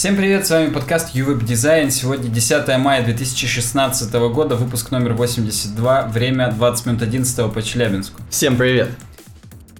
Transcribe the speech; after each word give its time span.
Всем 0.00 0.16
привет, 0.16 0.46
с 0.46 0.50
вами 0.50 0.70
подкаст 0.70 1.14
UWeb 1.14 1.44
Design. 1.44 1.90
Сегодня 1.90 2.30
10 2.30 2.78
мая 2.78 3.04
2016 3.04 4.10
года, 4.32 4.56
выпуск 4.56 4.92
номер 4.92 5.12
82, 5.12 6.06
время 6.06 6.50
20 6.50 6.86
минут 6.86 7.02
11 7.02 7.52
по 7.52 7.62
Челябинску. 7.62 8.22
Всем 8.30 8.56
привет. 8.56 8.88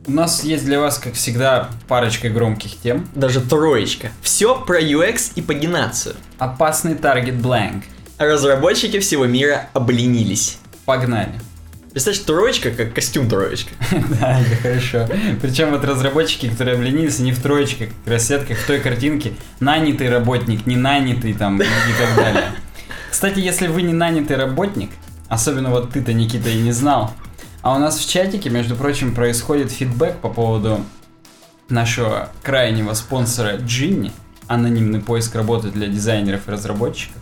У 0.06 0.10
нас 0.10 0.44
есть 0.44 0.66
для 0.66 0.78
вас, 0.78 0.98
как 0.98 1.14
всегда, 1.14 1.70
парочка 1.88 2.28
громких 2.28 2.78
тем. 2.82 3.08
Даже 3.14 3.40
троечка. 3.40 4.10
Все 4.20 4.62
про 4.62 4.82
UX 4.82 5.32
и 5.36 5.40
пагинацию. 5.40 6.16
Опасный 6.38 6.96
таргет 6.96 7.36
blank. 7.36 7.84
Разработчики 8.18 8.98
всего 8.98 9.24
мира 9.24 9.70
обленились. 9.72 10.58
Погнали. 10.84 11.32
Представляешь, 11.92 12.24
троечка 12.24 12.70
как 12.70 12.94
костюм 12.94 13.28
троечка. 13.28 13.72
Да, 14.20 14.40
это 14.40 14.56
хорошо. 14.56 15.08
Причем 15.42 15.70
вот 15.70 15.84
разработчики, 15.84 16.48
которые 16.48 16.76
обленились, 16.76 17.18
они 17.18 17.32
в 17.32 17.42
троечках, 17.42 17.88
как 17.88 18.12
рассетках, 18.12 18.58
в 18.58 18.66
той 18.66 18.78
картинке 18.78 19.32
нанятый 19.58 20.08
работник, 20.08 20.66
не 20.66 20.76
нанятый 20.76 21.32
там 21.34 21.60
и 21.60 21.64
так 21.64 22.16
далее. 22.16 22.52
Кстати, 23.10 23.40
если 23.40 23.66
вы 23.66 23.82
не 23.82 23.92
нанятый 23.92 24.36
работник, 24.36 24.90
особенно 25.28 25.70
вот 25.70 25.90
ты-то, 25.90 26.12
Никита, 26.12 26.48
и 26.48 26.60
не 26.60 26.70
знал, 26.70 27.12
а 27.62 27.74
у 27.74 27.78
нас 27.78 27.98
в 27.98 28.08
чатике, 28.08 28.50
между 28.50 28.76
прочим, 28.76 29.12
происходит 29.12 29.72
фидбэк 29.72 30.18
по 30.18 30.28
поводу 30.28 30.84
нашего 31.68 32.30
крайнего 32.42 32.94
спонсора 32.94 33.56
Джинни, 33.56 34.12
анонимный 34.46 35.00
поиск 35.00 35.34
работы 35.34 35.70
для 35.70 35.88
дизайнеров 35.88 36.48
и 36.48 36.52
разработчиков. 36.52 37.16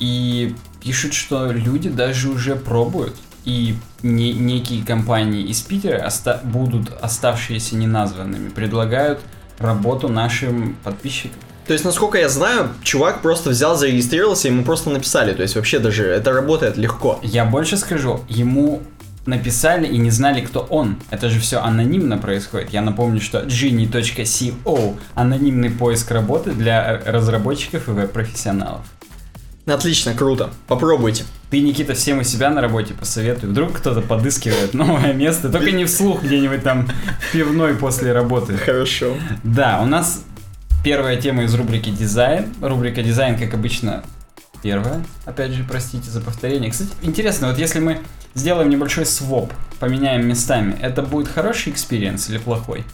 И 0.00 0.54
пишут, 0.82 1.14
что 1.14 1.50
люди 1.50 1.88
даже 1.88 2.28
уже 2.28 2.56
пробуют 2.56 3.16
и 3.46 3.76
не, 4.02 4.34
некие 4.34 4.84
компании 4.84 5.44
из 5.44 5.62
Питера 5.62 6.04
оста 6.04 6.40
будут 6.44 6.92
оставшиеся 7.00 7.76
неназванными, 7.76 8.50
предлагают 8.50 9.20
работу 9.58 10.08
нашим 10.08 10.76
подписчикам. 10.84 11.38
То 11.66 11.72
есть, 11.72 11.84
насколько 11.84 12.18
я 12.18 12.28
знаю, 12.28 12.68
чувак 12.82 13.22
просто 13.22 13.50
взял, 13.50 13.76
зарегистрировался, 13.76 14.48
ему 14.48 14.62
просто 14.62 14.90
написали. 14.90 15.32
То 15.32 15.42
есть, 15.42 15.56
вообще 15.56 15.78
даже 15.78 16.04
это 16.04 16.32
работает 16.32 16.76
легко. 16.76 17.18
Я 17.22 17.44
больше 17.44 17.76
скажу, 17.76 18.20
ему 18.28 18.82
написали 19.26 19.86
и 19.86 19.98
не 19.98 20.10
знали, 20.10 20.40
кто 20.40 20.60
он. 20.60 20.96
Это 21.10 21.28
же 21.28 21.40
все 21.40 21.60
анонимно 21.60 22.18
происходит. 22.18 22.70
Я 22.70 22.82
напомню, 22.82 23.20
что 23.20 23.40
genie.co 23.40 24.96
анонимный 25.14 25.70
поиск 25.70 26.10
работы 26.12 26.52
для 26.52 27.02
разработчиков 27.04 27.88
и 27.88 27.92
веб-профессионалов. 27.92 28.82
Отлично, 29.66 30.14
круто. 30.14 30.50
Попробуйте. 30.68 31.24
Ты, 31.50 31.60
Никита, 31.60 31.94
всем 31.94 32.20
у 32.20 32.22
себя 32.22 32.50
на 32.50 32.60
работе 32.60 32.94
посоветуй. 32.94 33.48
Вдруг 33.48 33.72
кто-то 33.72 34.00
подыскивает 34.00 34.74
новое 34.74 35.12
место. 35.12 35.50
Только 35.50 35.72
не 35.72 35.84
вслух 35.84 36.22
где-нибудь 36.22 36.62
там 36.62 36.88
пивной 37.32 37.74
после 37.74 38.12
работы. 38.12 38.56
Хорошо. 38.56 39.16
Да, 39.42 39.80
у 39.82 39.86
нас 39.86 40.22
первая 40.84 41.20
тема 41.20 41.42
из 41.42 41.54
рубрики 41.54 41.90
«Дизайн». 41.90 42.54
Рубрика 42.60 43.02
«Дизайн», 43.02 43.36
как 43.36 43.54
обычно, 43.54 44.04
первая. 44.62 45.04
Опять 45.24 45.50
же, 45.52 45.64
простите 45.64 46.10
за 46.10 46.20
повторение. 46.20 46.70
Кстати, 46.70 46.90
интересно, 47.02 47.48
вот 47.48 47.58
если 47.58 47.80
мы 47.80 48.00
сделаем 48.34 48.70
небольшой 48.70 49.04
swap, 49.04 49.52
поменяем 49.80 50.28
местами, 50.28 50.76
это 50.80 51.02
будет 51.02 51.26
хороший 51.26 51.72
experience 51.72 52.30
или 52.30 52.38
плохой? 52.38 52.84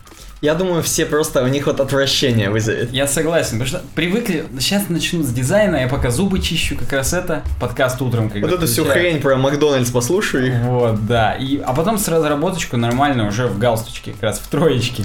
Я 0.42 0.56
думаю, 0.56 0.82
все 0.82 1.06
просто 1.06 1.44
у 1.44 1.46
них 1.46 1.66
вот 1.66 1.78
отвращение 1.78 2.50
вызовет. 2.50 2.92
Я 2.92 3.06
согласен, 3.06 3.60
потому 3.60 3.66
что 3.68 3.82
привыкли, 3.94 4.44
сейчас 4.58 4.88
начну 4.88 5.22
с 5.22 5.28
дизайна, 5.28 5.76
я 5.76 5.86
пока 5.86 6.10
зубы 6.10 6.40
чищу, 6.40 6.76
как 6.76 6.92
раз 6.92 7.12
это, 7.12 7.44
подкаст 7.60 8.02
утром. 8.02 8.28
Когда 8.28 8.48
вот 8.48 8.56
эту 8.56 8.66
всю 8.66 8.84
хрень 8.84 9.20
про 9.20 9.36
Макдональдс 9.36 9.92
послушаю. 9.92 10.60
Вот, 10.64 11.06
да, 11.06 11.34
и, 11.34 11.58
а 11.58 11.72
потом 11.72 11.96
с 11.96 12.08
разработочку 12.08 12.76
нормально 12.76 13.28
уже 13.28 13.46
в 13.46 13.56
галстучке, 13.56 14.14
как 14.14 14.22
раз 14.24 14.40
в 14.40 14.48
троечке. 14.48 15.04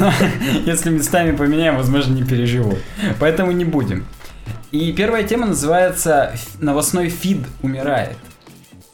Если 0.66 0.90
местами 0.90 1.36
поменяем, 1.36 1.76
возможно, 1.76 2.12
не 2.12 2.24
переживу. 2.24 2.76
Поэтому 3.20 3.52
не 3.52 3.64
будем. 3.64 4.04
И 4.72 4.92
первая 4.92 5.22
тема 5.22 5.46
называется 5.46 6.34
«Новостной 6.58 7.10
фид 7.10 7.46
умирает». 7.62 8.16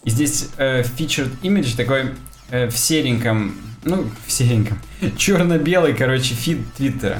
И 0.05 0.11
здесь 0.11 0.51
э, 0.59 0.83
featured 0.83 1.31
image 1.43 1.75
такой 1.75 2.11
э, 2.51 2.69
в 2.69 2.77
сереньком 2.77 3.55
ну, 3.85 4.07
в 4.27 4.33
сереньком, 4.33 4.79
черно-белый, 5.17 5.95
короче, 5.95 6.35
фид 6.35 6.61
Твиттера. 6.75 7.19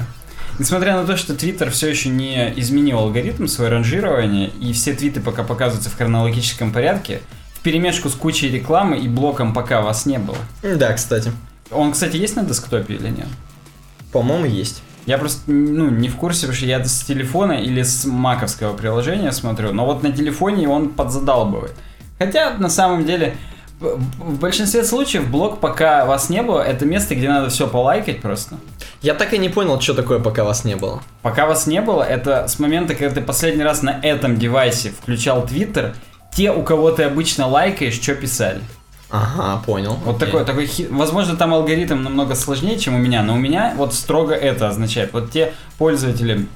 Несмотря 0.59 0.95
на 0.95 1.05
то, 1.05 1.17
что 1.17 1.35
Твиттер 1.35 1.71
все 1.71 1.89
еще 1.89 2.09
не 2.09 2.53
изменил 2.57 2.99
алгоритм 2.99 3.47
своего 3.47 3.75
ранжирования, 3.75 4.51
и 4.59 4.73
все 4.73 4.93
твиты 4.93 5.19
пока 5.19 5.43
показываются 5.43 5.89
в 5.89 5.97
хронологическом 5.97 6.71
порядке, 6.71 7.21
в 7.55 7.61
перемешку 7.61 8.09
с 8.09 8.13
кучей 8.13 8.49
рекламы 8.49 8.97
и 8.99 9.07
блоком 9.07 9.53
пока 9.53 9.81
вас 9.81 10.05
не 10.05 10.19
было. 10.19 10.37
Да, 10.61 10.93
кстати. 10.93 11.31
Он, 11.71 11.93
кстати, 11.93 12.17
есть 12.17 12.35
на 12.35 12.43
десктопе 12.43 12.95
или 12.95 13.07
нет? 13.07 13.27
По-моему, 14.11 14.45
есть. 14.45 14.83
Я 15.05 15.17
просто, 15.17 15.49
ну, 15.49 15.89
не 15.89 16.09
в 16.09 16.15
курсе, 16.15 16.41
потому 16.41 16.57
что 16.57 16.65
я 16.65 16.83
с 16.83 17.01
телефона 17.01 17.53
или 17.53 17.81
с 17.81 18.05
маковского 18.05 18.75
приложения 18.75 19.31
смотрю, 19.31 19.71
но 19.73 19.85
вот 19.85 20.03
на 20.03 20.11
телефоне 20.11 20.67
он 20.67 20.89
подзадалбывает. 20.89 21.73
Хотя, 22.19 22.55
на 22.57 22.69
самом 22.69 23.05
деле, 23.05 23.35
в 23.81 24.39
большинстве 24.39 24.83
случаев 24.83 25.29
блог, 25.29 25.59
пока 25.59 26.05
вас 26.05 26.29
не 26.29 26.43
было, 26.43 26.61
это 26.61 26.85
место, 26.85 27.15
где 27.15 27.27
надо 27.27 27.49
все 27.49 27.67
полайкать 27.67 28.21
просто. 28.21 28.57
Я 29.01 29.15
так 29.15 29.33
и 29.33 29.37
не 29.37 29.49
понял, 29.49 29.81
что 29.81 29.95
такое, 29.95 30.19
пока 30.19 30.43
вас 30.43 30.63
не 30.63 30.75
было. 30.75 31.01
Пока 31.23 31.47
вас 31.47 31.65
не 31.65 31.81
было, 31.81 32.03
это 32.03 32.47
с 32.47 32.59
момента, 32.59 32.93
когда 32.93 33.15
ты 33.15 33.21
последний 33.21 33.63
раз 33.63 33.81
на 33.81 33.99
этом 34.01 34.37
девайсе 34.37 34.91
включал 34.91 35.45
Твиттер, 35.45 35.95
те, 36.31 36.51
у 36.51 36.61
кого 36.63 36.91
ты 36.91 37.03
обычно 37.03 37.47
лайкаешь, 37.47 37.99
что 37.99 38.13
писали. 38.13 38.61
Ага, 39.09 39.61
понял. 39.65 39.97
Вот 40.05 40.17
okay. 40.17 40.19
такой, 40.19 40.45
такой, 40.45 40.69
возможно, 40.89 41.35
там 41.35 41.53
алгоритм 41.53 42.01
намного 42.01 42.35
сложнее, 42.35 42.79
чем 42.79 42.95
у 42.95 42.97
меня, 42.99 43.23
но 43.23 43.33
у 43.33 43.37
меня 43.37 43.73
вот 43.75 43.93
строго 43.93 44.33
это 44.33 44.69
означает. 44.69 45.11
Вот 45.11 45.31
те 45.31 45.53
пользователи, 45.77 46.47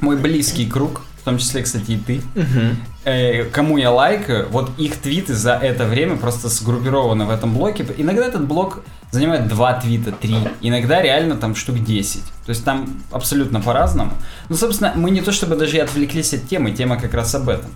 мой 0.00 0.16
близкий 0.16 0.66
круг, 0.66 1.02
в 1.22 1.24
том 1.24 1.38
числе, 1.38 1.62
кстати, 1.62 1.92
и 1.92 1.96
ты, 1.96 2.20
угу. 2.34 2.76
э, 3.04 3.44
кому 3.44 3.78
я 3.78 3.92
лайкаю, 3.92 4.48
вот 4.50 4.72
их 4.76 4.96
твиты 4.96 5.34
за 5.34 5.52
это 5.52 5.84
время 5.84 6.16
просто 6.16 6.48
сгруппированы 6.48 7.26
в 7.26 7.30
этом 7.30 7.54
блоке. 7.54 7.86
Иногда 7.96 8.26
этот 8.26 8.44
блок 8.44 8.80
занимает 9.12 9.46
2 9.46 9.74
твита, 9.74 10.10
3, 10.10 10.36
иногда 10.62 11.00
реально 11.00 11.36
там 11.36 11.54
штук 11.54 11.78
10. 11.78 12.24
То 12.44 12.50
есть 12.50 12.64
там 12.64 13.00
абсолютно 13.12 13.60
по-разному. 13.60 14.12
Ну, 14.48 14.56
собственно, 14.56 14.94
мы 14.96 15.12
не 15.12 15.20
то 15.20 15.30
чтобы 15.30 15.54
даже 15.54 15.76
и 15.76 15.80
отвлеклись 15.80 16.34
от 16.34 16.48
темы, 16.48 16.72
тема 16.72 16.96
как 16.96 17.14
раз 17.14 17.32
об 17.36 17.48
этом. 17.48 17.70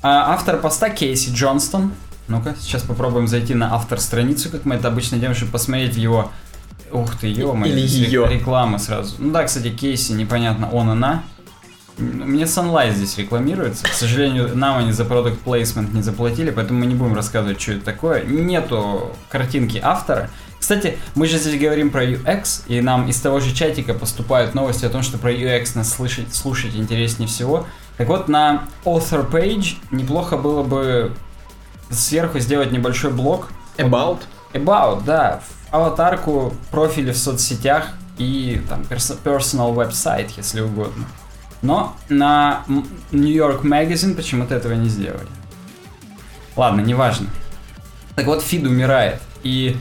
А 0.00 0.32
автор 0.32 0.58
поста 0.58 0.88
Кейси 0.88 1.34
Джонстон. 1.34 1.92
Ну-ка, 2.28 2.56
сейчас 2.58 2.82
попробуем 2.82 3.28
зайти 3.28 3.52
на 3.52 3.74
автор 3.74 4.00
страницу, 4.00 4.48
как 4.48 4.64
мы 4.64 4.76
это 4.76 4.88
обычно 4.88 5.18
делаем, 5.18 5.36
чтобы 5.36 5.52
посмотреть 5.52 5.96
его 5.98 6.30
Ух 6.92 7.14
ты, 7.20 7.28
ё 7.28 7.54
Или 7.64 7.80
ее. 7.80 8.26
Реклама 8.28 8.78
сразу. 8.78 9.14
Ну 9.18 9.32
да, 9.32 9.44
кстати, 9.44 9.70
Кейси, 9.70 10.12
непонятно, 10.12 10.68
он, 10.70 10.88
она. 10.90 11.22
Мне 11.98 12.44
Sunlight 12.44 12.94
здесь 12.94 13.18
рекламируется. 13.18 13.84
К 13.84 13.92
сожалению, 13.92 14.56
нам 14.56 14.78
они 14.78 14.92
за 14.92 15.04
продукт 15.04 15.44
placement 15.44 15.94
не 15.94 16.02
заплатили, 16.02 16.50
поэтому 16.50 16.80
мы 16.80 16.86
не 16.86 16.94
будем 16.94 17.14
рассказывать, 17.14 17.60
что 17.60 17.72
это 17.72 17.84
такое. 17.84 18.24
Нету 18.24 19.12
картинки 19.28 19.78
автора. 19.82 20.30
Кстати, 20.58 20.98
мы 21.14 21.26
же 21.26 21.38
здесь 21.38 21.60
говорим 21.60 21.90
про 21.90 22.04
UX, 22.04 22.62
и 22.68 22.80
нам 22.80 23.08
из 23.08 23.20
того 23.20 23.40
же 23.40 23.54
чатика 23.54 23.94
поступают 23.94 24.54
новости 24.54 24.84
о 24.84 24.90
том, 24.90 25.02
что 25.02 25.18
про 25.18 25.32
UX 25.32 25.70
нас 25.74 25.92
слышать, 25.92 26.34
слушать 26.34 26.76
интереснее 26.76 27.28
всего. 27.28 27.66
Так 27.96 28.08
вот, 28.08 28.28
на 28.28 28.64
author 28.84 29.28
page 29.28 29.76
неплохо 29.90 30.36
было 30.36 30.62
бы 30.62 31.12
сверху 31.90 32.38
сделать 32.38 32.72
небольшой 32.72 33.10
блок. 33.10 33.48
About? 33.76 34.20
About, 34.52 35.04
да. 35.04 35.40
Аватарку, 35.70 36.54
профили 36.70 37.12
в 37.12 37.18
соцсетях 37.18 37.88
и 38.18 38.60
там 38.68 38.82
personal 38.82 39.74
website, 39.74 40.30
если 40.36 40.60
угодно. 40.60 41.06
Но 41.62 41.96
на 42.08 42.64
New 43.12 43.32
York 43.32 43.64
Magazine 43.64 44.14
почему-то 44.14 44.54
этого 44.54 44.72
не 44.72 44.88
сделали. 44.88 45.28
Ладно, 46.56 46.80
неважно. 46.80 47.28
Так 48.16 48.26
вот, 48.26 48.42
фид 48.42 48.64
умирает. 48.64 49.20
И 49.42 49.76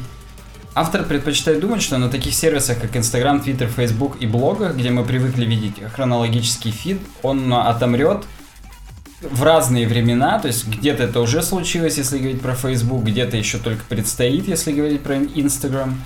автор 0.75 1.03
предпочитает 1.03 1.59
думать, 1.59 1.81
что 1.81 1.97
на 1.97 2.09
таких 2.09 2.33
сервисах, 2.33 2.79
как 2.79 2.95
Instagram, 2.95 3.41
Twitter, 3.41 3.67
Facebook 3.67 4.17
и 4.19 4.27
блогах, 4.27 4.75
где 4.75 4.89
мы 4.91 5.03
привыкли 5.03 5.45
видеть 5.45 5.75
хронологический 5.93 6.71
фид, 6.71 6.99
он 7.21 7.51
отомрет 7.53 8.25
в 9.21 9.43
разные 9.43 9.87
времена, 9.87 10.39
то 10.39 10.47
есть 10.47 10.67
где-то 10.67 11.03
это 11.03 11.19
уже 11.19 11.41
случилось, 11.41 11.97
если 11.97 12.19
говорить 12.19 12.41
про 12.41 12.55
Facebook, 12.55 13.03
где-то 13.03 13.35
еще 13.35 13.57
только 13.57 13.83
предстоит, 13.89 14.47
если 14.47 14.71
говорить 14.71 15.01
про 15.01 15.15
Instagram. 15.15 15.99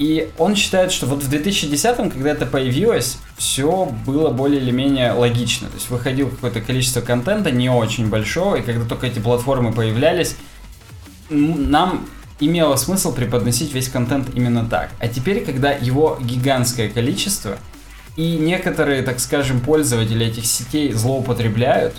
И 0.00 0.30
он 0.38 0.56
считает, 0.56 0.92
что 0.92 1.04
вот 1.04 1.22
в 1.22 1.30
2010-м, 1.30 2.10
когда 2.10 2.30
это 2.30 2.46
появилось, 2.46 3.18
все 3.36 3.84
было 4.06 4.30
более 4.30 4.58
или 4.58 4.70
менее 4.70 5.12
логично. 5.12 5.68
То 5.68 5.74
есть 5.74 5.90
выходило 5.90 6.30
какое-то 6.30 6.62
количество 6.62 7.02
контента, 7.02 7.50
не 7.50 7.68
очень 7.68 8.08
большого, 8.08 8.56
и 8.56 8.62
когда 8.62 8.86
только 8.86 9.08
эти 9.08 9.18
платформы 9.18 9.74
появлялись, 9.74 10.36
нам 11.28 12.08
имело 12.40 12.76
смысл 12.76 13.14
преподносить 13.14 13.74
весь 13.74 13.90
контент 13.90 14.34
именно 14.34 14.64
так. 14.64 14.88
А 15.00 15.06
теперь, 15.06 15.44
когда 15.44 15.72
его 15.72 16.18
гигантское 16.18 16.88
количество, 16.88 17.58
и 18.16 18.38
некоторые, 18.38 19.02
так 19.02 19.20
скажем, 19.20 19.60
пользователи 19.60 20.24
этих 20.24 20.46
сетей 20.46 20.94
злоупотребляют, 20.94 21.94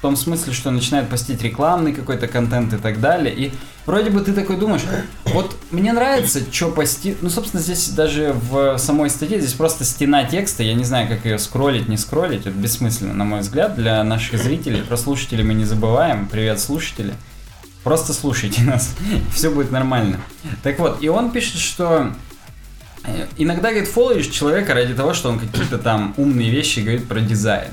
в 0.00 0.02
том 0.02 0.16
смысле, 0.16 0.54
что 0.54 0.70
начинает 0.70 1.10
постить 1.10 1.42
рекламный 1.42 1.92
какой-то 1.92 2.26
контент 2.26 2.72
и 2.72 2.78
так 2.78 3.02
далее. 3.02 3.34
И 3.34 3.52
вроде 3.84 4.08
бы 4.08 4.22
ты 4.22 4.32
такой 4.32 4.56
думаешь, 4.56 4.80
вот 5.26 5.54
мне 5.70 5.92
нравится, 5.92 6.40
что 6.50 6.70
постит. 6.70 7.18
Ну, 7.20 7.28
собственно, 7.28 7.62
здесь 7.62 7.90
даже 7.90 8.32
в 8.32 8.78
самой 8.78 9.10
статье, 9.10 9.38
здесь 9.38 9.52
просто 9.52 9.84
стена 9.84 10.24
текста, 10.24 10.62
я 10.62 10.72
не 10.72 10.84
знаю, 10.84 11.06
как 11.06 11.26
ее 11.26 11.38
скроллить, 11.38 11.86
не 11.86 11.98
скроллить, 11.98 12.46
это 12.46 12.50
бессмысленно, 12.52 13.12
на 13.12 13.24
мой 13.24 13.40
взгляд, 13.40 13.76
для 13.76 14.02
наших 14.02 14.42
зрителей. 14.42 14.80
Про 14.80 14.96
слушателей 14.96 15.44
мы 15.44 15.52
не 15.52 15.66
забываем. 15.66 16.28
Привет, 16.28 16.60
слушатели. 16.60 17.12
Просто 17.84 18.14
слушайте 18.14 18.62
нас, 18.62 18.94
все 19.34 19.50
будет 19.50 19.70
нормально. 19.70 20.18
Так 20.62 20.78
вот, 20.78 21.02
и 21.02 21.10
он 21.10 21.30
пишет, 21.30 21.58
что 21.58 22.14
э, 23.04 23.26
иногда, 23.36 23.68
говорит, 23.68 23.90
фолловишь 23.90 24.28
человека 24.28 24.72
ради 24.72 24.94
того, 24.94 25.12
что 25.12 25.28
он 25.28 25.38
какие-то 25.38 25.76
там 25.76 26.14
умные 26.16 26.48
вещи 26.48 26.80
говорит 26.80 27.06
про 27.06 27.20
дизайн. 27.20 27.68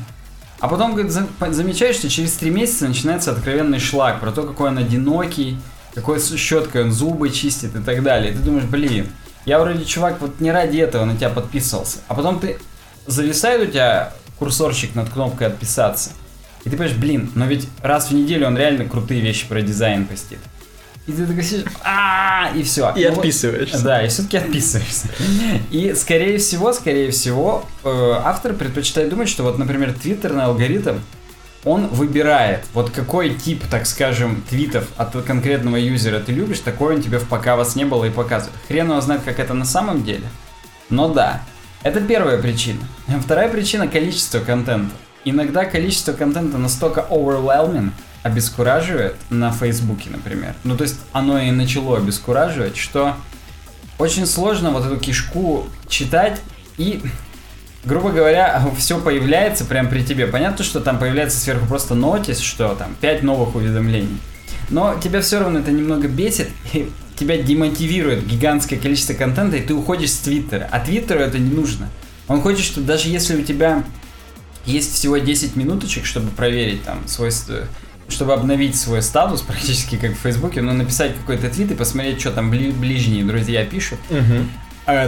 А 0.60 0.68
потом, 0.68 0.96
говорит, 0.96 1.12
замечаешь, 1.12 1.98
что 1.98 2.10
через 2.10 2.34
три 2.34 2.50
месяца 2.50 2.88
начинается 2.88 3.32
откровенный 3.32 3.80
шлак 3.80 4.20
про 4.20 4.32
то, 4.32 4.44
какой 4.44 4.70
он 4.70 4.78
одинокий, 4.78 5.58
какой 5.94 6.20
щеткой 6.20 6.86
он 6.86 6.92
зубы 6.92 7.30
чистит 7.30 7.76
и 7.76 7.80
так 7.80 8.02
далее. 8.02 8.32
И 8.32 8.36
ты 8.36 8.42
думаешь, 8.42 8.66
блин, 8.66 9.08
я 9.46 9.60
вроде 9.60 9.86
чувак 9.86 10.20
вот 10.20 10.40
не 10.40 10.52
ради 10.52 10.78
этого 10.78 11.06
на 11.06 11.16
тебя 11.16 11.30
подписывался. 11.30 12.00
А 12.08 12.16
потом 12.16 12.40
ты 12.40 12.58
зависает 13.06 13.70
у 13.70 13.72
тебя 13.72 14.14
курсорчик 14.40 14.96
над 14.96 15.10
кнопкой 15.10 15.48
отписаться. 15.48 16.12
И 16.64 16.70
ты 16.70 16.72
понимаешь, 16.72 16.98
блин, 16.98 17.32
но 17.36 17.46
ведь 17.46 17.70
раз 17.82 18.10
в 18.10 18.14
неделю 18.14 18.48
он 18.48 18.58
реально 18.58 18.86
крутые 18.86 19.22
вещи 19.22 19.48
про 19.48 19.62
дизайн 19.62 20.06
постит. 20.06 20.40
И 21.08 21.12
ты 21.14 21.26
такой 21.26 21.44
сидишь, 21.44 21.72
а 21.86 22.52
и 22.54 22.64
все. 22.64 22.94
И 22.96 23.08
ну, 23.08 23.14
отписываешься. 23.14 23.82
Да, 23.82 24.04
и 24.04 24.10
все-таки 24.10 24.38
отписываешься. 24.38 25.08
И 25.72 25.94
скорее 25.96 26.38
всего, 26.38 26.74
скорее 26.74 27.12
всего, 27.12 27.66
э, 27.86 28.14
автор 28.24 28.54
предпочитает 28.54 29.10
думать, 29.10 29.30
что 29.30 29.44
вот, 29.44 29.58
например, 29.58 29.94
твиттерный 29.94 30.44
алгоритм, 30.44 30.98
он 31.64 31.88
выбирает, 31.88 32.66
вот 32.74 32.90
какой 32.90 33.34
тип, 33.34 33.64
так 33.70 33.86
скажем, 33.86 34.44
твитов 34.50 34.88
от 34.98 35.14
конкретного 35.24 35.78
юзера 35.78 36.20
ты 36.20 36.34
любишь, 36.34 36.60
такой 36.60 36.96
он 36.96 37.02
тебе 37.02 37.20
в 37.20 37.28
пока 37.28 37.56
вас 37.56 37.76
не 37.76 37.86
было 37.86 38.06
и 38.06 38.10
показывает. 38.10 38.56
Хрен 38.68 38.90
его 38.90 39.00
знает, 39.00 39.22
как 39.24 39.40
это 39.40 39.54
на 39.54 39.66
самом 39.66 40.04
деле. 40.04 40.28
Но 40.90 41.08
да, 41.08 41.42
это 41.84 42.02
первая 42.02 42.38
причина. 42.42 42.82
Вторая 43.24 43.50
причина– 43.50 43.88
количество 43.90 44.40
контента. 44.40 44.94
Иногда 45.26 45.66
количество 45.66 46.14
контента 46.14 46.58
настолько 46.58 47.06
overwhelming, 47.10 47.92
обескураживает 48.28 49.16
на 49.30 49.52
Фейсбуке, 49.52 50.10
например. 50.10 50.54
Ну, 50.64 50.78
то 50.78 50.84
есть 50.84 51.00
оно 51.12 51.40
и 51.40 51.52
начало 51.52 51.98
обескураживать, 51.98 52.78
что 52.78 53.16
очень 53.98 54.26
сложно 54.26 54.72
вот 54.72 54.86
эту 54.86 54.98
кишку 54.98 55.68
читать 55.90 56.40
и 56.78 57.02
грубо 57.88 58.12
говоря, 58.12 58.64
все 58.78 59.00
появляется 59.00 59.66
прямо 59.66 59.90
при 59.90 60.04
тебе. 60.04 60.28
Понятно, 60.28 60.64
что 60.64 60.80
там 60.80 61.00
появляется 61.00 61.38
сверху 61.38 61.66
просто 61.66 61.96
нотис, 61.96 62.40
что 62.40 62.76
там 62.76 62.96
5 63.02 63.24
новых 63.24 63.56
уведомлений. 63.56 64.20
Но 64.70 64.96
тебя 65.00 65.22
все 65.22 65.40
равно 65.40 65.60
это 65.60 65.72
немного 65.72 66.08
бесит, 66.08 66.50
и 66.74 66.92
тебя 67.18 67.38
демотивирует 67.38 68.28
гигантское 68.28 68.78
количество 68.78 69.14
контента, 69.14 69.58
и 69.58 69.62
ты 69.62 69.74
уходишь 69.74 70.12
с 70.12 70.20
Твиттера. 70.20 70.70
А 70.72 70.80
Твиттеру 70.80 71.20
это 71.20 71.40
не 71.40 71.50
нужно. 71.50 71.90
Он 72.28 72.42
хочет, 72.42 72.66
что 72.66 72.82
даже 72.82 73.10
если 73.10 73.42
у 73.42 73.44
тебя 73.44 73.84
есть 74.66 74.94
всего 74.94 75.18
10 75.18 75.56
минуточек, 75.56 76.06
чтобы 76.06 76.30
проверить 76.30 76.84
там 76.84 77.08
свой 77.08 77.32
чтобы 78.10 78.34
обновить 78.34 78.76
свой 78.76 79.02
статус, 79.02 79.42
практически 79.42 79.98
как 79.98 80.12
в 80.12 80.20
Фейсбуке, 80.20 80.62
ну, 80.62 80.74
написать 80.74 81.16
какой-то 81.16 81.50
твит 81.50 81.72
и 81.72 81.76
посмотреть, 81.76 82.20
что 82.20 82.32
там 82.32 82.52
бли- 82.52 82.72
ближние 82.72 83.24
друзья 83.24 83.66
пишут, 83.66 84.00
угу. 84.10 84.46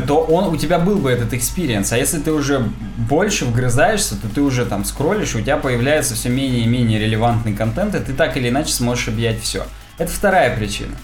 то 0.08 0.22
он, 0.26 0.54
у 0.54 0.58
тебя 0.58 0.80
был 0.80 0.98
бы 0.98 1.10
этот 1.10 1.34
experience. 1.34 1.92
А 1.94 1.98
если 1.98 2.20
ты 2.20 2.32
уже 2.32 2.70
больше 2.98 3.46
вгрызаешься, 3.46 4.16
то 4.20 4.28
ты 4.28 4.42
уже 4.42 4.66
там 4.66 4.84
скроллишь, 4.86 5.36
у 5.36 5.42
тебя 5.42 5.58
появляется 5.58 6.16
все 6.16 6.30
менее 6.30 6.64
и 6.64 6.68
менее 6.68 7.00
релевантный 7.00 7.54
контент, 7.54 7.96
и 7.96 8.00
ты 8.00 8.14
так 8.14 8.36
или 8.38 8.50
иначе 8.50 8.74
сможешь 8.74 9.08
объять 9.08 9.42
все. 9.42 9.66
Это 9.98 10.12
вторая 10.12 10.56
причина. 10.56 10.96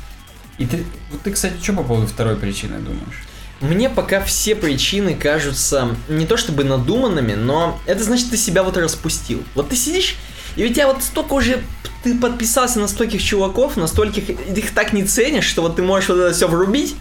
И 0.58 0.66
ты, 0.66 0.86
вот 1.12 1.22
ты, 1.22 1.32
кстати, 1.32 1.56
что 1.62 1.74
по 1.74 1.84
поводу 1.84 2.08
второй 2.08 2.36
причины 2.38 2.80
думаешь? 2.80 3.24
Мне 3.62 3.90
пока 3.90 4.22
все 4.22 4.56
причины 4.56 5.16
кажутся 5.16 5.96
не 6.10 6.26
то 6.26 6.36
чтобы 6.38 6.64
надуманными, 6.64 7.34
но 7.34 7.80
это 7.86 8.04
значит, 8.04 8.30
ты 8.30 8.38
себя 8.38 8.64
вот 8.64 8.78
распустил. 8.78 9.44
Вот 9.56 9.70
ты 9.70 9.76
сидишь 9.76 10.18
и 10.56 10.66
у 10.66 10.70
тебя 10.74 10.88
вот 10.88 11.04
столько 11.04 11.34
уже 11.34 11.62
ты 12.04 12.18
подписался 12.18 12.80
на 12.80 12.88
стольких 12.88 13.22
чуваков, 13.24 13.78
на 13.78 13.88
стольких 13.88 14.30
их 14.30 14.72
так 14.72 14.94
не 14.94 15.04
ценишь, 15.04 15.46
что 15.46 15.62
вот 15.62 15.76
ты 15.76 15.82
можешь 15.82 16.10
вот 16.10 16.20
это 16.20 16.34
все 16.34 16.48
врубить, 16.48 16.96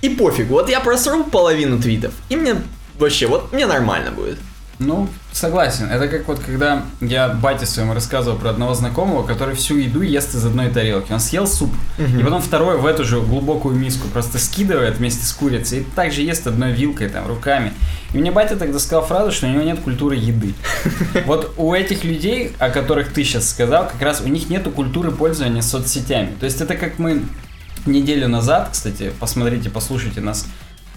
и 0.00 0.08
пофиг. 0.08 0.48
Вот 0.48 0.68
я 0.68 0.80
просру 0.80 1.24
половину 1.24 1.78
твитов, 1.78 2.14
и 2.28 2.36
мне 2.36 2.56
вообще, 2.98 3.26
вот 3.26 3.52
мне 3.52 3.66
нормально 3.66 4.10
будет. 4.10 4.38
Ну, 4.78 5.08
согласен. 5.32 5.86
Это 5.90 6.06
как 6.06 6.28
вот 6.28 6.38
когда 6.38 6.84
я 7.00 7.28
бате 7.28 7.66
своему 7.66 7.94
рассказывал 7.94 8.38
про 8.38 8.50
одного 8.50 8.74
знакомого, 8.74 9.26
который 9.26 9.56
всю 9.56 9.76
еду 9.76 10.02
ест 10.02 10.34
из 10.34 10.44
одной 10.46 10.70
тарелки. 10.70 11.10
Он 11.12 11.18
съел 11.18 11.48
суп, 11.48 11.70
угу. 11.98 12.18
и 12.18 12.22
потом 12.22 12.40
второй 12.40 12.78
в 12.78 12.86
эту 12.86 13.04
же 13.04 13.20
глубокую 13.20 13.74
миску 13.76 14.06
просто 14.08 14.38
скидывает 14.38 14.98
вместе 14.98 15.24
с 15.24 15.32
курицей, 15.32 15.80
и 15.80 15.84
также 15.84 16.22
ест 16.22 16.46
одной 16.46 16.72
вилкой, 16.72 17.08
там, 17.08 17.26
руками. 17.26 17.72
И 18.12 18.18
мне 18.18 18.30
батя 18.30 18.56
тогда 18.56 18.78
сказал 18.78 19.04
фразу, 19.04 19.32
что 19.32 19.46
у 19.46 19.50
него 19.50 19.62
нет 19.62 19.80
культуры 19.80 20.16
еды. 20.16 20.54
Вот 21.26 21.54
у 21.56 21.74
этих 21.74 22.04
людей, 22.04 22.52
о 22.58 22.70
которых 22.70 23.12
ты 23.12 23.24
сейчас 23.24 23.50
сказал, 23.50 23.88
как 23.88 24.00
раз 24.00 24.20
у 24.20 24.28
них 24.28 24.48
нету 24.48 24.70
культуры 24.70 25.10
пользования 25.10 25.62
соцсетями. 25.62 26.34
То 26.38 26.46
есть 26.46 26.60
это 26.60 26.76
как 26.76 26.98
мы 26.98 27.24
неделю 27.86 28.28
назад, 28.28 28.70
кстати, 28.72 29.12
посмотрите, 29.18 29.70
послушайте 29.70 30.20
нас, 30.20 30.46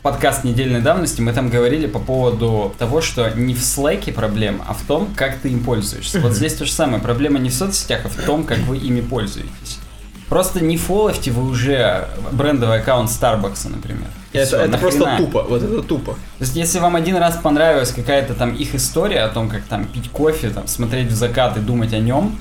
подкаст 0.01 0.43
недельной 0.43 0.81
давности, 0.81 1.21
мы 1.21 1.33
там 1.33 1.49
говорили 1.49 1.87
по 1.87 1.99
поводу 1.99 2.73
того, 2.77 3.01
что 3.01 3.29
не 3.31 3.53
в 3.53 3.59
Slack 3.59 4.11
проблема, 4.13 4.65
а 4.67 4.73
в 4.73 4.81
том, 4.81 5.09
как 5.15 5.37
ты 5.37 5.49
им 5.49 5.63
пользуешься. 5.63 6.19
Вот 6.19 6.33
здесь 6.33 6.55
то 6.55 6.65
же 6.65 6.71
самое. 6.71 7.01
Проблема 7.01 7.39
не 7.39 7.49
в 7.49 7.53
соцсетях, 7.53 8.01
а 8.05 8.09
в 8.09 8.15
том, 8.25 8.43
как 8.43 8.59
вы 8.59 8.77
ими 8.77 9.01
пользуетесь. 9.01 9.79
Просто 10.27 10.63
не 10.63 10.77
фолловьте 10.77 11.29
вы 11.29 11.43
уже 11.49 12.07
брендовый 12.31 12.79
аккаунт 12.79 13.09
Starbucks, 13.09 13.69
например. 13.69 14.07
Это, 14.31 14.45
Всё, 14.45 14.61
это 14.61 14.77
просто 14.77 15.17
тупо, 15.17 15.43
вот 15.43 15.61
это 15.61 15.83
тупо. 15.83 16.13
То 16.13 16.43
есть, 16.45 16.55
если 16.55 16.79
вам 16.79 16.95
один 16.95 17.17
раз 17.17 17.35
понравилась 17.35 17.91
какая-то 17.91 18.33
там 18.33 18.55
их 18.55 18.73
история 18.73 19.23
о 19.23 19.27
том, 19.27 19.49
как 19.49 19.63
там 19.63 19.83
пить 19.85 20.09
кофе, 20.09 20.49
там 20.49 20.67
смотреть 20.67 21.09
в 21.09 21.15
закат 21.15 21.57
и 21.57 21.59
думать 21.59 21.93
о 21.93 21.99
нем, 21.99 22.39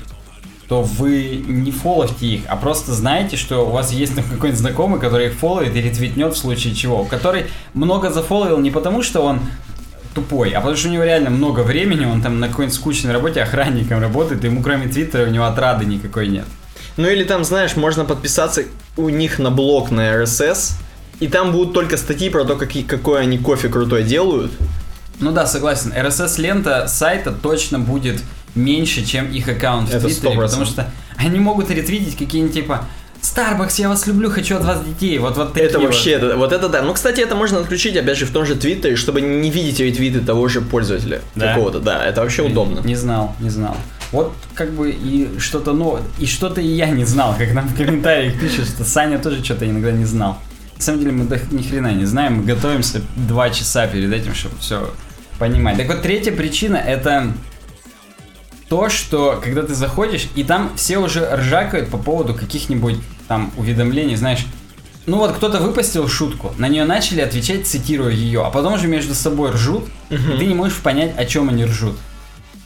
то 0.71 0.83
вы 0.83 1.43
не 1.49 1.69
фоловьте 1.69 2.25
их, 2.25 2.43
а 2.47 2.55
просто 2.55 2.93
знаете, 2.93 3.35
что 3.35 3.67
у 3.67 3.71
вас 3.71 3.91
есть 3.91 4.15
какой-нибудь 4.15 4.57
знакомый, 4.57 5.01
который 5.01 5.27
их 5.27 5.33
фолловит 5.33 5.75
и 5.75 5.81
ретвитнет 5.81 6.33
в 6.33 6.37
случае 6.37 6.73
чего, 6.73 7.03
который 7.03 7.47
много 7.73 8.09
зафоловил 8.09 8.57
не 8.57 8.71
потому, 8.71 9.03
что 9.03 9.19
он 9.19 9.41
тупой, 10.15 10.51
а 10.51 10.61
потому 10.61 10.77
что 10.77 10.87
у 10.87 10.91
него 10.93 11.03
реально 11.03 11.29
много 11.29 11.59
времени, 11.59 12.05
он 12.05 12.21
там 12.21 12.39
на 12.39 12.47
какой-нибудь 12.47 12.73
скучной 12.73 13.11
работе 13.11 13.41
охранником 13.41 13.99
работает, 13.99 14.45
и 14.45 14.47
ему 14.47 14.63
кроме 14.63 14.87
твиттера 14.87 15.27
у 15.27 15.29
него 15.29 15.43
отрады 15.43 15.83
никакой 15.83 16.29
нет. 16.29 16.45
Ну 16.95 17.09
или 17.09 17.25
там, 17.25 17.43
знаешь, 17.43 17.75
можно 17.75 18.05
подписаться 18.05 18.63
у 18.95 19.09
них 19.09 19.39
на 19.39 19.51
блог 19.51 19.91
на 19.91 20.13
RSS, 20.23 20.75
и 21.19 21.27
там 21.27 21.51
будут 21.51 21.73
только 21.73 21.97
статьи 21.97 22.29
про 22.29 22.45
то, 22.45 22.55
какие, 22.55 22.83
какой 22.83 23.23
они 23.23 23.37
кофе 23.39 23.67
крутой 23.67 24.03
делают. 24.03 24.53
Ну 25.19 25.33
да, 25.33 25.47
согласен. 25.47 25.91
RSS-лента 25.91 26.87
сайта 26.87 27.33
точно 27.33 27.77
будет 27.77 28.21
меньше, 28.55 29.05
чем 29.05 29.31
их 29.31 29.47
аккаунт 29.47 29.89
в 29.89 29.99
Твиттере, 29.99 30.39
потому 30.39 30.65
что 30.65 30.91
они 31.17 31.39
могут 31.39 31.69
ретвитить 31.69 32.17
какие-нибудь 32.17 32.53
типа 32.53 32.85
Starbucks, 33.21 33.75
я 33.77 33.87
вас 33.87 34.07
люблю, 34.07 34.31
хочу 34.31 34.55
от 34.55 34.65
вас 34.65 34.83
детей. 34.83 35.19
Вот, 35.19 35.37
вот 35.37 35.55
Это 35.55 35.79
вообще, 35.79 36.17
вот. 36.17 36.25
Это, 36.25 36.37
вот 36.37 36.51
это 36.51 36.69
да. 36.69 36.81
Ну, 36.81 36.93
кстати, 36.93 37.21
это 37.21 37.35
можно 37.35 37.59
отключить, 37.59 37.95
опять 37.95 38.17
же, 38.17 38.25
в 38.25 38.31
том 38.31 38.45
же 38.45 38.55
Твиттере, 38.55 38.95
чтобы 38.95 39.21
не 39.21 39.51
видеть 39.51 39.79
ретвиты 39.79 40.21
того 40.21 40.47
же 40.47 40.61
пользователя. 40.61 41.21
Да? 41.35 41.53
Какого-то, 41.53 41.79
да. 41.79 42.03
Это 42.03 42.21
вообще 42.21 42.41
удобно. 42.41 42.79
Не 42.79 42.95
знал, 42.95 43.35
не 43.39 43.49
знал. 43.49 43.77
Вот 44.11 44.33
как 44.55 44.71
бы 44.71 44.89
и 44.89 45.29
что-то 45.39 45.71
новое, 45.71 46.01
и 46.19 46.25
что-то 46.25 46.59
и 46.59 46.67
я 46.67 46.89
не 46.89 47.05
знал, 47.05 47.35
как 47.37 47.53
нам 47.53 47.67
в 47.67 47.77
комментариях 47.77 48.39
пишут, 48.39 48.67
что 48.67 48.83
Саня 48.83 49.19
тоже 49.19 49.43
что-то 49.43 49.69
иногда 49.69 49.91
не 49.91 50.05
знал. 50.05 50.37
На 50.75 50.81
самом 50.81 50.99
деле 50.99 51.11
мы 51.11 51.25
до 51.25 51.39
ни 51.51 51.61
хрена 51.61 51.93
не 51.93 52.05
знаем, 52.05 52.37
мы 52.37 52.43
готовимся 52.43 53.01
два 53.15 53.51
часа 53.51 53.87
перед 53.87 54.11
этим, 54.11 54.33
чтобы 54.33 54.57
все 54.57 54.91
понимать. 55.39 55.77
Так 55.77 55.87
вот, 55.87 56.01
третья 56.01 56.33
причина 56.33 56.75
это 56.75 57.31
то, 58.71 58.87
что 58.87 59.37
когда 59.43 59.63
ты 59.63 59.75
заходишь, 59.75 60.29
и 60.33 60.45
там 60.45 60.71
все 60.77 60.97
уже 60.97 61.29
ржакают 61.35 61.89
по 61.89 61.97
поводу 61.97 62.33
каких-нибудь 62.33 62.95
там 63.27 63.51
уведомлений, 63.57 64.15
знаешь, 64.15 64.45
ну 65.05 65.17
вот 65.17 65.33
кто-то 65.33 65.59
выпустил 65.59 66.07
шутку, 66.07 66.53
на 66.57 66.69
нее 66.69 66.85
начали 66.85 67.19
отвечать, 67.19 67.67
цитируя 67.67 68.13
ее, 68.13 68.45
а 68.45 68.49
потом 68.49 68.75
уже 68.75 68.87
между 68.87 69.13
собой 69.13 69.51
ржут, 69.51 69.89
и 70.09 70.15
ты 70.15 70.45
не 70.45 70.53
можешь 70.53 70.77
понять, 70.77 71.13
о 71.17 71.25
чем 71.25 71.49
они 71.49 71.65
ржут. 71.65 71.97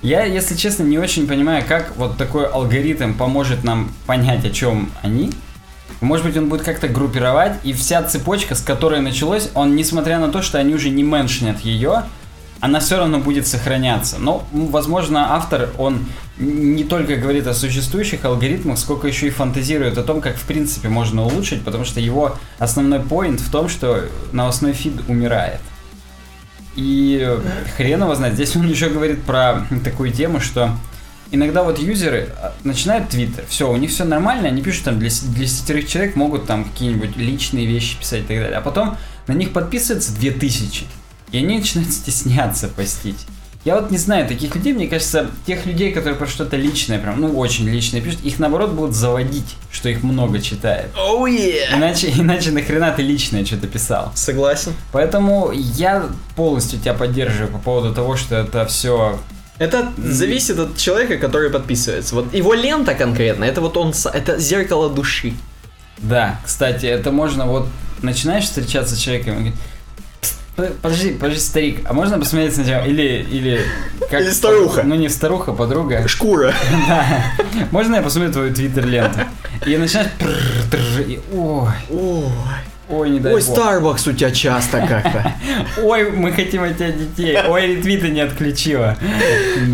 Я, 0.04 0.26
если 0.26 0.54
честно, 0.54 0.84
не 0.84 1.00
очень 1.00 1.26
понимаю, 1.26 1.64
как 1.68 1.98
вот 1.98 2.18
такой 2.18 2.46
алгоритм 2.46 3.16
поможет 3.16 3.64
нам 3.64 3.92
понять, 4.06 4.46
о 4.46 4.52
чем 4.52 4.92
они. 5.02 5.32
Может 6.02 6.28
быть, 6.28 6.38
он 6.38 6.50
будет 6.50 6.62
как-то 6.62 6.88
группировать, 6.88 7.54
и 7.64 7.74
вся 7.74 8.04
цепочка, 8.04 8.54
с 8.54 8.62
которой 8.62 9.02
началось, 9.02 9.50
он, 9.56 9.76
несмотря 9.76 10.20
на 10.20 10.32
то, 10.32 10.44
что 10.44 10.60
они 10.60 10.76
уже 10.76 10.92
не 10.92 11.02
меншнят 11.02 11.62
ее, 11.62 12.04
она 12.62 12.80
все 12.80 12.98
равно 12.98 13.20
будет 13.20 13.48
сохраняться. 13.48 14.18
Но, 14.20 14.48
возможно, 14.52 15.34
автор, 15.34 15.70
он 15.78 16.06
не 16.38 16.84
только 16.84 17.16
говорит 17.16 17.48
о 17.48 17.54
существующих 17.54 18.26
алгоритмах, 18.26 18.78
сколько 18.78 19.08
еще 19.08 19.28
и 19.28 19.30
фантазирует 19.30 19.98
о 19.98 20.04
том, 20.04 20.22
как 20.22 20.36
в 20.36 20.44
принципе 20.46 20.90
можно 20.90 21.24
улучшить, 21.24 21.64
потому 21.64 21.86
что 21.86 22.00
его 22.00 22.36
основной 22.60 23.00
поинт 23.00 23.40
в 23.40 23.52
том, 23.52 23.70
что 23.70 24.06
новостной 24.32 24.74
фид 24.74 24.94
умирает. 25.08 25.60
И 26.76 27.40
хрен 27.78 28.02
его 28.02 28.16
знает. 28.16 28.34
Здесь 28.34 28.56
он 28.56 28.68
еще 28.68 28.90
говорит 28.90 29.24
про 29.24 29.66
такую 29.84 30.12
тему, 30.12 30.42
что 30.42 30.72
иногда 31.32 31.64
вот 31.64 31.80
юзеры 31.80 32.30
а, 32.38 32.54
начинают 32.64 33.10
твиттер, 33.10 33.46
все, 33.48 33.72
у 33.72 33.78
них 33.78 33.92
все 33.92 34.04
нормально, 34.04 34.48
они 34.50 34.62
пишут 34.62 34.86
там 34.86 35.00
для, 35.00 35.10
для 35.10 35.46
десятерых 35.46 35.88
человек, 35.88 36.16
могут 36.16 36.46
там 36.46 36.66
какие-нибудь 36.66 37.16
личные 37.16 37.66
вещи 37.66 37.98
писать 37.98 38.22
и 38.22 38.24
так 38.24 38.38
далее. 38.38 38.58
А 38.58 38.62
потом 38.62 38.98
на 39.28 39.34
них 39.34 39.54
подписывается 39.54 40.14
2000, 40.16 40.86
и 41.36 41.40
они 41.40 41.58
начинают 41.58 41.92
стесняться 41.94 42.68
постить. 42.70 43.20
Я 43.66 43.76
вот 43.82 43.90
не 43.90 43.98
знаю, 43.98 44.28
таких 44.28 44.56
людей, 44.56 44.74
мне 44.74 44.88
кажется, 44.88 45.32
тех 45.48 45.66
людей, 45.66 45.92
которые 45.92 46.16
про 46.16 46.28
что-то 46.28 46.56
личное, 46.56 47.00
прям, 47.00 47.20
ну, 47.20 47.36
очень 47.36 47.68
личное 47.68 48.00
пишут, 48.00 48.24
их 48.24 48.38
наоборот 48.38 48.72
будут 48.72 48.96
заводить, 48.96 49.56
что 49.72 49.90
их 49.90 50.04
много 50.04 50.40
читает. 50.40 50.92
Оу, 50.96 51.26
yeah. 51.26 51.74
Иначе, 51.76 52.12
иначе 52.16 52.52
нахрена 52.52 52.92
ты 52.92 53.02
личное 53.02 53.44
что-то 53.44 53.68
писал. 53.68 54.12
Согласен. 54.14 54.74
Поэтому 54.92 55.52
я 55.52 56.06
полностью 56.36 56.80
тебя 56.80 56.94
поддерживаю 56.94 57.52
по 57.52 57.58
поводу 57.58 57.94
того, 57.94 58.16
что 58.16 58.36
это 58.36 58.68
все 58.68 59.20
Это 59.58 59.92
зависит 59.98 60.60
от 60.60 60.78
человека, 60.78 61.18
который 61.18 61.50
подписывается. 61.50 62.14
Вот 62.14 62.34
его 62.36 62.54
лента 62.54 62.94
конкретно, 62.94 63.46
это 63.46 63.62
вот 63.62 63.78
он, 63.78 63.94
это 64.14 64.38
зеркало 64.38 64.92
души. 64.92 65.34
Да, 65.98 66.40
кстати, 66.46 66.86
это 66.86 67.12
можно 67.12 67.48
вот 67.48 67.68
начинаешь 68.04 68.44
встречаться 68.44 68.96
с 68.96 69.00
человеком 69.00 69.34
и 69.34 69.38
говорит, 69.38 69.56
«Пс, 69.56 69.60
п- 69.60 69.75
Подожди, 70.56 71.12
подожди, 71.12 71.40
старик, 71.40 71.82
а 71.86 71.94
можно 71.94 72.18
посмотреть 72.18 72.56
сначала? 72.56 72.86
Или, 72.86 73.26
или... 73.30 73.62
Как, 74.10 74.22
Или 74.22 74.30
старуха. 74.30 74.84
Ну, 74.84 74.96
не 74.96 75.10
старуха, 75.10 75.52
подруга. 75.52 76.08
Шкура. 76.08 76.54
Да. 76.88 77.06
Можно 77.72 77.96
я 77.96 78.02
посмотрю 78.02 78.32
твою 78.32 78.54
твиттер-ленту? 78.54 79.20
И 79.66 79.76
начинаешь... 79.76 80.10
Ой, 81.34 81.70
Ой, 81.90 82.32
ой, 82.90 83.10
не 83.10 83.20
дай 83.20 83.34
ой, 83.34 83.42
бог. 83.42 83.58
Starbucks 83.58 84.10
у 84.10 84.14
тебя 84.14 84.32
часто 84.32 84.80
как-то. 84.80 85.34
Ой, 85.84 86.12
мы 86.12 86.32
хотим 86.32 86.64
от 86.64 86.78
тебя 86.78 86.92
детей. 86.92 87.38
Ой, 87.48 87.76
ретвиты 87.76 88.10
не 88.10 88.22
отключила. 88.22 88.98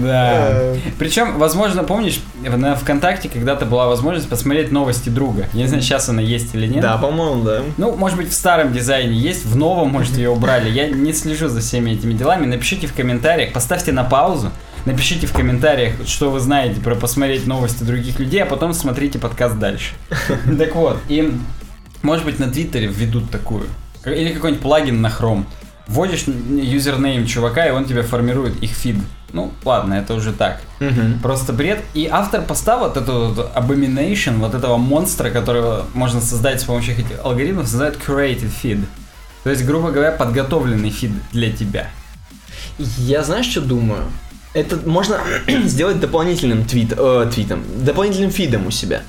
Да. 0.02 0.48
Э. 0.52 0.78
Причем, 0.98 1.38
возможно, 1.38 1.84
помнишь, 1.84 2.20
на 2.42 2.76
ВКонтакте 2.76 3.30
когда-то 3.30 3.66
была 3.66 3.88
возможность 3.88 4.30
посмотреть 4.30 4.72
новости 4.72 5.10
друга. 5.10 5.48
Я 5.54 5.64
не 5.64 5.68
знаю, 5.68 5.84
сейчас 5.84 6.10
она 6.10 6.22
есть 6.22 6.56
или 6.56 6.68
нет. 6.68 6.82
Да, 6.82 6.98
по-моему, 6.98 7.44
да. 7.44 7.62
Ну, 7.78 7.96
может 7.96 8.18
быть, 8.18 8.30
в 8.30 8.34
старом 8.34 8.74
дизайне 8.74 9.16
есть, 9.16 9.46
в 9.46 9.56
новом, 9.56 9.90
может, 9.90 10.18
ее 10.18 10.30
убрали. 10.30 10.70
Я 10.70 10.90
не 10.90 11.14
слежу 11.14 11.50
за 11.50 11.62
всеми 11.62 11.92
этими 11.92 12.14
делами. 12.14 12.46
Напишите 12.46 12.88
в 12.88 12.94
комментариях, 12.94 13.54
поставьте 13.54 13.92
на 13.92 14.04
паузу. 14.04 14.52
Напишите 14.86 15.28
в 15.28 15.34
комментариях, 15.34 15.94
что 16.08 16.32
вы 16.32 16.40
знаете 16.40 16.82
про 16.82 16.96
посмотреть 16.96 17.46
новости 17.46 17.84
других 17.84 18.20
людей, 18.20 18.42
а 18.42 18.46
потом 18.48 18.74
смотрите 18.74 19.20
подкаст 19.20 19.58
дальше. 19.58 19.94
Так 20.58 20.76
вот, 20.76 20.98
и 21.08 21.34
может 22.02 22.26
быть 22.26 22.40
на 22.40 22.52
Твиттере 22.52 22.88
введут 22.88 23.30
такую. 23.30 23.68
Или 24.06 24.34
какой-нибудь 24.34 24.62
плагин 24.62 25.02
на 25.02 25.08
Chrome. 25.08 25.46
Вводишь 25.88 26.24
юзернейм 26.24 27.26
чувака, 27.26 27.68
и 27.68 27.72
он 27.72 27.86
тебе 27.86 28.02
формирует 28.02 28.62
их 28.64 28.72
фид. 28.72 28.98
Ну, 29.34 29.52
ладно, 29.64 29.96
это 29.96 30.14
уже 30.14 30.34
так. 30.34 30.62
Мгм. 30.80 31.20
Просто 31.22 31.54
бред. 31.54 31.84
И 31.94 32.08
автор 32.08 32.42
поста 32.42 32.78
вот 32.78 32.98
эту 32.98 33.28
вот 33.28 33.52
abomination, 33.56 34.38
вот 34.38 34.54
этого 34.54 34.78
монстра, 34.78 35.30
которого 35.30 35.86
можно 35.94 36.22
создать 36.22 36.62
с 36.62 36.64
помощью 36.66 36.94
этих 36.94 37.06
алгоритмов, 37.24 37.68
создает 37.68 37.98
curated 37.98 38.52
feed. 38.62 38.84
То 39.44 39.50
есть, 39.50 39.66
грубо 39.66 39.92
говоря, 39.92 40.12
подготовленный 40.12 40.90
фид 40.90 41.12
для 41.32 41.52
тебя. 41.52 41.90
Я 42.78 43.24
знаешь, 43.24 43.48
что 43.48 43.62
думаю? 43.62 44.04
Это 44.54 44.78
можно 44.86 45.20
сделать 45.66 46.00
дополнительным 46.00 46.66
твит, 46.66 46.94
э, 46.96 47.30
твитом, 47.34 47.64
дополнительным 47.84 48.32
фидом 48.32 48.68
у 48.68 48.72
себя. 48.72 49.02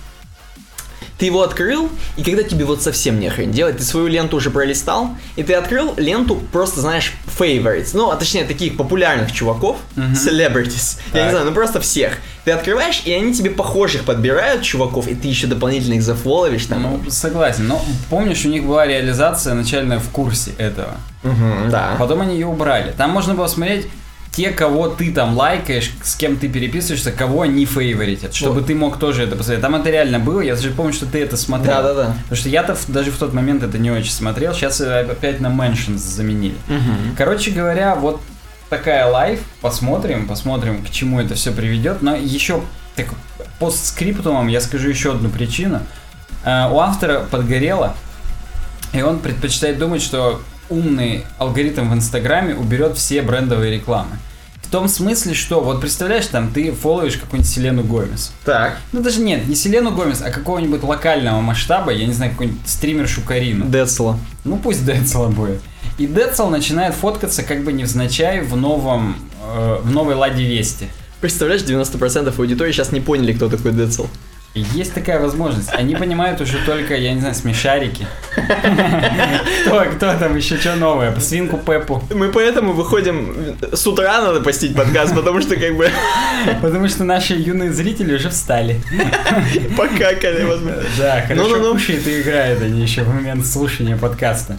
Ты 1.18 1.26
его 1.26 1.42
открыл, 1.42 1.88
и 2.16 2.24
когда 2.24 2.42
тебе 2.42 2.64
вот 2.64 2.82
совсем 2.82 3.20
не 3.20 3.28
хрен 3.30 3.52
делать, 3.52 3.76
ты 3.76 3.84
свою 3.84 4.08
ленту 4.08 4.36
уже 4.38 4.50
пролистал, 4.50 5.10
и 5.36 5.42
ты 5.42 5.54
открыл 5.54 5.94
ленту 5.96 6.36
просто, 6.52 6.80
знаешь, 6.80 7.12
favorites, 7.38 7.90
ну, 7.94 8.10
а 8.10 8.16
точнее, 8.16 8.44
таких 8.44 8.76
популярных 8.76 9.30
чуваков, 9.32 9.76
Мгм. 9.94 10.14
celebrities, 10.14 10.98
я 11.12 11.18
Так. 11.18 11.24
не 11.24 11.30
знаю, 11.30 11.46
ну 11.46 11.52
просто 11.52 11.80
всех. 11.80 12.14
Ты 12.44 12.50
открываешь, 12.50 13.02
и 13.04 13.12
они 13.12 13.32
тебе 13.32 13.50
похожих 13.50 14.04
подбирают 14.04 14.62
чуваков, 14.62 15.06
и 15.06 15.14
ты 15.14 15.28
еще 15.28 15.46
дополнительно 15.46 15.94
их 15.94 16.02
зафоловишь 16.02 16.66
там. 16.66 16.82
Ну, 16.82 17.00
согласен. 17.10 17.68
Но 17.68 17.80
помнишь, 18.10 18.44
у 18.44 18.48
них 18.48 18.64
была 18.64 18.84
реализация 18.86 19.54
начальная 19.54 20.00
в 20.00 20.08
курсе 20.08 20.50
этого. 20.58 20.96
Мгм, 21.22 21.70
да. 21.70 21.94
Потом 22.00 22.20
они 22.22 22.34
ее 22.34 22.46
убрали. 22.48 22.92
Там 22.96 23.10
можно 23.10 23.34
было 23.34 23.46
смотреть 23.46 23.86
те, 24.32 24.50
кого 24.50 24.88
ты 24.88 25.12
там 25.12 25.36
лайкаешь, 25.36 25.92
с 26.02 26.14
кем 26.16 26.36
ты 26.38 26.48
переписываешься, 26.48 27.12
кого 27.12 27.42
они 27.42 27.66
фейворитят, 27.66 28.34
чтобы 28.34 28.60
Вот. 28.60 28.66
ты 28.66 28.74
мог 28.74 28.98
тоже 28.98 29.24
это 29.24 29.36
посмотреть. 29.36 29.60
Там 29.62 29.74
это 29.74 29.90
реально 29.90 30.18
было, 30.18 30.40
я 30.40 30.54
даже 30.54 30.70
помню, 30.70 30.94
что 30.94 31.04
ты 31.04 31.20
это 31.20 31.36
смотрел. 31.36 31.74
Да-да-да. 31.82 32.16
Потому 32.22 32.36
что 32.36 32.48
я-то 32.48 32.76
даже 32.88 33.10
в 33.10 33.18
тот 33.18 33.34
момент 33.34 33.62
это 33.62 33.78
не 33.78 33.90
очень 33.90 34.10
смотрел, 34.10 34.54
сейчас 34.54 34.80
опять 34.80 35.40
на 35.40 35.48
mentions 35.48 35.98
заменили. 35.98 36.56
Мгм. 36.68 37.14
Короче 37.16 37.50
говоря, 37.50 37.94
вот 37.94 38.22
такая 38.70 39.06
life, 39.06 39.40
посмотрим, 39.60 40.26
посмотрим, 40.26 40.82
к 40.82 40.88
чему 40.90 41.20
это 41.20 41.34
все 41.34 41.52
приведет. 41.52 42.00
Но 42.00 42.16
еще 42.16 42.62
так, 42.96 43.08
постскриптумом 43.58 44.48
я 44.48 44.62
скажу 44.62 44.88
еще 44.88 45.12
одну 45.12 45.28
причину. 45.28 45.80
Э, 46.44 46.70
у 46.70 46.78
автора 46.78 47.26
подгорело, 47.30 47.94
и 48.94 49.02
он 49.02 49.18
предпочитает 49.18 49.78
думать, 49.78 50.00
что 50.00 50.40
умный 50.70 51.24
алгоритм 51.38 51.90
в 51.90 51.94
Инстаграме 51.94 52.54
уберет 52.54 52.96
все 52.96 53.22
брендовые 53.22 53.72
рекламы. 53.72 54.18
В 54.62 54.70
том 54.70 54.88
смысле, 54.88 55.34
что, 55.34 55.60
вот 55.60 55.82
представляешь, 55.82 56.26
там 56.26 56.50
ты 56.50 56.72
фолловишь 56.72 57.18
какую-нибудь 57.18 57.52
Селену 57.52 57.82
Гомес. 57.84 58.32
Так. 58.44 58.78
Ну 58.92 59.02
даже 59.02 59.20
нет, 59.20 59.46
не 59.46 59.54
Селену 59.54 59.90
Гомес, 59.90 60.22
а 60.22 60.30
какого-нибудь 60.30 60.82
локального 60.82 61.42
масштаба, 61.42 61.92
я 61.92 62.06
не 62.06 62.14
знаю, 62.14 62.30
какую-нибудь 62.32 62.66
стримершу 62.66 63.20
Карину. 63.20 63.66
Децла. 63.66 64.18
Ну 64.44 64.56
пусть 64.56 64.86
Децела 64.86 65.28
будет. 65.28 65.60
И 65.98 66.06
Децел 66.06 66.48
начинает 66.48 66.94
фоткаться 66.94 67.42
как 67.42 67.64
бы 67.64 67.72
невзначай 67.72 68.40
в 68.40 68.56
новом, 68.56 69.16
э, 69.44 69.78
в 69.82 69.90
новой 69.90 70.14
Ладе 70.14 70.44
Вести. 70.44 70.86
Представляешь, 71.20 71.62
90% 71.62 72.36
аудитории 72.38 72.72
сейчас 72.72 72.92
не 72.92 73.00
поняли, 73.00 73.34
кто 73.34 73.48
такой 73.50 73.72
Децл. 73.72 74.06
Есть 74.54 74.92
такая 74.92 75.18
возможность. 75.18 75.70
Они 75.72 75.94
понимают 75.94 76.40
уже 76.42 76.58
только, 76.66 76.94
я 76.94 77.14
не 77.14 77.20
знаю, 77.20 77.34
смешарики. 77.34 78.06
Кто, 79.64 79.84
кто 79.96 80.14
там 80.18 80.36
еще 80.36 80.58
что 80.58 80.76
новое? 80.76 81.18
Свинку 81.20 81.56
Пеппу. 81.56 82.02
Мы 82.14 82.28
поэтому 82.28 82.74
выходим 82.74 83.56
с 83.72 83.86
утра 83.86 84.20
надо 84.20 84.40
постить 84.42 84.76
подкаст, 84.76 85.14
потому 85.14 85.40
что 85.40 85.56
как 85.56 85.74
бы 85.76 85.90
Потому 86.60 86.86
что 86.88 87.04
наши 87.04 87.34
юные 87.34 87.72
зрители 87.72 88.14
уже 88.14 88.28
встали. 88.28 88.80
покакали, 89.76 90.44
возможно. 90.44 90.82
Да, 90.98 91.22
хорошо 91.26 91.48
Ну-ну-ну. 91.48 91.72
кушают 91.72 92.06
и 92.06 92.20
играют 92.20 92.62
они 92.62 92.82
еще 92.82 93.04
в 93.04 93.08
момент 93.14 93.46
слушания 93.46 93.96
подкаста. 93.96 94.58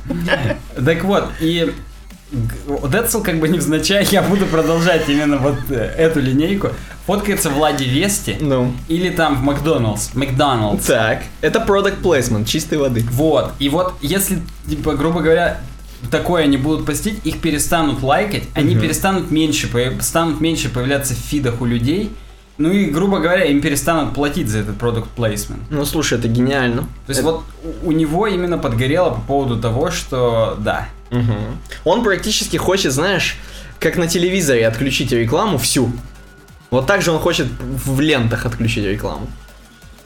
Так 0.84 1.04
вот, 1.04 1.30
и 1.40 1.72
Децл 2.90 3.22
как 3.22 3.40
бы 3.40 3.48
невзначай, 3.48 4.08
я 4.12 4.22
буду 4.22 4.46
продолжать 4.46 5.08
именно 5.08 5.38
вот 5.38 5.56
э, 5.70 5.76
эту 5.98 6.20
линейку. 6.20 6.70
Фоткается 7.06 7.50
в 7.50 7.58
Ладе 7.60 7.86
Вести 7.86 8.38
Ну, 8.40 8.74
или 8.88 9.10
там 9.10 9.36
в 9.36 9.42
Макдоналдс. 9.44 10.14
Макдоналдс. 10.16 10.86
так. 10.86 11.24
Это 11.42 11.60
product 11.60 12.02
placement, 12.02 12.46
чистой 12.46 12.78
воды. 12.78 13.06
Вот. 13.12 13.52
И 13.60 13.70
вот 13.70 13.94
если, 14.02 14.40
типа, 14.68 14.94
грубо 14.96 15.20
говоря, 15.22 15.60
такое 16.10 16.44
они 16.44 16.58
будут 16.58 16.86
постить, 16.86 17.20
их 17.26 17.40
перестанут 17.40 18.02
лайкать, 18.02 18.44
они 18.54 18.74
Мгм. 18.76 18.82
перестанут 18.84 19.32
меньше, 19.32 19.70
станут 20.02 20.42
меньше 20.42 20.70
появляться 20.70 21.14
в 21.14 21.18
фидах 21.18 21.62
у 21.62 21.66
людей. 21.66 22.12
Ну 22.58 22.72
и, 22.72 22.86
грубо 22.86 23.20
говоря, 23.20 23.46
им 23.46 23.62
перестанут 23.62 24.14
платить 24.14 24.48
за 24.48 24.60
этот 24.60 24.78
продукт 24.78 25.10
плейсмент. 25.10 25.62
Ну, 25.72 25.86
слушай, 25.86 26.18
это 26.20 26.28
гениально. 26.28 26.84
То 26.84 27.10
есть 27.10 27.20
Это- 27.22 27.32
вот 27.32 27.44
у 27.84 27.92
него 27.92 28.28
именно 28.28 28.58
подгорело 28.58 29.10
по 29.10 29.22
поводу 29.22 29.60
того, 29.60 29.90
что 29.92 30.56
да. 30.60 30.88
Мгм. 31.14 31.60
Он 31.86 32.04
практически 32.04 32.58
хочет, 32.58 32.92
знаешь, 32.94 33.38
как 33.80 33.98
на 33.98 34.08
телевизоре 34.08 34.68
отключить 34.68 35.12
рекламу 35.12 35.58
всю. 35.58 35.92
Вот 36.72 36.88
так 36.88 37.02
же 37.02 37.12
он 37.12 37.20
хочет 37.20 37.48
в 37.60 38.00
лентах 38.02 38.46
отключить 38.46 38.86
рекламу. 38.86 39.28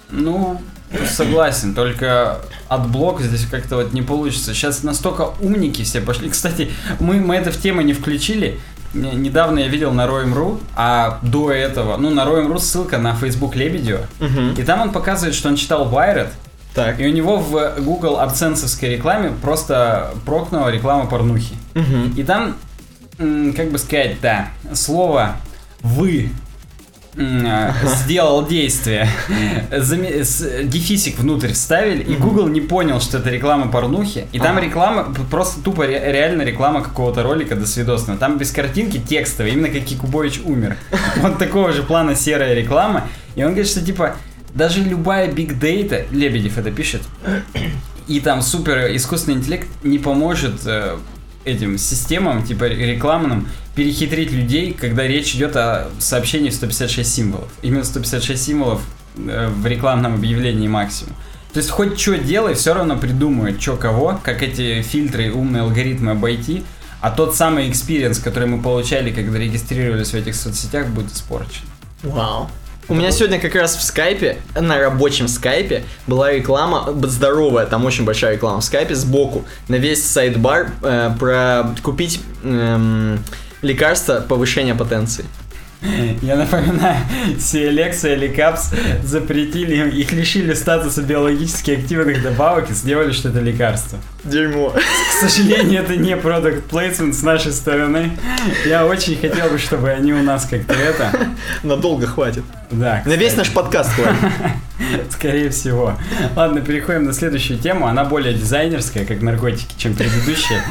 Ну, 0.09 0.61
согласен, 1.09 1.73
только 1.73 2.39
AdBlock 2.69 3.21
здесь 3.21 3.45
как-то 3.45 3.75
вот 3.77 3.93
не 3.93 4.01
получится. 4.01 4.53
Сейчас 4.53 4.83
настолько 4.83 5.31
умники 5.41 5.83
все 5.83 6.01
пошли. 6.01 6.29
Кстати, 6.29 6.71
мы, 6.99 7.15
мы 7.15 7.35
это 7.35 7.51
в 7.51 7.57
тему 7.61 7.81
не 7.81 7.93
включили. 7.93 8.59
Не- 8.93 9.11
Недавно 9.11 9.59
я 9.59 9.67
видел 9.67 9.91
на 9.91 10.05
Roem.ru, 10.05 10.61
а 10.75 11.19
до 11.21 11.51
этого, 11.51 11.97
ну, 11.97 12.09
на 12.09 12.21
Roem.ru 12.21 12.57
ссылка 12.59 12.97
на 12.97 13.15
Facebook 13.15 13.55
Лебедева. 13.55 14.07
И 14.57 14.63
там 14.63 14.81
он 14.81 14.91
показывает, 14.91 15.35
что 15.35 15.49
он 15.49 15.55
читал 15.57 15.89
Wired, 15.91 16.29
Так. 16.73 16.99
и 16.99 17.07
у 17.07 17.11
него 17.11 17.37
в 17.37 17.75
Google 17.79 18.19
AdSense 18.19 18.57
овской 18.57 18.89
рекламе 18.89 19.31
просто 19.41 20.13
прокнула 20.25 20.69
реклама 20.69 21.05
порнухи. 21.07 21.55
Мгм. 21.73 22.13
И 22.15 22.23
там, 22.23 22.55
как 23.17 23.71
бы 23.71 23.77
сказать, 23.79 24.17
да, 24.21 24.49
слово 24.73 25.37
«вы» 25.81 26.29
а, 27.19 27.73
сделал 27.83 28.45
действие, 28.45 29.09
дефисик 30.63 31.17
внутрь 31.19 31.51
вставили, 31.53 32.03
и 32.03 32.15
Google 32.15 32.47
не 32.47 32.61
понял, 32.61 33.01
что 33.01 33.17
это 33.17 33.29
реклама 33.29 33.71
порнухи. 33.71 34.27
И 34.31 34.39
там 34.39 34.59
реклама, 34.59 35.13
просто 35.31 35.61
тупо 35.61 35.83
ре- 35.85 36.11
реально 36.11 36.43
реклама 36.43 36.81
какого-то 36.83 37.23
ролика 37.23 37.55
до 37.55 37.65
свидосного. 37.65 38.19
Там 38.19 38.37
без 38.37 38.51
картинки 38.51 38.99
текстовая, 38.99 39.51
именно 39.53 39.69
как 39.69 39.89
Якубович 39.89 40.41
умер. 40.45 40.77
Вот 41.17 41.37
такого 41.39 41.71
же 41.73 41.83
плана 41.83 42.15
серая 42.15 42.53
реклама. 42.53 43.07
И 43.35 43.43
он 43.43 43.49
говорит, 43.51 43.67
что 43.67 43.83
типа 43.83 44.15
даже 44.57 44.81
любая 44.81 45.31
big 45.31 45.59
data, 45.59 46.07
Лебедев 46.11 46.57
это 46.57 46.71
пишет, 46.71 47.01
и 48.07 48.19
там 48.19 48.41
супер 48.41 48.95
искусственный 48.95 49.37
интеллект 49.37 49.67
не 49.83 49.99
поможет 49.99 50.65
э, 50.65 50.97
этим 51.45 51.77
системам, 51.77 52.43
типа 52.43 52.65
ре- 52.65 52.93
рекламным, 52.93 53.47
перехитрить 53.75 54.31
людей, 54.31 54.73
когда 54.73 55.03
речь 55.07 55.35
идет 55.35 55.55
о 55.55 55.89
сообщении 55.99 56.49
в 56.49 56.53
156 56.53 57.13
символов. 57.13 57.49
Именно 57.61 57.83
156 57.83 58.43
символов 58.43 58.81
э, 59.17 59.49
в 59.49 59.65
рекламном 59.65 60.15
объявлении 60.15 60.67
максимум. 60.67 61.13
То 61.53 61.59
есть 61.59 61.69
хоть 61.69 61.99
что 61.99 62.17
делай, 62.17 62.53
все 62.53 62.73
равно 62.73 62.97
придумают, 62.97 63.61
что 63.61 63.75
кого, 63.75 64.19
как 64.23 64.41
эти 64.43 64.81
фильтры, 64.81 65.31
умные 65.31 65.63
алгоритмы 65.63 66.11
обойти, 66.11 66.63
а 67.01 67.11
тот 67.11 67.35
самый 67.35 67.69
experience, 67.69 68.19
который 68.19 68.47
мы 68.47 68.61
получали, 68.61 69.11
когда 69.11 69.37
регистрировались 69.37 70.09
в 70.09 70.15
этих 70.15 70.35
соцсетях, 70.35 70.87
будет 70.87 71.11
испорчен. 71.11 71.65
Вау. 72.03 72.49
У 72.89 72.93
меня 72.93 73.11
сегодня 73.11 73.37
как 73.37 73.53
раз 73.53 73.75
в 73.75 73.83
скайпе, 73.83 74.37
на 74.55 74.79
рабочем 74.79 75.27
скайпе, 75.27 75.83
была 76.07 76.31
реклама 76.31 76.93
здоровая, 77.03 77.65
там 77.65 77.83
очень 77.83 78.05
большая 78.05 78.35
реклама 78.35 78.61
в 78.61 78.63
скайпе 78.63 78.95
сбоку, 78.95 79.43
на 79.67 79.75
весь 79.75 80.05
sidebar 80.05 80.69
э, 80.81 81.11
про 81.19 81.75
купить 81.83 82.21
эм, 82.43 83.19
лекарство 83.61 84.21
повышения 84.21 84.73
потенции. 84.73 85.25
Я 85.81 86.35
напоминаю, 86.35 86.97
Селекса 87.39 88.13
или 88.13 88.27
Капс 88.27 88.71
запретили, 89.03 89.89
их 89.91 90.11
лишили 90.11 90.53
статуса 90.53 91.03
биологически 91.03 91.71
активных 91.71 92.23
добавок 92.23 92.71
и 92.71 92.73
сделали, 92.73 93.11
что 93.11 93.29
это 93.29 93.39
лекарство. 93.39 93.99
Дерьмо. 94.23 94.71
К 94.71 95.27
сожалению, 95.27 95.83
это 95.83 95.95
не 95.95 96.17
продукт 96.17 96.63
плейсмент 96.65 97.15
с 97.15 97.21
нашей 97.21 97.51
стороны. 97.51 98.17
Я 98.65 98.85
очень 98.85 99.17
хотел 99.17 99.49
бы, 99.49 99.59
чтобы 99.59 99.91
они 99.91 100.13
у 100.13 100.23
нас 100.23 100.45
как-то 100.45 100.73
это... 100.73 101.11
Надолго 101.63 102.07
хватит. 102.07 102.43
Да. 102.71 103.03
На 103.05 103.13
весь 103.13 103.35
наш 103.35 103.51
подкаст 103.51 103.91
хватит. 103.91 104.17
Скорее 105.11 105.49
всего. 105.49 105.97
Ладно, 106.35 106.61
переходим 106.61 107.05
на 107.05 107.13
следующую 107.13 107.59
тему. 107.59 107.87
Она 107.87 108.03
более 108.03 108.33
дизайнерская, 108.33 109.05
как 109.05 109.21
наркотики, 109.21 109.73
чем 109.77 109.95
предыдущая. 109.95 110.61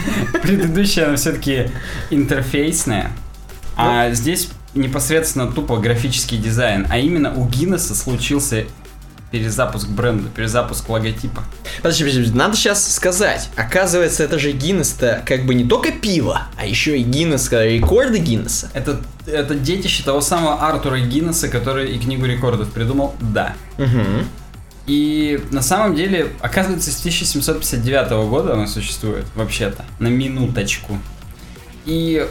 Предыдущая, 0.42 1.06
она 1.06 1.16
все-таки 1.16 1.70
интерфейсная. 2.10 3.10
А 3.76 4.10
здесь 4.10 4.50
непосредственно 4.76 5.50
тупо 5.50 5.76
графический 5.78 6.38
дизайн, 6.38 6.86
а 6.90 6.98
именно 6.98 7.34
у 7.34 7.46
Гиннесса 7.46 7.94
случился 7.94 8.64
перезапуск 9.30 9.88
бренда, 9.88 10.28
перезапуск 10.30 10.88
логотипа. 10.88 11.42
Подожди, 11.82 12.04
подожди, 12.04 12.32
надо 12.32 12.56
сейчас 12.56 12.92
сказать. 12.94 13.48
Оказывается, 13.56 14.22
это 14.22 14.38
же 14.38 14.52
Гиннес-то 14.52 15.22
как 15.26 15.44
бы 15.46 15.54
не 15.54 15.64
только 15.64 15.92
пиво, 15.92 16.42
а 16.56 16.66
еще 16.66 16.98
и 16.98 17.02
Гиннес, 17.02 17.50
рекорды 17.50 18.18
Гиннесса. 18.18 18.70
Это, 18.72 19.00
это 19.26 19.54
детище 19.54 20.04
того 20.04 20.20
самого 20.20 20.66
Артура 20.66 20.98
Гиннесса, 21.00 21.48
который 21.48 21.92
и 21.92 21.98
книгу 21.98 22.24
рекордов 22.24 22.70
придумал, 22.70 23.14
да. 23.20 23.54
Угу. 23.78 24.24
И 24.86 25.40
на 25.50 25.62
самом 25.62 25.96
деле, 25.96 26.28
оказывается, 26.40 26.92
с 26.92 27.00
1759 27.00 28.28
года 28.28 28.52
оно 28.54 28.66
существует, 28.68 29.26
вообще-то, 29.34 29.84
на 29.98 30.06
минуточку. 30.06 30.98
И 31.84 32.26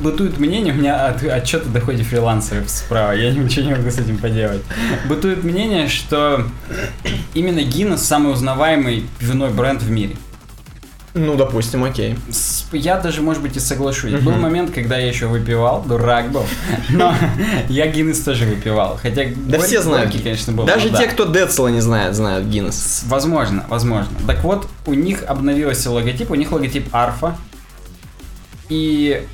бытует 0.00 0.38
мнение, 0.38 0.72
у 0.72 0.76
меня 0.76 1.06
от, 1.06 1.22
отчет 1.22 1.66
о 1.66 1.68
доходе 1.68 2.02
фрилансеров 2.02 2.68
справа, 2.68 3.12
я 3.12 3.32
ничего 3.32 3.66
не 3.66 3.74
могу 3.74 3.90
с 3.90 3.98
этим 3.98 4.18
поделать. 4.18 4.62
Бытует 5.08 5.44
мнение, 5.44 5.88
что 5.88 6.46
именно 7.34 7.62
Гиннес 7.62 8.02
самый 8.02 8.32
узнаваемый 8.32 9.04
пивной 9.18 9.50
бренд 9.50 9.82
в 9.82 9.90
мире. 9.90 10.16
Ну, 11.14 11.36
допустим, 11.36 11.84
окей. 11.84 12.16
Я 12.72 12.98
даже, 12.98 13.22
может 13.22 13.40
быть, 13.40 13.56
и 13.56 13.60
соглашусь. 13.60 14.10
Uh-huh. 14.10 14.20
Был 14.20 14.32
момент, 14.32 14.72
когда 14.72 14.98
я 14.98 15.06
еще 15.06 15.26
выпивал, 15.26 15.82
дурак 15.82 16.32
был, 16.32 16.44
но 16.90 17.14
я 17.68 17.86
Гиннес 17.86 18.18
тоже 18.18 18.46
выпивал. 18.46 18.98
Хотя 19.00 19.26
да 19.36 19.60
все 19.60 19.80
знают, 19.80 20.12
конечно, 20.20 20.52
был. 20.52 20.64
Даже 20.64 20.90
те, 20.90 21.06
кто 21.06 21.26
Децла 21.26 21.68
не 21.68 21.80
знает, 21.80 22.16
знают 22.16 22.46
Гиннес. 22.46 23.04
Возможно, 23.06 23.64
возможно. 23.68 24.10
Так 24.26 24.42
вот, 24.42 24.68
у 24.86 24.94
них 24.94 25.22
обновился 25.24 25.92
логотип, 25.92 26.32
у 26.32 26.34
них 26.34 26.50
логотип 26.50 26.88
Арфа. 26.92 27.36
И 28.68 29.24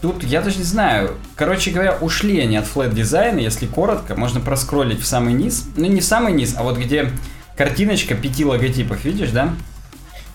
Тут 0.00 0.22
я 0.22 0.40
даже 0.40 0.58
не 0.58 0.64
знаю. 0.64 1.16
Короче 1.34 1.70
говоря, 1.70 1.96
ушли 2.00 2.40
они 2.40 2.56
от 2.56 2.66
флэт 2.66 2.94
дизайна, 2.94 3.40
если 3.40 3.66
коротко, 3.66 4.14
можно 4.14 4.40
проскролить 4.40 5.00
в 5.00 5.06
самый 5.06 5.34
низ. 5.34 5.66
Ну 5.76 5.86
не 5.86 6.00
в 6.00 6.04
самый 6.04 6.32
низ, 6.32 6.54
а 6.56 6.62
вот 6.62 6.78
где 6.78 7.10
картиночка 7.56 8.14
пяти 8.14 8.44
логотипов, 8.44 9.04
видишь, 9.04 9.30
да? 9.30 9.54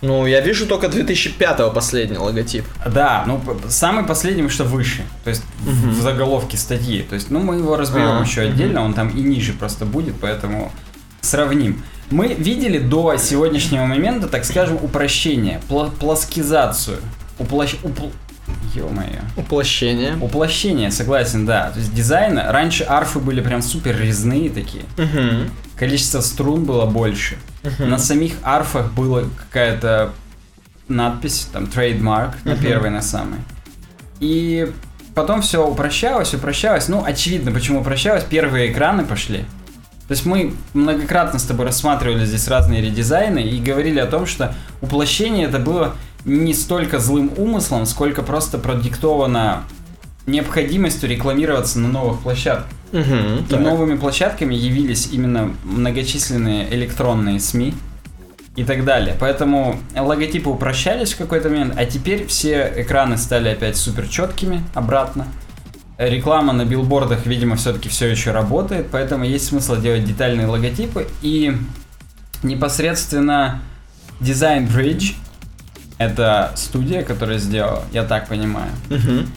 Ну, 0.04 0.26
я 0.26 0.42
вижу 0.42 0.68
только 0.68 0.90
2005 0.90 1.74
последний 1.74 2.18
логотип. 2.18 2.66
Да, 2.86 3.24
ну 3.26 3.42
самый 3.70 4.04
последний, 4.04 4.50
что 4.50 4.66
выше. 4.66 5.04
То 5.24 5.30
есть 5.30 5.44
uh-huh. 5.66 5.92
в, 5.92 6.02
заголовке 6.02 6.58
статьи. 6.58 7.04
То 7.04 7.16
есть, 7.16 7.32
ну, 7.32 7.40
мы 7.40 7.56
его 7.56 7.78
разберем 7.78 8.18
uh-huh. 8.18 8.26
еще 8.26 8.42
отдельно, 8.42 8.84
он 8.84 8.94
там 8.94 9.08
и 9.08 9.22
ниже 9.22 9.54
просто 9.54 9.86
будет, 9.86 10.16
поэтому 10.20 10.74
сравним. 11.22 11.82
Мы 12.12 12.34
видели 12.34 12.80
до 12.80 13.16
сегодняшнего 13.16 13.86
момента, 13.86 14.28
так 14.28 14.44
скажем, 14.44 14.76
упрощение, 14.76 15.62
пл- 15.70 15.90
плоскизацию. 15.98 16.98
Уплощ... 17.40 17.76
Упл... 17.82 18.08
Ё-моё. 18.74 19.22
Уплощение. 19.38 20.18
Уплощение, 20.20 20.92
согласен, 20.92 21.46
да. 21.46 21.72
То 21.72 21.80
есть 21.80 21.94
дизайн, 21.94 22.38
раньше 22.38 22.84
арфы 22.84 23.20
были 23.20 23.42
прям 23.42 23.62
супер 23.62 24.00
резные 24.00 24.50
такие. 24.50 24.84
Угу. 24.98 25.50
Количество 25.78 26.22
струн 26.22 26.66
было 26.66 26.86
больше. 26.86 27.38
Угу. 27.64 27.86
На 27.86 27.98
самих 27.98 28.34
арфах 28.44 28.92
была 28.94 29.24
какая-то 29.38 30.14
надпись, 30.88 31.48
там, 31.52 31.68
trademark, 31.68 32.36
угу. 32.42 32.50
на 32.50 32.56
первой, 32.58 32.90
на 32.90 33.02
самой. 33.02 33.40
И 34.20 34.72
потом 35.16 35.42
все 35.42 35.66
упрощалось, 35.66 36.34
упрощалось. 36.34 36.88
Ну, 36.88 37.04
очевидно, 37.06 37.52
почему 37.52 37.82
упрощалось. 37.82 38.24
Первые 38.24 38.72
экраны 38.72 39.06
пошли. 39.06 39.46
То 40.08 40.12
есть 40.12 40.26
мы 40.26 40.54
многократно 40.74 41.40
с 41.40 41.44
тобой 41.44 41.66
рассматривали 41.66 42.26
здесь 42.26 42.48
разные 42.48 42.82
редизайны 42.82 43.42
и 43.42 43.60
говорили 43.60 44.00
о 44.00 44.06
том, 44.06 44.26
что 44.26 44.54
уплощение 44.82 45.48
это 45.48 45.60
было 45.60 45.96
не 46.26 46.54
столько 46.54 47.00
злым 47.00 47.32
умыслом, 47.38 47.86
сколько 47.86 48.22
просто 48.22 48.58
продиктовано 48.58 49.64
необходимостью 50.26 51.10
рекламироваться 51.10 51.80
на 51.80 51.90
новых 51.90 52.22
площадках. 52.22 52.72
Угу, 52.92 53.00
и 53.02 53.44
так. 53.50 53.60
новыми 53.60 53.98
площадками 53.98 54.54
явились 54.54 55.10
именно 55.12 55.54
многочисленные 55.64 56.74
электронные 56.74 57.40
СМИ 57.40 57.74
и 58.56 58.64
так 58.64 58.86
далее. 58.86 59.16
Поэтому 59.20 59.80
логотипы 59.96 60.50
упрощались 60.50 61.14
в 61.14 61.18
какой-то 61.18 61.50
момент, 61.50 61.74
а 61.76 61.86
теперь 61.86 62.28
все 62.28 62.72
экраны 62.78 63.18
стали 63.18 63.50
опять 63.50 63.78
супер 63.78 64.08
четкими 64.08 64.64
обратно. 64.76 65.28
Реклама 65.98 66.54
на 66.54 66.66
билбордах, 66.66 67.26
видимо, 67.26 67.56
все-таки 67.56 67.90
все 67.90 68.08
еще 68.08 68.32
работает, 68.32 68.88
поэтому 68.92 69.26
есть 69.26 69.48
смысл 69.48 69.76
делать 69.80 70.06
детальные 70.06 70.48
логотипы. 70.48 71.08
И 71.22 71.56
непосредственно 72.44 73.62
Design 74.20 74.68
Bridge 74.68 75.16
это 76.06 76.52
студия, 76.56 77.04
которая 77.04 77.38
сделала, 77.38 77.84
я 77.92 78.04
так 78.04 78.28
понимаю. 78.28 78.72
Угу. 78.90 79.28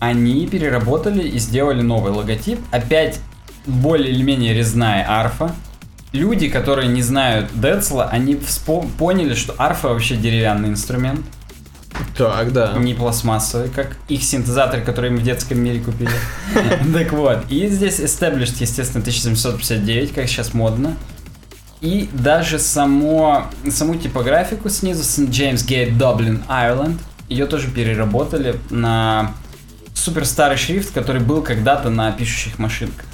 Они 0.00 0.46
переработали 0.46 1.22
и 1.26 1.38
сделали 1.38 1.82
новый 1.82 2.12
логотип. 2.12 2.60
Опять 2.70 3.20
более 3.66 4.10
или 4.10 4.22
менее 4.22 4.54
резная 4.54 5.06
арфа. 5.08 5.54
Люди, 6.12 6.48
которые 6.48 6.88
не 6.88 7.02
знают 7.02 7.50
Децла, 7.54 8.08
они 8.08 8.34
вспом- 8.34 8.88
поняли, 8.98 9.34
что 9.34 9.54
арфа 9.58 9.88
вообще 9.88 10.16
деревянный 10.16 10.68
инструмент. 10.68 11.20
Так, 12.16 12.52
да. 12.52 12.74
Не 12.78 12.94
пластмассовый, 12.94 13.68
как 13.68 13.96
их 14.08 14.22
синтезатор, 14.22 14.80
который 14.80 15.10
мы 15.10 15.18
в 15.18 15.22
детском 15.22 15.58
мире 15.60 15.80
купили. 15.80 16.10
Так 16.92 17.12
вот. 17.12 17.44
И 17.48 17.66
здесь 17.68 18.00
established, 18.00 18.56
естественно, 18.60 19.00
1759, 19.00 20.12
как 20.12 20.28
сейчас 20.28 20.54
модно. 20.54 20.96
И 21.84 22.08
даже 22.14 22.58
само, 22.58 23.44
саму 23.70 23.96
типографику 23.96 24.70
снизу, 24.70 25.02
St. 25.02 25.28
James 25.28 25.66
Gate 25.66 25.94
Dublin, 25.98 26.40
Ireland, 26.48 26.98
ее 27.28 27.44
тоже 27.44 27.70
переработали 27.70 28.58
на 28.70 29.34
супер 29.92 30.24
старый 30.24 30.56
шрифт, 30.56 30.94
который 30.94 31.20
был 31.20 31.42
когда-то 31.42 31.90
на 31.90 32.10
пишущих 32.10 32.58
машинках. 32.58 33.04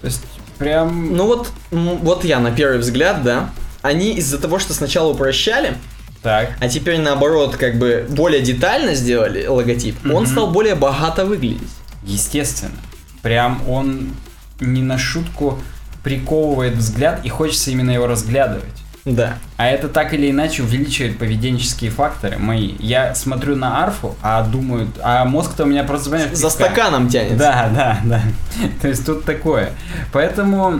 То 0.00 0.08
есть 0.08 0.24
прям... 0.58 1.14
Ну 1.14 1.26
вот, 1.26 1.52
вот 1.70 2.24
я 2.24 2.40
на 2.40 2.50
первый 2.50 2.78
взгляд, 2.78 3.22
да. 3.22 3.50
Они 3.82 4.14
из-за 4.14 4.38
того, 4.38 4.58
что 4.58 4.74
сначала 4.74 5.12
упрощали, 5.12 5.76
так. 6.24 6.56
а 6.60 6.68
теперь 6.68 6.98
наоборот, 6.98 7.54
как 7.54 7.78
бы 7.78 8.04
более 8.10 8.42
детально 8.42 8.96
сделали 8.96 9.46
логотип, 9.46 9.94
mm-hmm. 10.02 10.12
он 10.12 10.26
стал 10.26 10.50
более 10.50 10.74
богато 10.74 11.24
выглядеть. 11.24 11.70
Естественно. 12.02 12.74
Прям 13.22 13.62
он 13.68 14.10
не 14.58 14.82
на 14.82 14.98
шутку 14.98 15.60
приковывает 16.06 16.76
взгляд 16.76 17.22
и 17.24 17.28
хочется 17.28 17.72
именно 17.72 17.90
его 17.90 18.06
разглядывать. 18.06 18.62
Да. 19.04 19.38
А 19.56 19.66
это 19.66 19.88
так 19.88 20.14
или 20.14 20.30
иначе 20.30 20.62
увеличивает 20.62 21.18
поведенческие 21.18 21.90
факторы 21.90 22.38
мои. 22.38 22.76
Я 22.78 23.16
смотрю 23.16 23.56
на 23.56 23.82
арфу, 23.82 24.14
а 24.22 24.44
думаю, 24.44 24.88
а 25.02 25.24
мозг-то 25.24 25.64
у 25.64 25.66
меня 25.66 25.82
просто 25.82 26.10
понимаешь, 26.10 26.30
За 26.32 26.48
стаканом 26.48 27.08
тянется. 27.08 27.38
Да, 27.38 27.70
да, 27.74 28.00
да. 28.04 28.22
То 28.82 28.86
есть 28.86 29.04
тут 29.04 29.24
такое. 29.24 29.72
Поэтому 30.12 30.78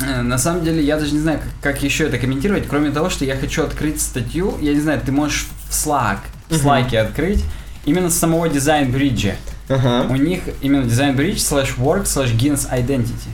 э, 0.00 0.22
на 0.22 0.38
самом 0.38 0.64
деле 0.64 0.82
я 0.82 0.96
даже 0.96 1.12
не 1.12 1.20
знаю, 1.20 1.40
как, 1.40 1.74
как 1.74 1.82
еще 1.82 2.06
это 2.06 2.16
комментировать, 2.16 2.66
кроме 2.66 2.92
того, 2.92 3.10
что 3.10 3.26
я 3.26 3.36
хочу 3.36 3.62
открыть 3.62 4.00
статью. 4.00 4.54
Я 4.62 4.72
не 4.72 4.80
знаю, 4.80 5.02
ты 5.04 5.12
можешь 5.12 5.48
в 5.68 5.70
Slack, 5.70 6.20
в 6.48 6.54
Slack 6.54 6.88
uh-huh. 6.92 7.08
открыть 7.08 7.44
именно 7.84 8.08
с 8.08 8.14
самого 8.16 8.48
дизайн 8.48 8.90
бриджа. 8.90 9.34
Uh-huh. 9.68 10.10
У 10.10 10.16
них 10.16 10.44
именно 10.62 10.84
дизайн 10.84 11.14
бридж 11.14 11.40
slash 11.40 11.76
work 11.76 12.04
slash 12.04 12.34
Guinness 12.34 12.70
identity. 12.72 13.28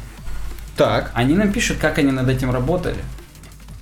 Так. 0.76 1.10
Они 1.14 1.34
нам 1.34 1.52
пишут, 1.52 1.78
как 1.78 1.98
они 1.98 2.10
над 2.10 2.28
этим 2.28 2.50
работали. 2.50 2.98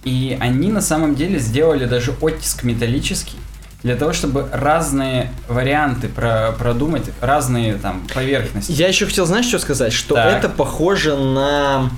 И 0.05 0.37
они 0.41 0.69
на 0.71 0.81
самом 0.81 1.15
деле 1.15 1.39
сделали 1.39 1.85
даже 1.85 2.13
оттиск 2.21 2.63
металлический, 2.63 3.37
для 3.83 3.95
того, 3.95 4.13
чтобы 4.13 4.49
разные 4.53 5.31
варианты 5.49 6.09
про 6.09 6.53
продумать, 6.59 7.05
разные 7.21 7.75
там 7.75 8.07
поверхности. 8.13 8.73
Я 8.73 8.89
еще 8.89 9.07
хотел, 9.07 9.27
знаешь, 9.27 9.47
что 9.47 9.59
сказать? 9.59 9.93
Что 9.93 10.15
Так. 10.17 10.39
это 10.39 10.49
похоже 10.49 11.17
на... 11.17 11.91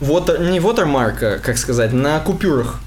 Вот, 0.00 0.28
не 0.38 0.58
watermark, 0.58 1.22
а, 1.22 1.38
как 1.38 1.58
сказать, 1.58 1.92
на 1.92 2.20
купюрах. 2.20 2.80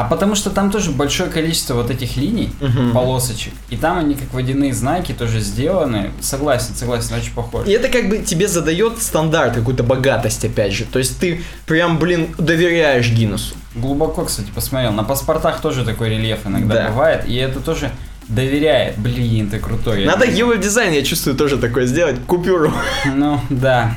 А 0.00 0.04
потому 0.04 0.36
что 0.36 0.50
там 0.50 0.70
тоже 0.70 0.92
большое 0.92 1.28
количество 1.28 1.74
вот 1.74 1.90
этих 1.90 2.16
линий, 2.16 2.50
Мгм. 2.60 2.92
полосочек, 2.92 3.52
и 3.68 3.76
там 3.76 3.98
они 3.98 4.14
как 4.14 4.32
водяные 4.32 4.72
знаки 4.72 5.10
тоже 5.12 5.40
сделаны. 5.40 6.12
Согласен, 6.20 6.74
согласен, 6.76 7.16
очень 7.16 7.32
похоже. 7.32 7.68
И 7.68 7.74
это 7.74 7.88
как 7.88 8.08
бы 8.08 8.18
тебе 8.18 8.46
задает 8.46 9.02
стандарт, 9.02 9.54
какую-то 9.54 9.82
богатость, 9.82 10.44
опять 10.44 10.72
же. 10.72 10.84
То 10.84 11.00
есть 11.00 11.18
ты 11.18 11.42
прям, 11.66 11.98
блин, 11.98 12.28
доверяешь 12.38 13.10
Гиннесу. 13.10 13.56
Глубоко, 13.74 14.24
кстати, 14.24 14.50
посмотрел. 14.54 14.92
На 14.92 15.02
паспортах 15.02 15.60
тоже 15.60 15.84
такой 15.84 16.10
рельеф 16.10 16.46
иногда 16.46 16.74
Да. 16.74 16.88
бывает, 16.90 17.24
и 17.26 17.34
это 17.34 17.58
тоже 17.58 17.90
доверяет. 18.28 18.98
Блин, 18.98 19.50
ты 19.50 19.58
крутой. 19.58 20.04
Надо 20.04 20.26
UI 20.26 20.58
дизайн, 20.58 20.92
я 20.92 21.02
чувствую, 21.02 21.36
тоже 21.36 21.56
такое 21.56 21.86
сделать. 21.86 22.16
Купюру. 22.26 22.72
Ну, 23.12 23.40
да. 23.50 23.96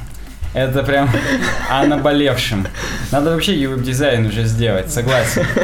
Это 0.53 0.83
прям 0.83 1.09
о 1.69 1.85
наболевшем. 1.85 2.67
Надо 3.11 3.31
вообще 3.31 3.53
UI-дизайн 3.55 4.27
уже 4.27 4.45
сделать, 4.45 4.91
согласен. 4.91 5.45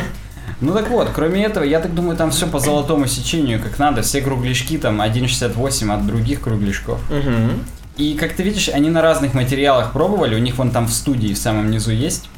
Ну 0.59 0.73
так 0.73 0.89
вот, 0.89 1.09
кроме 1.13 1.43
этого, 1.43 1.63
я 1.63 1.79
так 1.79 1.93
думаю, 1.93 2.17
там 2.17 2.31
все 2.31 2.47
по 2.47 2.59
золотому 2.59 3.05
сечению, 3.07 3.61
как 3.61 3.77
надо. 3.77 4.01
Все 4.01 4.21
кругляшки 4.21 4.77
там 4.77 5.01
1.68 5.01 5.93
от 5.93 6.07
других 6.07 6.41
кругляшков. 6.41 6.99
Мгм. 7.09 7.63
И 7.97 8.15
как 8.15 8.33
ты 8.33 8.43
видишь, 8.43 8.69
они 8.69 8.89
на 8.89 9.01
разных 9.01 9.33
материалах 9.33 9.91
пробовали. 9.91 10.35
У 10.35 10.39
них 10.39 10.57
вон 10.57 10.71
там 10.71 10.87
в 10.87 10.93
студии 10.93 11.33
в 11.33 11.37
самом 11.37 11.69
низу 11.69 11.91
есть. 11.91 12.29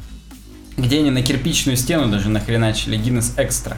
Где 0.76 0.98
они 0.98 1.10
на 1.10 1.22
кирпичную 1.22 1.76
стену 1.76 2.10
даже 2.10 2.28
нахреначили 2.28 2.98
Guinness 2.98 3.36
Extra. 3.36 3.74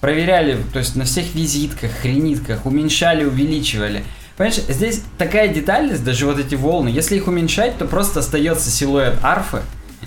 Проверяли, 0.00 0.58
то 0.72 0.78
есть 0.78 0.96
на 0.96 1.04
всех 1.04 1.34
визитках, 1.34 1.90
хренитках, 2.02 2.66
уменьшали, 2.66 3.24
увеличивали. 3.24 4.04
Понимаешь, 4.36 4.60
здесь 4.68 5.02
такая 5.16 5.48
детальность, 5.48 6.04
даже 6.04 6.26
вот 6.26 6.38
эти 6.38 6.56
волны, 6.56 6.88
если 6.88 7.16
их 7.16 7.28
уменьшать, 7.28 7.78
то 7.78 7.86
просто 7.86 8.20
остается 8.20 8.70
силуэт 8.70 9.18
арфы 9.22 9.62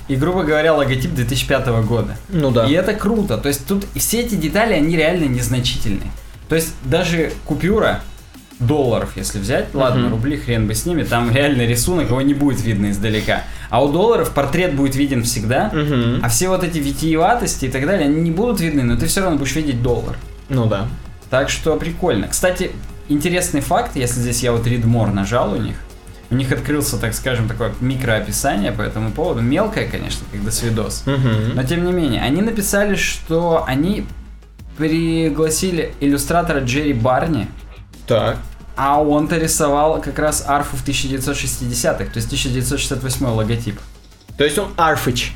и, 0.07 0.15
грубо 0.15 0.43
говоря, 0.43 0.73
логотип 0.73 1.13
2005 1.13 1.67
года. 1.85 2.17
Ну 2.29 2.51
да. 2.51 2.65
И 2.65 2.73
это 2.73 2.93
круто. 2.93 3.37
То 3.37 3.47
есть 3.47 3.65
тут 3.67 3.85
все 3.95 4.21
эти 4.21 4.35
детали, 4.35 4.73
они 4.73 4.95
реально 4.95 5.25
незначительные. 5.25 6.11
То 6.49 6.55
есть 6.55 6.73
даже 6.83 7.31
купюра 7.45 8.01
долларов, 8.59 9.11
если 9.15 9.37
взять, 9.39 9.67
ладно, 9.75 10.03
Мгм. 10.03 10.11
рубли, 10.11 10.37
хрен 10.37 10.67
бы 10.67 10.73
с 10.73 10.85
ними, 10.85 11.03
там 11.03 11.29
реально 11.31 11.63
рисунок, 11.67 12.09
его 12.09 12.21
не 12.21 12.33
будет 12.33 12.61
видно 12.63 12.89
издалека. 12.89 13.43
А 13.69 13.83
у 13.83 13.91
долларов 13.91 14.31
портрет 14.31 14.73
будет 14.75 14.95
виден 14.95 15.23
всегда, 15.23 15.69
Мгм. 15.71 16.21
а 16.23 16.29
все 16.29 16.47
вот 16.49 16.63
эти 16.63 16.79
витиеватости 16.79 17.65
и 17.65 17.69
так 17.69 17.85
далее, 17.85 18.07
они 18.07 18.19
не 18.21 18.31
будут 18.31 18.59
видны, 18.59 18.83
но 18.83 18.97
ты 18.97 19.05
все 19.05 19.21
равно 19.21 19.37
будешь 19.37 19.55
видеть 19.55 19.83
доллар. 19.83 20.17
Ну 20.49 20.65
да. 20.65 20.87
Так 21.29 21.49
что 21.49 21.75
прикольно. 21.75 22.29
Кстати, 22.29 22.71
интересный 23.09 23.61
факт, 23.61 23.95
если 23.95 24.21
здесь 24.21 24.41
я 24.41 24.51
вот 24.53 24.65
Read 24.65 24.85
More 24.85 25.11
нажал 25.13 25.53
у 25.53 25.57
них, 25.57 25.75
у 26.29 26.35
них 26.35 26.51
открылся, 26.51 26.97
так 26.97 27.13
скажем, 27.13 27.47
такое 27.47 27.73
микроописание 27.79 28.71
по 28.71 28.81
этому 28.81 29.11
поводу. 29.11 29.41
Мелкое, 29.41 29.87
конечно, 29.87 30.25
как 30.31 30.43
до 30.43 30.51
свидос. 30.51 31.03
Мгм. 31.05 31.55
Но 31.55 31.63
тем 31.63 31.85
не 31.85 31.91
менее, 31.91 32.21
они 32.21 32.41
написали, 32.41 32.95
что 32.95 33.63
они 33.65 34.05
пригласили 34.77 35.93
иллюстратора 35.99 36.59
Джерри 36.59 36.93
Барни, 36.93 37.47
Так. 38.07 38.37
а 38.75 39.01
он-то 39.01 39.37
рисовал 39.37 40.01
как 40.01 40.19
раз 40.19 40.43
арфу 40.47 40.77
в 40.77 40.83
1960-х, 40.85 42.05
то 42.11 42.17
есть 42.17 42.27
1968 42.27 43.25
логотип. 43.25 43.79
То 44.37 44.43
есть 44.43 44.57
он 44.59 44.71
Арфыч. 44.77 45.33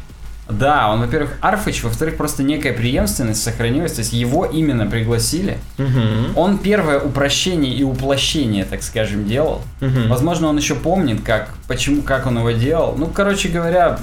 Да, 0.58 0.90
он, 0.92 1.02
во-первых, 1.02 1.32
Арфыч, 1.42 1.84
во-вторых, 1.84 2.18
просто 2.18 2.44
некая 2.44 2.74
преемственность 2.74 3.42
сохранилась, 3.44 3.94
то 3.94 4.00
есть 4.00 4.14
его 4.14 4.46
именно 4.46 4.86
пригласили. 4.86 5.58
Мгм. 5.78 6.36
Он 6.38 6.58
первое 6.58 7.00
упрощение 7.00 7.74
и 7.74 7.84
уплощение, 7.84 8.66
так 8.66 8.84
скажем, 8.84 9.26
делал. 9.28 9.62
Мгм. 9.80 10.10
Возможно, 10.10 10.48
он 10.48 10.58
еще 10.58 10.76
помнит, 10.76 11.22
как, 11.24 11.50
почему, 11.68 12.02
как 12.02 12.28
он 12.28 12.38
его 12.38 12.52
делал. 12.52 12.96
Ну, 12.98 13.08
короче 13.08 13.50
говоря, 13.50 14.00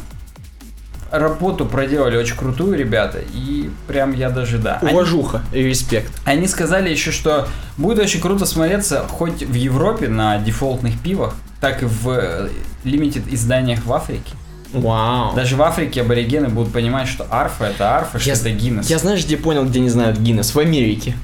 работу 1.10 1.64
проделали 1.64 2.16
очень 2.16 2.36
крутую 2.36 2.76
ребята, 2.76 3.18
и 3.32 3.70
прям 3.86 4.12
я 4.12 4.30
даже, 4.30 4.58
да. 4.58 4.78
Они- 4.82 4.92
Уважуха 4.92 5.42
и 5.52 5.62
респект. 5.62 6.12
Они 6.24 6.46
сказали 6.46 6.90
еще, 6.90 7.10
что 7.12 7.48
будет 7.76 7.98
очень 7.98 8.20
круто 8.20 8.44
смотреться 8.46 9.04
хоть 9.08 9.42
в 9.42 9.54
Европе 9.54 10.08
на 10.08 10.38
дефолтных 10.38 10.98
пивах, 11.00 11.34
так 11.60 11.82
и 11.82 11.86
в 11.86 12.08
э, 12.10 12.48
лимитед 12.84 13.22
изданиях 13.32 13.84
в 13.86 13.92
Африке. 13.92 14.32
Вау. 14.72 15.34
Даже 15.34 15.56
в 15.56 15.62
Африке 15.62 16.02
аборигены 16.02 16.48
будут 16.48 16.72
понимать, 16.72 17.08
что 17.08 17.26
арфа 17.30 17.64
это 17.64 17.96
арфа, 17.96 18.18
что 18.18 18.28
Я- 18.28 18.34
это 18.36 18.50
Гиннес. 18.50 18.88
Я 18.90 18.98
знаешь, 18.98 19.24
где 19.24 19.36
понял, 19.36 19.64
где 19.64 19.80
не 19.80 19.88
знают 19.88 20.18
Гиннес? 20.18 20.54
В 20.54 20.58
Америке. 20.58 21.14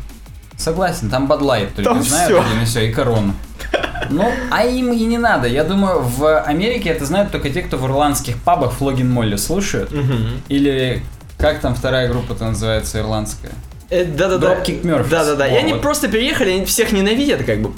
Согласен, 0.57 1.11
там 1.11 1.27
Бадлайт 1.27 1.75
только 1.75 1.91
Там 1.91 2.03
знают 2.03 2.45
один 2.47 2.63
и 2.63 2.65
все, 2.65 2.89
и 2.89 2.93
корону. 2.93 3.35
Ну, 4.11 4.31
а 4.51 4.65
им 4.65 4.93
и 4.93 5.05
не 5.05 5.19
надо. 5.19 5.49
Я 5.49 5.65
думаю, 5.65 6.01
в 6.01 6.41
Америке 6.43 6.91
это 6.91 7.05
знают 7.07 7.33
только 7.33 7.51
те, 7.51 7.63
кто 7.63 7.77
в 7.77 7.87
ирландских 7.87 8.37
пабах 8.43 8.73
Флогин 8.75 9.11
Молли 9.11 9.37
слушают. 9.37 9.91
Мгм. 9.93 10.43
Или 10.49 11.03
как 11.39 11.61
там 11.61 11.75
вторая 11.75 12.09
группа-то 12.09 12.45
называется 12.45 13.01
ирландская? 13.01 13.53
Э, 13.91 14.05
Да-да-да. 14.05 14.55
Dropkick 14.55 14.83
Murphys. 14.83 15.09
Да-да-да. 15.09 15.47
И 15.49 15.57
они 15.57 15.73
вот. 15.73 15.83
просто 15.83 16.09
переехали, 16.09 16.51
они 16.51 16.65
всех 16.65 16.93
ненавидят, 16.93 17.45
как 17.45 17.61
бы. 17.61 17.73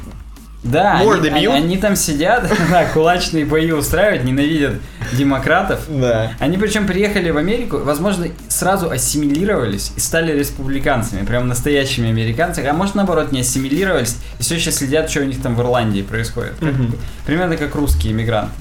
Да, 0.70 0.96
Морды 0.98 1.29
они, 1.29 1.40
бьют? 1.40 1.55
они- 1.55 1.64
они 1.64 1.76
там 1.79 1.96
сидят, 1.96 2.50
да, 2.70 2.85
кулачные 2.87 3.44
бои 3.44 3.70
устраивают, 3.72 4.24
ненавидят 4.24 4.74
демократов. 5.12 5.81
Да. 5.88 6.33
Они 6.38 6.57
причем 6.59 6.87
приехали 6.87 7.31
в 7.31 7.37
Америку, 7.37 7.79
возможно, 7.79 8.26
сразу 8.48 8.90
ассимилировались 8.90 9.92
и 9.96 10.00
стали 10.00 10.37
республиканцами, 10.37 11.24
прям 11.24 11.48
настоящими 11.48 12.09
американцами, 12.09 12.66
а 12.68 12.72
может 12.72 12.94
наоборот 12.94 13.33
не 13.33 13.40
ассимилировались 13.40 14.16
и 14.38 14.42
все 14.42 14.57
еще 14.57 14.72
следят, 14.72 15.11
что 15.11 15.20
у 15.20 15.24
них 15.24 15.40
там 15.40 15.55
в 15.55 15.61
Ирландии 15.61 16.02
происходит. 16.02 16.55
Как- 16.61 16.72
Мгм. 16.72 16.96
Примерно 17.24 17.57
как 17.57 17.74
русские 17.74 18.12
иммигранты. 18.12 18.52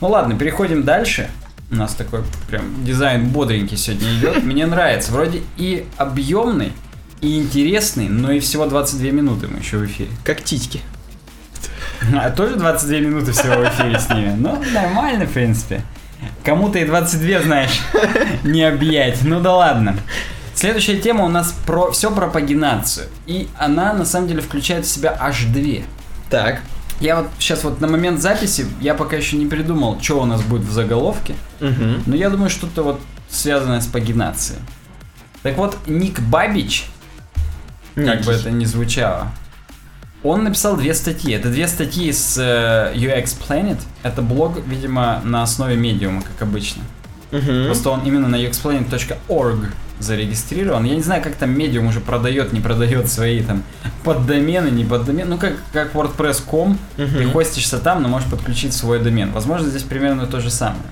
Ну 0.00 0.08
ладно, 0.08 0.36
переходим 0.38 0.82
дальше. 0.84 1.28
У 1.70 1.74
нас 1.76 1.94
такой 1.94 2.20
прям 2.48 2.84
дизайн 2.84 3.26
бодренький 3.28 3.76
сегодня 3.76 4.08
идет. 4.18 4.42
Мне 4.42 4.64
нравится. 4.66 5.12
Вроде 5.12 5.42
и 5.56 5.84
объемный, 5.98 6.72
и 7.20 7.36
интересный, 7.38 8.08
но 8.08 8.30
и 8.32 8.40
всего 8.40 8.64
22 8.66 9.10
минуты 9.10 9.48
мы 9.48 9.58
еще 9.58 9.76
в 9.78 9.84
эфире. 9.86 10.08
Как 10.24 10.42
титьки. 10.42 10.80
А 12.14 12.30
тоже 12.30 12.56
22 12.56 12.98
минуты 12.98 13.32
всего 13.32 13.56
в 13.56 13.68
эфире 13.68 13.98
с 13.98 14.08
ними. 14.08 14.34
Ну, 14.38 14.62
нормально, 14.72 15.26
в 15.26 15.32
принципе. 15.32 15.82
Кому-то 16.44 16.78
и 16.78 16.84
22, 16.84 17.42
знаешь, 17.42 17.80
не 18.44 18.62
объять. 18.64 19.22
Ну 19.22 19.40
да 19.40 19.54
ладно. 19.54 19.96
Следующая 20.54 20.96
тема 20.96 21.24
у 21.24 21.28
нас 21.28 21.54
про 21.66 21.90
все 21.92 22.10
про 22.10 22.26
пагинацию. 22.26 23.06
И 23.26 23.48
она 23.56 23.92
на 23.92 24.04
самом 24.04 24.28
деле 24.28 24.40
включает 24.40 24.86
в 24.86 24.88
себя 24.88 25.16
аж 25.18 25.44
две. 25.44 25.84
Так. 26.30 26.60
Я 27.00 27.16
вот 27.16 27.28
сейчас 27.38 27.62
вот 27.62 27.80
на 27.80 27.86
момент 27.86 28.20
записи, 28.20 28.66
я 28.80 28.94
пока 28.94 29.16
еще 29.16 29.36
не 29.36 29.46
придумал, 29.46 30.00
что 30.00 30.20
у 30.20 30.24
нас 30.24 30.42
будет 30.42 30.62
в 30.62 30.72
заголовке. 30.72 31.34
Мгм. 31.60 32.02
Но 32.06 32.16
я 32.16 32.28
думаю, 32.28 32.50
что-то 32.50 32.82
вот 32.82 33.00
связанное 33.30 33.80
с 33.80 33.86
пагинацией. 33.86 34.58
Так 35.42 35.56
вот, 35.56 35.78
Ник 35.86 36.18
Бабич, 36.18 36.86
как 37.94 38.04
Некий. 38.04 38.24
бы 38.24 38.32
это 38.32 38.50
ни 38.50 38.64
звучало, 38.64 39.28
он 40.22 40.44
написал 40.44 40.76
две 40.76 40.94
статьи. 40.94 41.32
Это 41.32 41.48
две 41.48 41.68
статьи 41.68 42.10
с 42.12 42.36
э, 42.38 42.96
UX 42.96 43.36
Planet. 43.46 43.78
Это 44.02 44.22
блог, 44.22 44.58
видимо, 44.66 45.20
на 45.24 45.42
основе 45.42 45.76
медиума, 45.76 46.22
как 46.22 46.42
обычно. 46.42 46.82
Мгм. 47.30 47.66
Просто 47.66 47.90
он 47.90 48.02
именно 48.04 48.26
на 48.28 48.36
uxplanet.org 48.36 49.66
зарегистрирован. 50.00 50.84
Я 50.84 50.94
не 50.96 51.02
знаю, 51.02 51.22
как 51.22 51.34
там 51.34 51.56
медиум 51.56 51.88
уже 51.88 52.00
продает, 52.00 52.52
не 52.52 52.60
продает 52.60 53.10
свои 53.10 53.42
там 53.42 53.62
поддомены, 54.04 54.68
не 54.70 54.84
поддомены. 54.84 55.30
Ну, 55.30 55.38
как, 55.38 55.54
как 55.72 55.94
WordPress.com, 55.94 56.78
ты 56.96 57.04
Мгм. 57.04 57.32
хостишься 57.32 57.78
там, 57.78 58.02
но 58.02 58.08
можешь 58.08 58.28
подключить 58.30 58.72
свой 58.72 59.00
домен. 59.00 59.32
Возможно, 59.32 59.68
здесь 59.68 59.82
примерно 59.82 60.26
то 60.26 60.40
же 60.40 60.50
самое. 60.50 60.82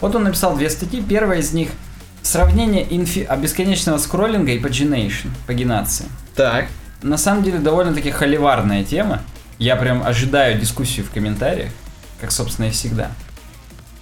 Вот 0.00 0.14
он 0.14 0.24
написал 0.24 0.56
две 0.56 0.68
статьи. 0.70 1.02
Первая 1.02 1.40
из 1.40 1.52
них 1.52 1.68
сравнение 2.22 2.86
инфи... 2.94 3.26
а, 3.28 3.36
бесконечного 3.36 3.98
скроллинга 3.98 4.52
и 4.52 4.58
pagination, 4.60 5.28
пагинации. 5.46 6.06
Так. 6.34 6.66
На 7.02 7.16
самом 7.18 7.42
деле 7.42 7.58
довольно-таки 7.58 8.10
холиварная 8.10 8.84
тема. 8.84 9.22
Я 9.58 9.76
прям 9.76 10.02
ожидаю 10.02 10.58
дискуссию 10.58 11.06
в 11.06 11.10
комментариях, 11.10 11.70
как, 12.20 12.30
собственно, 12.30 12.66
и 12.66 12.70
всегда. 12.70 13.10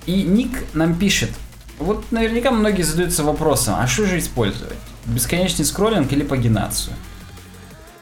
И 0.06 0.22
Ник 0.22 0.64
нам 0.74 0.94
пишет, 0.94 1.30
вот 1.78 2.10
наверняка 2.10 2.50
многие 2.50 2.82
задаются 2.82 3.22
вопросом, 3.22 3.74
а 3.78 3.86
что 3.86 4.06
же 4.06 4.18
использовать? 4.18 4.76
Бесконечный 5.06 5.64
скроллинг 5.64 6.12
или 6.12 6.22
пагинацию? 6.22 6.94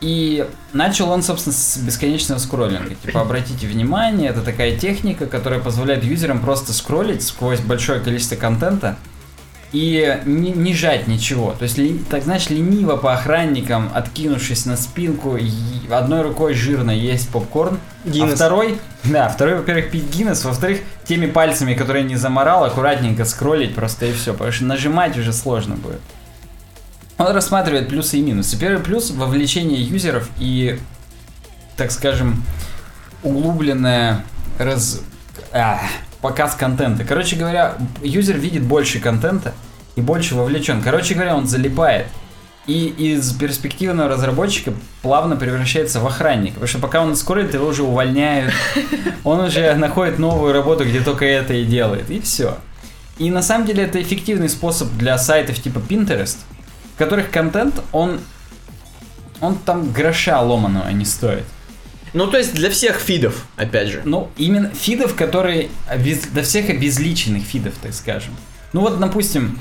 И 0.00 0.48
начал 0.72 1.11
он, 1.11 1.22
собственно, 1.22 1.55
с 1.55 1.76
бесконечного 1.78 2.38
скроллинга. 2.38 2.96
Типа, 2.96 3.20
обратите 3.20 3.68
внимание, 3.68 4.31
это 4.31 4.42
такая 4.42 4.76
техника, 4.76 5.26
которая 5.26 5.61
позволяет 5.61 6.02
юзерам 6.02 6.40
просто 6.40 6.72
скроллить 6.72 7.22
сквозь 7.22 7.61
большое 7.61 8.00
количество 8.00 8.35
контента 8.35 8.96
и 9.72 10.20
не, 10.26 10.50
не 10.50 10.74
жать 10.74 11.08
ничего. 11.08 11.52
То 11.58 11.64
есть, 11.64 11.78
ли- 11.78 11.98
так 12.11 12.22
знаешь, 12.24 12.50
лениво 12.50 12.96
по 12.96 13.14
охранникам, 13.14 13.90
откинувшись 13.94 14.66
на 14.66 14.76
спинку, 14.76 15.38
одной 15.90 16.22
рукой 16.22 16.54
жирно 16.54 16.90
есть 16.90 17.30
попкорн, 17.30 17.78
а 18.04 18.08
Гиннес. 18.08 18.35
второй, 18.35 18.78
да, 19.04 19.28
второй, 19.28 19.56
во-первых, 19.56 19.90
пить 19.90 20.14
Гиннес, 20.14 20.44
во-вторых, 20.44 20.80
теми 21.04 21.26
пальцами, 21.26 21.74
которые 21.74 22.04
не 22.04 22.16
заморал, 22.16 22.64
аккуратненько 22.64 23.24
скроллить 23.24 23.74
просто 23.74 24.06
и 24.06 24.12
все, 24.12 24.32
потому 24.32 24.52
что 24.52 24.64
нажимать 24.64 25.16
уже 25.16 25.32
сложно 25.32 25.76
будет. 25.76 26.00
Он 27.18 27.28
рассматривает 27.35 27.88
плюсы 27.88 28.18
и 28.18 28.22
минусы. 28.22 28.58
Первый 28.58 28.82
плюс– 28.82 29.11
вовлечение 29.12 29.80
юзеров 29.80 30.28
и, 30.38 30.78
так 31.76 31.92
скажем, 31.92 32.42
углубленное 33.22 34.24
раз... 34.58 35.00
а, 35.52 35.80
показ 36.22 36.54
контента. 36.54 37.04
Короче 37.04 37.37
говоря, 37.37 37.74
юзер 38.02 38.38
видит 38.38 38.62
больше 38.62 39.00
контента 39.00 39.52
и 39.96 40.00
больше 40.00 40.35
вовлечен. 40.35 40.80
Короче 40.80 41.14
говоря, 41.14 41.37
он 41.37 41.46
залипает. 41.46 42.06
И 42.66 42.87
из 42.87 43.32
перспективного 43.32 44.08
разработчика 44.08 44.72
плавно 45.02 45.35
превращается 45.35 45.98
в 45.98 46.06
охранника. 46.06 46.54
Потому 46.54 46.68
что 46.68 46.78
пока 46.78 47.02
он 47.02 47.16
скорит, 47.16 47.52
его 47.54 47.66
уже 47.66 47.82
увольняют. 47.82 48.54
Он 49.24 49.40
уже 49.40 49.74
находит 49.74 50.20
новую 50.20 50.52
работу, 50.52 50.85
где 50.85 51.00
только 51.00 51.24
это 51.24 51.54
и 51.54 51.64
делает. 51.64 52.08
И 52.08 52.20
все. 52.20 52.58
И 53.18 53.30
на 53.30 53.42
самом 53.42 53.66
деле 53.66 53.82
это 53.82 54.00
эффективный 54.00 54.48
способ 54.48 54.92
для 54.92 55.18
сайтов 55.18 55.61
типа 55.61 55.78
Pinterest, 55.78 56.37
в 56.94 56.98
которых 56.98 57.30
контент, 57.30 57.82
он, 57.90 58.20
он 59.40 59.56
там 59.56 59.92
гроша 59.92 60.40
ломаного 60.40 60.88
не 60.90 61.04
стоит. 61.04 61.44
Ну, 62.12 62.27
то 62.27 62.38
есть 62.38 62.55
для 62.55 62.70
всех 62.70 62.98
фидов, 62.98 63.46
опять 63.57 63.88
же. 63.88 64.03
Ну, 64.05 64.31
именно 64.37 64.70
фидов, 64.70 65.14
которые 65.14 65.68
обез... 65.88 66.20
для 66.33 66.42
всех 66.42 66.68
обезличенных 66.68 67.44
фидов, 67.44 67.75
так 67.81 67.94
скажем. 67.94 68.35
Ну 68.72 68.81
вот, 68.81 68.98
допустим, 69.01 69.59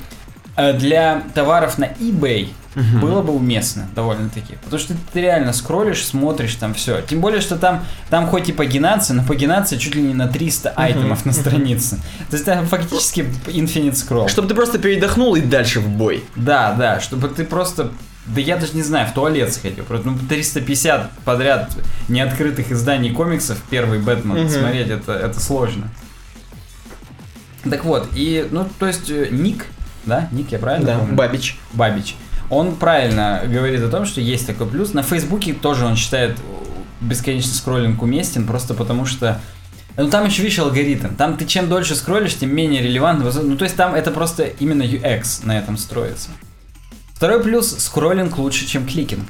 э, 0.56 0.72
для 0.74 1.22
товаров 1.34 1.78
на 1.78 1.84
eBay 1.84 2.48
угу. 2.76 2.98
было 3.00 3.22
бы 3.22 3.34
уместно 3.34 3.88
довольно-таки. 3.94 4.54
Потому 4.64 4.80
что 4.80 4.94
ты 5.12 5.20
реально 5.20 5.52
скроллишь, 5.52 6.04
смотришь 6.04 6.54
там 6.56 6.74
все. 6.74 7.00
Тем 7.02 7.20
более, 7.20 7.40
что 7.40 7.56
там, 7.56 7.84
там 8.10 8.26
хоть 8.26 8.48
и 8.48 8.52
пагинация, 8.52 9.14
но 9.14 9.24
пагинация 9.24 9.78
чуть 9.78 9.94
ли 9.94 10.02
не 10.02 10.14
на 10.14 10.28
300 10.28 10.70
угу. 10.70 10.80
айтемов 10.80 11.24
на 11.24 11.32
странице. 11.32 11.96
То 12.30 12.36
есть 12.36 12.44
там 12.44 12.66
фактически 12.66 13.20
infinite 13.46 13.92
scroll. 13.92 14.28
Чтобы 14.28 14.48
ты 14.48 14.54
просто 14.54 14.78
передохнул 14.78 15.34
и 15.36 15.40
дальше 15.40 15.80
в 15.80 15.88
бой. 15.88 16.24
Да, 16.36 16.74
да, 16.74 17.00
чтобы 17.00 17.28
ты 17.28 17.44
просто 17.44 17.92
да 18.26 18.40
я 18.40 18.56
даже 18.56 18.74
не 18.74 18.82
знаю, 18.82 19.08
в 19.08 19.14
туалет 19.14 19.52
сходил. 19.52 19.84
Ну, 19.88 20.16
350 20.28 21.10
подряд 21.24 21.72
неоткрытых 22.08 22.70
изданий 22.70 23.10
комиксов, 23.10 23.58
первый 23.68 23.98
Бэтмен, 23.98 24.44
угу. 24.44 24.48
смотреть, 24.48 24.88
это, 24.88 25.12
это 25.12 25.40
сложно. 25.40 25.90
Так 27.68 27.84
вот, 27.84 28.08
и, 28.14 28.46
ну, 28.50 28.68
то 28.78 28.86
есть, 28.86 29.10
э, 29.10 29.28
Ник, 29.30 29.66
да, 30.04 30.28
Ник, 30.32 30.50
я 30.50 30.58
правильно 30.58 30.86
да, 30.86 30.98
помню? 30.98 31.14
Бабич. 31.14 31.58
Бабич. 31.72 32.16
Он 32.50 32.74
правильно 32.76 33.42
говорит 33.46 33.82
о 33.82 33.88
том, 33.88 34.04
что 34.04 34.20
есть 34.20 34.46
такой 34.46 34.66
плюс. 34.66 34.92
На 34.94 35.02
Фейсбуке 35.02 35.54
тоже 35.54 35.86
он 35.86 35.96
считает 35.96 36.36
бесконечный 37.00 37.54
скроллинг 37.54 38.02
уместен, 38.02 38.46
просто 38.46 38.74
потому 38.74 39.06
что 39.06 39.40
ну 39.96 40.08
там 40.08 40.26
еще, 40.26 40.42
видишь, 40.42 40.58
алгоритм. 40.58 41.14
Там 41.16 41.36
ты 41.36 41.44
чем 41.44 41.68
дольше 41.68 41.94
скроллишь, 41.94 42.36
тем 42.36 42.54
менее 42.54 42.82
релевантно. 42.82 43.30
Ну 43.42 43.56
то 43.56 43.64
есть 43.64 43.76
там 43.76 43.94
это 43.94 44.10
просто 44.10 44.44
именно 44.44 44.82
UX 44.82 45.44
на 45.46 45.58
этом 45.58 45.76
строится. 45.76 46.30
Второй 47.22 47.40
плюс, 47.40 47.76
скроллинг 47.78 48.36
лучше, 48.36 48.66
чем 48.66 48.84
кликинг. 48.84 49.22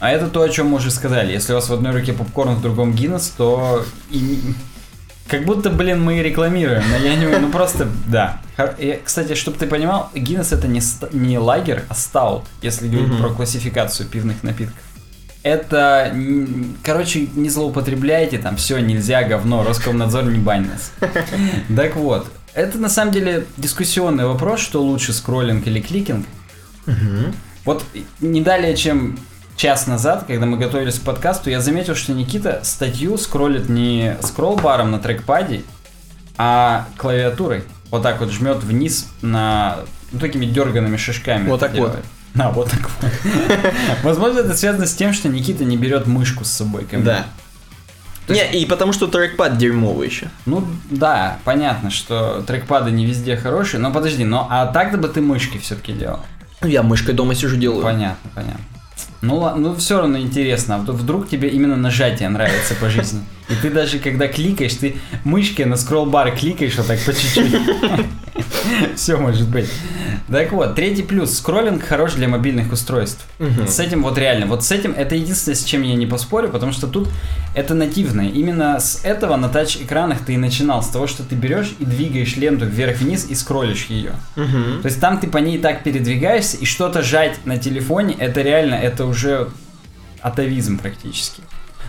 А 0.00 0.10
это 0.10 0.26
то, 0.26 0.40
о 0.40 0.48
чем 0.48 0.68
мы 0.68 0.78
уже 0.78 0.90
сказали. 0.90 1.32
Если 1.32 1.52
у 1.52 1.56
вас 1.56 1.68
в 1.68 1.74
одной 1.74 1.92
руке 1.92 2.14
попкорн, 2.14 2.54
в 2.54 2.62
другом 2.62 2.94
Гиннес, 2.94 3.30
то... 3.36 3.84
И... 4.08 4.40
Как 5.28 5.44
будто, 5.44 5.68
блин, 5.68 6.02
мы 6.02 6.22
рекламируем, 6.22 6.82
но 6.88 6.96
я 6.96 7.14
не... 7.16 7.26
Ну 7.26 7.50
просто, 7.50 7.90
да. 8.06 8.40
И, 8.78 9.02
кстати, 9.04 9.34
чтобы 9.34 9.58
ты 9.58 9.66
понимал, 9.66 10.08
Гиннес 10.14 10.52
это 10.52 10.66
не, 10.66 10.80
не 11.12 11.38
лагер, 11.38 11.84
а 11.90 11.94
стаут, 11.94 12.44
если 12.62 12.88
говорить 12.88 13.10
mm-hmm. 13.10 13.20
про 13.20 13.28
классификацию 13.34 14.08
пивных 14.08 14.42
напитков. 14.42 14.78
Это, 15.42 16.10
короче, 16.82 17.28
не 17.34 17.50
злоупотребляйте, 17.50 18.38
там 18.38 18.56
все 18.56 18.78
нельзя, 18.78 19.24
говно, 19.24 19.62
Роскомнадзор 19.62 20.24
не 20.24 20.38
бань 20.38 20.70
нас. 20.70 20.90
Так 21.76 21.96
вот, 21.96 22.28
это 22.54 22.78
на 22.78 22.88
самом 22.88 23.12
деле 23.12 23.44
дискуссионный 23.58 24.24
вопрос, 24.24 24.60
что 24.60 24.82
лучше, 24.82 25.12
скроллинг 25.12 25.66
или 25.66 25.82
кликинг. 25.82 26.24
Угу. 26.86 27.34
Вот 27.64 27.84
не 28.20 28.40
далее, 28.40 28.76
чем 28.76 29.18
час 29.56 29.86
назад, 29.86 30.24
когда 30.26 30.46
мы 30.46 30.58
готовились 30.58 30.98
к 30.98 31.02
подкасту, 31.02 31.50
я 31.50 31.60
заметил, 31.60 31.94
что 31.94 32.12
Никита 32.12 32.60
статью 32.62 33.16
скроллит 33.18 33.68
не 33.68 34.16
скролл-баром 34.20 34.90
на 34.90 34.98
трекпаде, 34.98 35.62
а 36.36 36.88
клавиатурой. 36.96 37.64
Вот 37.90 38.02
так 38.02 38.20
вот 38.20 38.30
жмет 38.30 38.62
вниз 38.64 39.08
на 39.22 39.78
ну, 40.12 40.18
такими 40.18 40.46
дерганными 40.46 40.96
шишками. 40.96 41.48
Вот 41.48 41.60
так 41.60 41.72
делает. 41.74 41.96
вот. 41.96 42.04
А, 42.36 42.50
вот 42.50 42.70
так 42.70 42.80
вот. 42.80 43.10
Возможно, 44.02 44.40
это 44.40 44.56
связано 44.56 44.86
с 44.86 44.94
тем, 44.94 45.12
что 45.12 45.28
Никита 45.28 45.64
не 45.64 45.76
берет 45.76 46.06
мышку 46.06 46.44
с 46.44 46.50
собой. 46.50 46.86
Да. 46.90 47.26
Не, 48.26 48.40
есть... 48.40 48.54
и 48.54 48.66
потому 48.66 48.92
что 48.92 49.06
трекпад 49.06 49.58
дерьмовый 49.58 50.08
еще. 50.08 50.28
Ну 50.46 50.66
да, 50.90 51.38
понятно, 51.44 51.90
что 51.90 52.42
трекпады 52.46 52.90
не 52.90 53.06
везде 53.06 53.36
хорошие, 53.36 53.80
но 53.80 53.92
подожди, 53.92 54.24
но 54.24 54.48
а 54.50 54.66
так 54.66 54.98
бы 54.98 55.08
ты 55.08 55.20
мышкой 55.20 55.60
все-таки 55.60 55.92
делал? 55.92 56.20
Ну, 56.64 56.70
я 56.70 56.82
мышкой 56.82 57.14
дома 57.14 57.34
сижу 57.34 57.56
делаю. 57.56 57.82
Понятно, 57.82 58.30
понятно. 58.34 58.64
Ну, 59.20 59.54
ну 59.54 59.76
все 59.76 59.98
равно 59.98 60.18
интересно, 60.18 60.76
а 60.76 60.78
вдруг 60.78 61.28
тебе 61.28 61.50
именно 61.50 61.76
нажатие 61.76 62.30
нравится 62.30 62.74
по 62.74 62.88
жизни. 62.88 63.20
И 63.54 63.62
ты 63.62 63.70
даже 63.70 63.98
когда 63.98 64.28
кликаешь, 64.28 64.74
ты 64.74 64.96
мышкой 65.24 65.66
на 65.66 65.76
скролл-бар 65.76 66.36
кликаешь 66.36 66.76
вот 66.76 66.86
так 66.86 67.00
по 67.00 67.12
чуть-чуть. 67.12 67.54
Все 68.96 69.16
может 69.16 69.48
быть. 69.48 69.68
Так 70.30 70.52
вот, 70.52 70.74
третий 70.74 71.02
плюс. 71.02 71.36
Скроллинг 71.36 71.82
хорош 71.82 72.14
для 72.14 72.28
мобильных 72.28 72.72
устройств. 72.72 73.24
Угу. 73.38 73.66
С 73.68 73.78
этим 73.78 74.02
вот 74.02 74.18
реально. 74.18 74.46
Вот 74.46 74.64
с 74.64 74.72
этим 74.72 74.92
это 74.92 75.14
единственное, 75.14 75.56
с 75.56 75.64
чем 75.64 75.82
я 75.82 75.94
не 75.94 76.06
поспорю, 76.06 76.48
потому 76.48 76.72
что 76.72 76.86
тут 76.86 77.08
это 77.54 77.74
нативное. 77.74 78.28
Именно 78.28 78.80
с 78.80 79.04
этого 79.04 79.36
на 79.36 79.48
тач-экранах 79.48 80.24
ты 80.24 80.34
и 80.34 80.36
начинал. 80.36 80.82
С 80.82 80.88
того, 80.88 81.06
что 81.06 81.22
ты 81.22 81.34
берешь 81.34 81.74
и 81.78 81.84
двигаешь 81.84 82.36
ленту 82.36 82.64
вверх-вниз 82.64 83.26
и 83.28 83.34
скроллишь 83.34 83.86
ее. 83.86 84.12
Угу. 84.36 84.82
То 84.82 84.86
есть 84.86 85.00
там 85.00 85.18
ты 85.18 85.28
по 85.28 85.38
ней 85.38 85.58
так 85.58 85.82
передвигаешься, 85.82 86.56
и 86.56 86.64
что-то 86.64 87.02
жать 87.02 87.44
на 87.44 87.58
телефоне, 87.58 88.14
это 88.18 88.42
реально, 88.42 88.74
это 88.74 89.04
уже 89.06 89.48
атовизм 90.20 90.78
практически. 90.78 91.42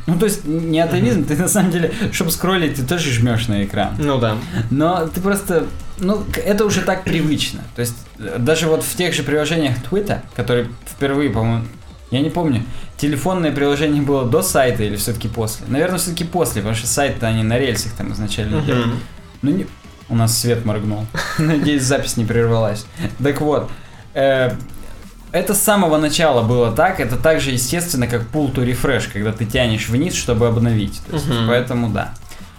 Ну, 0.08 0.20
то 0.20 0.26
есть, 0.26 0.46
не 0.46 0.80
атовизм, 0.80 1.22
mm-hmm. 1.22 1.26
ты 1.26 1.38
на 1.38 1.48
самом 1.48 1.72
деле, 1.72 1.92
чтобы 2.12 2.30
скроллить, 2.32 2.76
ты 2.76 2.84
тоже 2.84 3.12
жмешь 3.12 3.48
на 3.48 3.64
экран. 3.64 3.96
Ну 3.98 4.20
да. 4.20 4.38
Но 4.70 5.08
ты 5.08 5.20
просто, 5.20 5.66
ну, 5.98 6.24
это 6.46 6.66
уже 6.66 6.82
так 6.82 7.04
привычно. 7.04 7.62
То 7.76 7.82
есть, 7.82 7.96
даже 8.38 8.68
вот 8.68 8.84
в 8.84 8.96
тех 8.96 9.14
же 9.14 9.24
приложениях 9.24 9.78
Twitter, 9.90 10.20
которые 10.36 10.70
впервые, 10.86 11.32
по-моему, 11.32 11.66
я 12.12 12.22
не 12.22 12.30
помню, 12.30 12.64
телефонное 12.98 13.52
приложение 13.52 14.02
было 14.02 14.26
до 14.26 14.44
сайта 14.44 14.84
или 14.84 14.96
все-таки 14.96 15.28
после? 15.28 15.66
Наверное, 15.68 15.98
все-таки 15.98 16.24
после, 16.24 16.62
потому 16.62 16.76
что 16.76 16.88
сайт-то 16.88 17.28
они 17.28 17.44
на 17.44 17.58
рельсах 17.58 17.94
там 17.94 18.14
изначально 18.14 18.58
mm-hmm. 18.58 18.66
делали. 18.66 18.94
Ну, 19.42 19.52
не... 19.52 19.68
у 20.10 20.16
нас 20.16 20.38
свет 20.38 20.66
моргнул. 20.66 21.08
Надеюсь, 21.40 21.82
запись 21.82 22.16
не 22.16 22.26
прервалась. 22.26 22.86
Так 23.22 23.42
вот, 23.42 23.72
э, 24.14 24.52
это 25.32 25.54
с 25.54 25.62
самого 25.62 25.98
начала 25.98 26.42
было 26.42 26.72
так, 26.72 27.00
это 27.00 27.18
так 27.18 27.42
же 27.42 27.52
естественно, 27.52 28.08
как 28.08 28.24
pull 28.34 28.54
to 28.54 28.66
refresh, 28.66 29.12
когда 29.12 29.32
ты 29.32 29.46
тянешь 29.46 29.90
вниз, 29.90 30.14
чтобы 30.14 30.48
обновить. 30.48 31.02
То 31.10 31.16
есть, 31.16 31.30
угу. 31.30 31.48
Поэтому 31.48 31.90
да. 31.90 32.14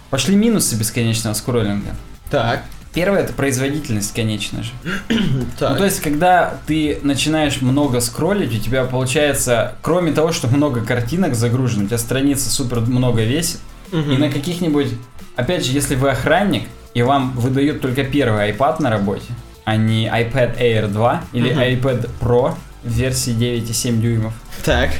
Пошли 0.09 0.35
минусы 0.35 0.75
бесконечного 0.75 1.33
скроллинга. 1.33 1.95
Так. 2.29 2.63
Первое 2.93 3.19
это 3.19 3.33
производительность, 3.33 4.13
конечно 4.15 4.63
же. 4.63 4.71
так. 5.59 5.71
Ну, 5.71 5.77
то 5.77 5.85
есть, 5.85 6.01
когда 6.01 6.55
ты 6.65 6.99
начинаешь 7.03 7.61
много 7.61 7.99
скроллить, 7.99 8.55
у 8.55 8.59
тебя 8.59 8.85
получается, 8.85 9.75
кроме 9.81 10.13
того, 10.13 10.31
что 10.31 10.47
много 10.47 10.81
картинок 10.81 11.35
загружено, 11.35 11.83
у 11.83 11.87
тебя 11.87 11.97
страница 11.97 12.49
супер 12.49 12.79
много 12.79 13.23
весит, 13.23 13.59
угу. 13.91 14.11
и 14.11 14.17
на 14.17 14.31
каких-нибудь, 14.31 14.87
опять 15.35 15.65
же, 15.65 15.73
если 15.73 15.95
вы 15.95 16.09
охранник, 16.09 16.63
и 16.93 17.03
вам 17.03 17.33
выдают 17.33 17.81
только 17.81 18.03
первый 18.03 18.51
iPad 18.51 18.81
на 18.81 18.89
работе, 18.89 19.25
а 19.67 19.75
не 19.75 20.07
iPad 20.07 20.57
Air 20.61 20.87
2 20.87 21.23
или 21.33 21.51
угу. 21.51 21.59
iPad 21.59 22.09
Pro, 22.21 22.55
версии 22.85 23.33
9,7 23.33 23.99
дюймов, 23.99 24.33
так. 24.63 24.91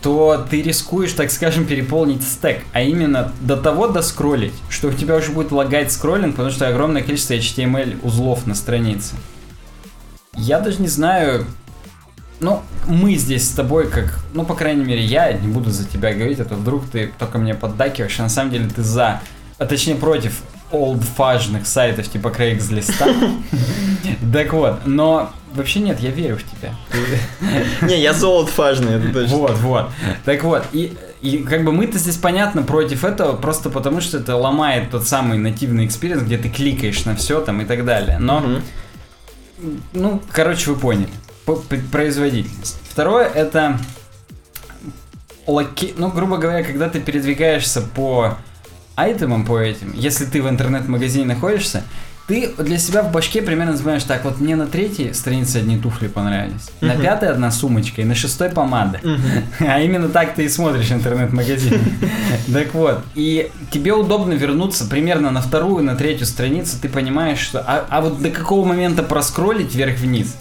то 0.00 0.46
ты 0.48 0.62
рискуешь, 0.62 1.12
так 1.12 1.30
скажем, 1.30 1.66
переполнить 1.66 2.22
стек, 2.22 2.62
а 2.72 2.80
именно 2.80 3.34
до 3.42 3.58
того 3.58 3.86
доскроллить, 3.86 4.54
что 4.70 4.88
у 4.88 4.92
тебя 4.92 5.16
уже 5.16 5.30
будет 5.30 5.52
лагать 5.52 5.92
скроллинг, 5.92 6.36
потому 6.36 6.50
что 6.50 6.66
огромное 6.66 7.02
количество 7.02 7.34
HTML 7.34 8.00
узлов 8.02 8.46
на 8.46 8.54
странице. 8.54 9.14
Я 10.36 10.58
даже 10.60 10.80
не 10.80 10.88
знаю, 10.88 11.44
ну, 12.40 12.62
мы 12.88 13.16
здесь 13.16 13.46
с 13.46 13.52
тобой 13.52 13.90
как, 13.90 14.20
ну, 14.32 14.46
по 14.46 14.54
крайней 14.54 14.84
мере, 14.84 15.04
я 15.04 15.34
не 15.34 15.48
буду 15.48 15.68
за 15.68 15.84
тебя 15.86 16.14
говорить, 16.14 16.40
а 16.40 16.46
то 16.46 16.54
вдруг 16.54 16.88
ты 16.88 17.12
только 17.18 17.36
мне 17.36 17.52
поддакиваешь, 17.52 18.18
а 18.20 18.22
на 18.22 18.30
самом 18.30 18.52
деле 18.52 18.70
ты 18.74 18.82
за, 18.82 19.20
а 19.58 19.66
точнее 19.66 19.96
против 19.96 20.40
олдфажных 20.74 21.66
сайтов 21.66 22.08
типа 22.08 22.28
Craigslist. 22.28 22.94
Так 24.32 24.52
вот, 24.52 24.86
но 24.86 25.32
вообще 25.54 25.80
нет, 25.80 26.00
я 26.00 26.10
верю 26.10 26.38
в 26.38 26.42
тебя. 26.42 26.74
Не, 27.82 28.00
я 28.00 28.12
за 28.12 28.26
олдфажный, 28.26 28.94
это 28.94 29.12
точно. 29.12 29.36
Вот, 29.36 29.58
вот. 29.58 29.90
Так 30.24 30.42
вот, 30.42 30.64
и, 30.72 30.96
и 31.22 31.38
как 31.38 31.64
бы 31.64 31.72
мы-то 31.72 31.98
здесь 31.98 32.16
понятно 32.16 32.62
против 32.62 33.04
этого, 33.04 33.36
просто 33.36 33.70
потому 33.70 34.00
что 34.00 34.18
это 34.18 34.36
ломает 34.36 34.90
тот 34.90 35.06
самый 35.06 35.38
нативный 35.38 35.86
experience, 35.86 36.22
где 36.22 36.38
ты 36.38 36.48
кликаешь 36.48 37.04
на 37.04 37.14
все 37.14 37.40
там 37.40 37.60
и 37.62 37.64
так 37.64 37.84
далее. 37.84 38.18
Но, 38.18 38.60
ну, 39.92 40.20
короче, 40.32 40.70
вы 40.70 40.76
поняли. 40.76 41.10
Производительность. 41.92 42.78
Второе 42.90 43.26
это 43.26 43.78
локи... 45.46 45.94
Ну, 45.96 46.08
грубо 46.10 46.38
говоря, 46.38 46.64
когда 46.64 46.88
ты 46.88 47.00
передвигаешься 47.00 47.82
по 47.82 48.36
айтемам 48.96 49.44
по 49.44 49.58
этим, 49.58 49.92
если 49.94 50.24
ты 50.24 50.42
в 50.42 50.48
интернет-магазине 50.48 51.26
находишься, 51.26 51.82
ты 52.26 52.54
для 52.56 52.78
себя 52.78 53.02
в 53.02 53.12
башке 53.12 53.42
примерно 53.42 53.76
знаешь, 53.76 54.02
так, 54.04 54.24
вот 54.24 54.40
мне 54.40 54.56
на 54.56 54.66
третьей 54.66 55.12
странице 55.12 55.58
одни 55.58 55.76
туфли 55.78 56.08
понравились, 56.08 56.70
на 56.80 56.96
пятой 56.96 57.28
одна 57.28 57.50
сумочка 57.50 58.00
и 58.00 58.04
на 58.04 58.14
шестой 58.14 58.48
помада. 58.48 58.98
А 59.60 59.80
именно 59.80 60.08
так 60.08 60.34
ты 60.34 60.44
и 60.44 60.48
смотришь 60.48 60.90
интернет-магазин. 60.90 61.80
Так 62.52 62.74
вот, 62.74 63.00
и 63.14 63.50
тебе 63.70 63.92
удобно 63.92 64.32
вернуться 64.32 64.86
примерно 64.86 65.30
на 65.30 65.40
вторую, 65.42 65.84
на 65.84 65.96
третью 65.96 66.26
страницу, 66.26 66.76
ты 66.80 66.88
понимаешь, 66.88 67.38
что... 67.38 67.60
А, 67.60 67.84
а 67.88 68.00
вот 68.00 68.20
до 68.22 68.30
какого 68.30 68.64
момента 68.64 69.02
проскролить 69.02 69.74
вверх-вниз? 69.74 70.36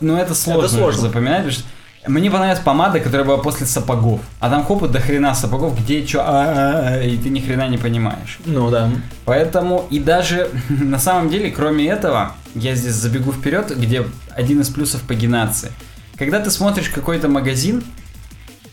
Ну, 0.00 0.16
это 0.16 0.34
сложно, 0.34 0.66
Это 0.66 0.74
сложно. 0.74 1.00
запоминать, 1.02 1.38
потому 1.38 1.52
что 1.52 1.62
мне 2.06 2.30
понравилась 2.30 2.60
помада, 2.60 3.00
которая 3.00 3.26
была 3.26 3.38
после 3.38 3.66
сапогов. 3.66 4.20
А 4.40 4.50
там 4.50 4.64
хоп, 4.64 4.84
и 4.84 4.88
до 4.88 5.00
хрена 5.00 5.34
сапогов, 5.34 5.78
где 5.78 6.06
что, 6.06 7.00
и 7.04 7.16
ты 7.16 7.28
ни 7.28 7.40
хрена 7.40 7.68
не 7.68 7.78
понимаешь. 7.78 8.38
Ну 8.44 8.70
да. 8.70 8.90
Поэтому 9.24 9.86
и 9.90 9.98
даже 9.98 10.48
на 10.68 10.98
самом 10.98 11.30
деле, 11.30 11.50
кроме 11.50 11.86
этого, 11.88 12.34
я 12.54 12.74
здесь 12.74 12.94
забегу 12.94 13.32
вперед, 13.32 13.76
где 13.76 14.04
один 14.34 14.60
из 14.60 14.68
плюсов 14.68 15.02
пагинации. 15.02 15.72
Когда 16.16 16.40
ты 16.40 16.50
смотришь 16.50 16.88
какой-то 16.88 17.28
магазин, 17.28 17.84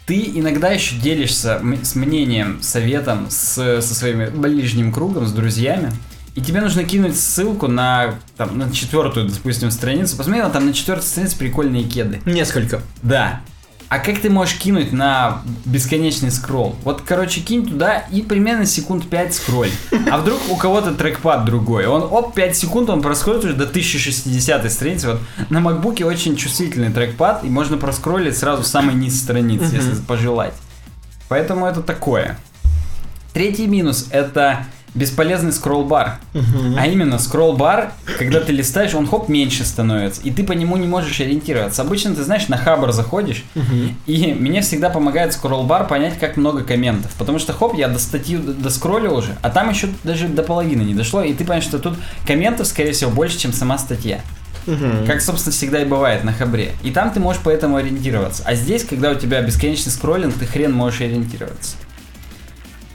ты 0.06 0.32
иногда 0.36 0.69
еще 0.69 0.96
делишься 0.96 1.62
с 1.82 1.96
мнением, 1.96 2.62
советом 2.62 3.28
с, 3.30 3.82
со 3.82 3.96
своим 3.96 4.41
ближним 4.41 4.91
кругом, 4.91 5.26
с 5.26 5.32
друзьями. 5.32 5.91
И 6.36 6.41
тебе 6.41 6.62
нужно 6.62 6.84
кинуть 6.84 7.19
ссылку 7.19 7.67
на, 7.67 8.15
там, 8.38 8.58
на 8.58 8.72
четвертую, 8.72 9.30
допустим, 9.30 9.69
страницу. 9.69 10.17
Посмотри, 10.17 10.41
там 10.52 10.65
на 10.65 10.74
четвертой 10.74 11.08
странице 11.08 11.38
прикольные 11.38 11.84
кеды. 11.84 12.22
Несколько. 12.26 12.82
Да. 13.04 13.41
А 13.93 14.00
как 14.00 14.19
ты 14.19 14.32
можешь 14.32 14.56
кинуть 14.56 14.91
на 14.91 15.43
бесконечный 15.65 16.32
скролл? 16.32 16.76
Вот, 16.84 17.04
короче, 17.04 17.41
кинь 17.41 17.67
туда 17.67 18.00
и 18.12 18.24
примерно 18.24 18.65
секунд 18.65 19.08
5 19.08 19.36
скроль. 19.36 19.69
А 20.10 20.17
вдруг 20.17 20.39
у 20.50 20.56
кого-то 20.56 20.96
трекпад 20.96 21.46
другой? 21.46 21.86
Он, 21.86 22.02
оп, 22.02 22.34
5 22.34 22.58
секунд, 22.58 22.89
он 22.89 23.04
проскролит 23.04 23.43
уже 23.43 23.54
до 23.54 23.65
1060 23.65 24.72
страницы. 24.72 25.10
Вот 25.10 25.19
на 25.52 25.60
макбуке 25.60 26.06
очень 26.06 26.36
чувствительный 26.36 26.91
трекпад, 26.91 27.43
и 27.43 27.50
можно 27.50 27.78
проскролить 27.78 28.36
сразу 28.36 28.63
самый 28.63 28.96
низ 28.96 29.22
страницы, 29.22 29.76
если 29.76 29.93
пожелать. 30.02 30.56
Поэтому 31.30 31.67
это 31.67 31.84
такое. 31.84 32.39
Третий 33.34 33.67
минус 33.67 34.08
это 34.10 34.65
бесполезный 34.96 35.52
скролл-бар. 35.52 36.20
А 36.78 36.88
именно, 36.88 37.18
скролл-бар, 37.18 37.94
когда 38.18 38.40
ты 38.40 38.52
листаешь, 38.52 38.94
он 38.94 39.08
хоп 39.08 39.30
меньше 39.30 39.66
становится, 39.66 40.22
и 40.22 40.32
ты 40.32 40.44
по 40.44 40.52
нему 40.52 40.78
не 40.78 40.88
можешь 40.88 41.20
ориентироваться. 41.20 41.82
Обычно 41.82 42.16
ты 42.16 42.24
знаешь, 42.24 42.48
на 42.48 42.58
хабр 42.58 42.92
заходишь, 42.92 43.44
и 44.06 44.34
мне 44.34 44.62
всегда 44.62 44.90
помогает 44.90 45.34
скролл-бар 45.34 45.88
понять, 45.88 46.20
как 46.20 46.38
много 46.38 46.64
комментов. 46.64 47.12
Потому 47.18 47.40
что 47.40 47.54
хоп, 47.54 47.76
я 47.76 47.88
до 47.88 48.00
статьи 48.00 48.38
доскроллил 48.38 49.16
уже, 49.16 49.36
а 49.42 49.50
там 49.50 49.70
еще 49.70 49.90
даже 50.04 50.28
до 50.28 50.44
половины 50.44 50.82
не 50.82 50.94
дошло, 50.94 51.24
и 51.24 51.34
ты 51.34 51.44
понимаешь, 51.44 51.64
что 51.64 51.80
тут 51.80 51.98
комментов, 52.26 52.68
скорее 52.68 52.92
всего, 52.92 53.12
больше, 53.12 53.38
чем 53.38 53.54
сама 53.54 53.78
статья. 53.78 54.22
Мгм. 54.66 55.06
Как, 55.06 55.22
собственно, 55.22 55.52
всегда 55.52 55.82
и 55.82 55.86
бывает 55.86 56.24
на 56.24 56.32
хабре. 56.32 56.72
И 56.84 56.92
там 56.92 57.12
ты 57.12 57.20
можешь 57.20 57.42
поэтому 57.44 57.76
ориентироваться. 57.76 58.44
А 58.46 58.56
здесь, 58.56 58.86
когда 58.86 59.12
у 59.12 59.16
тебя 59.16 59.42
бесконечный 59.42 59.92
скроллинг, 59.92 60.36
ты 60.36 60.46
хрен 60.46 60.72
можешь 60.72 61.02
ориентироваться. 61.02 61.76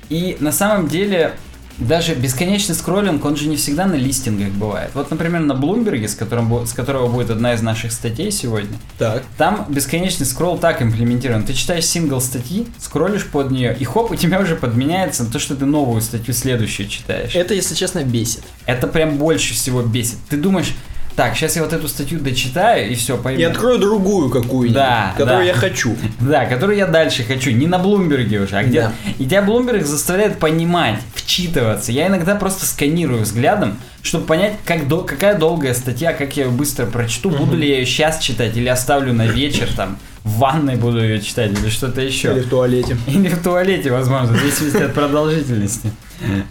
И 0.09 0.39
на 0.41 0.53
самом 0.53 0.89
деле, 0.89 1.35
даже 1.79 2.15
бесконечный 2.15 2.75
скроллинг, 2.75 3.25
он 3.25 3.37
же 3.37 3.49
не 3.49 3.57
всегда 3.57 3.87
на 3.87 3.95
листингах 3.95 4.51
бывает. 4.51 4.91
Вот, 4.95 5.11
например, 5.11 5.41
на 5.41 5.55
Блумберге, 5.55 6.09
с, 6.09 6.15
которым, 6.15 6.67
с 6.67 6.73
которого 6.73 7.09
будет 7.09 7.31
одна 7.31 7.55
из 7.55 7.63
наших 7.63 7.93
статей 7.93 8.31
сегодня, 8.31 8.77
Так. 8.99 9.23
там 9.37 9.67
бесконечный 9.69 10.27
скролл 10.27 10.59
так 10.59 10.83
имплементирован. 10.83 11.45
Ты 11.45 11.53
читаешь 11.53 11.87
сингл 11.87 12.21
статьи, 12.21 12.67
скроллишь 12.79 13.27
под 13.27 13.51
нее, 13.51 13.77
и 13.79 13.85
хоп, 13.85 14.11
у 14.11 14.17
тебя 14.17 14.41
уже 14.41 14.57
подменяется 14.57 15.25
то, 15.25 15.39
что 15.39 15.55
ты 15.55 15.67
новую 15.67 16.01
статью 16.01 16.35
следующую 16.35 16.89
читаешь. 16.89 17.35
Это, 17.35 17.55
если 17.55 17.75
честно, 17.75 18.03
бесит. 18.03 18.43
Это 18.67 18.87
прям 18.87 19.17
больше 19.17 19.55
всего 19.55 19.83
бесит. 19.83 20.19
Ты 20.29 20.37
думаешь, 20.37 20.75
так, 21.19 21.35
сейчас 21.37 21.57
я 21.57 21.65
вот 21.65 21.73
эту 21.73 21.89
статью 21.89 22.21
дочитаю, 22.21 22.89
и 22.93 22.95
все, 22.95 23.19
пойму. 23.19 23.41
И 23.41 23.43
открою 23.43 23.81
другую 23.81 24.31
какую-нибудь, 24.31 24.73
Да, 24.73 25.13
которую 25.17 25.39
да. 25.41 25.45
я 25.45 25.53
хочу. 25.53 25.97
Да, 26.21 26.47
которую 26.47 26.79
я 26.79 26.87
дальше 26.87 27.25
хочу. 27.25 27.51
Не 27.51 27.67
на 27.67 27.81
Блумберге 27.81 28.39
уже, 28.39 28.57
а 28.57 28.63
где... 28.63 28.83
Да. 28.83 28.93
И 29.19 29.25
тебя 29.27 29.43
Блумберг 29.43 29.85
заставляет 29.85 30.39
понимать, 30.39 31.01
вчитываться. 31.17 31.91
Я 31.91 32.07
иногда 32.07 32.37
просто 32.37 32.67
сканирую 32.67 33.23
взглядом, 33.23 33.79
чтобы 34.01 34.27
понять, 34.27 34.53
как 34.65 34.87
дол- 34.87 35.03
какая 35.03 35.37
долгая 35.37 35.75
статья, 35.75 36.13
как 36.13 36.37
я 36.37 36.45
ее 36.45 36.51
быстро 36.51 36.87
прочту, 36.87 37.31
буду 37.31 37.57
ли 37.57 37.69
я 37.69 37.79
ее 37.81 37.87
сейчас 37.87 38.21
читать 38.21 38.57
или 38.57 38.69
оставлю 38.69 39.13
на 39.13 39.27
вечер, 39.27 39.69
там, 39.77 39.99
в 40.23 40.39
ванной 40.39 40.77
буду 40.77 41.03
ее 41.03 41.21
читать 41.21 41.51
или 41.51 41.69
что-то 41.69 42.01
еще. 42.01 42.31
Или 42.33 42.43
в 42.43 42.49
туалете. 42.49 42.97
Или 43.09 43.29
в 43.29 43.43
туалете, 43.43 43.91
возможно, 43.91 44.35
в 44.35 44.39
зависимости 44.39 44.83
от 44.85 44.95
продолжительности. 44.95 45.91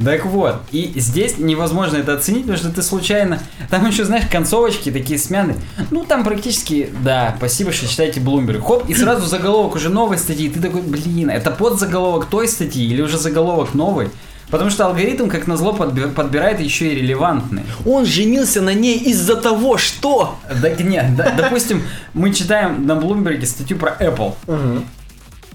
Так 0.04 0.26
вот, 0.26 0.62
и 0.72 0.94
здесь 0.96 1.38
невозможно 1.38 1.98
это 1.98 2.14
оценить, 2.14 2.44
потому 2.44 2.58
что 2.58 2.70
ты 2.70 2.82
случайно... 2.82 3.40
Там 3.70 3.86
еще, 3.86 4.06
знаешь, 4.06 4.26
концовочки 4.32 4.92
такие 4.92 5.20
смяны. 5.20 5.56
Ну, 5.92 6.06
там 6.06 6.24
практически, 6.24 6.90
да, 7.04 7.36
спасибо, 7.38 7.72
что 7.72 7.88
читаете 7.88 8.20
Bloomberg. 8.20 8.62
Хоп, 8.62 8.90
и 8.90 8.94
сразу 8.94 9.26
заголовок 9.26 9.76
уже 9.76 9.90
новой 9.90 10.18
статьи. 10.18 10.50
Ты 10.50 10.62
такой, 10.62 10.82
блин, 10.82 11.30
это 11.30 11.52
подзаголовок 11.52 12.26
той 12.26 12.48
статьи 12.48 12.86
или 12.86 13.02
уже 13.02 13.18
заголовок 13.18 13.74
новой? 13.74 14.10
Потому 14.50 14.70
что 14.70 14.86
алгоритм, 14.86 15.28
как 15.28 15.46
назло, 15.46 15.74
подби- 15.74 16.10
подбирает 16.10 16.62
еще 16.62 16.94
и 16.94 16.96
релевантные. 16.96 17.66
Он 17.86 18.06
женился 18.06 18.62
на 18.62 18.74
ней 18.74 18.98
из-за 18.98 19.36
того, 19.36 19.78
что... 19.78 20.38
Да 20.62 20.70
нет, 20.70 21.18
да, 21.18 21.34
допустим, 21.36 21.84
мы 22.14 22.34
читаем 22.34 22.88
на 22.88 22.96
Блумберге 22.96 23.46
статью 23.46 23.78
про 23.78 23.98
Apple. 24.00 24.34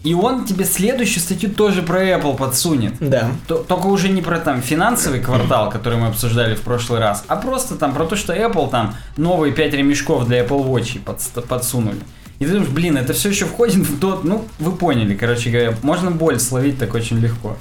И 0.04 0.14
он 0.14 0.44
тебе 0.44 0.64
следующую 0.64 1.22
статью 1.22 1.50
тоже 1.50 1.82
про 1.82 2.02
Apple 2.02 2.36
подсунет. 2.36 2.94
Да. 2.98 3.30
То- 3.46 3.58
Только 3.58 3.86
уже 3.86 4.08
не 4.08 4.20
про 4.22 4.38
там 4.40 4.60
финансовый 4.60 5.20
квартал, 5.20 5.70
который 5.70 5.98
мы 5.98 6.08
обсуждали 6.08 6.54
в 6.56 6.62
прошлый 6.62 6.98
раз, 7.00 7.24
а 7.28 7.36
просто 7.36 7.76
там 7.76 7.94
про 7.94 8.04
то, 8.06 8.16
что 8.16 8.32
Apple 8.34 8.68
там 8.70 8.94
новые 9.16 9.52
5 9.52 9.74
ремешков 9.74 10.26
для 10.26 10.40
Apple 10.44 10.66
Watch 10.66 10.98
подс- 11.04 11.40
подсунули. 11.46 11.98
И 12.42 12.44
ты 12.44 12.52
думаешь, 12.52 12.70
блин, 12.70 12.96
это 12.96 13.12
все 13.12 13.28
еще 13.28 13.44
входит 13.46 13.76
в 13.76 14.00
тот, 14.00 14.24
ну, 14.24 14.46
вы 14.58 14.72
поняли, 14.72 15.14
короче 15.14 15.50
говоря, 15.50 15.74
можно 15.82 16.10
боль 16.10 16.40
словить 16.40 16.78
так 16.78 16.92
очень 16.94 17.18
легко. 17.20 17.56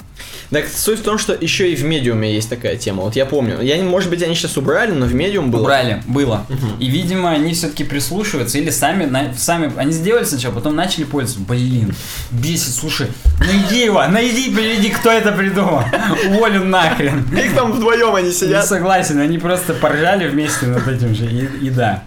Так 0.49 0.65
суть 0.67 0.99
в 0.99 1.03
том, 1.03 1.17
что 1.17 1.33
еще 1.33 1.71
и 1.71 1.75
в 1.75 1.83
медиуме 1.85 2.33
есть 2.33 2.49
такая 2.49 2.75
тема. 2.75 3.03
Вот 3.03 3.15
я 3.15 3.25
помню. 3.25 3.61
Я, 3.61 3.77
не- 3.77 3.83
может 3.83 4.09
быть, 4.09 4.21
они 4.21 4.35
сейчас 4.35 4.57
убрали, 4.57 4.91
но 4.91 5.05
в 5.05 5.13
медиум 5.13 5.49
было. 5.51 5.61
Убрали, 5.61 6.01
было. 6.07 6.45
И, 6.79 6.89
видимо, 6.89 7.29
они 7.31 7.53
все-таки 7.53 7.83
прислушиваются 7.85 8.57
или 8.57 8.69
сами, 8.69 9.05
на- 9.05 9.33
сами, 9.35 9.71
они 9.77 9.91
сделали 9.93 10.25
сначала, 10.25 10.53
потом 10.53 10.75
начали 10.75 11.03
пользоваться. 11.05 11.45
Блин, 11.47 11.93
бесит, 12.31 12.73
слушай, 12.73 13.07
найди 13.39 13.85
его, 13.85 14.05
найди, 14.07 14.49
приведи, 14.53 14.89
кто 14.89 15.11
это 15.11 15.31
придумал. 15.31 15.83
Уволю 16.29 16.65
нахрен. 16.65 17.25
Их 17.37 17.53
там 17.55 17.71
вдвоем 17.71 18.13
они 18.15 18.27
Не 18.29 18.33
сидят. 18.33 18.65
согласен, 18.65 19.19
они 19.19 19.37
просто 19.37 19.73
поржали 19.73 20.27
вместе 20.27 20.65
над 20.65 20.85
этим 20.87 21.15
же, 21.15 21.25
и, 21.27 21.67
и 21.67 21.69
да. 21.69 22.03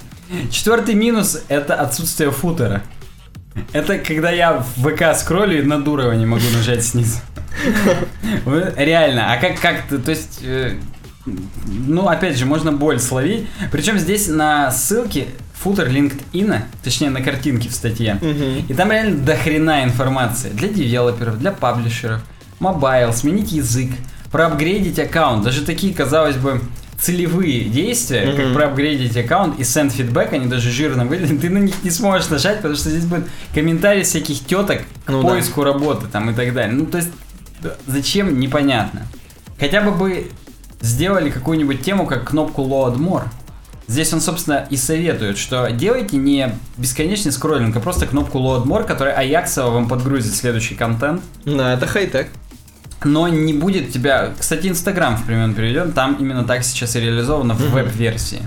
Четвертый 0.51 0.95
минус– 0.95 1.43
это 1.49 1.75
отсутствие 1.75 2.31
футера. 2.31 2.83
Это 3.73 3.99
когда 3.99 4.31
я 4.31 4.53
в 4.55 4.67
ВК 4.83 5.15
скроллю 5.17 5.59
и 5.61 5.63
на 5.63 5.81
Дурова 5.83 6.13
не 6.13 6.27
могу 6.27 6.45
нажать 6.57 6.85
снизу. 6.85 7.19
Реально, 8.77 9.33
а 9.33 9.37
как, 9.37 9.61
как 9.61 9.87
ты, 9.89 9.99
то 9.99 10.11
есть, 10.11 10.41
э, 10.43 10.75
ну, 11.27 12.09
опять 12.09 12.37
же, 12.37 12.47
можно 12.47 12.73
боль 12.73 12.99
словить. 12.99 13.47
Причем 13.71 13.99
здесь 13.99 14.29
на 14.29 14.71
ссылке 14.71 15.29
footer 15.55 15.89
LinkedIn, 15.89 16.63
точнее 16.83 17.11
на 17.11 17.23
картинке 17.23 17.69
в 17.69 17.73
статье, 17.73 18.15
Мгм. 18.21 18.67
и 18.69 18.75
там 18.75 18.91
реально 18.91 19.19
до 19.25 19.37
хрена 19.37 19.85
информации 19.85 20.51
для 20.51 20.69
девелоперов, 20.69 21.39
для 21.39 21.53
паблишеров, 21.53 22.21
mobile, 22.59 23.13
сменить 23.13 23.53
язык, 23.53 23.91
проапгрейдить 24.31 24.99
аккаунт. 24.99 25.45
Даже 25.45 25.65
такие, 25.65 25.95
казалось 25.95 26.37
бы, 26.37 26.61
целевые 27.01 27.65
действия, 27.65 28.33
как 28.33 28.45
Мгм. 28.47 28.55
проапгрейдить 28.55 29.17
аккаунт 29.17 29.59
и 29.59 29.63
send 29.63 29.95
feedback, 29.97 30.33
они 30.35 30.47
даже 30.47 30.71
жирно 30.71 31.05
выглядят, 31.05 31.41
ты 31.41 31.51
на 31.51 31.59
них 31.59 31.75
не 31.83 31.91
сможешь 31.91 32.29
нажать, 32.31 32.57
потому 32.59 32.77
что 32.77 32.91
здесь 32.91 33.05
будет 33.05 33.27
комментарии 33.53 34.03
всяких 34.03 34.45
теток 34.47 34.83
к 35.05 35.11
Ну 35.11 35.23
да. 35.23 35.29
поиску 35.31 35.65
работы 35.65 36.07
там 36.07 36.31
и 36.31 36.35
так 36.35 36.53
далее. 36.55 36.75
Ну, 36.75 36.87
то 36.87 36.99
есть, 36.99 37.11
да, 37.63 37.75
зачем, 37.87 38.39
непонятно. 38.39 39.03
Хотя 39.59 39.81
бы 39.83 39.91
бы 39.93 40.31
сделали 40.81 41.31
какую-нибудь 41.31 41.83
тему, 41.83 42.07
как 42.07 42.29
кнопку 42.31 42.63
Load 42.63 42.97
More. 42.99 43.25
Здесь 43.87 44.13
он, 44.15 44.21
собственно, 44.23 44.67
и 44.71 44.77
советует, 44.79 45.37
что 45.37 45.69
делайте 45.71 46.17
не 46.17 46.55
бесконечный 46.79 47.33
скроллинг, 47.33 47.77
а 47.77 47.81
просто 47.81 48.07
кнопку 48.07 48.39
Load 48.39 48.65
More, 48.65 48.85
которая 48.87 49.15
аяксово 49.15 49.71
вам 49.75 49.89
подгрузит 49.89 50.35
следующий 50.35 50.75
контент, 50.75 51.23
Да, 51.45 51.75
это 51.75 51.87
хай-тек. 51.87 52.29
Но 53.05 53.29
не 53.29 53.53
будет 53.53 53.93
тебя... 53.93 54.33
Кстати, 54.39 54.69
Инстаграм 54.69 55.17
в 55.17 55.25
пример 55.27 55.53
приведен, 55.53 55.93
там 55.93 56.17
именно 56.21 56.45
так 56.45 56.65
сейчас 56.65 56.97
и 56.97 57.01
реализовано 57.01 57.55
в 57.55 57.71
веб-версии. 57.71 58.43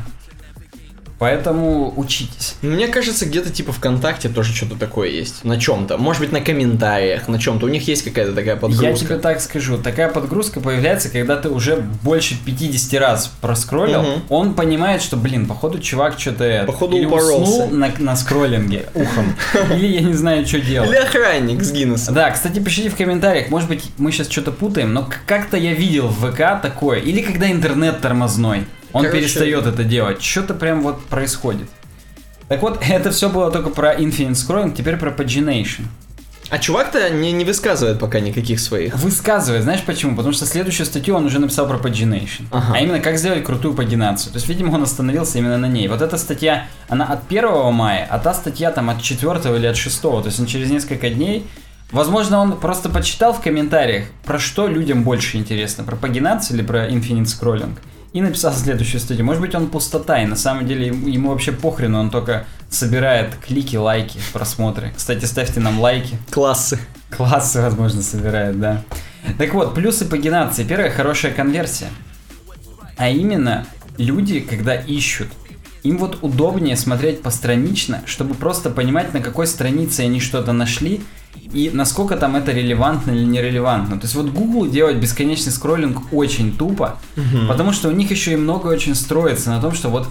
Поэтому 1.20 1.94
учитесь. 1.98 2.56
Мне 2.62 2.88
кажется, 2.88 3.26
где-то 3.26 3.50
типа 3.50 3.72
ВКонтакте 3.72 4.30
тоже 4.30 4.54
что-то 4.54 4.76
такое 4.76 5.10
есть. 5.10 5.44
На 5.44 5.60
чем-то. 5.60 5.98
Может 5.98 6.22
быть, 6.22 6.32
на 6.32 6.42
комментариях, 6.42 7.28
на 7.28 7.40
чем-то. 7.40 7.66
У 7.66 7.70
них 7.70 7.88
есть 7.88 8.04
какая-то 8.04 8.34
такая 8.34 8.56
подгрузка. 8.56 8.86
Я 8.88 8.94
тебе 8.96 9.18
так 9.18 9.42
скажу, 9.42 9.78
такая 9.80 10.10
подгрузка 10.10 10.60
появляется, 10.60 11.10
когда 11.10 11.36
ты 11.36 11.50
уже 11.50 11.78
больше 12.04 12.36
50 12.46 13.00
раз 13.02 13.32
проскроллил, 13.42 14.02
Мгм. 14.04 14.22
он 14.30 14.54
понимает, 14.54 15.02
что, 15.02 15.18
блин, 15.18 15.48
походу 15.48 15.80
чувак 15.80 16.20
что-то... 16.20 16.64
Походу 16.68 16.98
или 16.98 17.06
упоролся. 17.06 17.36
уснул 17.42 17.70
на, 17.72 17.92
на 17.98 18.16
скроллинге 18.16 18.86
ухом, 18.94 19.36
или 19.76 19.88
я 19.88 20.02
не 20.02 20.14
знаю, 20.14 20.46
что 20.46 20.60
делать. 20.60 20.90
Или 20.90 20.98
охранник 20.98 21.64
с 21.64 21.72
Гиннесом. 21.72 22.14
Да, 22.14 22.30
кстати, 22.30 22.60
пишите 22.60 22.90
в 22.90 22.96
комментариях, 22.96 23.50
может 23.50 23.70
быть, 23.70 23.84
мы 23.98 24.12
сейчас 24.12 24.30
что-то 24.30 24.52
путаем, 24.52 24.94
но 24.94 25.10
как-то 25.26 25.58
я 25.58 25.74
видел 25.74 26.08
в 26.08 26.32
ВК 26.32 26.62
такое, 26.62 27.00
или 27.00 27.22
когда 27.22 27.50
интернет 27.52 28.02
тормозной. 28.02 28.66
Он 28.98 29.04
Короче- 29.04 29.22
перестает 29.22 29.66
это 29.66 29.84
делать. 29.84 30.22
Что-то 30.22 30.54
прям 30.54 30.82
вот 30.82 31.06
происходит. 31.06 31.70
Так 32.48 32.62
вот, 32.62 32.80
это 32.90 33.12
все 33.12 33.30
было 33.30 33.52
только 33.52 33.70
про 33.70 33.94
Infinite 33.96 34.32
Scrolling, 34.32 34.74
теперь 34.76 34.98
про 34.98 35.12
Pagination. 35.12 35.86
А 36.50 36.60
чувак-то 36.60 37.10
не, 37.10 37.34
не 37.34 37.44
высказывает 37.44 38.00
пока 38.00 38.22
никаких 38.22 38.62
своих. 38.62 38.96
Высказывает, 38.96 39.64
знаешь 39.64 39.82
почему? 39.84 40.16
Потому 40.16 40.34
что 40.34 40.46
следующую 40.46 40.86
статью 40.86 41.16
он 41.16 41.26
уже 41.26 41.40
написал 41.40 41.68
про 41.68 41.76
pagination. 41.78 42.46
Ага. 42.52 42.74
А 42.74 42.80
именно, 42.80 43.02
как 43.02 43.18
сделать 43.18 43.44
крутую 43.44 43.74
пагинацию. 43.74 44.32
То 44.32 44.38
есть, 44.38 44.48
видимо, 44.48 44.74
он 44.74 44.84
остановился 44.84 45.40
именно 45.40 45.58
на 45.58 45.66
ней. 45.66 45.90
Вот 45.90 46.02
эта 46.02 46.16
статья, 46.18 46.68
она 46.88 47.06
от 47.06 47.28
1 47.28 47.74
мая, 47.74 48.08
а 48.10 48.18
та 48.20 48.34
статья 48.34 48.72
там 48.72 48.90
от 48.90 49.02
4 49.02 49.58
или 49.58 49.66
от 49.66 49.76
6. 49.76 50.02
То 50.02 50.24
есть, 50.26 50.40
он 50.40 50.46
через 50.46 50.70
несколько 50.70 51.10
дней... 51.10 51.46
Возможно, 51.90 52.40
он 52.40 52.60
просто 52.60 52.90
почитал 52.90 53.32
в 53.32 53.40
комментариях, 53.40 54.08
про 54.26 54.40
что 54.40 54.68
людям 54.68 55.04
больше 55.04 55.38
интересно, 55.38 55.86
про 55.86 55.96
пагинацию 55.96 56.58
или 56.58 56.66
про 56.66 56.86
infinite 56.86 57.28
scrolling. 57.28 57.78
И 58.14 58.22
написал 58.22 58.54
следующую 58.54 59.02
статью. 59.02 59.26
Может 59.26 59.42
быть, 59.42 59.54
он 59.54 59.68
пустота, 59.68 60.22
и 60.22 60.26
на 60.26 60.36
самом 60.36 60.66
деле 60.66 60.88
ему 60.88 61.30
вообще 61.30 61.52
похрену, 61.52 62.00
он 62.00 62.10
только 62.10 62.46
собирает 62.70 63.36
клики, 63.36 63.76
лайки, 63.76 64.20
просмотры. 64.34 64.94
Кстати, 64.96 65.26
ставьте 65.26 65.60
нам 65.60 65.80
лайки. 65.80 66.18
Классы. 66.32 66.80
Классы, 67.10 67.62
возможно, 67.62 68.02
собирает, 68.02 68.60
да. 68.60 68.84
Так 69.38 69.54
вот, 69.54 69.76
плюсы 69.76 70.06
пагинации. 70.06 70.64
Первое, 70.64 70.90
хорошая 70.90 71.34
конверсия. 71.34 71.90
А 72.98 73.10
именно, 73.10 73.66
люди, 73.98 74.40
когда 74.40 74.76
ищут, 74.76 75.28
им 75.84 75.98
вот 75.98 76.20
удобнее 76.22 76.76
смотреть 76.76 77.22
постранично, 77.22 78.02
чтобы 78.06 78.36
просто 78.36 78.70
понимать, 78.70 79.14
на 79.14 79.22
какой 79.22 79.48
странице 79.48 80.02
они 80.02 80.20
что-то 80.20 80.52
нашли, 80.52 81.02
и 81.52 81.72
насколько 81.74 82.18
там 82.18 82.36
это 82.36 82.52
релевантно 82.52 83.12
или 83.12 83.24
нерелевантно. 83.24 83.98
То 83.98 84.06
есть 84.06 84.16
вот 84.16 84.28
Google 84.28 84.68
делать 84.68 84.98
бесконечный 84.98 85.52
скроллинг 85.52 86.14
очень 86.14 86.56
тупо, 86.56 87.00
потому 87.48 87.72
что 87.72 87.90
у 87.90 87.92
них 87.92 88.12
еще 88.12 88.34
и 88.34 88.36
много 88.36 88.68
очень 88.68 88.96
строится 88.96 89.50
на 89.50 89.62
том, 89.62 89.74
что 89.74 89.90
вот 89.90 90.08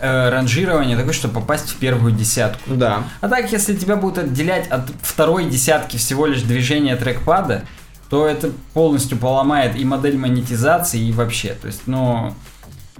э, 0.00 0.30
ранжирование 0.30 0.96
такое, 0.96 1.12
чтобы 1.12 1.34
попасть 1.34 1.70
в 1.70 1.76
первую 1.76 2.12
десятку. 2.12 2.74
Да. 2.74 3.04
А 3.20 3.28
так, 3.28 3.50
если 3.52 3.74
тебя 3.74 3.96
будут 3.96 4.18
отделять 4.18 4.68
от 4.68 4.90
второй 5.02 5.46
десятки 5.46 5.96
всего 5.96 6.26
лишь 6.26 6.42
движения 6.42 6.96
трекпада, 6.96 7.64
то 8.10 8.26
это 8.26 8.50
полностью 8.74 9.18
поломает 9.18 9.76
и 9.76 9.84
модель 9.84 10.16
монетизации, 10.16 11.00
и 11.00 11.12
вообще. 11.12 11.56
То 11.60 11.66
есть, 11.66 11.82
ну... 11.86 12.34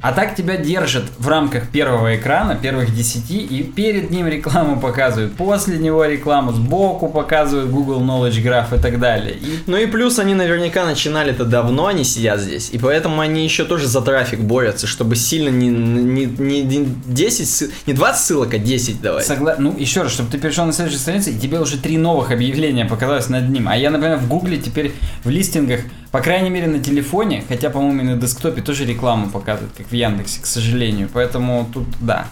А 0.00 0.12
так 0.12 0.34
тебя 0.34 0.56
держат 0.56 1.04
в 1.18 1.28
рамках 1.28 1.68
первого 1.68 2.16
экрана, 2.16 2.56
первых 2.56 2.94
10, 2.94 3.30
и 3.30 3.62
перед 3.62 4.10
ним 4.10 4.26
рекламу 4.26 4.78
показывают, 4.80 5.34
после 5.34 5.78
него 5.78 6.04
рекламу, 6.04 6.52
сбоку 6.52 7.08
показывают 7.08 7.70
Google 7.70 8.02
Knowledge 8.02 8.42
Graph 8.42 8.76
и 8.76 8.82
так 8.82 8.98
далее. 8.98 9.34
И 9.34 9.60
Ну 9.66 9.76
и 9.76 9.86
плюс 9.86 10.18
они 10.18 10.34
наверняка 10.34 10.84
начинали-то 10.84 11.44
давно, 11.44 11.86
они 11.86 12.04
сидят 12.04 12.40
здесь, 12.40 12.70
и 12.72 12.78
поэтому 12.78 13.20
они 13.20 13.44
еще 13.44 13.64
тоже 13.64 13.86
за 13.86 14.00
трафик 14.02 14.40
борются, 14.40 14.86
чтобы 14.86 15.16
сильно 15.16 15.48
не, 15.48 15.68
не, 15.68 16.26
не, 16.26 16.62
не 16.62 16.88
10, 17.06 17.46
ссыл- 17.46 17.70
не 17.86 17.92
20 17.94 18.20
ссылок, 18.22 18.52
а 18.54 18.58
10 18.58 19.00
давать. 19.00 19.24
Согла... 19.26 19.54
Ну, 19.58 19.74
еще 19.78 20.02
раз, 20.02 20.12
чтобы 20.12 20.30
ты 20.30 20.38
перешел 20.38 20.66
на 20.66 20.72
следующую 20.72 21.00
страницу, 21.00 21.30
и 21.30 21.38
тебе 21.38 21.60
уже 21.60 21.78
три 21.78 21.96
новых 21.98 22.30
объявления 22.32 22.84
показалось 22.84 23.28
над 23.28 23.48
ним. 23.48 23.68
А 23.68 23.76
я, 23.76 23.90
например, 23.90 24.18
в 24.18 24.28
Гугле 24.28 24.58
теперь 24.58 24.92
в 25.22 25.30
листингах, 25.30 25.80
по 26.14 26.20
крайней 26.20 26.48
мере 26.48 26.68
на 26.68 26.78
телефоне, 26.78 27.42
хотя, 27.48 27.70
по-моему, 27.70 28.02
и 28.02 28.04
на 28.04 28.16
десктопе 28.16 28.62
тоже 28.62 28.84
рекламу 28.84 29.30
показывают, 29.30 29.74
как 29.76 29.88
в 29.88 29.92
Яндексе, 29.92 30.40
к 30.40 30.46
сожалению. 30.46 31.10
Поэтому 31.12 31.68
тут 31.74 31.88
да. 31.98 32.28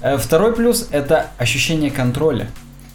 Э, 0.00 0.16
Второй 0.16 0.54
плюс 0.54 0.86
это 0.92 1.26
ощущение 1.36 1.90
контроля. 1.90 2.48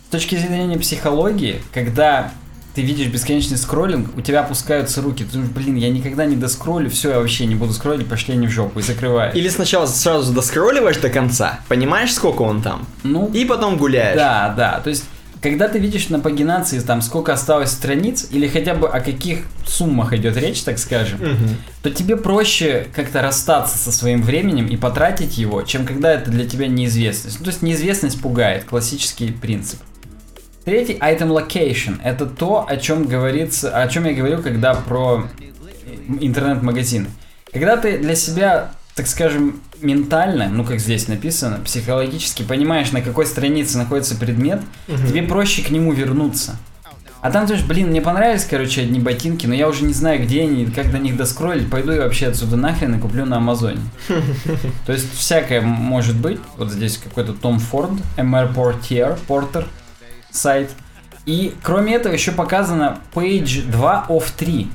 С 0.08 0.12
точки 0.12 0.36
зрения 0.36 0.80
психологии, 0.80 1.62
когда 1.74 2.32
ты 2.76 2.82
видишь 2.82 3.08
бесконечный 3.08 3.58
скроллинг, 3.58 4.18
у 4.18 4.22
тебя 4.22 4.40
опускаются 4.40 5.02
руки. 5.02 5.26
Ты 5.26 5.34
думаешь, 5.34 5.52
блин, 5.52 5.76
я 5.76 5.90
никогда 5.90 6.24
не 6.24 6.38
доскроллю, 6.38 6.90
все, 6.90 7.10
я 7.10 7.20
вообще 7.20 7.46
не 7.46 7.56
буду 7.56 7.74
скроллить, 7.74 8.08
пошли 8.08 8.36
они 8.36 8.48
в 8.48 8.52
жопу 8.52 8.80
и 8.80 8.84
закрываешь. 8.84 9.36
Или 9.36 9.50
сначала 9.50 9.86
сразу 9.86 10.32
доскролливаешь 10.32 10.96
до 10.96 11.10
конца, 11.10 11.60
понимаешь, 11.68 12.14
сколько 12.14 12.44
он 12.44 12.62
там, 12.62 12.88
Ну, 13.04 13.30
и 13.34 13.44
потом 13.44 13.76
гуляешь. 13.76 14.16
Да, 14.16 14.54
да. 14.56 14.80
То 14.82 14.92
есть, 14.92 15.04
когда 15.46 15.68
ты 15.68 15.78
видишь 15.78 16.10
на 16.10 16.20
пагинации, 16.20 16.80
там, 16.80 17.04
сколько 17.04 17.32
осталось 17.32 17.70
страниц, 17.70 18.28
или 18.32 18.48
хотя 18.48 18.74
бы 18.74 18.88
о 18.90 19.00
каких 19.00 19.44
суммах 19.68 20.12
идет 20.14 20.36
речь, 20.38 20.64
так 20.64 20.80
скажем, 20.80 21.20
Мгм. 21.20 21.58
то 21.84 21.92
тебе 21.92 22.18
проще 22.18 22.88
как-то 22.96 23.22
расстаться 23.22 23.78
со 23.78 23.92
своим 23.92 24.24
временем 24.24 24.66
и 24.66 24.76
потратить 24.76 25.38
его, 25.38 25.62
чем 25.62 25.86
когда 25.86 26.12
это 26.14 26.32
для 26.32 26.48
тебя 26.50 26.66
неизвестность. 26.66 27.38
Ну, 27.38 27.46
то 27.46 27.52
есть, 27.52 27.62
неизвестность 27.62 28.20
пугает, 28.24 28.64
классический 28.64 29.32
принцип. 29.32 29.80
Третий 30.64 30.94
item 30.94 31.28
location. 31.30 32.00
Это 32.04 32.26
то, 32.26 32.66
о 32.68 32.78
чем 32.78 33.06
говорится, 33.06 33.70
о 33.80 33.88
чем 33.88 34.06
я 34.06 34.14
говорил, 34.14 34.42
когда 34.42 34.74
про 34.74 35.28
интернет-магазины. 36.22 37.06
Когда 37.54 37.78
ты 37.78 38.00
для 38.00 38.16
себя, 38.16 38.72
так 38.96 39.08
скажем, 39.08 39.60
ментально, 39.82 40.48
ну 40.50 40.64
как 40.64 40.80
здесь 40.80 41.08
написано, 41.08 41.60
психологически 41.64 42.44
понимаешь, 42.44 42.92
на 42.92 43.02
какой 43.02 43.26
странице 43.26 43.78
находится 43.78 44.16
предмет, 44.16 44.62
тебе 44.88 45.24
проще 45.24 45.62
к 45.62 45.70
нему 45.70 45.92
вернуться. 45.92 46.58
А 47.22 47.32
там 47.32 47.48
думаешь, 47.48 47.66
блин, 47.66 47.88
мне 47.88 48.02
понравились, 48.02 48.46
короче, 48.46 48.82
одни 48.82 49.00
ботинки, 49.00 49.48
но 49.48 49.56
я 49.56 49.68
уже 49.68 49.84
не 49.84 49.94
знаю, 49.94 50.22
где 50.22 50.44
они, 50.44 50.68
как 50.68 50.92
до 50.92 51.00
них 51.00 51.18
доскролить, 51.18 51.72
пойду 51.72 51.92
я 51.92 52.02
вообще 52.02 52.28
отсюда 52.28 52.56
нахрен 52.56 52.94
и 52.94 53.00
куплю 53.00 53.26
на 53.26 53.38
Амазоне. 53.38 53.82
То 54.86 54.94
есть 54.94 55.12
всякое 55.18 55.62
может 55.62 56.16
быть. 56.16 56.40
Вот 56.56 56.72
здесь 56.72 57.00
какой-то 57.00 57.34
Том 57.34 57.58
Форд, 57.58 57.94
MR 58.18 58.54
Portier, 58.54 59.18
Porter 59.28 59.66
сайт. 60.30 60.70
И 61.26 61.56
кроме 61.64 61.96
этого 61.96 62.14
еще 62.14 62.32
показано 62.32 63.00
Page 63.16 63.72
2 63.72 64.06
of 64.08 64.26
3. 64.38 64.70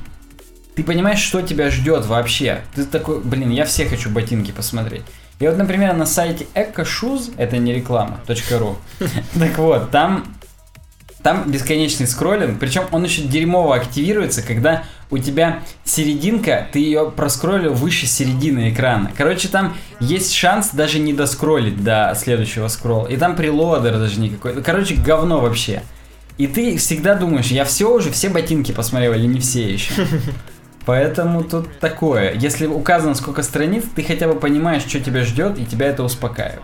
Ты 0.81 0.87
понимаешь, 0.87 1.19
что 1.19 1.43
тебя 1.43 1.69
ждет 1.69 2.07
вообще. 2.07 2.61
Ты 2.73 2.85
такой, 2.85 3.21
блин, 3.21 3.51
я 3.51 3.65
все 3.65 3.85
хочу 3.85 4.09
ботинки 4.09 4.49
посмотреть. 4.49 5.03
И 5.37 5.47
вот, 5.47 5.55
например, 5.55 5.93
на 5.93 6.07
сайте 6.07 6.47
EcoShoes, 6.55 7.35
это 7.37 7.59
не 7.59 7.71
реклама, 7.71 8.19
.ru, 8.27 8.77
так 9.39 9.59
вот, 9.59 9.91
там 9.91 10.25
там 11.21 11.51
бесконечный 11.51 12.07
скроллинг, 12.07 12.59
причем 12.59 12.85
он 12.91 13.03
еще 13.03 13.21
дерьмово 13.21 13.75
активируется, 13.75 14.41
когда 14.41 14.85
у 15.11 15.19
тебя 15.19 15.59
серединка, 15.85 16.67
ты 16.71 16.79
ее 16.79 17.11
проскроллил 17.15 17.75
выше 17.75 18.07
середины 18.07 18.71
экрана. 18.71 19.11
Короче, 19.15 19.49
там 19.49 19.77
есть 19.99 20.33
шанс 20.33 20.71
даже 20.71 20.97
не 20.97 21.13
доскроллить 21.13 21.83
до 21.83 22.11
следующего 22.17 22.69
скролла. 22.69 23.05
И 23.05 23.17
там 23.17 23.35
прелодер 23.35 23.99
даже 23.99 24.19
никакой. 24.19 24.55
Ну, 24.55 24.63
Короче, 24.63 24.95
говно 24.95 25.41
вообще. 25.41 25.83
И 26.39 26.47
ты 26.47 26.75
всегда 26.77 27.13
думаешь, 27.13 27.47
я 27.47 27.65
все 27.65 27.93
уже, 27.93 28.09
все 28.09 28.29
ботинки 28.29 28.71
посмотрел 28.71 29.13
или 29.13 29.27
не 29.27 29.39
все 29.39 29.73
еще. 29.73 29.93
Поэтому 30.85 31.43
тут 31.43 31.79
такое. 31.79 32.33
Если 32.33 32.65
указано 32.65 33.13
сколько 33.15 33.43
страниц, 33.43 33.83
ты 33.95 34.03
хотя 34.03 34.27
бы 34.27 34.35
понимаешь, 34.39 34.83
что 34.83 34.99
тебя 34.99 35.23
ждет, 35.23 35.59
и 35.59 35.65
тебя 35.65 35.87
это 35.87 36.03
успокаивает. 36.03 36.61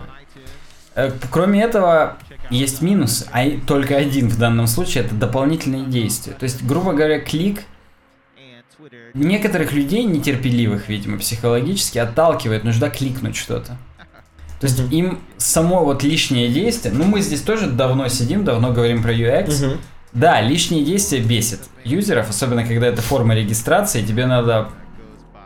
Э, 0.94 1.12
Кроме 1.30 1.62
этого, 1.62 2.16
есть 2.50 2.82
минус, 2.82 3.26
а 3.32 3.44
только 3.66 3.96
один 3.96 4.28
в 4.28 4.38
данном 4.38 4.66
случае, 4.66 5.04
это 5.04 5.14
дополнительные 5.14 5.84
действия. 5.84 6.32
То 6.32 6.44
есть, 6.44 6.64
грубо 6.64 6.92
говоря, 6.92 7.20
клик 7.20 7.62
некоторых 9.14 9.72
людей, 9.72 10.04
нетерпеливых, 10.04 10.88
видимо, 10.88 11.18
психологически, 11.18 11.98
отталкивает 11.98 12.64
нужда 12.64 12.90
кликнуть 12.90 13.36
что-то. 13.36 13.76
То 14.60 14.66
есть 14.66 14.80
Мгм. 14.80 14.90
им 14.90 15.18
само 15.36 15.84
вот 15.84 16.02
лишнее 16.02 16.48
действие, 16.48 16.92
ну 16.92 17.04
мы 17.04 17.20
здесь 17.20 17.42
тоже 17.42 17.68
давно 17.68 18.08
сидим, 18.08 18.44
давно 18.44 18.72
говорим 18.72 19.02
про 19.02 19.12
UX, 19.12 19.64
Мгм. 19.66 19.78
Да, 20.12 20.40
лишние 20.40 20.84
действия 20.84 21.20
бесит 21.20 21.60
юзеров, 21.84 22.30
особенно 22.30 22.64
когда 22.64 22.86
это 22.86 23.02
форма 23.02 23.34
регистрации, 23.34 24.04
тебе 24.04 24.26
надо 24.26 24.70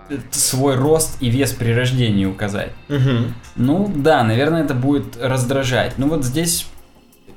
э, 0.08 0.18
свой 0.30 0.76
рост 0.76 1.16
и 1.20 1.30
вес 1.30 1.52
при 1.52 1.72
рождении 1.72 2.24
указать. 2.24 2.72
Мгм. 2.88 3.34
Ну 3.56 3.92
да, 3.94 4.22
наверное, 4.22 4.64
это 4.64 4.74
будет 4.74 5.16
раздражать. 5.20 5.94
Ну 5.98 6.08
вот 6.08 6.24
здесь 6.24 6.66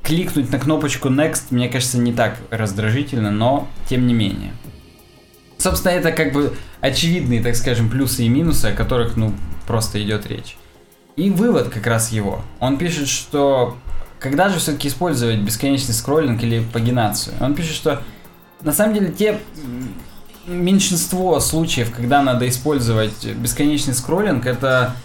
кликнуть 0.03 0.51
на 0.51 0.59
кнопочку 0.59 1.09
Next, 1.09 1.45
мне 1.49 1.67
кажется, 1.67 1.97
не 1.97 2.13
так 2.13 2.37
раздражительно, 2.51 3.31
но 3.31 3.67
тем 3.89 4.05
не 4.05 4.13
менее. 4.13 4.51
Собственно, 5.57 5.93
это 5.93 6.11
как 6.11 6.31
бы 6.31 6.53
очевидные, 6.79 7.41
так 7.41 7.55
скажем, 7.55 7.89
плюсы 7.89 8.23
и 8.23 8.29
минусы, 8.29 8.67
о 8.67 8.73
которых, 8.73 9.17
ну, 9.17 9.33
просто 9.65 10.01
идет 10.03 10.27
речь. 10.27 10.57
И 11.15 11.31
вывод 11.31 11.69
как 11.69 11.87
раз 11.87 12.11
его. 12.11 12.43
Он 12.59 12.77
пишет, 12.77 13.07
что 13.07 13.77
когда 14.25 14.49
же 14.49 14.57
все-таки 14.57 14.87
использовать 14.87 15.37
бесконечный 15.37 15.93
скроллинг 15.93 16.41
или 16.41 16.63
пагинацию? 16.73 17.35
Он 17.39 17.53
пишет, 17.53 17.75
что 17.75 18.01
на 18.61 18.73
самом 18.73 18.95
деле 18.95 19.11
те 19.11 19.39
меньшинство 20.47 21.39
случаев, 21.39 21.93
когда 21.95 22.23
надо 22.23 22.49
использовать 22.49 23.23
бесконечный 23.23 23.93
скроллинг, 23.93 24.47
это 24.47 24.95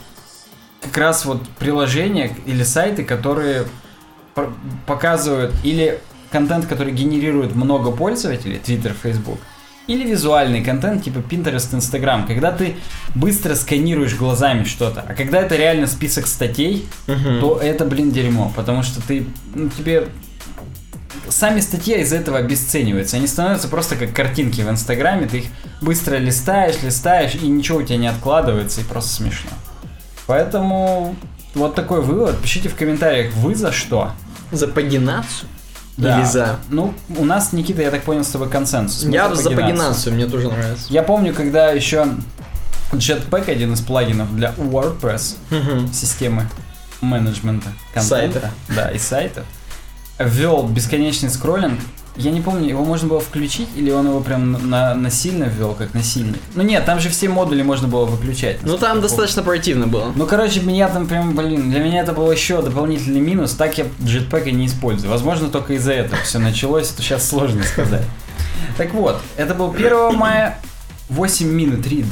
как 0.80 0.96
раз 0.96 1.26
вот 1.26 1.46
приложения 1.58 2.34
или 2.46 2.62
сайты, 2.62 3.04
которые 3.04 3.66
показывают 4.86 5.52
или 5.64 6.00
контент, 6.32 6.64
который 6.64 6.94
генерирует 6.94 7.54
много 7.54 7.90
пользователей, 7.90 8.58
Twitter, 8.64 8.96
Facebook, 9.02 9.38
или 9.93 10.09
визуальный 10.11 10.62
контент 10.62 11.05
типа 11.05 11.18
Pinterest, 11.18 11.74
Instagram, 11.74 12.26
когда 12.26 12.53
ты 12.53 12.76
быстро 13.14 13.55
сканируешь 13.55 14.14
глазами 14.16 14.64
что-то, 14.64 15.05
а 15.07 15.14
когда 15.14 15.41
это 15.41 15.57
реально 15.57 15.86
список 15.86 16.26
статей, 16.26 16.86
Мгм. 17.07 17.41
то 17.41 17.59
это, 17.61 17.84
блин, 17.84 18.11
дерьмо, 18.12 18.53
потому 18.55 18.82
что 18.82 19.01
ты, 19.03 19.26
ну, 19.55 19.68
тебе 19.68 20.09
сами 21.28 21.61
статьи 21.61 22.01
из 22.01 22.12
этого 22.12 22.38
обесцениваются, 22.38 23.16
они 23.16 23.26
становятся 23.26 23.68
просто 23.68 23.97
как 23.97 24.12
картинки 24.12 24.61
в 24.61 24.70
Инстаграме, 24.70 25.26
ты 25.26 25.38
их 25.38 25.45
быстро 25.80 26.16
листаешь, 26.16 26.76
листаешь, 26.82 27.34
и 27.34 27.47
ничего 27.49 27.78
у 27.78 27.82
тебя 27.82 27.99
не 27.99 28.07
откладывается, 28.09 28.80
и 28.80 28.84
просто 28.84 29.11
смешно. 29.14 29.51
Поэтому 30.26 31.16
вот 31.55 31.74
такой 31.74 32.01
вывод. 32.03 32.41
Пишите 32.41 32.68
в 32.68 32.76
комментариях, 32.76 33.34
вы 33.34 33.55
за 33.55 33.72
что? 33.72 34.12
За 34.53 34.68
пагинацию? 34.68 35.49
Да. 35.97 36.18
Или 36.18 36.24
за... 36.26 36.57
Ну, 36.70 36.95
у 37.16 37.24
нас, 37.24 37.53
Никита, 37.53 37.82
я 37.82 37.91
так 37.91 38.03
понял, 38.05 38.24
с 38.24 38.28
тобой 38.28 38.49
консенсус. 38.49 39.05
Мы 39.05 39.12
Я 39.12 39.34
за 39.34 39.51
пагинацию, 39.51 40.14
мне 40.14 40.26
тоже 40.26 40.49
нравится. 40.49 40.86
Я 40.88 41.03
помню, 41.03 41.34
когда 41.34 41.70
еще 41.72 42.07
Jetpack, 42.93 43.51
один 43.51 43.74
из 43.74 43.80
плагинов 43.80 44.34
для 44.34 44.51
WordPress, 44.57 45.36
Мгм. 45.51 45.93
системы 45.93 46.49
менеджмента 47.01 47.68
контента, 47.95 48.41
Сайтов. 48.41 48.51
да, 48.68 48.91
и 48.91 48.99
сайтов, 48.99 49.45
ввел 50.18 50.64
бесконечный 50.64 51.30
скроллинг. 51.30 51.80
Я 52.16 52.32
не 52.32 52.40
помню, 52.40 52.68
его 52.68 52.84
можно 52.84 53.08
было 53.08 53.20
включить 53.20 53.68
или 53.76 53.90
он 53.90 54.06
его 54.06 54.20
прям 54.20 54.68
на, 54.68 54.94
насильно 54.94 55.44
ввел, 55.44 55.74
как 55.74 55.94
насильник. 55.94 56.40
Ну 56.54 56.62
нет, 56.62 56.84
там 56.84 57.00
же 57.00 57.08
все 57.08 57.28
модули 57.28 57.62
можно 57.62 57.88
было 57.88 58.04
выключать. 58.04 58.58
Ну 58.62 58.76
там 58.78 58.90
помню. 58.90 59.02
достаточно 59.02 59.42
противно 59.42 59.86
было. 59.86 60.12
Ну, 60.14 60.26
короче, 60.26 60.61
меня 60.61 60.88
там 60.88 61.06
прям, 61.06 61.34
блин, 61.34 61.70
для 61.70 61.80
меня 61.80 62.02
это 62.02 62.12
был 62.12 62.30
еще 62.30 62.62
дополнительный 62.62 63.20
минус, 63.20 63.52
так 63.52 63.78
я 63.78 63.86
джетпэка 64.04 64.50
не 64.50 64.66
использую. 64.66 65.11
Возможно, 65.11 65.48
только 65.48 65.74
из-за 65.74 65.92
этого 65.92 66.20
все 66.22 66.38
началось, 66.38 66.90
это 66.92 67.02
сейчас 67.02 67.26
сложно 67.28 67.62
сказать. 67.62 68.04
Так 68.76 68.92
вот, 68.92 69.20
это 69.36 69.54
был 69.54 69.72
1 69.72 70.14
мая, 70.14 70.58
8 71.08 71.46
минут 71.46 71.86
рид 71.86 72.06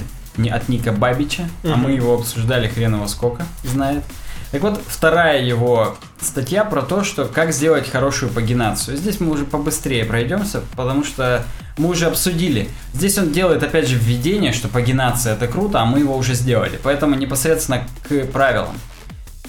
от 0.51 0.69
Ника 0.69 0.93
Бабича, 0.93 1.49
а 1.65 1.77
мы 1.77 1.91
его 1.91 2.15
обсуждали 2.15 2.69
хреново 2.69 3.09
сколько, 3.09 3.45
знает. 3.65 4.05
Так 4.51 4.63
вот, 4.63 4.81
вторая 4.87 5.43
его 5.43 5.97
статья 6.21 6.65
про 6.65 6.83
то, 6.83 7.05
что 7.05 7.27
как 7.27 7.53
сделать 7.53 7.89
хорошую 7.89 8.33
пагинацию. 8.33 8.97
Здесь 8.97 9.21
мы 9.21 9.31
уже 9.31 9.45
побыстрее 9.45 10.05
пройдемся, 10.07 10.63
потому 10.75 11.05
что 11.05 11.45
мы 11.77 11.91
уже 11.91 12.07
обсудили. 12.07 12.71
Здесь 12.95 13.19
он 13.19 13.31
делает 13.31 13.63
опять 13.63 13.87
же 13.87 13.97
введение, 13.97 14.53
что 14.53 14.69
пагинация 14.69 15.35
это 15.35 15.49
круто, 15.49 15.81
а 15.81 15.85
мы 15.85 16.01
его 16.01 16.17
уже 16.17 16.35
сделали. 16.35 16.79
Поэтому 16.83 17.15
непосредственно 17.15 17.87
к 18.09 18.25
правилам. 18.27 18.75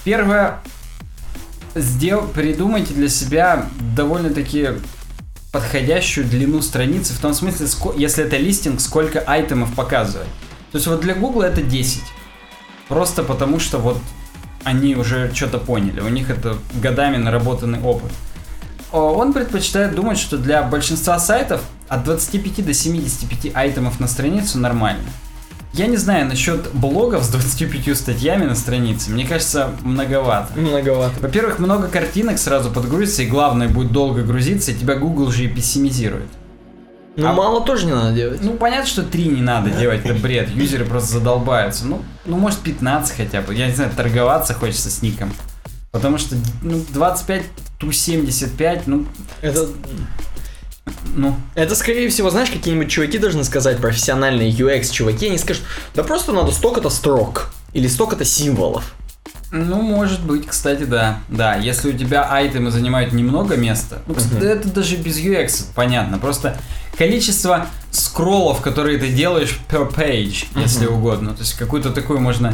Первое, 0.03 0.59
сдел... 1.75 2.27
придумайте 2.27 2.93
для 2.93 3.07
себя 3.07 3.67
довольно-таки 3.95 4.69
подходящую 5.51 6.27
длину 6.27 6.61
страницы, 6.61 7.13
в 7.13 7.19
том 7.19 7.33
смысле, 7.33 7.67
если 7.95 8.25
это 8.25 8.37
листинг, 8.37 8.81
сколько 8.81 9.19
айтемов 9.19 9.73
показывает. 9.73 10.29
То 10.71 10.77
есть 10.77 10.87
вот 10.87 11.01
для 11.01 11.15
Google 11.15 11.41
это 11.41 11.61
10. 11.61 12.03
Просто 12.87 13.23
потому 13.23 13.59
что 13.59 13.77
вот 13.77 13.97
они 14.69 14.95
уже 14.95 15.31
что-то 15.33 15.57
поняли, 15.57 15.99
у 15.99 16.09
них 16.09 16.29
это 16.29 16.55
годами 16.81 17.17
наработанный 17.17 17.81
опыт. 17.81 18.11
Он 18.91 19.33
предпочитает 19.33 19.95
думать, 19.95 20.17
что 20.17 20.37
для 20.37 20.63
большинства 20.63 21.19
сайтов 21.19 21.61
от 21.87 22.03
25 22.03 22.65
до 22.65 22.73
75 22.73 23.55
айтемов 23.55 23.99
на 23.99 24.07
страницу 24.07 24.57
нормально. 24.59 25.03
Я 25.73 25.85
не 25.85 25.97
знаю 25.97 26.27
насчет 26.27 26.71
блогов 26.73 27.23
с 27.23 27.29
25 27.29 27.95
статьями 27.95 28.45
на 28.45 28.55
странице, 28.55 29.11
мне 29.11 29.25
кажется, 29.25 29.71
многовато. 29.83 30.59
Многовато. 30.59 31.19
Во-первых, 31.19 31.59
много 31.59 31.87
картинок 31.87 32.39
сразу 32.39 32.71
подгрузится, 32.71 33.21
и 33.21 33.27
главное, 33.27 33.69
будет 33.69 33.91
долго 33.91 34.23
грузиться, 34.23 34.71
и 34.71 34.75
тебя 34.75 34.95
Google 34.95 35.31
же 35.31 35.45
и 35.45 35.47
пессимизирует. 35.47 36.27
Ну 37.15 37.27
А- 37.27 37.33
мало 37.33 37.61
тоже 37.61 37.85
не 37.85 37.91
надо 37.93 38.13
делать. 38.13 38.39
Ну, 38.41 38.53
понятно, 38.53 38.85
что 38.87 39.03
3 39.03 39.25
не 39.25 39.41
надо 39.41 39.69
делать, 39.71 40.01
это 40.05 40.13
бред, 40.13 40.49
юзеры 40.49 40.85
просто 40.85 41.13
задолбаются. 41.13 41.85
Ну, 41.85 42.01
ну, 42.25 42.37
может 42.37 42.59
15 42.59 43.15
хотя 43.15 43.41
бы, 43.41 43.53
я 43.53 43.67
не 43.67 43.73
знаю, 43.75 43.91
торговаться 43.95 44.53
хочется 44.53 44.89
с 44.89 45.01
ником. 45.01 45.33
Потому 45.91 46.17
что, 46.17 46.35
ну, 46.61 46.83
25, 46.89 47.43
ту 47.79 47.91
75, 47.91 48.87
ну, 48.87 49.05
Это, 49.41 49.67
ну, 51.15 51.35
это 51.55 51.75
скорее 51.75 52.09
всего, 52.09 52.29
знаешь, 52.29 52.49
какие-нибудь 52.49 52.89
чуваки 52.89 53.17
должны 53.17 53.43
сказать, 53.43 53.77
профессиональные 53.77 54.51
UX 54.51 54.91
чуваки, 54.91 55.27
они 55.27 55.37
скажут, 55.37 55.63
да 55.95 56.03
просто 56.03 56.31
надо 56.31 56.51
столько-то 56.51 56.89
строк. 56.89 57.51
Или 57.73 57.87
столько-то 57.87 58.25
символов. 58.25 58.95
Ну, 59.51 59.81
может 59.81 60.21
быть, 60.23 60.45
кстати, 60.47 60.83
да. 60.83 61.19
Да, 61.29 61.55
если 61.55 61.89
у 61.89 61.97
тебя 61.97 62.23
айтемы 62.31 62.71
занимают 62.71 63.13
немного 63.13 63.55
места, 63.57 64.01
ну, 64.07 64.13
кстати, 64.13 64.35
Мгм. 64.35 64.43
это 64.47 64.69
даже 64.69 64.95
без 64.97 65.17
UX 65.19 65.65
понятно. 65.75 66.17
Просто 66.19 66.57
количество 66.97 67.65
скроллов, 67.91 68.61
которые 68.61 68.97
ты 68.99 69.09
делаешь 69.11 69.59
per 69.69 69.91
page, 69.93 70.45
если 70.55 70.85
Мгм. 70.85 70.95
угодно. 70.97 71.33
То 71.33 71.41
есть 71.41 71.53
какую-то 71.53 71.91
такую 71.91 72.19
можно 72.19 72.53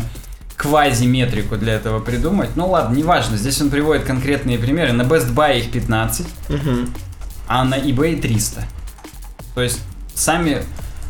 квази-метрику 0.56 1.58
для 1.58 1.74
этого 1.74 2.00
придумать. 2.00 2.52
Ну 2.56 2.68
ладно, 2.70 2.96
неважно, 2.96 3.36
здесь 3.38 3.62
он 3.62 3.70
приводит 3.70 4.06
конкретные 4.06 4.58
примеры. 4.58 4.94
На 4.94 5.02
Best 5.02 5.34
Buy 5.34 5.60
их 5.60 5.72
15, 5.72 6.28
Мгм. 6.50 6.94
а 7.48 7.64
на 7.66 7.76
eBay 7.76 8.22
300. 8.22 8.64
То 9.54 9.62
есть 9.62 9.80
сами 10.14 10.64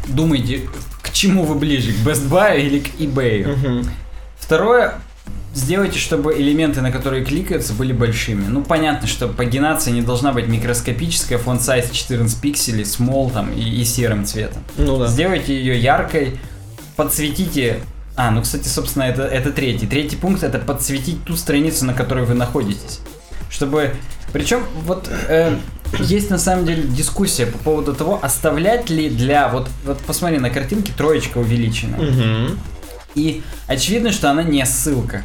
думайте, 0.07 0.61
к 1.03 1.11
чему 1.11 1.43
вы 1.43 1.55
ближе, 1.55 1.91
к 1.93 1.97
Best 1.97 2.27
Buy 2.27 2.59
или 2.59 2.79
к 2.79 2.87
eBay. 2.99 3.47
Мгм. 3.55 3.89
Второе, 4.39 4.95
сделайте, 5.55 5.97
чтобы 5.97 6.37
элементы, 6.37 6.81
на 6.81 6.91
которые 6.91 7.25
кликаются, 7.25 7.73
были 7.73 7.93
большими. 7.93 8.45
Ну, 8.47 8.63
понятно, 8.63 9.07
что 9.07 9.27
пагинация 9.27 9.93
не 9.93 10.01
должна 10.01 10.33
быть 10.33 10.47
микроскопическая, 10.47 11.39
фон 11.39 11.59
сайз 11.59 11.89
14 11.89 12.39
пикселей, 12.39 12.83
small 12.83 13.31
там 13.31 13.51
и, 13.51 13.61
и 13.61 13.83
серым 13.85 14.25
цветом. 14.25 14.61
Ну 14.77 14.99
да. 14.99 15.07
Сделайте 15.07 15.55
ее 15.57 15.79
яркой, 15.79 16.39
подсветите... 16.95 17.79
А, 18.17 18.31
ну, 18.31 18.41
кстати, 18.41 18.69
собственно, 18.69 19.03
это, 19.03 19.23
это 19.23 19.51
третий. 19.51 19.87
Третий 19.87 20.15
пункт— 20.15 20.43
это 20.43 20.57
подсветить 20.57 21.25
ту 21.25 21.35
страницу, 21.35 21.85
на 21.85 21.93
которой 21.93 22.25
вы 22.25 22.33
находитесь. 22.33 23.01
Чтобы... 23.49 23.93
Причем, 24.31 24.63
вот, 24.85 25.09
э, 25.27 25.57
есть 25.99 26.29
на 26.29 26.37
самом 26.37 26.65
деле 26.65 26.83
дискуссия 26.83 27.45
по 27.45 27.57
поводу 27.57 27.93
того, 27.93 28.19
оставлять 28.21 28.89
ли 28.89 29.09
для... 29.09 29.49
Вот, 29.49 29.69
вот 29.85 29.99
посмотри, 29.99 30.39
на 30.39 30.49
картинке 30.49 30.93
троечка 30.95 31.39
увеличена. 31.39 31.97
Мгм. 31.97 32.59
И 33.15 33.43
очевидно, 33.67 34.11
что 34.13 34.29
она 34.29 34.43
не 34.43 34.65
ссылка. 34.65 35.23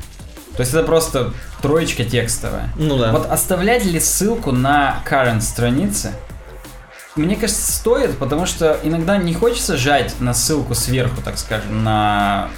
То 0.60 0.62
есть 0.62 0.74
это 0.74 0.84
просто 0.84 1.32
троечка 1.62 2.04
текстовая. 2.04 2.68
Ну 2.76 2.98
да. 2.98 3.12
Вот 3.12 3.30
оставлять 3.30 3.86
ли 3.86 3.98
ссылку 3.98 4.52
на 4.52 5.02
current 5.08 5.40
странице? 5.40 6.12
Мне 7.16 7.34
кажется, 7.34 7.72
стоит, 7.72 8.18
потому 8.18 8.44
что 8.44 8.78
иногда 8.82 9.16
не 9.16 9.32
хочется 9.32 9.78
жать 9.78 10.14
на 10.20 10.34
ссылку 10.34 10.74
сверху, 10.74 11.22
так 11.24 11.38
скажем, 11.38 11.82
на 11.82 12.50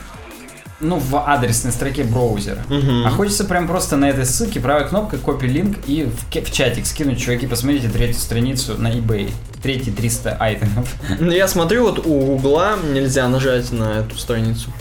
ну, 0.81 0.97
в 0.99 1.17
адресной 1.17 1.71
строке 1.71 2.03
браузера. 2.03 2.65
Мгм. 2.69 3.07
А 3.07 3.11
хочется 3.11 3.45
прям 3.45 3.69
просто 3.69 3.97
на 3.97 4.11
этой 4.11 4.27
ссылке 4.27 4.59
правой 4.59 4.89
кнопкой 4.89 5.21
копи 5.21 5.47
линк 5.47 5.77
и 5.87 6.03
в, 6.03 6.29
в 6.29 6.53
чатик 6.53 6.87
скинуть, 6.87 7.21
чуваки, 7.21 7.47
посмотрите 7.47 7.89
третью 7.89 8.21
страницу 8.21 8.75
на 8.79 8.89
eBay. 8.89 9.31
Третьи 9.63 9.93
300 9.93 10.39
айтемов. 10.41 10.93
Ну, 11.21 11.31
я 11.31 11.47
смотрю, 11.47 11.85
вот 11.85 12.05
у 12.05 12.19
Гугла 12.37 12.75
нельзя 12.83 13.29
нажать 13.29 13.71
на 13.71 14.01
эту 14.01 14.19
страницу. 14.19 14.73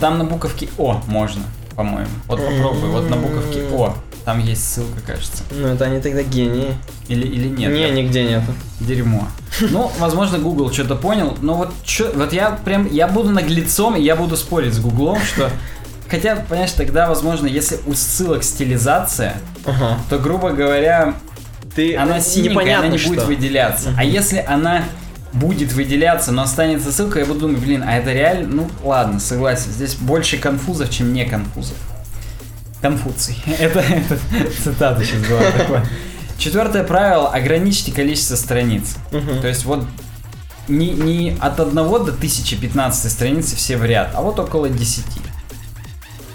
Там 0.00 0.18
на 0.18 0.24
буковке 0.24 0.68
О 0.76 1.00
можно, 1.06 1.44
по-моему. 1.76 2.10
Вот 2.28 2.38
попробуй, 2.44 2.88
вот 2.90 3.10
на 3.10 3.16
буковке 3.16 3.62
О. 3.72 3.94
Там 4.24 4.38
есть 4.38 4.72
ссылка, 4.72 5.00
кажется. 5.04 5.42
Ну, 5.50 5.66
это 5.68 5.84
они 5.86 6.00
тогда 6.00 6.22
гении. 6.22 6.74
Или, 7.08 7.26
или 7.26 7.48
нет? 7.48 7.72
Не, 7.72 7.80
я- 7.80 7.90
нигде 7.90 8.22
нету. 8.24 8.52
Дерьмо. 8.80 9.26
Ну, 9.60 9.90
возможно, 9.98 10.38
Google 10.38 10.70
что-то 10.72 10.94
понял, 10.94 11.36
но 11.42 11.54
вот 11.54 11.70
чё, 11.84 12.12
вот 12.14 12.32
я 12.32 12.52
прям, 12.64 12.86
я 12.88 13.08
буду 13.08 13.30
наглецом, 13.30 13.96
и 13.96 14.02
я 14.02 14.14
буду 14.14 14.36
спорить 14.36 14.74
с 14.74 14.78
Гуглом, 14.78 15.18
что... 15.20 15.50
Хотя, 16.08 16.36
понимаешь, 16.36 16.72
тогда, 16.72 17.08
возможно, 17.08 17.46
если 17.46 17.78
у 17.86 17.94
ссылок 17.94 18.44
стилизация, 18.44 19.34
Ага. 19.64 19.96
то, 20.10 20.18
грубо 20.18 20.50
говоря, 20.50 21.14
Ты 21.74 21.96
она 21.96 22.20
синенькая, 22.20 22.78
она 22.78 22.88
не 22.88 22.98
что. 22.98 23.08
будет 23.08 23.24
выделяться. 23.24 23.94
А 23.98 24.04
если 24.04 24.44
она 24.46 24.84
будет 25.32 25.72
выделяться, 25.72 26.32
но 26.32 26.42
останется 26.42 26.92
ссылка, 26.92 27.18
я 27.20 27.26
буду 27.26 27.40
думать, 27.40 27.58
блин, 27.58 27.82
а 27.86 27.96
это 27.96 28.12
реально? 28.12 28.48
Ну, 28.48 28.70
ладно, 28.82 29.18
согласен. 29.20 29.70
Здесь 29.70 29.94
больше 29.94 30.38
конфузов, 30.38 30.90
чем 30.90 31.12
не 31.12 31.24
конфузов. 31.24 31.76
Конфуций. 32.80 33.36
Это, 33.60 33.78
это 33.78 34.18
цитата 34.64 35.04
сейчас 35.04 35.20
была 35.28 35.50
такое. 35.52 35.86
Четвертое 36.36 36.82
правило. 36.82 37.28
Ограничьте 37.28 37.92
количество 37.92 38.34
страниц. 38.34 38.96
Мгм. 39.12 39.40
То 39.40 39.46
есть 39.46 39.64
вот 39.64 39.86
не, 40.66 40.90
не 40.90 41.36
от 41.38 41.60
1 41.60 41.74
до 41.74 41.84
1015 41.84 43.12
страницы 43.12 43.54
все 43.54 43.76
в 43.76 43.84
ряд, 43.84 44.10
а 44.14 44.22
вот 44.22 44.40
около 44.40 44.68
10. 44.68 45.04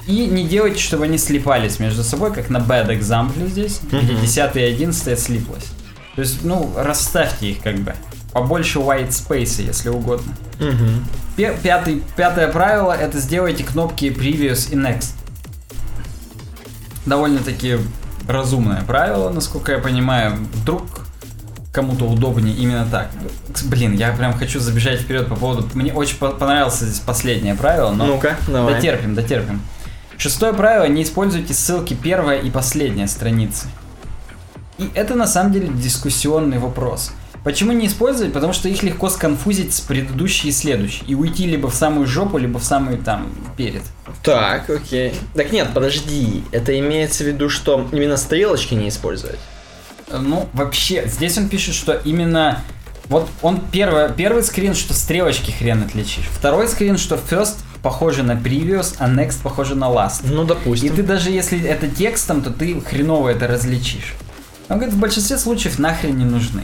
И 0.08 0.26
не 0.28 0.46
делайте, 0.48 0.80
чтобы 0.80 1.04
они 1.04 1.18
слипались 1.18 1.80
между 1.80 2.02
собой, 2.02 2.34
как 2.34 2.50
на 2.50 2.60
bad 2.60 2.88
example 2.98 3.50
здесь, 3.50 3.82
где 3.84 4.14
Мгм. 4.14 4.22
10 4.22 4.56
и 4.56 4.62
11 4.62 5.20
слиплось. 5.20 5.66
То 6.16 6.22
есть, 6.22 6.46
ну, 6.46 6.72
расставьте 6.78 7.52
их 7.52 7.62
как 7.62 7.76
бы. 7.80 7.94
Побольше 8.38 8.78
white 8.78 9.10
space, 9.10 9.64
если 9.64 9.90
угодно. 9.90 10.32
Пе- 11.36 11.58
Пятый, 11.64 12.04
пятое 12.16 12.48
правило 12.52 12.92
это 12.94 13.18
сделайте 13.20 13.64
кнопки 13.64 14.06
previous 14.06 14.72
и 14.72 14.76
next. 14.76 15.14
Довольно-таки 17.08 17.80
разумное 18.28 18.84
правило, 18.84 19.32
насколько 19.32 19.72
я 19.72 19.80
понимаю. 19.80 20.36
Вдруг 20.54 20.84
кому-то 21.72 22.06
удобнее 22.06 22.56
именно 22.56 22.86
так. 22.86 23.10
Блин, 23.66 23.94
я 23.94 24.12
прям 24.12 24.34
хочу 24.38 24.60
забежать 24.60 25.02
вперед 25.02 25.28
по 25.28 25.36
поводу... 25.36 25.68
Мне 25.74 25.92
очень 25.92 26.18
по- 26.18 26.30
понравилось 26.30 26.80
здесь 26.80 27.00
последнее 27.00 27.56
правило, 27.56 27.90
но... 27.90 28.06
Ну-ка, 28.06 28.38
давай. 28.48 28.76
Дотерпим, 28.76 29.16
дотерпим. 29.16 29.62
Шестое 30.20 30.54
правило, 30.54 30.86
не 30.86 31.02
используйте 31.02 31.56
ссылки 31.56 31.96
первая 31.96 32.38
и 32.40 32.52
последняя 32.52 33.08
страницы. 33.08 33.66
И 34.78 34.92
это 34.94 35.16
на 35.16 35.26
самом 35.26 35.54
деле 35.54 35.70
дискуссионный 35.70 36.60
вопрос. 36.60 37.14
Почему 37.44 37.72
не 37.72 37.88
использовать? 37.88 38.34
Потому 38.34 38.54
что 38.54 38.68
их 38.68 38.84
легко 38.84 39.10
сконфузить 39.10 39.74
с 39.74 39.80
предыдущей 39.80 40.50
и 40.50 40.52
следующей. 40.52 41.06
И 41.06 41.16
уйти 41.16 41.46
либо 41.46 41.70
в 41.70 41.76
самую 41.76 42.06
жопу, 42.08 42.38
либо 42.38 42.60
в 42.60 42.64
самый 42.64 42.98
там 42.98 43.30
перед. 43.56 43.84
Так, 44.24 44.70
окей. 44.70 45.14
Так 45.34 45.52
нет, 45.52 45.70
подожди. 45.74 46.44
Это 46.52 46.78
имеется 46.78 47.24
в 47.24 47.28
виду, 47.28 47.50
что 47.50 47.88
именно 47.92 48.18
стрелочки 48.18 48.74
не 48.74 48.90
использовать? 48.90 49.40
Ну, 50.12 50.48
вообще, 50.54 51.08
здесь 51.08 51.38
он 51.38 51.50
пишет, 51.50 51.76
что 51.76 51.94
именно... 51.94 52.64
Вот 53.06 53.30
он 53.42 53.62
первый, 53.72 54.12
первый 54.12 54.44
скрин, 54.44 54.74
что 54.74 54.94
стрелочки 54.94 55.52
хрен 55.52 55.84
отличишь. 55.84 56.26
Второй 56.26 56.68
скрин, 56.68 56.98
что 56.98 57.16
first 57.16 57.56
похоже 57.82 58.24
на 58.24 58.34
previous, 58.34 58.96
а 59.00 59.10
next 59.10 59.42
похоже 59.42 59.76
на 59.76 59.86
last. 59.86 60.24
Ну, 60.26 60.44
допустим. 60.44 60.92
И 60.92 60.96
ты 60.96 61.04
даже 61.04 61.30
если 61.30 61.64
это 61.64 61.88
текстом, 61.88 62.42
то 62.42 62.52
ты 62.52 62.82
хреново 62.82 63.30
это 63.30 63.48
различишь. 63.48 64.16
Он 64.68 64.78
говорит, 64.78 64.94
в 64.94 65.00
большинстве 65.00 65.38
случаев 65.38 65.80
нахрен 65.80 66.18
не 66.18 66.26
нужны. 66.26 66.64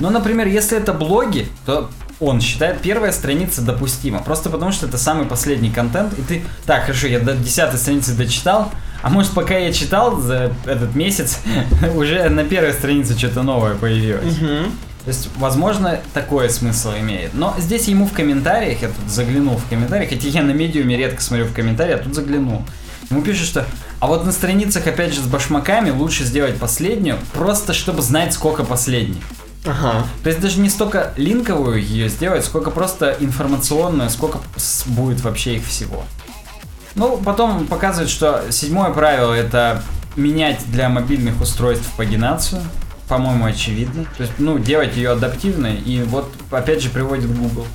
Но, 0.00 0.10
например, 0.10 0.46
если 0.48 0.78
это 0.78 0.92
блоги, 0.92 1.46
то 1.66 1.90
он 2.18 2.40
считает 2.40 2.80
первая 2.80 3.12
страница 3.12 3.62
допустима. 3.62 4.22
Просто 4.22 4.50
потому, 4.50 4.72
что 4.72 4.86
это 4.86 4.98
самый 4.98 5.26
последний 5.26 5.70
контент, 5.70 6.18
и 6.18 6.22
ты, 6.22 6.42
так, 6.66 6.84
хорошо, 6.84 7.06
я 7.06 7.20
до 7.20 7.34
десятой 7.34 7.78
страницы 7.78 8.14
дочитал, 8.14 8.70
а 9.02 9.08
может, 9.08 9.32
пока 9.32 9.56
я 9.56 9.72
читал 9.72 10.20
за 10.20 10.52
этот 10.66 10.94
месяц, 10.94 11.38
уже 11.94 12.28
на 12.28 12.44
первой 12.44 12.72
странице 12.72 13.16
что-то 13.16 13.42
новое 13.42 13.74
появилось. 13.74 14.36
Мгм. 14.38 14.72
То 15.04 15.08
есть, 15.08 15.30
возможно, 15.38 16.00
такой 16.12 16.50
смысл 16.50 16.90
имеет. 16.98 17.32
Но 17.32 17.54
здесь 17.58 17.88
ему 17.88 18.04
в 18.06 18.12
комментариях, 18.12 18.82
я 18.82 18.88
тут 18.88 19.08
заглянул 19.08 19.56
в 19.56 19.66
комментарии, 19.70 20.06
хотя 20.06 20.28
я 20.28 20.42
на 20.42 20.50
медиуме 20.50 20.96
редко 20.96 21.22
смотрю 21.22 21.46
в 21.46 21.54
комментарии, 21.54 21.94
а 21.94 21.98
тут 21.98 22.14
заглянул. 22.14 22.62
Ему 23.08 23.22
пишут, 23.22 23.46
что 23.46 23.66
а 23.98 24.06
вот 24.06 24.24
на 24.24 24.32
страницах, 24.32 24.86
опять 24.86 25.14
же, 25.14 25.20
с 25.20 25.26
башмаками 25.26 25.90
лучше 25.90 26.24
сделать 26.24 26.58
последнюю, 26.58 27.18
просто 27.32 27.72
чтобы 27.72 28.02
знать, 28.02 28.34
сколько 28.34 28.62
последних. 28.62 29.22
Ага. 29.66 30.06
То 30.22 30.30
есть 30.30 30.40
даже 30.40 30.58
не 30.58 30.70
столько 30.70 31.12
линковую 31.16 31.82
ее 31.82 32.08
сделать, 32.08 32.44
сколько 32.44 32.70
просто 32.70 33.16
информационную, 33.20 34.08
сколько 34.08 34.40
будет 34.86 35.20
вообще 35.20 35.56
их 35.56 35.66
всего. 35.66 36.04
Ну, 36.94 37.18
потом 37.18 37.66
показывает, 37.66 38.10
что 38.10 38.44
седьмое 38.50 38.90
правило 38.90 39.32
это 39.32 39.82
менять 40.16 40.60
для 40.70 40.88
мобильных 40.88 41.40
устройств 41.40 41.86
пагинацию. 41.96 42.62
По-моему, 43.08 43.44
очевидно. 43.44 44.04
То 44.16 44.22
есть, 44.22 44.34
ну, 44.38 44.58
делать 44.58 44.96
ее 44.96 45.10
адаптивной. 45.10 45.76
И 45.76 46.02
вот, 46.02 46.32
опять 46.50 46.82
же, 46.82 46.90
приводит 46.90 47.26
Google. 47.36 47.66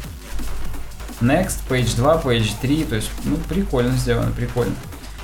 Next, 1.21 1.59
page 1.69 1.95
2, 1.95 2.21
page 2.21 2.51
3. 2.61 2.83
То 2.85 2.95
есть, 2.95 3.09
ну, 3.25 3.37
прикольно 3.49 3.95
сделано, 3.97 4.31
прикольно. 4.31 4.75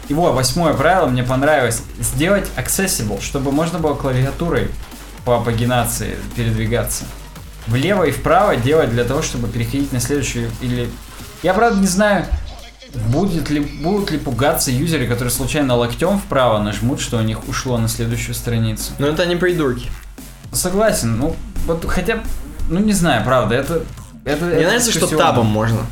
И 0.09 0.13
вот, 0.13 0.33
восьмое 0.33 0.73
правило 0.73 1.07
мне 1.07 1.23
понравилось. 1.23 1.81
Сделать 1.99 2.47
accessible, 2.57 3.21
чтобы 3.21 3.51
можно 3.51 3.79
было 3.79 3.93
клавиатурой 3.93 4.69
по 5.25 5.39
пагинации 5.39 6.17
передвигаться. 6.35 7.05
Влево 7.67 8.03
и 8.03 8.11
вправо 8.11 8.55
делать 8.55 8.89
для 8.89 9.03
того, 9.03 9.21
чтобы 9.21 9.47
переходить 9.47 9.91
на 9.93 9.99
следующую 9.99 10.49
или... 10.61 10.89
Я, 11.43 11.53
правда, 11.53 11.79
не 11.79 11.87
знаю, 11.87 12.25
будет 13.07 13.49
ли, 13.49 13.59
будут 13.59 14.11
ли 14.11 14.17
пугаться 14.17 14.71
юзеры, 14.71 15.07
которые 15.07 15.31
случайно 15.31 15.75
локтем 15.75 16.19
вправо 16.19 16.59
нажмут, 16.59 17.01
что 17.01 17.17
у 17.17 17.21
них 17.21 17.47
ушло 17.47 17.77
на 17.77 17.87
следующую 17.87 18.35
страницу. 18.35 18.91
Ну, 18.99 19.07
это 19.07 19.25
не 19.25 19.35
придурки. 19.35 19.89
Согласен, 20.51 21.17
ну, 21.17 21.35
вот 21.65 21.85
хотя, 21.87 22.19
ну 22.69 22.79
не 22.79 22.93
знаю, 22.93 23.23
правда, 23.23 23.55
это... 23.55 23.83
это 24.25 24.45
Мне 24.45 24.55
это 24.55 24.63
нравится, 24.65 24.91
что 24.91 25.07
табом 25.07 25.47
можно. 25.47 25.85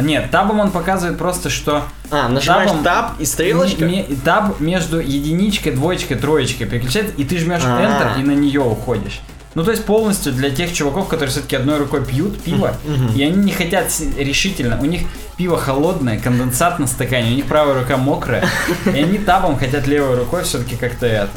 А 0.00 0.02
нет, 0.02 0.30
табом 0.30 0.60
он 0.60 0.70
показывает 0.70 1.18
просто, 1.18 1.50
что 1.50 1.82
А, 2.10 2.26
нажимаешь 2.30 2.70
Табом- 2.70 2.82
таб 2.82 3.20
и 3.20 3.26
стрелочка? 3.26 3.84
Ме- 3.84 4.06
ме- 4.08 4.16
таб 4.24 4.58
между 4.58 4.98
единичкой, 4.98 5.72
двоечкой, 5.72 6.16
троечкой 6.16 6.66
переключается, 6.66 7.12
и 7.18 7.24
ты 7.24 7.36
жмешь 7.38 7.60
А. 7.66 7.78
Enter 7.82 8.18
и 8.18 8.24
на 8.24 8.30
нее 8.32 8.62
уходишь. 8.62 9.20
Ну, 9.54 9.62
то 9.62 9.72
есть 9.72 9.84
полностью 9.84 10.32
для 10.32 10.48
тех 10.48 10.72
чуваков, 10.72 11.08
которые 11.08 11.28
все-таки 11.30 11.54
одной 11.56 11.76
рукой 11.76 12.02
пьют 12.02 12.40
пиво, 12.40 12.74
и 13.14 13.22
они 13.22 13.36
не 13.44 13.52
хотят 13.52 13.92
решительно, 14.16 14.80
у 14.80 14.86
них 14.86 15.02
пиво 15.36 15.58
холодное, 15.58 16.18
конденсат 16.18 16.78
на 16.78 16.86
стакане, 16.86 17.32
у 17.32 17.34
них 17.34 17.44
правая 17.44 17.78
рука 17.80 17.98
мокрая, 17.98 18.48
и 18.86 18.98
они 19.02 19.18
табом 19.18 19.58
хотят 19.58 19.86
левой 19.86 20.16
рукой 20.16 20.44
все-таки 20.44 20.76
как-то 20.76 21.04
это. 21.04 21.28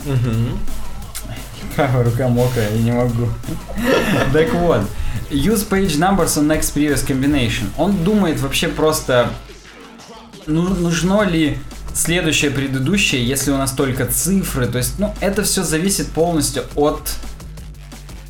Правая 1.76 2.04
рука 2.06 2.28
мокрая, 2.30 2.70
я 2.72 2.82
не 2.82 2.92
могу. 2.94 3.28
Так 4.32 4.54
вот, 4.54 4.82
use 5.30 5.68
page 5.68 5.98
numbers 5.98 6.38
on 6.38 6.48
next 6.48 6.74
previous 6.74 7.06
combination. 7.06 7.66
Он 7.78 8.04
думает 8.04 8.40
вообще 8.40 8.68
просто, 8.68 9.30
ну, 10.46 10.70
нужно 10.70 11.24
ли 11.24 11.58
следующее 11.94 12.52
предыдущее, 12.52 13.26
если 13.26 13.52
у 13.52 13.58
нас 13.58 13.72
только 13.72 14.06
цифры. 14.06 14.68
То 14.68 14.78
есть, 14.78 15.00
ну, 15.00 15.14
это 15.22 15.44
все 15.44 15.64
зависит 15.64 16.08
полностью 16.10 16.64
от 16.76 17.02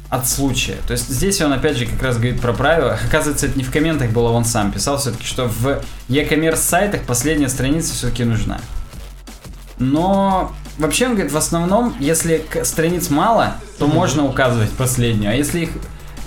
от 0.10 0.28
случая. 0.28 0.78
То 0.86 0.92
есть 0.92 1.10
здесь 1.10 1.42
он 1.42 1.54
опять 1.54 1.76
же 1.76 1.88
как 1.88 2.04
раз 2.04 2.18
говорит 2.18 2.40
про 2.40 2.54
правила. 2.54 3.00
Оказывается, 3.04 3.48
это 3.48 3.58
не 3.58 3.64
в 3.64 3.72
комментах 3.72 4.12
было, 4.12 4.30
он 4.30 4.46
сам 4.46 4.72
писал 4.72 5.00
все-таки, 5.00 5.26
что 5.26 5.48
в 5.48 5.82
e-commerce 6.08 6.58
сайтах 6.58 7.02
последняя 7.02 7.50
страница 7.50 7.96
все-таки 7.96 8.24
нужна. 8.24 8.62
Но 9.80 10.54
вообще 10.78 11.08
он 11.08 11.14
говорит, 11.14 11.32
в 11.32 11.38
основном, 11.38 11.96
если 12.00 12.46
страниц 12.64 13.10
мало, 13.10 13.56
то 13.80 13.88
можно 13.88 14.24
указывать 14.26 14.70
последнюю. 14.72 15.32
А 15.32 15.36
если 15.36 15.62
их 15.62 15.70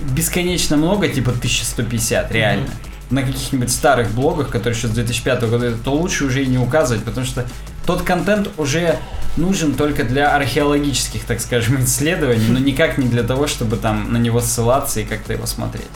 бесконечно 0.01 0.77
много, 0.77 1.07
типа 1.07 1.31
1150, 1.31 2.31
реально, 2.31 2.69
на 3.09 3.23
каких-нибудь 3.23 3.71
старых 3.71 4.11
блогах, 4.11 4.49
которые 4.49 4.77
еще 4.77 4.87
с 4.87 4.91
2005 4.91 5.43
года, 5.43 5.75
то 5.77 5.93
лучше 5.93 6.25
уже 6.25 6.43
и 6.43 6.47
не 6.47 6.57
указывать, 6.57 7.03
потому 7.03 7.25
что 7.25 7.45
тот 7.85 8.01
контент 8.01 8.49
уже 8.57 8.97
нужен 9.37 9.75
только 9.75 10.03
для 10.03 10.35
археологических, 10.35 11.23
так 11.23 11.39
скажем, 11.39 11.83
исследований, 11.83 12.47
но 12.49 12.59
никак 12.59 12.97
не 12.97 13.07
для 13.07 13.23
того, 13.23 13.47
чтобы 13.47 13.77
там 13.77 14.11
на 14.11 14.17
него 14.17 14.41
ссылаться 14.41 14.99
и 14.99 15.05
как-то 15.05 15.33
его 15.33 15.45
смотреть. 15.45 15.87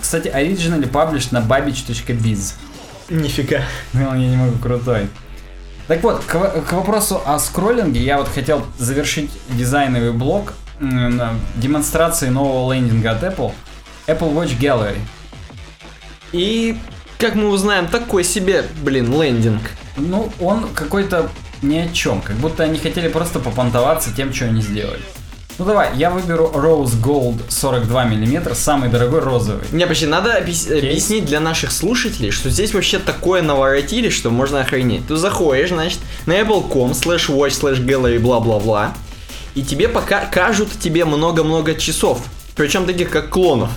Кстати, 0.00 0.28
originally 0.28 0.90
published 0.90 1.28
на 1.32 1.38
babbage.biz. 1.38 2.54
Нифига. 3.10 3.62
Ну, 3.92 4.00
я 4.00 4.28
не 4.28 4.36
могу, 4.36 4.56
крутой. 4.58 5.08
Так 5.88 6.02
вот, 6.04 6.24
к, 6.24 6.62
к 6.62 6.72
вопросу 6.72 7.20
о 7.26 7.38
скроллинге, 7.40 8.00
я 8.00 8.18
вот 8.18 8.28
хотел 8.28 8.64
завершить 8.78 9.30
дизайновый 9.48 10.12
блок 10.12 10.54
демонстрации 11.56 12.28
нового 12.28 12.72
лендинга 12.72 13.12
от 13.12 13.22
Apple. 13.22 13.52
Apple 14.06 14.34
Watch 14.34 14.58
Gallery. 14.58 14.98
И, 16.32 16.76
как 17.18 17.34
мы 17.34 17.48
узнаем, 17.48 17.86
такой 17.88 18.24
себе, 18.24 18.64
блин, 18.82 19.12
лендинг. 19.20 19.62
Ну, 19.96 20.32
он 20.40 20.68
какой-то 20.74 21.28
ни 21.62 21.76
о 21.76 21.88
чем, 21.88 22.22
как 22.22 22.36
будто 22.36 22.62
они 22.62 22.78
хотели 22.78 23.08
просто 23.08 23.38
попонтоваться 23.38 24.10
тем, 24.16 24.32
что 24.32 24.46
они 24.46 24.62
сделали. 24.62 25.00
Ну 25.58 25.66
давай, 25.66 25.90
я 25.96 26.08
выберу 26.08 26.50
Rose 26.54 26.98
Gold 27.02 27.42
42 27.50 28.04
мм, 28.06 28.54
самый 28.54 28.88
дорогой 28.88 29.20
розовый. 29.20 29.62
Не, 29.72 29.86
почти 29.86 30.06
надо 30.06 30.38
объяс- 30.38 30.70
объяснить 30.72 31.26
для 31.26 31.38
наших 31.38 31.70
слушателей, 31.70 32.30
что 32.30 32.48
здесь 32.48 32.72
вообще 32.72 32.98
такое 32.98 33.42
наворотили, 33.42 34.08
что 34.08 34.30
можно 34.30 34.60
охренеть. 34.62 35.06
Ты 35.06 35.16
заходишь, 35.16 35.68
значит, 35.68 35.98
на 36.24 36.32
apple.com 36.40 36.92
slash 36.92 37.28
watch 37.28 37.60
slash 37.60 37.84
gallery 37.84 38.18
бла-бла-бла, 38.18 38.94
и 39.54 39.62
тебе 39.62 39.88
пока 39.88 40.26
кажут 40.26 40.70
тебе 40.78 41.04
много-много 41.04 41.74
часов, 41.74 42.22
причем 42.56 42.86
таких 42.86 43.10
как 43.10 43.28
клонов. 43.30 43.70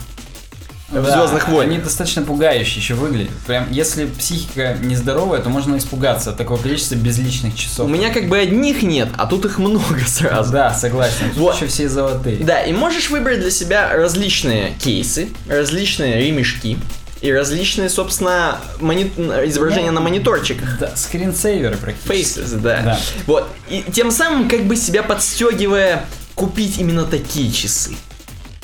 В 0.89 0.95
Да, 1.03 1.17
Звездных 1.25 1.47
войнах. 1.47 1.73
Они 1.73 1.83
достаточно 1.83 2.21
пугающе 2.21 2.79
еще 2.79 2.93
выглядят. 2.93 3.33
Прям, 3.47 3.65
если 3.71 4.05
психика 4.05 4.77
нездоровая, 4.79 5.41
то 5.41 5.49
можно 5.49 5.75
испугаться 5.77 6.29
от 6.29 6.37
такого 6.37 6.61
количества 6.61 6.93
безличных 6.93 7.55
часов. 7.55 7.87
У 7.87 7.89
меня 7.89 8.11
как 8.13 8.27
бы 8.29 8.37
одних 8.37 8.83
нет, 8.83 9.09
а 9.17 9.25
тут 9.25 9.45
их 9.45 9.57
много 9.57 9.85
сразу. 10.07 10.51
Да, 10.51 10.71
согласен. 10.71 11.29
Тут 11.29 11.37
Вот. 11.37 11.55
еще 11.55 11.65
все 11.65 11.89
золотые. 11.89 12.37
Да, 12.43 12.61
и 12.61 12.73
можешь 12.73 13.09
выбрать 13.09 13.39
для 13.39 13.49
себя 13.49 13.91
различные 13.91 14.73
кейсы, 14.79 15.29
различные 15.49 16.19
ремешки 16.27 16.77
и 17.23 17.31
различные, 17.31 17.89
собственно, 17.89 18.57
мони- 18.81 19.09
изображения 19.47 19.91
на 19.91 20.01
мониторчиках. 20.01 20.77
Да, 20.77 20.95
скринсейверы 20.95 21.77
практически. 21.77 22.39
Faces, 22.39 22.57
да. 22.59 22.81
Да. 22.83 22.99
Вот. 23.27 23.47
И 23.69 23.83
тем 23.93 24.11
самым, 24.11 24.49
как 24.49 24.65
бы 24.65 24.75
себя 24.75 25.03
подстегивая 25.03 26.05
купить 26.35 26.77
именно 26.79 27.05
такие 27.05 27.49
часы. 27.51 27.91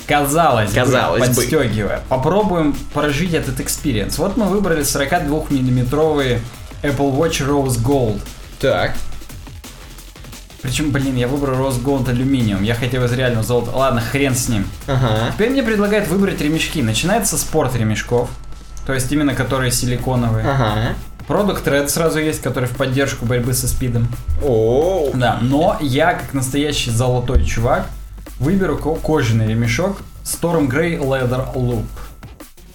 Казалось, 0.07 0.73
Казалось 0.73 1.21
бы, 1.21 1.27
бы. 1.29 1.35
подстегивая. 1.35 2.01
Попробуем 2.09 2.73
прожить 2.93 3.33
этот 3.33 3.61
experience. 3.61 4.17
Вот 4.17 4.35
мы 4.35 4.45
выбрали 4.49 4.83
42 4.83 5.45
миллиметровые 5.51 6.41
Apple 6.83 7.15
Watch 7.17 7.47
Rose 7.47 7.77
Gold. 7.81 8.19
Так. 8.59 8.93
Причем, 10.61 10.91
блин, 10.91 11.15
я 11.15 11.29
выбрал 11.29 11.55
Rose 11.69 11.81
Gold 11.81 12.09
aluminium. 12.09 12.63
Я 12.63 12.75
хотел 12.75 13.05
из 13.05 13.13
реального 13.13 13.45
золота. 13.45 13.71
Ладно, 13.71 14.01
хрен 14.01 14.35
с 14.35 14.49
ним. 14.49 14.67
Ага. 14.87 15.31
Теперь 15.33 15.51
мне 15.51 15.63
предлагают 15.63 16.09
выбрать 16.09 16.41
ремешки. 16.41 16.81
Начинается 16.81 17.37
спорт 17.37 17.73
ремешков. 17.75 18.29
То 18.89 18.95
есть 18.95 19.11
именно 19.11 19.35
которые 19.35 19.71
силиконовые. 19.71 20.43
Ага. 20.49 20.95
Product 21.27 21.63
Red 21.63 21.89
сразу 21.89 22.17
есть, 22.17 22.41
который 22.41 22.65
в 22.67 22.71
поддержку 22.75 23.23
борьбы 23.23 23.53
со 23.53 23.67
спидом. 23.67 24.07
О. 24.43 25.11
Да, 25.13 25.37
но 25.41 25.77
я, 25.79 26.13
как 26.15 26.33
настоящий 26.33 26.89
золотой 26.89 27.45
чувак, 27.45 27.85
выберу 28.39 28.79
ко- 28.79 28.95
кожаный 28.95 29.45
ремешок 29.45 29.99
Storm 30.23 30.67
Grey 30.67 30.97
Leather 30.99 31.53
Loop. 31.53 31.83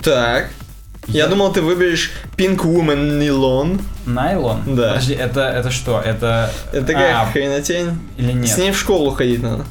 Так. 0.05 0.51
Я 1.09 1.25
Я- 1.25 1.27
думал, 1.27 1.53
ты 1.53 1.63
выберешь 1.63 2.13
Pink 2.37 2.59
Woman 2.59 3.19
Nylon. 3.19 3.83
Найлон? 4.07 4.63
Да. 4.77 4.91
Подожди, 4.91 5.15
это, 5.15 5.41
это 5.51 5.73
что? 5.73 6.01
Это... 6.01 6.49
Это 6.73 6.87
такая 6.87 7.23
А, 7.23 7.27
хренотень. 7.27 7.99
или 8.17 8.31
нет? 8.31 8.49
С 8.51 8.57
ней 8.57 8.71
в 8.71 8.79
школу 8.79 9.11
ходить 9.11 9.43
надо. 9.43 9.65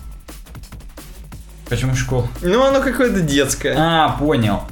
Почему 1.69 1.95
школа? 1.95 2.27
Ну, 2.41 2.61
оно 2.65 2.81
какое-то 2.81 3.21
детское. 3.21 3.75
А, 3.77 4.09
понял. 4.19 4.63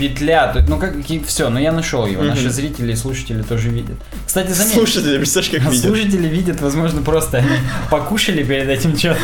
Петля, 0.00 0.64
ну 0.66 0.78
как, 0.78 0.94
все, 1.26 1.50
ну 1.50 1.58
я 1.58 1.72
нашел 1.72 2.06
его, 2.06 2.22
наши 2.22 2.48
зрители 2.50 2.92
и 2.92 2.96
слушатели 2.96 3.42
тоже 3.42 3.68
видят. 3.68 3.96
Кстати, 4.26 4.50
заметь, 4.52 4.72
Слушатели, 4.72 5.18
представляешь, 5.18 5.52
как 5.62 5.70
видят. 5.72 5.86
слушатели 5.86 6.26
видят, 6.26 6.60
возможно, 6.62 7.02
просто 7.02 7.36
они 7.38 7.48
покушали 7.90 8.42
перед 8.42 8.68
этим 8.68 8.96
что-то, 8.96 9.20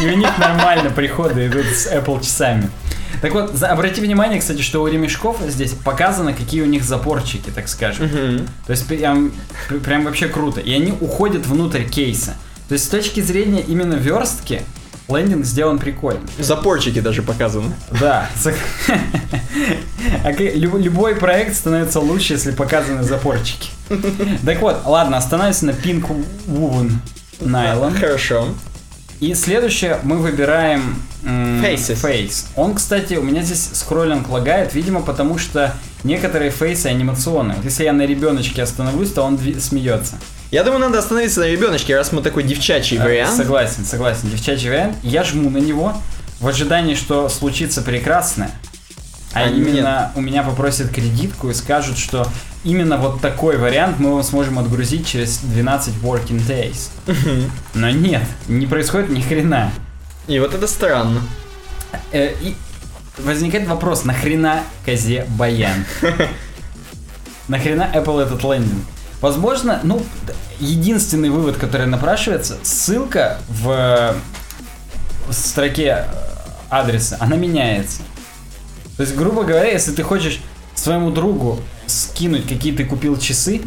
и 0.00 0.06
у 0.06 0.16
них 0.16 0.30
нормально 0.38 0.90
приходы 0.90 1.48
идут 1.48 1.66
с 1.66 1.88
Apple 1.92 2.22
часами. 2.24 2.70
Так 3.20 3.32
вот, 3.34 3.52
за- 3.54 3.68
обрати 3.68 4.00
внимание, 4.00 4.38
кстати, 4.38 4.62
что 4.62 4.80
у 4.82 4.86
ремешков 4.86 5.38
здесь 5.48 5.72
показано, 5.72 6.32
какие 6.32 6.62
у 6.62 6.66
них 6.66 6.84
запорчики, 6.84 7.50
так 7.54 7.68
скажем. 7.68 8.06
Мгм. 8.06 8.46
То 8.66 8.70
есть 8.70 8.86
прям, 8.86 9.32
прям 9.84 10.04
вообще 10.04 10.28
круто. 10.28 10.60
И 10.60 10.72
они 10.72 10.92
уходят 11.00 11.46
внутрь 11.46 11.82
кейса. 11.82 12.34
То 12.68 12.74
есть 12.74 12.84
с 12.86 12.88
точки 12.88 13.20
зрения 13.20 13.60
именно 13.60 13.94
верстки, 13.94 14.62
лендинг 15.16 15.44
сделан 15.44 15.78
прикольно. 15.78 16.20
Запорчики 16.38 17.00
даже 17.00 17.22
показаны. 17.22 17.72
Да. 17.98 18.28
Любой 20.38 21.16
проект 21.16 21.56
становится 21.56 22.00
лучше, 22.00 22.34
если 22.34 22.52
показаны 22.52 23.02
запорчики. 23.02 23.70
Так 24.44 24.60
вот, 24.60 24.82
ладно, 24.84 25.16
остановимся 25.16 25.66
на 25.66 25.70
Pink 25.70 26.06
Woven 26.46 26.92
Nylon. 27.40 27.98
Хорошо. 27.98 28.48
И 29.20 29.34
следующее 29.34 29.98
мы 30.02 30.18
выбираем 30.18 30.96
Faces. 31.24 32.02
Face. 32.02 32.46
Он, 32.56 32.74
кстати, 32.74 33.14
у 33.14 33.22
меня 33.22 33.42
здесь 33.42 33.70
скроллинг 33.72 34.28
лагает, 34.28 34.74
видимо, 34.74 35.02
потому 35.02 35.38
что 35.38 35.74
некоторые 36.02 36.50
фейсы 36.50 36.88
анимационные. 36.88 37.56
Вот 37.56 37.64
если 37.64 37.84
я 37.84 37.92
на 37.92 38.04
ребеночке 38.04 38.62
остановлюсь, 38.62 39.12
то 39.12 39.22
он 39.22 39.38
смеется. 39.60 40.16
Я 40.52 40.64
думаю, 40.64 40.80
надо 40.80 40.98
остановиться 40.98 41.40
на 41.40 41.48
ребеночке, 41.48 41.96
раз 41.96 42.12
мы 42.12 42.20
такой 42.20 42.42
девчачий 42.42 42.98
А, 42.98 43.04
вариант. 43.04 43.34
Согласен, 43.34 43.86
согласен. 43.86 44.28
Девчачий 44.28 44.68
вариант. 44.68 44.98
Я 45.02 45.24
жму 45.24 45.48
на 45.48 45.56
него 45.56 45.96
в 46.40 46.46
ожидании, 46.46 46.94
что 46.94 47.30
случится 47.30 47.80
прекрасное. 47.80 48.50
А, 49.32 49.44
А 49.44 49.46
именно 49.48 50.12
у 50.14 50.20
меня 50.20 50.42
попросят 50.42 50.90
кредитку 50.90 51.48
и 51.48 51.54
скажут, 51.54 51.96
что 51.96 52.28
именно 52.64 52.98
вот 52.98 53.22
такой 53.22 53.56
вариант 53.56 53.98
мы 53.98 54.12
вам 54.12 54.22
сможем 54.22 54.58
отгрузить 54.58 55.06
через 55.06 55.38
12 55.38 55.94
working 56.02 56.46
days. 56.46 56.90
Но 57.72 57.88
нет, 57.88 58.22
не 58.46 58.66
происходит 58.66 59.08
ни 59.08 59.22
хрена. 59.22 59.72
И 60.26 60.38
вот 60.38 60.52
это 60.52 60.66
странно. 60.66 61.22
Э, 62.12 62.30
и 62.42 62.54
возникает 63.16 63.66
вопрос, 63.68 64.04
нахрена 64.04 64.64
козе 64.84 65.24
баян? 65.30 65.86
Нахрена 67.48 67.90
Apple 67.94 68.20
этот 68.22 68.44
лендинг? 68.44 68.84
Возможно, 69.22 69.80
ну, 69.84 70.02
единственный 70.58 71.30
вывод, 71.30 71.56
который 71.56 71.86
напрашивается, 71.86 72.58
ссылка 72.62 73.38
в, 73.48 74.16
в 75.28 75.32
строке 75.32 75.84
э, 75.84 76.04
адреса, 76.68 77.16
она 77.20 77.36
меняется. 77.36 78.02
То 78.96 79.04
есть, 79.04 79.14
грубо 79.14 79.44
говоря, 79.44 79.70
если 79.70 79.92
ты 79.92 80.02
хочешь 80.02 80.40
своему 80.74 81.10
другу 81.10 81.60
скинуть, 81.86 82.48
какие 82.48 82.74
ты 82.74 82.84
купил 82.84 83.16
часы, 83.16 83.62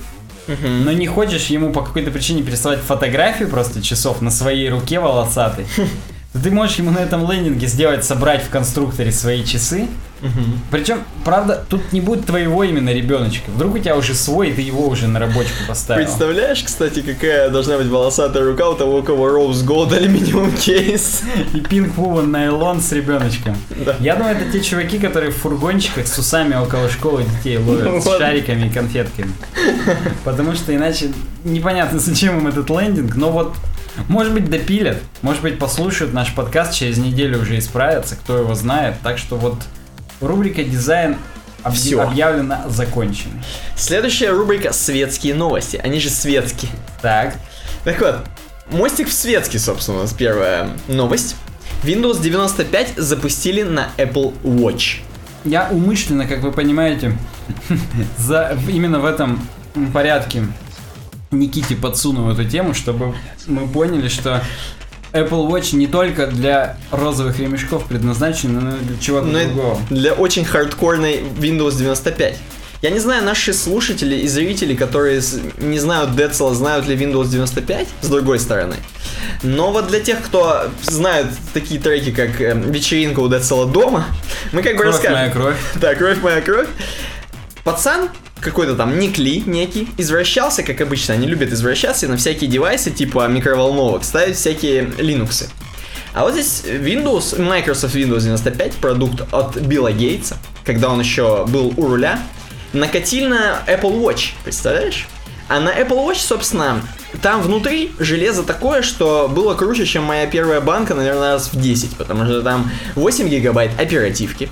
но 0.47 0.91
не 0.91 1.07
хочешь 1.07 1.47
ему 1.47 1.71
по 1.71 1.81
какой-то 1.81 2.11
причине 2.11 2.43
прислать 2.43 2.79
фотографию 2.79 3.49
просто 3.49 3.81
часов 3.81 4.21
на 4.21 4.31
своей 4.31 4.69
руке 4.69 4.99
волосатой, 4.99 5.65
то 5.75 5.87
ты 6.41 6.51
можешь 6.51 6.77
ему 6.77 6.91
на 6.91 6.99
этом 6.99 7.29
лендинге 7.29 7.67
сделать, 7.67 8.03
собрать 8.03 8.43
в 8.43 8.49
конструкторе 8.49 9.11
свои 9.11 9.43
часы. 9.43 9.87
Мгм. 10.21 10.59
Причем, 10.71 10.99
правда, 11.23 11.63
тут 11.69 11.93
не 11.93 12.01
будет 12.01 12.25
твоего 12.25 12.63
именно 12.63 12.89
ребеночка. 12.89 13.51
Вдруг 13.51 13.75
у 13.75 13.79
тебя 13.79 13.95
уже 13.95 14.13
свой, 14.15 14.49
и 14.49 14.53
ты 14.53 14.61
его 14.61 14.87
уже 14.87 15.07
на 15.07 15.19
рабочку 15.19 15.55
поставил. 15.67 16.03
Представляешь, 16.03 16.63
кстати, 16.63 17.01
какая 17.01 17.49
должна 17.49 17.77
быть 17.77 17.87
волосатая 17.87 18.43
рука 18.43 18.69
у 18.69 18.75
того, 18.75 18.99
у 18.99 19.03
кого 19.03 19.27
Rose 19.27 19.65
Gold 19.65 19.95
алюминиум 19.95 20.51
кейс? 20.53 21.21
И 21.53 21.59
пинг 21.59 21.95
Woven 21.97 22.27
найлон 22.27 22.81
с 22.81 22.91
ребеночком. 22.91 23.55
Да. 23.85 23.95
Я 23.99 24.15
думаю, 24.15 24.37
это 24.37 24.51
те 24.51 24.61
чуваки, 24.61 24.99
которые 24.99 25.31
в 25.31 25.37
фургончиках 25.37 26.07
с 26.07 26.17
усами 26.17 26.55
около 26.55 26.89
школы 26.89 27.23
детей 27.23 27.57
ловят, 27.57 28.01
с 28.01 28.05
Вот. 28.05 28.17
шариками 28.17 28.67
и 28.67 28.69
конфетками. 28.69 29.31
Потому 30.23 30.55
что 30.55 30.75
иначе 30.75 31.11
непонятно, 31.43 31.99
зачем 31.99 32.39
им 32.39 32.47
этот 32.47 32.69
лендинг, 32.69 33.15
но 33.15 33.31
вот 33.31 33.55
может 34.07 34.33
быть 34.33 34.49
допилят, 34.49 34.97
может 35.21 35.41
быть 35.41 35.57
послушают 35.59 36.13
наш 36.13 36.33
подкаст, 36.33 36.73
через 36.73 36.97
неделю 36.97 37.41
уже 37.41 37.57
исправятся, 37.57 38.15
кто 38.15 38.37
его 38.37 38.53
знает. 38.55 38.95
Так 39.03 39.17
что 39.17 39.35
вот 39.37 39.55
рубрика 40.21 40.63
дизайн 40.63 41.17
объ- 41.63 41.73
Всё. 41.75 42.01
объявлена 42.01 42.65
законченной. 42.69 43.41
Следующая 43.75 44.29
рубрика 44.31 44.71
«Светские 44.73 45.33
новости». 45.35 45.79
Они 45.83 45.99
же 45.99 46.09
светские. 46.09 46.71
Так, 47.01 47.35
Так 47.83 47.99
вот, 48.01 48.17
мостик 48.71 49.07
в 49.09 49.13
светский, 49.13 49.59
собственно, 49.59 49.99
у 49.99 50.01
нас 50.01 50.13
первая 50.13 50.69
новость. 50.87 51.35
Windows 51.83 52.19
95 52.21 52.93
запустили 52.97 53.61
на 53.63 53.89
Apple 53.97 54.33
Watch. 54.43 55.01
Я 55.43 55.67
умышленно, 55.69 56.25
как 56.25 56.39
вы 56.41 56.51
понимаете, 56.51 57.15
за, 58.17 58.57
именно 58.67 58.99
в 58.99 59.05
этом 59.05 59.47
порядке 59.93 60.43
Никите 61.31 61.75
подсунул 61.75 62.29
эту 62.31 62.45
тему, 62.45 62.73
чтобы 62.73 63.13
мы 63.47 63.67
поняли, 63.67 64.07
что 64.07 64.43
Apple 65.11 65.47
Watch 65.49 65.75
не 65.75 65.87
только 65.87 66.27
для 66.27 66.77
розовых 66.91 67.39
ремешков 67.39 67.85
предназначен, 67.85 68.53
но 68.59 68.75
и 68.75 68.79
для 68.79 68.97
чего-то 68.99 69.27
Но 69.27 69.39
и 69.39 69.45
другого. 69.45 69.79
для 69.89 70.13
очень 70.13 70.45
хардкорной 70.45 71.21
Windows 71.37 71.77
95. 71.77 72.37
Я 72.81 72.89
не 72.91 72.99
знаю, 72.99 73.23
наши 73.23 73.53
слушатели 73.53 74.15
и 74.15 74.27
зрители, 74.27 74.75
которые 74.75 75.21
не 75.57 75.79
знают 75.79 76.11
Dead 76.11 76.29
Cell, 76.31 76.53
знают 76.53 76.85
ли 76.87 76.95
Windows 76.95 77.27
95, 77.29 77.87
с 78.01 78.07
другой 78.07 78.37
стороны. 78.39 78.75
Но 79.41 79.71
вот 79.71 79.87
для 79.87 80.01
тех, 80.01 80.21
кто 80.21 80.65
знает 80.83 81.27
такие 81.53 81.79
треки, 81.79 82.11
как 82.11 82.39
э, 82.41 82.53
«Вечеринка 82.67 83.21
у 83.21 83.29
Dead 83.29 83.41
Cell 83.41 83.71
дома», 83.71 84.05
мы 84.51 84.61
как 84.61 84.73
бы 84.73 84.83
Кровь 84.83 84.93
расскажем. 84.95 85.17
моя 85.17 85.29
кровь. 85.31 85.55
Да, 85.75 85.95
кровь 85.95 86.21
моя 86.21 86.41
кровь. 86.41 86.67
Пацан, 87.63 88.09
какой-то 88.39 88.75
там 88.75 88.99
Никли 88.99 89.43
некий, 89.45 89.87
извращался, 89.97 90.63
как 90.63 90.81
обычно, 90.81 91.13
они 91.13 91.27
любят 91.27 91.51
извращаться 91.51 92.07
на 92.07 92.17
всякие 92.17 92.49
девайсы 92.49 92.91
типа 92.91 93.27
микроволновок 93.27 94.03
ставить 94.03 94.35
всякие 94.35 94.91
линуксы. 94.97 95.49
А 96.13 96.23
вот 96.23 96.33
здесь 96.33 96.63
Windows, 96.65 97.41
Microsoft 97.41 97.95
Windows 97.95 98.21
95, 98.21 98.75
продукт 98.75 99.21
от 99.33 99.57
Билла 99.57 99.91
Гейтса, 99.91 100.37
когда 100.63 100.89
он 100.89 100.99
еще 100.99 101.45
был 101.45 101.73
у 101.75 101.87
руля, 101.87 102.19
накатил 102.71 103.29
на 103.29 103.61
Apple 103.67 103.99
Watch, 104.01 104.29
представляешь? 104.43 105.07
А 105.47 105.59
на 105.59 105.69
Apple 105.69 106.07
Watch, 106.07 106.19
собственно, 106.19 106.81
там 107.21 107.41
внутри 107.41 107.91
железо 107.99 108.43
такое, 108.43 108.81
что 108.81 109.27
было 109.27 109.53
круче, 109.55 109.85
чем 109.85 110.03
моя 110.03 110.25
первая 110.25 110.61
банка, 110.61 110.95
наверное, 110.95 111.33
раз 111.33 111.51
в 111.51 111.61
10, 111.61 111.97
потому 111.97 112.25
что 112.25 112.41
там 112.41 112.71
8 112.95 113.27
гигабайт 113.27 113.79
оперативки, 113.79 114.49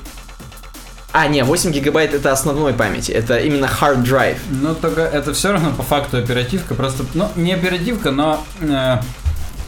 а, 1.13 1.27
не, 1.27 1.43
8 1.43 1.71
гигабайт 1.71 2.15
это 2.15 2.31
основной 2.31 2.73
памяти, 2.73 3.11
это 3.11 3.37
именно 3.37 3.65
hard 3.65 4.03
drive. 4.03 4.37
Но 4.49 4.73
только 4.73 5.01
это 5.01 5.33
все 5.33 5.51
равно 5.51 5.71
по 5.71 5.83
факту 5.83 6.17
оперативка, 6.17 6.73
просто, 6.73 7.05
ну, 7.13 7.29
не 7.35 7.53
оперативка, 7.53 8.09
но 8.09 8.43
э, 8.59 8.97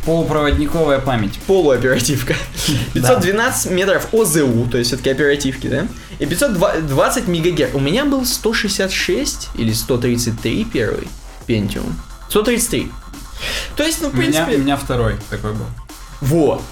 полупроводниковая 0.06 0.98
память. 1.00 1.40
Полуоперативка. 1.46 2.34
512 2.94 3.70
метров 3.72 4.12
ОЗУ, 4.12 4.68
то 4.72 4.80
есть 4.80 4.90
все-таки 4.90 5.12
оперативки, 5.12 5.68
да? 5.68 5.88
И 6.18 6.26
520 6.26 7.28
мегагерц. 7.28 7.76
У 7.76 7.80
меня 7.80 8.06
был 8.06 8.26
166 8.26 9.50
или 9.56 9.72
133 9.72 10.66
первый 10.66 11.08
Pentium. 11.48 11.94
133. 12.30 12.92
То 13.76 13.84
есть, 13.84 14.02
ну, 14.02 14.10
в 14.10 14.14
У 14.14 14.18
меня, 14.18 14.32
принципе... 14.32 14.56
у 14.56 14.60
меня 14.64 14.78
второй 14.78 15.18
такой 15.30 15.54
был. 15.54 15.68
Вот. 16.22 16.64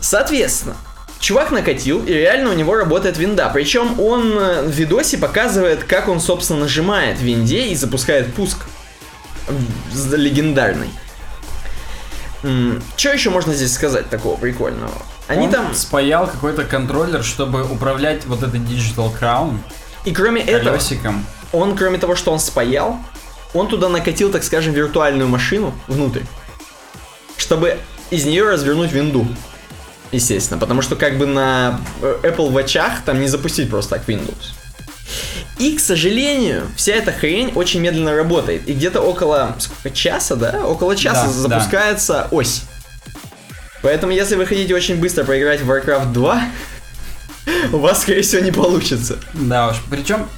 Соответственно, 0.00 0.76
чувак 1.20 1.50
накатил, 1.50 2.04
и 2.04 2.12
реально 2.12 2.50
у 2.50 2.54
него 2.54 2.74
работает 2.74 3.18
винда. 3.18 3.50
Причем 3.52 3.98
он 4.00 4.32
э, 4.38 4.62
в 4.62 4.70
видосе 4.70 5.18
показывает, 5.18 5.84
как 5.84 6.08
он, 6.08 6.20
собственно, 6.20 6.60
нажимает 6.60 7.18
в 7.18 7.22
винде 7.22 7.68
и 7.68 7.74
запускает 7.74 8.32
пуск. 8.34 8.66
Легендарный. 10.12 10.90
Что 12.96 13.10
еще 13.10 13.30
можно 13.30 13.52
здесь 13.54 13.74
сказать 13.74 14.08
такого 14.10 14.36
прикольного? 14.36 14.92
Они 15.26 15.46
Он 15.46 15.52
там... 15.52 15.74
спаял 15.74 16.26
какой-то 16.26 16.64
контроллер, 16.64 17.22
чтобы 17.22 17.64
управлять 17.64 18.24
вот 18.26 18.42
этой 18.42 18.60
Digital 18.60 19.12
Crown 19.18 19.58
И 20.04 20.12
кроме 20.12 20.42
этого, 20.42 20.76
колесиком. 20.76 21.26
он, 21.52 21.76
кроме 21.76 21.98
того, 21.98 22.14
что 22.16 22.32
он 22.32 22.38
спаял, 22.38 22.98
он 23.52 23.68
туда 23.68 23.88
накатил, 23.88 24.30
так 24.30 24.44
скажем, 24.44 24.72
виртуальную 24.72 25.28
машину 25.28 25.74
внутрь, 25.86 26.22
чтобы 27.36 27.78
из 28.10 28.24
нее 28.24 28.48
развернуть 28.48 28.92
винду. 28.92 29.26
Естественно, 30.12 30.58
потому 30.58 30.82
что 30.82 30.96
как 30.96 31.18
бы 31.18 31.26
на 31.26 31.80
э, 32.00 32.20
Apple 32.22 32.50
Watch 32.52 32.80
там 33.04 33.20
не 33.20 33.28
запустить 33.28 33.68
просто 33.68 33.96
так 33.96 34.08
Windows. 34.08 34.54
И, 35.58 35.76
к 35.76 35.80
сожалению, 35.80 36.68
вся 36.76 36.92
эта 36.94 37.12
хрень 37.12 37.52
очень 37.54 37.80
медленно 37.80 38.14
работает. 38.14 38.68
И 38.68 38.74
где-то 38.74 39.00
около 39.00 39.56
сколько, 39.58 39.90
часа, 39.90 40.36
да? 40.36 40.64
Около 40.64 40.94
часа 40.96 41.26
Да, 41.26 41.32
запускается 41.32 42.28
ось. 42.30 42.62
Поэтому, 43.82 44.12
если 44.12 44.36
вы 44.36 44.46
хотите 44.46 44.74
очень 44.74 44.96
быстро 44.96 45.24
поиграть 45.24 45.60
в 45.60 45.70
Warcraft 45.70 46.12
2, 46.12 46.42
у 47.72 47.78
вас, 47.78 48.02
скорее 48.02 48.22
всего, 48.22 48.42
не 48.42 48.52
получится. 48.52 49.18
Да 49.34 49.68
уж. 49.68 49.76
Причем, 49.90 50.28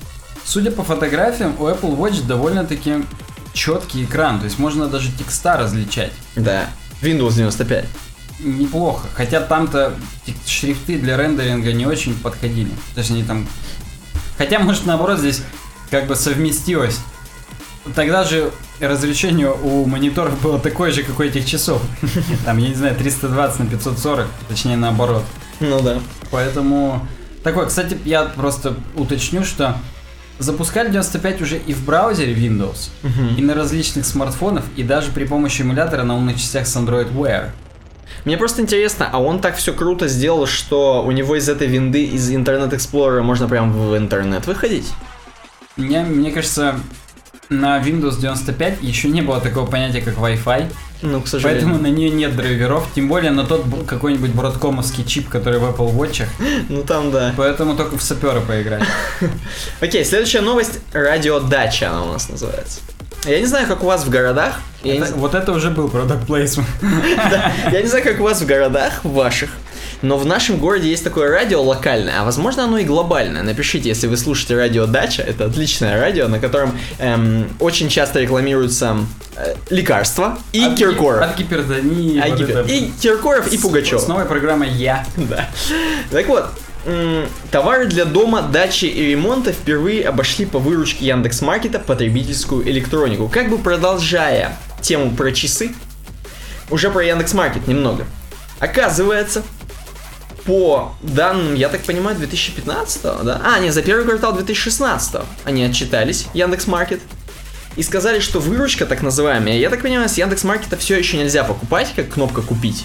судя 0.44 0.70
по 0.70 0.82
фотографиям, 0.82 1.54
у 1.58 1.66
Apple 1.66 1.96
Watch 1.96 2.26
довольно-таки 2.26 3.04
четкий 3.52 4.04
экран. 4.04 4.38
То 4.38 4.46
есть 4.46 4.58
можно 4.58 4.88
даже 4.88 5.10
текста 5.12 5.56
различать. 5.56 6.12
Да. 6.34 6.68
Windows 7.02 7.34
95. 7.34 7.84
Неплохо. 8.42 9.08
Хотя 9.14 9.40
там-то 9.40 9.94
шрифты 10.46 10.98
для 10.98 11.16
рендеринга 11.16 11.72
не 11.72 11.86
очень 11.86 12.14
подходили. 12.14 12.70
Точнее, 12.94 13.24
там... 13.24 13.46
Хотя, 14.38 14.58
может, 14.58 14.86
наоборот, 14.86 15.18
здесь 15.18 15.42
как 15.90 16.06
бы 16.06 16.16
совместилось. 16.16 16.98
Тогда 17.94 18.24
же 18.24 18.50
разрешение 18.78 19.50
у 19.50 19.84
мониторов 19.86 20.40
было 20.42 20.58
такое 20.58 20.92
же, 20.92 21.02
как 21.02 21.18
у 21.18 21.22
этих 21.22 21.46
часов. 21.46 21.82
Там, 22.44 22.58
я 22.58 22.68
не 22.68 22.74
знаю, 22.74 22.94
320 22.94 23.58
на 23.60 23.66
540, 23.66 24.26
точнее 24.48 24.76
наоборот. 24.76 25.24
Ну 25.60 25.80
да. 25.80 25.98
Поэтому... 26.30 27.06
Такое, 27.42 27.66
кстати, 27.66 27.98
я 28.04 28.24
просто 28.24 28.74
уточню, 28.96 29.44
что 29.44 29.76
запускали 30.38 30.90
95 30.90 31.40
уже 31.40 31.56
и 31.58 31.72
в 31.72 31.84
браузере 31.86 32.34
Windows, 32.34 32.90
Мгм. 33.02 33.36
и 33.36 33.42
на 33.42 33.54
различных 33.54 34.04
смартфонах, 34.04 34.64
и 34.76 34.82
даже 34.82 35.10
при 35.10 35.24
помощи 35.24 35.62
эмулятора 35.62 36.02
на 36.02 36.16
умных 36.16 36.36
частях 36.36 36.66
с 36.66 36.76
Android 36.76 37.10
Wear. 37.14 37.50
Мне 38.24 38.36
просто 38.36 38.60
интересно, 38.62 39.08
а 39.10 39.20
он 39.20 39.40
так 39.40 39.56
все 39.56 39.72
круто 39.72 40.06
сделал, 40.08 40.46
что 40.46 41.02
у 41.04 41.10
него 41.10 41.36
из 41.36 41.48
этой 41.48 41.66
винды, 41.66 42.04
из 42.04 42.30
Internet 42.30 42.70
Explorer 42.70 43.22
можно 43.22 43.48
прям 43.48 43.72
в 43.72 43.96
интернет 43.96 44.46
выходить? 44.46 44.86
Мне, 45.76 46.02
мне 46.02 46.30
кажется, 46.30 46.78
на 47.48 47.78
Windows 47.80 48.20
95 48.20 48.82
еще 48.82 49.08
не 49.08 49.22
было 49.22 49.40
такого 49.40 49.66
понятия, 49.66 50.02
как 50.02 50.16
Wi-Fi, 50.18 50.70
Ну, 51.02 51.20
к 51.22 51.28
сожалению. 51.28 51.66
поэтому 51.68 51.82
на 51.82 51.90
нее 51.92 52.10
нет 52.10 52.36
драйверов, 52.36 52.86
тем 52.94 53.08
более 53.08 53.30
на 53.30 53.44
тот 53.44 53.64
какой-нибудь 53.86 54.30
бродкомовский 54.32 55.04
чип, 55.04 55.28
который 55.28 55.58
в 55.58 55.64
Apple 55.64 55.94
Watch, 55.94 56.24
Ну 56.68 56.82
там 56.82 57.10
да. 57.10 57.32
поэтому 57.36 57.74
только 57.76 57.96
в 57.96 58.02
сапера 58.02 58.40
поиграть. 58.40 58.82
Окей, 59.80 60.04
следующая 60.04 60.42
новость. 60.42 60.78
Радиодача 60.92 61.90
она 61.90 62.02
у 62.02 62.12
нас 62.12 62.28
называется. 62.28 62.80
Я 63.24 63.38
не 63.40 63.46
знаю, 63.46 63.66
как 63.66 63.82
у 63.82 63.86
вас 63.86 64.04
в 64.04 64.08
городах. 64.10 64.60
Я 64.82 64.94
не 64.94 65.00
Это- 65.00 65.14
вот 65.14 65.34
это 65.34 65.52
уже 65.52 65.70
был 65.70 65.88
продукт 65.88 66.26
плейсмент. 66.26 66.68
Я 67.70 67.82
не 67.82 67.86
знаю, 67.88 68.02
как 68.04 68.18
у 68.20 68.22
вас 68.22 68.40
в 68.40 68.46
городах 68.46 69.04
ваших, 69.04 69.50
но 70.00 70.16
в 70.16 70.24
нашем 70.24 70.56
городе 70.56 70.88
есть 70.88 71.04
такое 71.04 71.30
радио 71.30 71.62
локальное, 71.62 72.20
а 72.20 72.24
возможно 72.24 72.64
оно 72.64 72.78
и 72.78 72.84
глобальное. 72.84 73.42
Напишите, 73.42 73.90
если 73.90 74.06
вы 74.06 74.16
слушаете 74.16 74.56
радио 74.56 74.86
Дача, 74.86 75.20
это 75.22 75.44
отличное 75.44 76.00
радио, 76.00 76.28
на 76.28 76.38
котором 76.38 76.72
эм, 76.98 77.46
очень 77.60 77.90
часто 77.90 78.20
рекламируются 78.20 78.96
э, 79.36 79.54
лекарства 79.68 80.38
и 80.52 80.64
От 80.64 80.76
Киркоров. 80.76 81.22
От 81.22 81.36
гипертонии. 81.36 82.18
А, 82.18 82.28
вот 82.28 82.38
гипер- 82.40 82.60
это. 82.60 82.68
И 82.72 82.90
Киркоров, 83.02 83.52
и 83.52 83.58
Пугачев. 83.58 84.00
С 84.00 84.08
новой 84.08 84.24
программой 84.24 84.70
«Я». 84.70 85.04
Да. 85.16 85.46
Так 86.10 86.26
вот, 86.28 86.46
товары 87.50 87.86
для 87.86 88.04
дома, 88.04 88.42
дачи 88.42 88.86
и 88.86 89.10
ремонта 89.10 89.52
впервые 89.52 90.08
обошли 90.08 90.46
по 90.46 90.58
выручке 90.58 91.06
Яндекс.Маркета 91.06 91.78
потребительскую 91.78 92.68
электронику. 92.68 93.28
Как 93.28 93.50
бы 93.50 93.58
продолжая 93.58 94.56
тему 94.80 95.10
про 95.10 95.32
часы, 95.32 95.72
уже 96.70 96.90
про 96.90 97.04
Яндекс.Маркет 97.04 97.66
немного. 97.66 98.06
Оказывается, 98.60 99.42
по 100.44 100.94
данным, 101.02 101.54
я 101.54 101.68
так 101.68 101.82
понимаю, 101.82 102.16
2015, 102.16 103.02
да? 103.24 103.40
А, 103.44 103.58
нет, 103.58 103.74
за 103.74 103.82
первый 103.82 104.04
квартал 104.04 104.32
2016 104.32 105.22
они 105.44 105.64
отчитались, 105.64 106.26
Яндекс.Маркет. 106.34 107.00
И 107.76 107.82
сказали, 107.82 108.18
что 108.18 108.40
выручка 108.40 108.84
так 108.84 109.00
называемая, 109.00 109.56
я 109.56 109.70
так 109.70 109.82
понимаю, 109.82 110.08
с 110.08 110.18
Яндекс.Маркета 110.18 110.76
все 110.76 110.98
еще 110.98 111.16
нельзя 111.16 111.44
покупать, 111.44 111.92
как 111.94 112.08
кнопка 112.08 112.42
купить. 112.42 112.84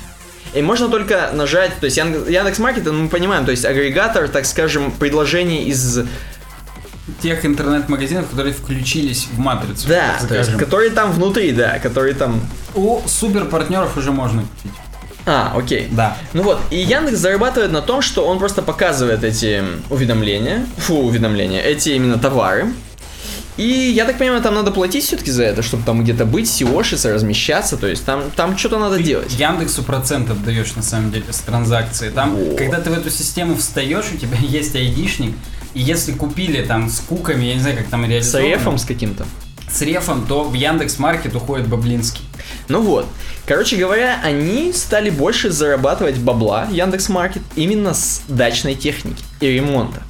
И 0.56 0.62
можно 0.62 0.88
только 0.90 1.32
нажать, 1.34 1.72
то 1.80 1.86
есть 1.86 1.98
Ян- 1.98 2.30
Яндекс.Маркет, 2.32 2.86
ну, 2.86 2.94
мы 2.94 3.10
понимаем, 3.10 3.46
то 3.46 3.52
есть 3.52 3.66
агрегатор, 3.66 4.28
так 4.30 4.46
скажем, 4.46 4.92
предложений 4.92 5.66
из... 5.66 6.00
Тех 7.22 7.46
интернет-магазинов, 7.46 8.32
которые 8.32 8.52
включились 8.52 9.28
в 9.32 9.38
матрицу. 9.38 9.88
Да, 9.88 10.18
то 10.28 10.34
есть, 10.34 10.58
которые 10.58 10.90
там 10.90 11.12
внутри, 11.12 11.52
да, 11.52 11.78
которые 11.78 12.16
там... 12.16 12.42
У 12.74 13.00
супер 13.06 13.46
партнеров 13.46 13.96
уже 13.96 14.12
можно 14.12 14.42
купить. 14.42 14.72
А, 15.28 15.54
окей. 15.56 15.88
Да. 15.92 16.18
Ну 16.34 16.42
вот, 16.42 16.60
и 16.72 16.78
Яндекс 16.78 17.18
зарабатывает 17.20 17.72
на 17.72 17.82
том, 17.84 18.02
что 18.02 18.26
он 18.26 18.40
просто 18.40 18.64
показывает 18.64 19.24
эти 19.24 19.64
уведомления, 19.92 20.66
фу, 20.78 20.96
уведомления, 20.96 21.62
эти 21.62 21.90
именно 21.90 22.18
товары. 22.18 22.74
И 23.58 23.64
я 23.96 24.04
так 24.06 24.18
понимаю, 24.18 24.42
там 24.42 24.54
надо 24.54 24.72
платить 24.72 25.06
все-таки 25.06 25.32
за 25.32 25.44
это, 25.44 25.62
чтобы 25.62 25.84
там 25.84 26.04
где-то 26.04 26.26
быть, 26.26 26.50
сиошиться, 26.50 27.14
размещаться, 27.14 27.78
то 27.78 27.88
есть 27.88 28.04
там, 28.04 28.24
там 28.36 28.58
что-то 28.58 28.80
надо 28.80 29.02
делать. 29.02 29.32
Яндексу 29.34 29.82
процентов 29.82 30.44
даешь 30.44 30.76
на 30.76 30.82
самом 30.84 31.12
деле 31.12 31.32
с 31.32 31.38
транзакции. 31.40 32.10
Там, 32.10 32.36
Во. 32.36 32.56
когда 32.58 32.82
ты 32.82 32.90
в 32.90 32.94
эту 32.94 33.10
систему 33.10 33.56
встаешь, 33.56 34.06
у 34.14 34.18
тебя 34.18 34.38
есть 34.42 34.76
айдишник, 34.76 35.34
и 35.74 35.82
если 35.82 36.12
купили 36.12 36.64
там 36.64 36.90
с 36.90 37.00
куками, 37.00 37.46
я 37.46 37.54
не 37.56 37.62
знаю, 37.62 37.78
как 37.78 37.88
там 37.88 38.04
С 38.06 38.10
реализовано. 38.10 38.48
рефом 38.48 38.78
с 38.78 38.84
каким-то. 38.84 39.26
С 39.72 39.82
рефом, 39.82 40.26
то 40.28 40.44
в 40.44 40.54
Яндекс 40.54 41.00
Маркет 41.00 41.36
уходит 41.36 41.68
Баблинский. 41.68 42.24
Ну 42.68 42.82
вот. 42.82 43.08
Короче 43.46 43.78
говоря, 43.78 44.20
они 44.24 44.74
стали 44.74 45.10
больше 45.10 45.50
зарабатывать 45.50 46.18
бабла, 46.18 46.68
Яндекс 46.72 47.10
Маркет, 47.10 47.42
именно 47.56 47.94
с 47.94 48.22
дачной 48.28 48.76
техники 48.76 49.24
и 49.40 49.48
ремонта. 49.48 50.02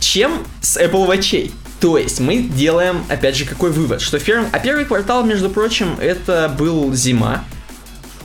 Чем 0.00 0.44
с 0.60 0.76
Apple 0.76 1.06
Watch. 1.08 1.50
То 1.80 1.96
есть 1.96 2.18
мы 2.20 2.38
делаем, 2.42 3.04
опять 3.08 3.36
же, 3.36 3.44
какой 3.44 3.70
вывод? 3.70 4.00
Что 4.00 4.18
ферм... 4.18 4.46
А 4.52 4.58
первый 4.58 4.84
квартал, 4.84 5.24
между 5.24 5.48
прочим, 5.48 5.96
это 6.00 6.52
был 6.58 6.92
зима. 6.92 7.44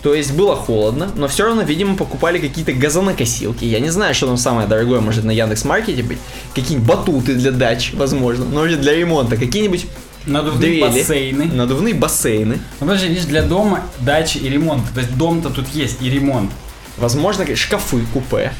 То 0.02 0.14
есть 0.14 0.34
было 0.34 0.56
холодно, 0.56 1.12
но 1.16 1.28
все 1.30 1.46
равно, 1.46 1.62
видимо, 1.62 1.96
покупали 1.96 2.38
какие-то 2.38 2.74
газонокосилки. 2.74 3.64
Я 3.64 3.80
не 3.80 3.90
знаю, 3.90 4.14
что 4.14 4.28
там 4.28 4.38
самое 4.38 4.68
дорогое 4.68 5.00
может 5.00 5.24
на 5.24 5.32
Яндекс 5.32 5.64
Маркете 5.64 6.04
быть. 6.04 6.18
Какие-нибудь 6.54 6.88
батуты 6.88 7.36
для 7.36 7.52
дач, 7.52 7.94
возможно. 7.94 8.44
Но 8.44 8.62
уже 8.62 8.76
для 8.76 8.94
ремонта. 8.96 9.38
Какие-нибудь 9.38 9.86
Надувные 10.26 10.60
дрели. 10.60 10.82
бассейны. 10.82 11.46
Надувные 11.46 11.94
бассейны. 11.94 12.60
Ну, 12.80 12.88
подожди, 12.88 13.08
видишь, 13.08 13.26
для 13.26 13.44
дома, 13.44 13.82
дачи 14.00 14.40
и 14.40 14.50
ремонта. 14.50 14.94
То 14.94 15.00
есть 15.00 15.16
дом-то 15.16 15.50
тут 15.50 15.70
есть 15.70 16.02
и 16.02 16.10
ремонт. 16.10 16.52
Возможно, 16.98 17.46
шкафы, 17.56 18.02
купе. 18.14 18.52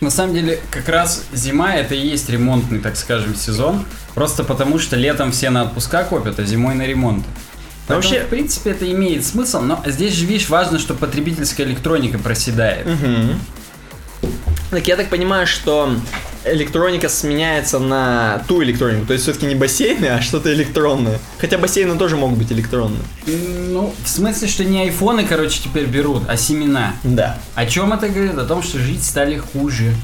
На 0.00 0.10
самом 0.10 0.34
деле, 0.34 0.60
как 0.70 0.88
раз 0.88 1.24
зима 1.32 1.74
это 1.74 1.94
и 1.94 2.06
есть 2.06 2.30
ремонтный, 2.30 2.78
так 2.78 2.96
скажем, 2.96 3.34
сезон. 3.34 3.84
Просто 4.18 4.42
потому, 4.42 4.80
что 4.80 4.96
летом 4.96 5.30
все 5.30 5.48
на 5.48 5.62
отпуска 5.62 6.02
копят, 6.02 6.40
а 6.40 6.44
зимой 6.44 6.74
на 6.74 6.82
ремонт. 6.84 7.24
Поэтому, 7.86 8.02
вообще- 8.02 8.24
в 8.26 8.28
принципе, 8.28 8.70
это 8.72 8.90
имеет 8.90 9.24
смысл, 9.24 9.60
но 9.60 9.80
здесь 9.86 10.12
же, 10.14 10.26
видишь, 10.26 10.48
важно, 10.48 10.80
что 10.80 10.94
потребительская 10.94 11.64
электроника 11.64 12.18
проседает. 12.18 12.84
Так 14.70 14.88
я 14.88 14.96
так 14.96 15.08
понимаю, 15.08 15.46
что 15.46 15.94
электроника 16.44 17.08
сменяется 17.08 17.78
на 17.78 18.42
ту 18.48 18.60
электронику. 18.64 19.06
То 19.06 19.12
есть 19.12 19.22
все-таки 19.22 19.46
не 19.46 19.54
бассейны, 19.54 20.06
а 20.06 20.20
что-то 20.20 20.52
электронное. 20.52 21.20
Хотя 21.40 21.56
бассейны 21.56 21.96
тоже 21.96 22.16
могут 22.16 22.40
быть 22.40 22.50
электронные. 22.50 23.02
Ну, 23.68 23.94
в 24.04 24.08
смысле, 24.08 24.48
что 24.48 24.64
не 24.64 24.80
айфоны, 24.82 25.24
короче, 25.24 25.60
теперь 25.62 25.86
берут, 25.86 26.24
а 26.28 26.36
семена. 26.36 26.94
Да. 27.04 27.38
О 27.54 27.66
чем 27.66 27.92
это 27.92 28.08
говорит? 28.08 28.36
О 28.36 28.44
том, 28.44 28.64
что 28.64 28.80
жить 28.80 29.04
стали 29.04 29.38
хуже. 29.38 29.94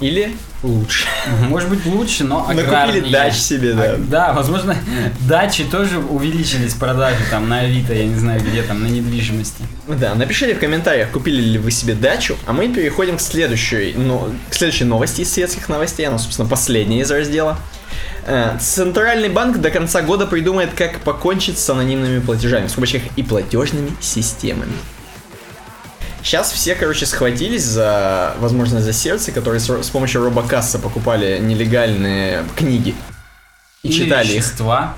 Или 0.00 0.34
лучше. 0.62 1.06
Может 1.48 1.68
быть 1.68 1.84
лучше, 1.86 2.24
но 2.24 2.46
Накупили 2.46 3.10
дач 3.10 3.34
себе, 3.34 3.74
да. 3.74 3.82
А, 3.82 3.96
да, 3.98 4.32
возможно, 4.32 4.76
дачи 5.20 5.64
тоже 5.64 5.98
увеличились 5.98 6.74
продажи 6.74 7.20
там 7.30 7.48
на 7.48 7.60
Авито, 7.60 7.94
я 7.94 8.06
не 8.06 8.16
знаю 8.16 8.40
где 8.40 8.62
там, 8.62 8.82
на 8.82 8.86
недвижимости. 8.86 9.62
Да, 9.86 10.14
напишите 10.14 10.54
в 10.54 10.58
комментариях, 10.58 11.10
купили 11.10 11.40
ли 11.40 11.58
вы 11.58 11.70
себе 11.70 11.94
дачу, 11.94 12.36
а 12.46 12.52
мы 12.52 12.68
переходим 12.68 13.16
к 13.16 13.20
следующей, 13.20 13.94
ну, 13.96 14.32
к 14.48 14.54
следующей 14.54 14.84
новости 14.84 15.22
из 15.22 15.32
светских 15.32 15.68
новостей, 15.68 16.06
она, 16.06 16.18
собственно, 16.18 16.48
последняя 16.48 17.00
из 17.00 17.10
раздела. 17.10 17.58
Э, 18.26 18.56
Центральный 18.60 19.28
банк 19.28 19.58
до 19.58 19.70
конца 19.70 20.02
года 20.02 20.26
придумает, 20.26 20.70
как 20.74 21.00
покончить 21.00 21.58
с 21.58 21.68
анонимными 21.70 22.20
платежами, 22.20 22.66
в 22.66 22.70
скобочках, 22.70 23.02
и 23.16 23.22
платежными 23.22 23.90
системами. 24.00 24.72
Сейчас 26.22 26.52
все, 26.52 26.74
короче, 26.74 27.06
схватились 27.06 27.64
за, 27.64 28.34
возможно, 28.38 28.80
за 28.80 28.92
сердце, 28.92 29.32
которые 29.32 29.60
с, 29.60 29.68
с 29.68 29.88
помощью 29.90 30.22
робокасса 30.22 30.78
покупали 30.78 31.38
нелегальные 31.40 32.44
книги 32.56 32.94
и 33.82 33.88
Или 33.88 34.04
читали 34.04 34.34
их 34.34 34.44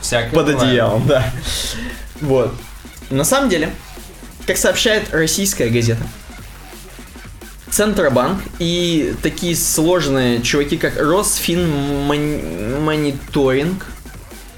всякое 0.01 0.33
под 0.33 0.49
одеялом, 0.49 1.07
да. 1.07 1.33
Вот. 2.21 2.53
На 3.11 3.23
самом 3.25 3.49
деле, 3.49 3.71
как 4.47 4.57
сообщает 4.57 5.13
российская 5.15 5.69
газета, 5.69 6.03
Центробанк 7.71 8.43
и 8.59 9.15
такие 9.23 9.55
сложные 9.57 10.43
чуваки, 10.43 10.77
как 10.77 11.01
Росфинмониторинг, 11.01 13.87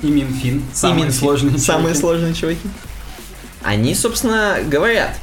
И 0.02 0.06
Минфин, 0.08 0.64
самые 0.72 1.02
и 1.02 1.04
Минфин, 1.04 1.20
сложные 1.20 1.58
самые 1.58 1.94
чуваки. 1.94 2.00
сложные 2.00 2.34
чуваки, 2.34 2.68
они, 3.62 3.94
собственно, 3.94 4.58
говорят, 4.64 5.16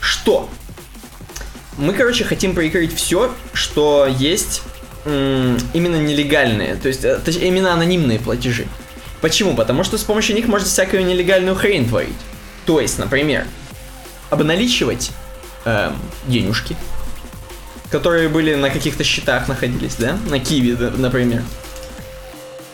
что 0.00 0.50
мы, 1.78 1.92
короче, 1.92 2.24
хотим 2.24 2.54
прикрыть 2.54 2.94
все, 2.94 3.34
что 3.52 4.06
есть 4.06 4.62
именно 5.06 5.96
нелегальные, 5.96 6.74
то 6.76 6.88
есть 6.88 7.04
э, 7.04 7.20
точ- 7.24 7.40
именно 7.40 7.72
анонимные 7.72 8.18
платежи. 8.18 8.66
Почему? 9.20 9.54
Потому 9.54 9.84
что 9.84 9.98
с 9.98 10.02
помощью 10.02 10.34
них 10.34 10.46
можно 10.46 10.66
всякую 10.66 11.06
нелегальную 11.06 11.54
хрень 11.54 11.88
творить. 11.88 12.16
То 12.64 12.80
есть, 12.80 12.98
например, 12.98 13.46
обналичивать 14.30 15.12
эм, 15.64 15.96
денежки, 16.26 16.76
которые 17.90 18.28
были 18.28 18.56
на 18.56 18.68
каких-то 18.70 19.04
счетах 19.04 19.46
находились, 19.46 19.94
да? 19.96 20.18
На 20.28 20.40
Киви, 20.40 20.76
например. 20.96 21.42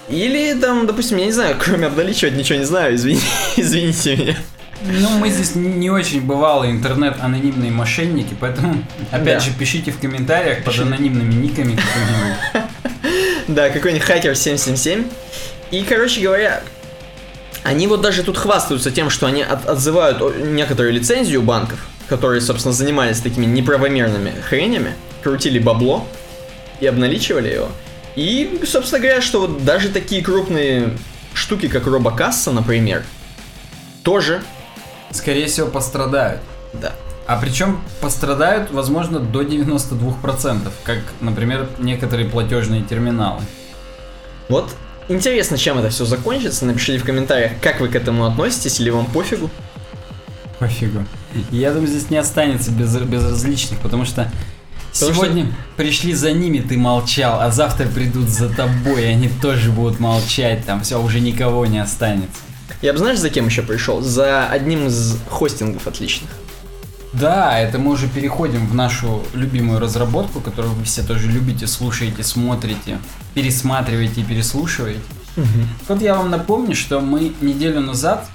Или 0.09 0.55
там, 0.59 0.87
допустим, 0.87 1.19
я 1.19 1.27
не 1.27 1.33
знаю, 1.33 1.57
кроме 1.59 1.87
обналичивать 1.87 2.35
ничего 2.35 2.59
не 2.59 2.65
знаю, 2.65 2.95
извини, 2.97 3.21
извините 3.57 4.17
меня. 4.17 4.37
Ну, 4.85 5.11
мы 5.19 5.31
здесь 5.31 5.55
не 5.55 5.91
очень 5.91 6.21
бывалые 6.23 6.73
интернет-анонимные 6.73 7.71
мошенники, 7.71 8.35
поэтому, 8.39 8.83
опять 9.11 9.39
Да. 9.39 9.41
же, 9.41 9.51
пишите 9.53 9.93
в 9.93 9.99
комментариях 10.01 10.65
под 10.65 10.79
анонимными 10.79 11.33
никами. 11.35 11.79
Да, 13.49 13.71
какой-нибудь 13.71 14.05
хакер 14.07 14.37
777. 14.37 15.05
И, 15.73 15.83
короче 15.83 16.21
говоря, 16.21 16.63
они 17.65 17.87
вот 17.89 18.01
даже 18.01 18.23
тут 18.23 18.39
хвастаются 18.39 18.91
тем, 18.93 19.11
что 19.11 19.27
они 19.27 19.43
от- 19.43 19.67
отзывают 19.69 20.21
некоторую 20.47 20.93
лицензию 20.93 21.43
банков, 21.43 21.79
которые, 22.09 22.41
собственно, 22.41 22.73
занимались 22.73 23.21
такими 23.21 23.45
неправомерными 23.45 24.33
хренями, 24.49 24.93
крутили 25.23 25.59
бабло 25.59 26.07
и 26.81 26.87
обналичивали 26.87 27.49
его. 27.53 27.69
И, 28.15 28.61
собственно 28.67 29.01
говоря, 29.01 29.21
что 29.21 29.41
вот 29.41 29.65
даже 29.65 29.89
такие 29.89 30.23
крупные 30.23 30.91
штуки, 31.35 31.67
как 31.69 31.87
робокасса, 31.87 32.53
например, 32.53 33.03
тоже, 34.05 34.41
Скорее 35.13 35.47
всего, 35.47 35.69
пострадают. 35.69 36.41
да. 36.73 36.93
А 37.27 37.37
причем 37.37 37.81
пострадают, 38.01 38.73
возможно, 38.73 39.21
до 39.21 39.43
92%, 39.43 40.71
как, 40.83 40.99
например, 41.21 41.69
некоторые 41.79 42.29
платежные 42.29 42.83
терминалы. 42.83 43.41
Вот 44.49 44.75
интересно, 45.09 45.57
чем 45.57 45.79
это 45.79 45.91
все 45.91 46.05
закончится. 46.05 46.67
Напишите 46.67 46.99
в 46.99 47.05
комментариях, 47.05 47.53
как 47.61 47.81
вы 47.81 47.89
к 47.89 47.95
этому 47.95 48.27
относитесь, 48.27 48.81
или 48.81 48.91
вам 48.91 49.07
пофигу. 49.07 49.51
Пофигу. 50.59 51.05
Я 51.51 51.73
думаю, 51.73 51.89
здесь 51.89 52.11
не 52.11 52.17
останется 52.17 52.71
без, 52.71 52.95
безразличных, 52.97 53.79
потому 53.81 54.05
что 54.05 54.31
Потому 54.93 55.15
сегодня 55.15 55.47
пришли 55.77 56.13
за 56.13 56.33
ними, 56.33 56.59
ты 56.59 56.77
молчал, 56.77 57.41
а 57.41 57.51
завтра 57.51 57.87
придут 57.87 58.29
за 58.29 58.51
тобой, 58.51 59.05
и 59.05 59.07
они 59.07 59.29
тоже 59.29 59.71
будут 59.71 60.01
молчать, 60.01 60.67
там 60.67 60.83
все, 60.83 61.03
уже 61.03 61.21
никого 61.21 61.65
не 61.65 61.79
останется. 61.79 62.41
Я 62.83 62.93
бы 62.93 62.99
знаешь, 62.99 63.19
за 63.19 63.31
кем 63.31 63.47
еще 63.47 63.63
пришел? 63.63 64.01
За 64.03 64.47
одним 64.47 64.89
из 64.89 65.17
хостингов 65.31 65.87
отличных. 65.87 66.31
Да, 67.13 67.59
это 67.59 67.79
мы 67.79 67.93
уже 67.93 68.09
переходим 68.09 68.67
в 68.67 68.75
нашу 68.75 69.23
любимую 69.35 69.79
разработку, 69.79 70.41
которую 70.41 70.75
вы 70.75 70.85
все 70.85 71.03
тоже 71.03 71.29
любите, 71.29 71.67
слушаете, 71.67 72.25
смотрите, 72.25 72.99
пересматриваете 73.35 74.23
и 74.23 74.25
переслушиваете. 74.25 75.01
Вот 75.89 76.03
я 76.03 76.15
вам 76.15 76.31
напомню, 76.31 76.75
что 76.75 77.01
мы 77.01 77.33
неделю 77.41 77.81
назад... 77.81 78.27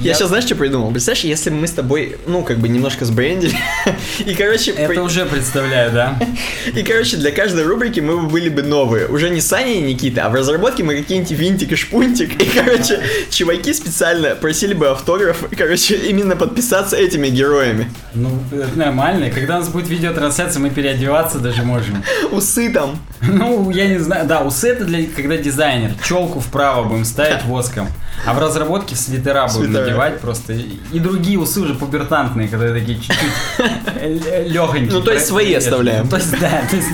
Я, 0.00 0.14
сейчас 0.14 0.28
знаешь, 0.28 0.44
что 0.46 0.54
придумал? 0.54 0.90
Представляешь, 0.90 1.24
если 1.24 1.50
мы 1.50 1.66
с 1.66 1.72
тобой, 1.72 2.16
ну, 2.26 2.42
как 2.42 2.58
бы 2.58 2.68
немножко 2.68 3.04
сбрендили, 3.04 3.54
и, 4.24 4.34
короче, 4.34 4.70
Это 4.70 4.88
при- 4.88 4.98
уже 4.98 5.26
представляю, 5.26 5.92
да? 5.92 6.18
и, 6.74 6.82
короче, 6.82 7.16
для 7.18 7.30
каждой 7.30 7.64
рубрики 7.64 8.00
мы 8.00 8.18
бы 8.22 8.28
были 8.28 8.48
бы 8.48 8.62
новые. 8.62 9.08
Уже 9.08 9.28
не 9.28 9.40
Саня 9.42 9.74
и 9.74 9.82
Никита, 9.82 10.24
а 10.24 10.30
в 10.30 10.34
разработке 10.34 10.82
мы 10.82 10.96
какие-нибудь 10.96 11.32
Винтик 11.32 11.72
и 11.72 11.76
Шпунтик. 11.76 12.40
И, 12.40 12.46
короче, 12.46 13.02
чуваки 13.30 13.74
специально 13.74 14.34
просили 14.34 14.72
бы 14.72 14.88
автограф, 14.88 15.44
короче, 15.56 15.96
именно 15.96 16.34
подписаться 16.36 16.96
этими 16.96 17.28
героями. 17.28 17.90
Ну, 18.14 18.30
это 18.52 18.78
нормально. 18.78 19.30
Когда 19.30 19.56
у 19.56 19.60
нас 19.60 19.68
будет 19.68 19.88
видеотрансляция, 19.88 20.60
мы 20.60 20.70
переодеваться 20.70 21.38
даже 21.38 21.62
можем. 21.62 22.02
Усы 22.30 22.70
там. 22.72 22.98
Ну, 23.32 23.70
я 23.70 23.88
не 23.88 23.98
знаю. 23.98 24.26
Да, 24.26 24.40
усы 24.40 24.68
это 24.68 24.84
для 24.84 25.06
когда 25.06 25.36
дизайнер. 25.36 25.92
Челку 26.04 26.40
вправо 26.40 26.84
будем 26.84 27.04
ставить 27.04 27.44
воском. 27.44 27.88
А 28.26 28.34
в 28.34 28.38
разработке 28.38 28.96
свитера 28.96 29.46
будем 29.48 29.66
Свитера. 29.66 29.84
надевать 29.84 30.20
просто. 30.20 30.52
И 30.54 30.98
другие 30.98 31.38
усы 31.38 31.60
уже 31.60 31.74
пубертантные, 31.74 32.48
когда 32.48 32.72
такие 32.72 32.98
чуть-чуть 32.98 34.46
легонькие. 34.46 34.90
Ну, 34.90 35.02
то 35.02 35.12
есть 35.12 35.26
свои 35.26 35.54
оставляем. 35.54 36.08
То 36.08 36.16
есть, 36.16 36.38
да, 36.40 36.62
то 36.70 36.76
есть 36.76 36.88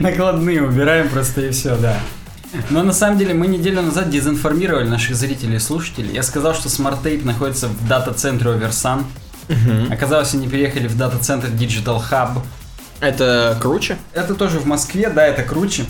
накладные 0.00 0.62
убираем 0.62 1.08
просто 1.08 1.42
и 1.42 1.50
все, 1.50 1.76
да. 1.76 1.98
Но 2.70 2.82
на 2.82 2.92
самом 2.92 3.18
деле 3.18 3.34
мы 3.34 3.48
неделю 3.48 3.82
назад 3.82 4.08
дезинформировали 4.10 4.88
наших 4.88 5.16
зрителей 5.16 5.56
и 5.56 5.58
слушателей. 5.58 6.14
Я 6.14 6.22
сказал, 6.22 6.54
что 6.54 6.68
Smart 6.68 7.02
Tape 7.02 7.24
находится 7.24 7.68
в 7.68 7.88
дата-центре 7.88 8.50
Оверсан. 8.50 9.04
Оказалось, 9.90 10.34
они 10.34 10.48
переехали 10.48 10.88
в 10.88 10.96
дата-центр 10.96 11.48
Digital 11.48 12.02
Hub. 12.10 12.38
Это 13.00 13.56
круче? 13.60 13.98
Это 14.12 14.34
тоже 14.34 14.58
в 14.58 14.66
Москве, 14.66 15.10
да, 15.10 15.26
это 15.26 15.42
круче. 15.42 15.84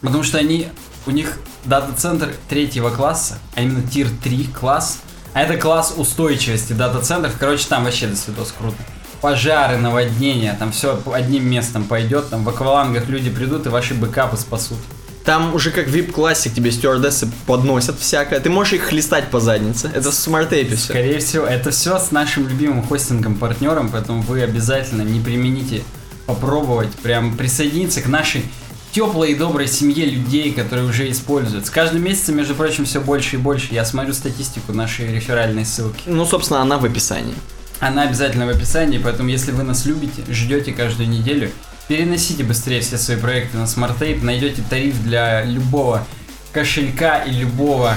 Потому 0.00 0.22
что 0.22 0.38
они, 0.38 0.68
у 1.06 1.10
них 1.10 1.38
дата-центр 1.64 2.34
третьего 2.48 2.90
класса, 2.90 3.38
а 3.54 3.62
именно 3.62 3.82
tier 3.82 4.08
3 4.22 4.48
класс. 4.48 4.98
А 5.32 5.40
это 5.40 5.56
класс 5.56 5.94
устойчивости 5.96 6.72
дата-центров. 6.74 7.34
Короче, 7.38 7.66
там 7.68 7.84
вообще 7.84 8.06
до 8.06 8.16
свидос 8.16 8.52
круто. 8.56 8.76
Пожары, 9.20 9.78
наводнения, 9.78 10.54
там 10.58 10.72
все 10.72 11.00
одним 11.12 11.48
местом 11.48 11.84
пойдет. 11.84 12.28
Там 12.28 12.44
в 12.44 12.48
аквалангах 12.48 13.08
люди 13.08 13.30
придут 13.30 13.66
и 13.66 13.68
ваши 13.68 13.94
бэкапы 13.94 14.36
спасут. 14.36 14.78
Там 15.24 15.54
уже 15.54 15.70
как 15.70 15.86
VIP-классик 15.86 16.52
тебе 16.52 16.72
стюардессы 16.72 17.30
подносят 17.46 17.98
всякое. 18.00 18.40
Ты 18.40 18.50
можешь 18.50 18.72
их 18.74 18.82
хлестать 18.82 19.30
по 19.30 19.38
заднице. 19.38 19.88
Это 19.94 20.10
в 20.10 20.14
смарт-тейпе 20.14 20.74
все. 20.74 20.92
Скорее 20.92 21.20
всего, 21.20 21.46
это 21.46 21.70
все 21.70 21.98
с 21.98 22.10
нашим 22.10 22.48
любимым 22.48 22.82
хостингом-партнером, 22.82 23.90
поэтому 23.90 24.20
вы 24.22 24.42
обязательно 24.42 25.02
не 25.02 25.20
примените 25.20 25.84
попробовать, 26.26 26.92
прям 26.96 27.36
присоединиться 27.36 28.00
к 28.00 28.06
нашей 28.06 28.44
теплой 28.92 29.32
и 29.32 29.34
доброй 29.34 29.66
семье 29.66 30.04
людей, 30.04 30.52
которые 30.52 30.86
уже 30.86 31.10
используют. 31.10 31.66
С 31.66 31.70
каждым 31.70 32.04
месяцем, 32.04 32.36
между 32.36 32.54
прочим, 32.54 32.84
все 32.84 33.00
больше 33.00 33.36
и 33.36 33.38
больше. 33.38 33.68
Я 33.74 33.84
смотрю 33.84 34.12
статистику 34.12 34.72
нашей 34.72 35.12
реферальной 35.12 35.64
ссылки. 35.64 36.02
Ну, 36.06 36.24
собственно, 36.26 36.60
она 36.60 36.78
в 36.78 36.84
описании. 36.84 37.34
Она 37.80 38.02
обязательно 38.02 38.46
в 38.46 38.50
описании, 38.50 38.98
поэтому 38.98 39.28
если 39.28 39.50
вы 39.50 39.64
нас 39.64 39.86
любите, 39.86 40.22
ждете 40.28 40.72
каждую 40.72 41.08
неделю, 41.08 41.50
переносите 41.88 42.44
быстрее 42.44 42.80
все 42.80 42.96
свои 42.96 43.16
проекты 43.16 43.56
на 43.56 43.64
Smart 43.64 43.98
Tape, 43.98 44.22
найдете 44.22 44.62
тариф 44.68 45.02
для 45.02 45.42
любого 45.44 46.06
кошелька 46.52 47.18
и 47.18 47.32
любого 47.32 47.96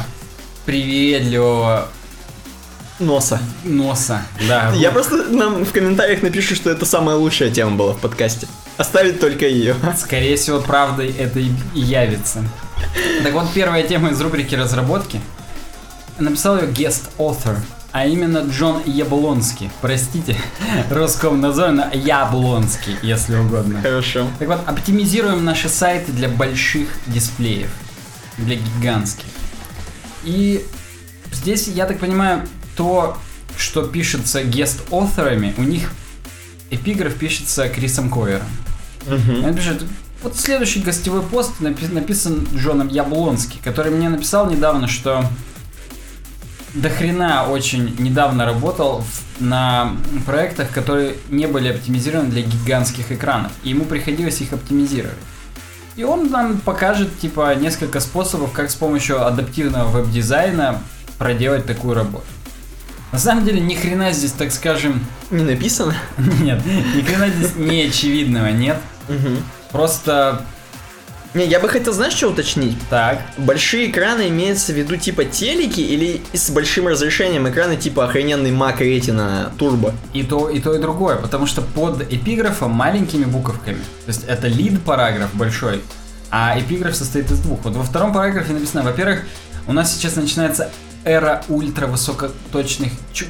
привередливого 0.65 1.89
Носа. 2.99 3.41
носа. 3.65 4.21
Да, 4.47 4.71
Я 4.73 4.91
просто 4.91 5.23
нам 5.29 5.65
в 5.65 5.71
комментариях 5.71 6.21
напишу, 6.21 6.55
что 6.55 6.69
это 6.69 6.85
самая 6.85 7.17
лучшая 7.17 7.51
тема 7.51 7.75
была 7.75 7.93
в 7.93 7.99
подкасте. 7.99 8.47
Оставить 8.77 9.19
только 9.19 9.47
ее. 9.47 9.75
Скорее 9.97 10.37
всего, 10.37 10.61
правдой 10.61 11.13
это 11.17 11.39
и 11.39 11.51
явится. 11.73 12.43
Так 13.23 13.33
вот, 13.33 13.51
первая 13.53 13.83
тема 13.83 14.09
из 14.09 14.21
рубрики 14.21 14.55
разработки. 14.55 15.19
Написал 16.19 16.57
ее 16.57 16.67
guest 16.67 17.09
author, 17.17 17.57
а 17.91 18.05
именно 18.05 18.39
Джон 18.49 18.81
Яблонский. 18.85 19.69
Простите, 19.81 20.37
Роскомнадзор, 20.89 21.71
но 21.71 21.89
Яблонский, 21.91 22.95
если 23.01 23.35
угодно. 23.35 23.81
Хорошо. 23.81 24.27
Так 24.39 24.47
вот, 24.47 24.59
оптимизируем 24.65 25.43
наши 25.43 25.67
сайты 25.67 26.13
для 26.13 26.29
больших 26.29 26.87
дисплеев, 27.07 27.69
для 28.37 28.55
гигантских. 28.55 29.25
И 30.23 30.65
здесь, 31.33 31.67
я 31.67 31.85
так 31.85 31.99
понимаю, 31.99 32.47
то, 32.75 33.17
что 33.57 33.83
пишется 33.83 34.43
гест-авторами, 34.43 35.53
у 35.57 35.63
них 35.63 35.91
эпиграф 36.71 37.15
пишется 37.15 37.69
Крисом 37.69 38.09
Койером. 38.09 38.47
Он 39.45 39.55
пишет, 39.55 39.83
вот 40.23 40.35
следующий 40.37 40.81
гостевой 40.81 41.21
пост 41.21 41.51
напи- 41.61 41.93
написан 41.93 42.47
Джоном 42.55 42.87
Яблонски, 42.89 43.57
который 43.63 43.91
мне 43.91 44.09
написал 44.09 44.49
недавно, 44.49 44.87
что 44.87 45.23
до 46.73 46.89
хрена 46.89 47.45
очень 47.47 47.95
недавно 47.99 48.45
работал 48.45 49.01
в- 49.01 49.41
на 49.41 49.95
проектах, 50.25 50.71
которые 50.71 51.15
не 51.29 51.47
были 51.47 51.69
оптимизированы 51.69 52.29
для 52.29 52.41
гигантских 52.41 53.11
экранов, 53.11 53.51
и 53.63 53.69
ему 53.69 53.85
приходилось 53.85 54.41
их 54.41 54.51
оптимизировать. 54.53 55.17
И 55.95 56.03
он 56.03 56.29
нам 56.29 56.57
покажет, 56.57 57.17
типа, 57.19 57.55
несколько 57.55 58.01
способов, 58.01 58.51
как 58.51 58.69
с 58.69 58.75
помощью 58.75 59.25
адаптивного 59.25 59.87
веб-дизайна 59.89 60.81
проделать 61.17 61.65
такую 61.65 61.93
работу. 61.93 62.25
На 63.15 63.19
самом 63.21 63.45
деле, 63.45 63.61
ни 63.61 63.75
хрена 63.75 64.11
здесь, 64.11 64.33
так 64.33 64.51
скажем, 64.51 65.05
Не 65.31 65.45
написано? 65.45 65.95
нет, 66.41 66.59
ни 66.65 67.01
хрена 67.01 67.29
здесь 67.29 67.55
не 67.55 67.83
очевидного 67.83 68.47
нет. 68.47 68.77
Просто 69.71 70.41
Не, 71.33 71.45
я 71.45 71.61
бы 71.61 71.69
хотел, 71.69 71.93
знаешь, 71.93 72.11
что 72.13 72.27
уточнить? 72.27 72.75
так. 72.89 73.21
Большие 73.37 73.89
экраны 73.89 74.27
имеется 74.27 74.73
в 74.73 74.75
виду 74.75 74.97
типа 74.97 75.23
телеки 75.23 75.79
или 75.79 76.23
с 76.33 76.49
большим 76.49 76.89
разрешением 76.89 77.47
экраны 77.47 77.77
типа 77.77 78.03
охрененный 78.03 78.51
Mac 78.51 78.79
Retina 78.79 79.49
Turbo? 79.57 79.93
И 80.11 80.23
то, 80.23 80.49
и 80.49 80.59
то, 80.59 80.75
и 80.75 80.79
другое, 80.81 81.15
потому 81.15 81.45
что 81.45 81.61
под 81.61 82.01
эпиграфом 82.11 82.71
маленькими 82.71 83.23
буковками, 83.23 83.79
то 83.79 84.07
есть 84.09 84.25
это 84.27 84.49
лид 84.49 84.81
параграф 84.83 85.33
большой, 85.33 85.81
а 86.31 86.59
эпиграф 86.59 86.93
состоит 86.93 87.31
из 87.31 87.39
двух. 87.39 87.63
Вот 87.63 87.77
во 87.77 87.83
втором 87.83 88.11
параграфе 88.11 88.51
написано, 88.51 88.83
во-первых, 88.83 89.21
у 89.67 89.73
нас 89.73 89.93
сейчас 89.93 90.17
начинается 90.17 90.69
эра 91.05 91.43
ультравысокоточных, 91.47 92.91
чу- 93.13 93.25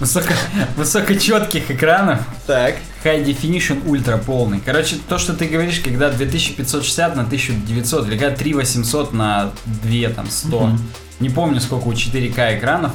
высоко, 0.00 0.32
высокочетких 0.76 1.70
экранов, 1.70 2.20
Так. 2.46 2.76
High 3.04 3.24
Definition 3.24 3.86
ультра 3.88 4.16
полный. 4.16 4.60
Короче, 4.64 4.96
то, 5.08 5.18
что 5.18 5.34
ты 5.34 5.46
говоришь, 5.46 5.80
когда 5.80 6.10
2560 6.10 7.16
на 7.16 7.22
1900, 7.22 8.06
или 8.08 8.18
когда 8.18 8.34
3800 8.34 9.12
на 9.12 9.50
2, 9.66 10.08
там, 10.14 10.28
100. 10.30 10.60
Мгм. 10.60 10.80
Не 11.20 11.30
помню, 11.30 11.60
сколько 11.60 11.86
у 11.88 11.92
4К 11.92 12.58
экранов, 12.58 12.92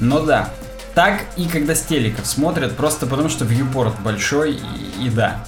но 0.00 0.20
да. 0.20 0.50
Так 0.94 1.22
и 1.36 1.46
когда 1.46 1.74
с 1.76 1.82
телеков 1.82 2.26
смотрят, 2.26 2.76
просто 2.76 3.06
потому 3.06 3.28
что 3.28 3.44
viewport 3.44 3.94
большой 4.02 4.54
и, 4.54 5.06
и 5.06 5.10
да. 5.10 5.44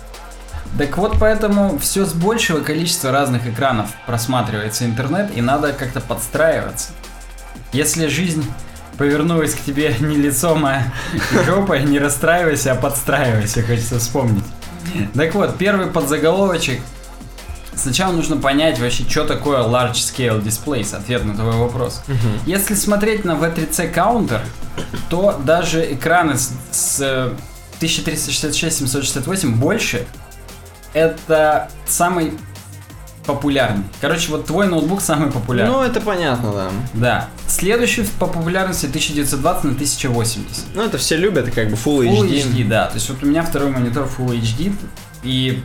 Так 0.79 0.97
вот, 0.99 1.17
поэтому 1.19 1.79
все 1.79 2.05
с 2.07 2.13
большего 2.13 2.61
количества 2.61 3.11
разных 3.11 3.47
экранов 3.49 3.91
просматривается 4.07 4.85
интернет, 4.85 5.37
и 5.37 5.41
надо 5.41 5.73
как-то 5.73 6.01
подстраиваться. 6.01 6.91
Если 7.73 8.09
жизнь 8.09 8.45
повернулась 8.99 9.55
к 9.55 9.61
тебе 9.61 9.95
не 10.01 10.17
лицом, 10.17 10.65
а 10.67 10.83
жопой, 11.47 11.85
не 11.85 11.99
расстраивайся, 11.99 12.73
а 12.73 12.75
подстраивайся, 12.75 13.63
хочется 13.63 13.99
вспомнить. 13.99 14.45
Так 15.15 15.35
вот, 15.35 15.57
первый 15.57 15.87
подзаголовочек. 15.87 16.81
Сначала 17.75 18.13
нужно 18.13 18.37
понять 18.37 18.79
вообще, 18.79 19.05
что 19.09 19.25
такое 19.25 19.61
Large 19.61 19.93
Scale 19.93 20.43
Displays, 20.43 20.95
ответ 20.95 21.25
на 21.25 21.35
твой 21.35 21.55
вопрос. 21.55 22.03
Если 22.45 22.75
смотреть 22.75 23.25
на 23.25 23.33
V3C 23.33 23.95
Counter, 23.95 24.41
то 25.09 25.41
даже 25.45 25.95
экраны 25.95 26.37
с, 26.37 26.53
с 26.71 27.33
1366-768 27.81 29.55
больше, 29.55 30.07
это 30.93 31.71
самый 31.87 32.35
популярный. 33.35 33.85
Короче, 34.01 34.31
вот 34.31 34.47
твой 34.47 34.67
ноутбук 34.67 35.01
самый 35.01 35.31
популярный. 35.31 35.73
Ну, 35.73 35.83
это 35.83 36.01
понятно, 36.01 36.53
да. 36.53 36.71
Да. 36.95 37.29
Следующий 37.47 38.03
по 38.19 38.27
популярности 38.27 38.87
1920 38.87 39.65
на 39.65 39.71
1080. 39.71 40.65
Ну, 40.75 40.83
это 40.83 40.99
все 40.99 41.17
любят, 41.17 41.51
как 41.51 41.71
бы 41.71 41.75
Full, 41.75 42.09
Full 42.09 42.29
HD. 42.29 42.53
HD, 42.53 42.69
да. 42.69 42.87
То 42.87 42.95
есть 42.95 43.09
вот 43.09 43.23
у 43.23 43.27
меня 43.27 43.43
второй 43.43 43.71
монитор 43.71 44.09
Full 44.19 44.41
HD, 44.41 44.75
и 45.23 45.63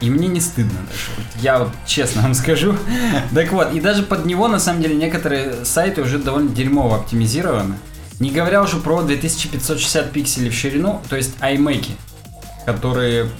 и 0.00 0.10
мне 0.10 0.28
не 0.28 0.40
стыдно 0.40 0.78
даже. 0.90 1.04
Вот 1.16 1.42
я 1.42 1.58
вот 1.58 1.70
честно 1.86 2.22
вам 2.22 2.34
скажу. 2.42 2.76
так 3.34 3.50
вот, 3.52 3.72
и 3.72 3.80
даже 3.80 4.02
под 4.02 4.26
него, 4.26 4.46
на 4.48 4.58
самом 4.58 4.82
деле, 4.82 4.94
некоторые 4.94 5.64
сайты 5.64 6.02
уже 6.02 6.18
довольно 6.18 6.50
дерьмово 6.50 6.96
оптимизированы. 6.96 7.76
Не 8.20 8.30
говоря 8.30 8.62
уже 8.62 8.76
про 8.76 9.02
2560 9.02 10.10
пикселей 10.10 10.50
в 10.50 10.54
ширину, 10.54 11.02
то 11.08 11.16
есть 11.16 11.34
iMac, 11.40 11.86
которые 12.64 13.30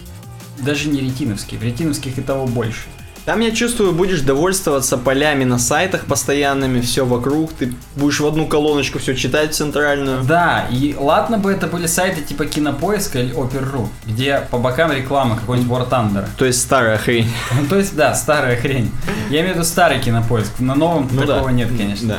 даже 0.59 0.89
не 0.89 1.01
ретиновские. 1.01 1.61
В 1.61 1.63
ретиновских 1.63 2.19
и 2.19 2.23
того 2.23 2.47
больше. 2.47 2.85
Там, 3.27 3.41
я 3.41 3.51
чувствую, 3.51 3.93
будешь 3.93 4.21
довольствоваться 4.21 4.97
полями 4.97 5.43
на 5.43 5.59
сайтах 5.59 6.05
постоянными, 6.07 6.81
все 6.81 7.05
вокруг, 7.05 7.53
ты 7.53 7.75
будешь 7.97 8.21
в 8.21 8.27
одну 8.27 8.47
колоночку 8.47 9.01
все 9.01 9.17
читать 9.17 9.53
центральную. 9.53 10.23
Да, 10.23 10.67
и 10.71 10.95
ладно 10.97 11.37
бы 11.37 11.51
это 11.51 11.67
были 11.67 11.87
сайты 11.89 12.23
типа 12.23 12.47
Кинопоиска 12.47 13.19
или 13.19 13.33
Опер.ру, 13.33 13.89
где 14.07 14.47
по 14.53 14.59
бокам 14.59 14.93
реклама 14.93 15.37
какой-нибудь 15.37 15.69
War 15.71 15.91
Thunder. 15.91 16.25
То 16.39 16.45
есть 16.45 16.63
старая 16.63 16.99
хрень. 16.99 17.29
То 17.69 17.77
есть, 17.77 17.97
да, 17.97 18.15
старая 18.15 18.57
хрень. 18.61 18.93
Я 19.29 19.41
имею 19.41 19.55
в 19.55 19.57
виду 19.57 19.65
старый 19.67 19.99
Кинопоиск, 19.99 20.61
на 20.61 20.77
новом 20.77 21.09
Ну 21.11 21.23
такого 21.23 21.49
да. 21.49 21.53
нет, 21.53 21.69
конечно. 21.77 22.09
Да. 22.09 22.19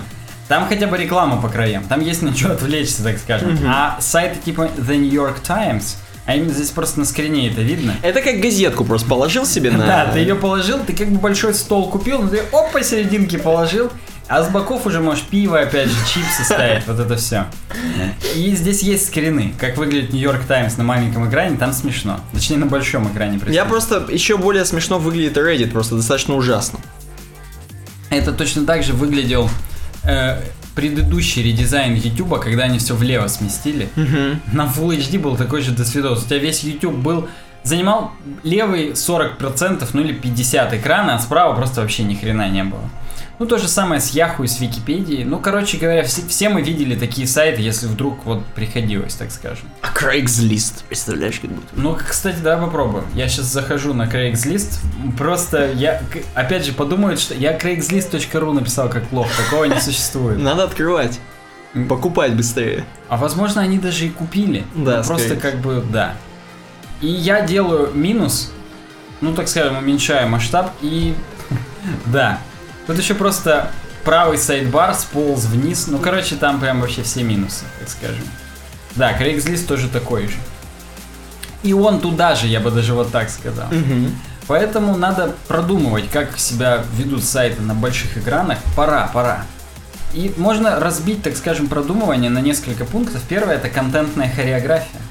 Там 0.49 0.67
хотя 0.67 0.87
бы 0.87 0.97
реклама 0.97 1.41
по 1.41 1.47
краям, 1.47 1.83
там 1.85 2.01
есть 2.01 2.21
на 2.21 2.35
что 2.35 2.51
отвлечься, 2.51 3.03
так 3.03 3.17
скажем. 3.17 3.57
А 3.65 3.97
сайты 4.01 4.39
типа 4.43 4.69
The 4.77 4.97
New 4.97 5.11
York 5.11 5.39
Times, 5.39 5.97
а 6.27 6.35
именно 6.35 6.53
здесь 6.53 6.71
просто 6.71 6.99
на 6.99 7.05
скрине 7.05 7.49
это 7.49 7.61
видно. 7.61 7.95
Это 8.01 8.21
как 8.21 8.41
газетку 8.41 8.83
просто 8.83 9.07
положил 9.07 9.45
себе 9.45 9.71
на... 9.71 9.85
Да, 9.85 10.11
ты 10.11 10.19
ее 10.19 10.35
положил, 10.35 10.79
ты 10.85 10.91
как 10.91 11.09
бы 11.09 11.19
большой 11.19 11.53
стол 11.53 11.89
купил, 11.89 12.21
но 12.21 12.27
ты 12.27 12.43
оп, 12.51 12.73
посерединке 12.73 13.37
положил, 13.37 13.89
а 14.27 14.43
с 14.43 14.49
боков 14.49 14.85
уже 14.85 14.99
можешь 14.99 15.23
пиво, 15.23 15.57
опять 15.57 15.87
же, 15.87 15.95
чипсы 16.13 16.43
ставить, 16.43 16.85
вот 16.85 16.99
это 16.99 17.15
все. 17.15 17.45
И 18.35 18.53
здесь 18.55 18.83
есть 18.83 19.07
скрины, 19.07 19.53
как 19.57 19.77
выглядит 19.77 20.11
Нью-Йорк 20.11 20.43
Таймс 20.43 20.75
на 20.75 20.83
маленьком 20.83 21.29
экране, 21.29 21.57
там 21.57 21.71
смешно. 21.71 22.19
Точнее, 22.33 22.57
на 22.57 22.65
большом 22.65 23.09
экране. 23.09 23.39
Я 23.47 23.63
просто 23.63 24.05
еще 24.09 24.35
более 24.35 24.65
смешно 24.65 24.99
выглядит 24.99 25.37
Reddit, 25.37 25.71
просто 25.71 25.95
достаточно 25.95 26.35
ужасно. 26.35 26.79
Это 28.09 28.33
точно 28.33 28.65
так 28.65 28.83
же 28.83 28.91
выглядел 28.91 29.49
э, 30.03 30.41
предыдущий 30.77 31.41
редизайн 31.41 31.95
YouTube, 31.95 32.39
когда 32.39 32.65
они 32.65 32.77
все 32.77 32.93
влево 32.93 33.27
сместили. 33.27 33.89
На 34.53 34.65
Full 34.67 34.99
HD 34.99 35.17
был 35.19 35.35
такой 35.35 35.63
же 35.63 35.71
досвидос. 35.71 36.23
У 36.23 36.27
тебя 36.27 36.37
весь 36.37 36.63
YouTube 36.63 36.93
был 36.93 37.27
занимал 37.63 38.11
левый 38.43 38.91
40%, 38.91 39.89
ну 39.93 40.01
или 40.01 40.13
50 40.13 40.75
экрана, 40.75 41.15
а 41.15 41.19
справа 41.19 41.55
просто 41.55 41.81
вообще 41.81 42.03
ни 42.03 42.13
хрена 42.13 42.47
не 42.49 42.63
было. 42.63 42.83
Ну, 43.39 43.45
то 43.45 43.59
же 43.59 43.67
самое 43.67 44.01
с 44.01 44.15
Yahoo 44.15 44.45
и 44.45 44.47
с 44.47 44.59
Википедией. 44.59 45.23
Ну, 45.23 45.37
короче 45.39 45.77
говоря, 45.77 46.03
все, 46.03 46.23
все 46.27 46.49
мы 46.49 46.63
видели 46.63 46.95
такие 46.95 47.27
сайты, 47.27 47.61
если 47.61 47.85
вдруг 47.85 48.25
вот 48.25 48.43
приходилось, 48.55 49.13
так 49.13 49.29
скажем. 49.31 49.67
А 49.81 49.93
Craigslist, 49.93 50.83
представляешь, 50.87 51.39
как 51.39 51.51
будто. 51.51 51.67
Ну, 51.75 51.95
кстати, 51.95 52.37
давай 52.41 52.65
попробуем. 52.65 53.05
Я 53.13 53.27
сейчас 53.29 53.45
захожу 53.45 53.93
на 53.93 54.03
Craigslist. 54.07 54.79
Просто 55.17 55.71
я, 55.73 56.01
опять 56.33 56.65
же, 56.65 56.73
подумают, 56.73 57.19
что 57.19 57.35
я 57.35 57.55
craigslist.ru 57.55 58.53
написал 58.53 58.89
как 58.89 59.11
лох. 59.11 59.27
Такого 59.37 59.65
не 59.65 59.79
существует. 59.79 60.39
Надо 60.39 60.63
открывать. 60.63 61.19
Покупать 61.87 62.33
быстрее. 62.33 62.85
А 63.07 63.17
возможно, 63.17 63.61
они 63.61 63.77
даже 63.77 64.07
и 64.07 64.09
купили. 64.09 64.63
Да, 64.73 64.97
Ну, 64.97 65.03
Просто 65.03 65.35
как 65.35 65.57
бы, 65.57 65.83
да. 65.91 66.15
И 67.01 67.07
я 67.07 67.41
делаю 67.41 67.91
минус, 67.93 68.51
ну, 69.21 69.33
так 69.35 69.47
скажем, 69.47 69.77
уменьшаю 69.77 70.27
масштаб 70.27 70.71
и... 70.81 71.13
Да. 72.07 72.39
Тут 72.87 72.97
еще 72.97 73.13
просто 73.13 73.71
правый 74.03 74.37
сайдбар 74.37 74.95
сполз 74.95 75.45
вниз. 75.45 75.87
Ну, 75.87 75.99
короче, 75.99 76.35
там 76.35 76.59
прям 76.59 76.81
вообще 76.81 77.03
все 77.03 77.23
минусы, 77.23 77.65
так 77.79 77.89
скажем. 77.89 78.23
Да, 78.95 79.15
Craigslist 79.17 79.67
тоже 79.67 79.89
такой 79.89 80.27
же. 80.27 80.37
И 81.63 81.73
он 81.73 81.99
туда 81.99 82.33
же, 82.35 82.47
я 82.47 82.59
бы 82.59 82.71
даже 82.71 82.93
вот 82.93 83.11
так 83.11 83.29
сказал. 83.29 83.67
Поэтому 84.47 84.95
надо 84.95 85.35
продумывать, 85.49 86.09
как 86.09 86.39
себя 86.39 86.83
ведут 86.93 87.23
сайты 87.23 87.61
на 87.61 87.75
больших 87.75 88.17
экранах. 88.17 88.59
Пора, 88.75 89.09
пора. 89.13 89.45
И 90.13 90.33
можно 90.37 90.79
разбить, 90.79 91.21
так 91.21 91.35
скажем, 91.35 91.67
продумывание 91.67 92.29
на 92.29 92.39
несколько 92.39 92.85
пунктов. 92.85 93.21
Первое 93.27 93.55
это 93.55 93.69
контентная 93.69 94.31
хореография. 94.33 95.01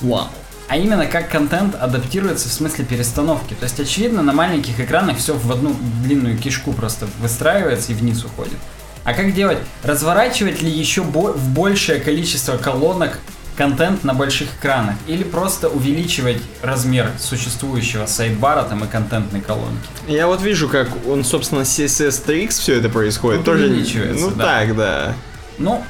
Вау. 0.00 0.28
А 0.70 0.76
именно, 0.76 1.04
как 1.06 1.28
контент 1.28 1.74
адаптируется 1.74 2.48
в 2.48 2.52
смысле 2.52 2.84
перестановки. 2.84 3.54
То 3.54 3.64
есть, 3.64 3.80
очевидно, 3.80 4.22
на 4.22 4.32
маленьких 4.32 4.78
экранах 4.78 5.18
все 5.18 5.34
в 5.34 5.50
одну 5.50 5.74
длинную 6.04 6.38
кишку 6.38 6.72
просто 6.72 7.08
выстраивается 7.18 7.90
и 7.90 7.94
вниз 7.96 8.24
уходит. 8.24 8.54
А 9.02 9.12
как 9.12 9.34
делать? 9.34 9.58
Разворачивать 9.82 10.62
ли 10.62 10.70
еще 10.70 11.02
бо- 11.02 11.32
в 11.32 11.48
большее 11.48 11.98
количество 11.98 12.56
колонок 12.56 13.18
контент 13.56 14.04
на 14.04 14.14
больших 14.14 14.46
экранах? 14.60 14.94
Или 15.08 15.24
просто 15.24 15.68
увеличивать 15.68 16.40
размер 16.62 17.10
существующего 17.18 18.06
сайдбара 18.06 18.62
там 18.62 18.84
и 18.84 18.86
контентной 18.86 19.40
колонки? 19.40 19.88
Я 20.06 20.28
вот 20.28 20.40
вижу, 20.40 20.68
как 20.68 20.88
он, 21.08 21.24
собственно, 21.24 21.64
с 21.64 21.80
CSS3X 21.80 22.50
все 22.50 22.78
это 22.78 22.88
происходит. 22.88 23.42
Тоже, 23.44 23.64
увеличивается, 23.64 24.24
ну 24.24 24.30
да. 24.30 24.44
так, 24.44 24.76
да. 24.76 25.14
Ну, 25.58 25.84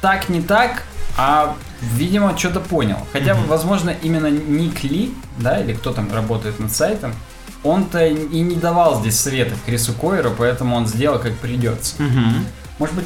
так 0.00 0.30
не 0.30 0.40
так, 0.40 0.84
а 1.18 1.54
видимо 1.94 2.36
что-то 2.38 2.60
понял. 2.60 2.98
Хотя, 3.12 3.34
возможно, 3.34 3.90
именно 4.02 4.28
Ник 4.28 4.82
Ли, 4.84 5.12
да, 5.38 5.60
или 5.60 5.74
кто 5.74 5.92
там 5.92 6.12
работает 6.12 6.58
над 6.60 6.72
сайтом, 6.72 7.14
он-то 7.64 8.04
и 8.06 8.40
не 8.40 8.56
давал 8.56 9.00
здесь 9.00 9.18
советов 9.18 9.58
Крису 9.64 9.92
Койеру, 9.92 10.32
поэтому 10.36 10.76
он 10.76 10.86
сделал 10.86 11.18
как 11.18 11.34
придется. 11.36 11.94
Может 12.78 12.94
быть, 12.96 13.04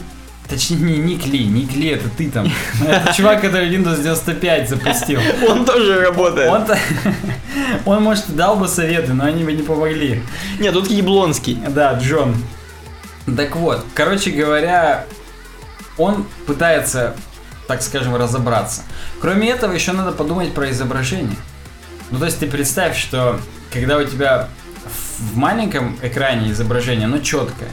точнее 0.49 0.77
не 0.77 0.99
Ник 0.99 1.27
Ли, 1.27 1.45
Ник 1.45 1.75
Ли 1.75 1.89
это 1.89 2.09
ты 2.09 2.31
там. 2.31 2.51
Это 2.87 3.13
чувак, 3.15 3.41
который 3.41 3.69
Windows 3.69 4.03
95 4.03 4.71
запустил. 4.71 5.21
Он 5.49 5.65
тоже 5.65 6.01
работает. 6.01 6.51
Он-то, 6.51 6.79
он, 7.85 8.03
может, 8.03 8.35
дал 8.35 8.57
бы 8.57 8.69
советы, 8.69 9.13
но 9.13 9.25
они 9.25 9.45
бы 9.45 9.53
не 9.53 9.63
помогли. 9.63 10.23
Нет, 10.59 10.73
тут 10.73 10.91
Яблонский. 10.91 11.59
Да, 11.69 11.95
Джон. 11.95 12.35
Так 13.37 13.57
вот, 13.57 13.85
короче 13.95 14.31
говоря, 14.31 15.05
он 15.99 16.27
пытается, 16.47 17.17
так 17.67 17.83
скажем, 17.83 18.15
разобраться. 18.17 18.83
Кроме 19.21 19.51
этого, 19.51 19.73
еще 19.73 19.93
надо 19.93 20.13
подумать 20.13 20.55
про 20.55 20.71
изображение. 20.71 21.37
Ну, 22.11 22.19
то 22.19 22.25
есть 22.27 22.39
ты 22.39 22.47
представь, 22.47 22.97
что 22.97 23.41
когда 23.73 23.97
у 23.99 24.05
тебя 24.05 24.49
в- 25.19 25.37
маленьком 25.37 25.99
экране 26.03 26.53
изображение, 26.53 27.07
оно 27.07 27.19
четкое, 27.19 27.69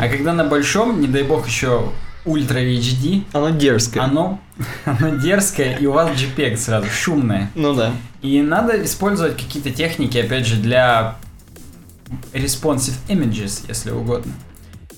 а 0.00 0.08
когда 0.08 0.32
на 0.32 0.44
большом, 0.44 1.00
не 1.00 1.06
дай 1.06 1.22
бог, 1.22 1.46
еще 1.46 1.92
ультра 2.24 2.58
HD, 2.58 3.22
Оно 3.32 3.50
дерзкое. 3.50 4.02
оно, 4.02 4.40
оно 4.84 5.10
дерзкое, 5.16 5.76
и 5.76 5.86
у 5.86 5.92
вас 5.92 6.10
JPEG 6.10 6.56
сразу 6.56 6.88
шумное. 6.90 7.50
Ну 7.54 7.72
да. 7.74 7.92
И 8.22 8.42
надо 8.42 8.82
использовать 8.84 9.36
какие-то 9.36 9.70
техники, 9.70 10.18
опять 10.18 10.44
же, 10.46 10.56
для 10.56 11.16
responsive 12.32 12.94
images, 13.08 13.64
если 13.68 13.90
угодно. 13.92 14.32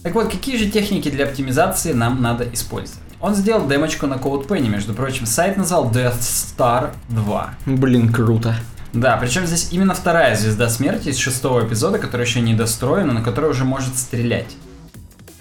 Так 0.03 0.15
вот, 0.15 0.31
какие 0.31 0.57
же 0.57 0.71
техники 0.71 1.11
для 1.11 1.25
оптимизации 1.27 1.93
нам 1.93 2.23
надо 2.23 2.49
использовать? 2.53 3.03
Он 3.21 3.35
сделал 3.35 3.67
демочку 3.67 4.07
на 4.07 4.15
CodePenny, 4.15 4.69
между 4.69 4.95
прочим. 4.95 5.27
Сайт 5.27 5.57
назвал 5.57 5.91
Death 5.91 6.21
Star 6.21 6.91
2. 7.09 7.55
Блин, 7.67 8.13
круто. 8.13 8.55
Да, 8.93 9.17
причем 9.17 9.45
здесь 9.47 9.69
именно 9.73 9.95
вторая 9.95 10.37
звезда 10.37 10.69
смерти 10.69 11.09
из 11.09 11.19
шестого 11.19 11.67
эпизода, 11.67 11.99
которая 11.99 12.27
еще 12.27 12.41
не 12.41 12.55
достроена, 12.55 13.13
но 13.13 13.23
которая 13.23 13.51
уже 13.51 13.65
может 13.65 13.97
стрелять. 13.99 14.57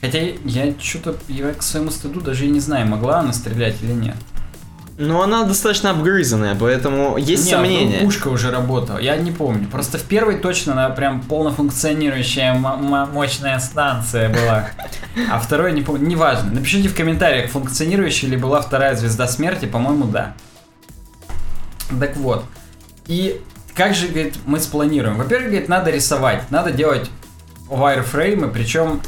Хотя 0.01 0.19
я 0.19 0.73
что-то, 0.79 1.15
я 1.27 1.53
к 1.53 1.63
своему 1.63 1.91
стыду 1.91 2.21
даже 2.21 2.45
и 2.45 2.49
не 2.49 2.59
знаю, 2.59 2.87
могла 2.87 3.19
она 3.19 3.31
стрелять 3.31 3.75
или 3.81 3.93
нет. 3.93 4.15
Но 4.97 5.21
она 5.21 5.43
достаточно 5.43 5.91
обгрызанная, 5.91 6.55
поэтому 6.55 7.17
есть 7.17 7.45
Не, 7.45 7.51
сомнения. 7.51 7.99
ну, 7.99 8.05
пушка 8.05 8.29
уже 8.29 8.49
работала, 8.49 8.97
я 8.97 9.15
не 9.15 9.31
помню. 9.31 9.67
Просто 9.67 9.99
в 9.99 10.03
первой 10.03 10.39
точно 10.39 10.73
она 10.73 10.89
прям 10.89 11.21
полнофункционирующая 11.21 12.53
мощная 12.55 13.59
станция 13.59 14.29
была. 14.29 14.69
А 15.31 15.39
второй 15.39 15.73
не 15.73 15.83
помню. 15.83 16.07
Неважно. 16.07 16.51
Напишите 16.51 16.89
в 16.89 16.95
комментариях, 16.95 17.51
функционирующая 17.51 18.27
ли 18.29 18.37
была 18.37 18.59
вторая 18.61 18.95
звезда 18.95 19.27
смерти. 19.27 19.65
По-моему, 19.65 20.05
да. 20.05 20.33
Так 21.99 22.17
вот. 22.17 22.45
И 23.05 23.39
как 23.75 23.93
же, 23.93 24.07
говорит, 24.07 24.33
мы 24.47 24.59
спланируем? 24.59 25.17
Во-первых, 25.17 25.49
говорит, 25.49 25.69
надо 25.69 25.91
рисовать, 25.91 26.49
надо 26.49 26.71
делать 26.71 27.09
вайрфреймы, 27.67 28.47
причем, 28.47 29.01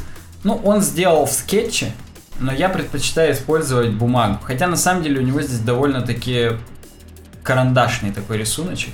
ну, 0.44 0.54
он 0.62 0.80
сделал 0.82 1.26
в 1.26 1.32
скетче 1.32 1.92
но 2.40 2.52
я 2.52 2.68
предпочитаю 2.68 3.32
использовать 3.32 3.90
бумагу. 3.92 4.38
Хотя 4.42 4.66
на 4.66 4.76
самом 4.76 5.02
деле 5.02 5.20
у 5.20 5.22
него 5.22 5.40
здесь 5.42 5.60
довольно-таки 5.60 6.52
карандашный 7.42 8.10
такой 8.12 8.38
рисуночек. 8.38 8.92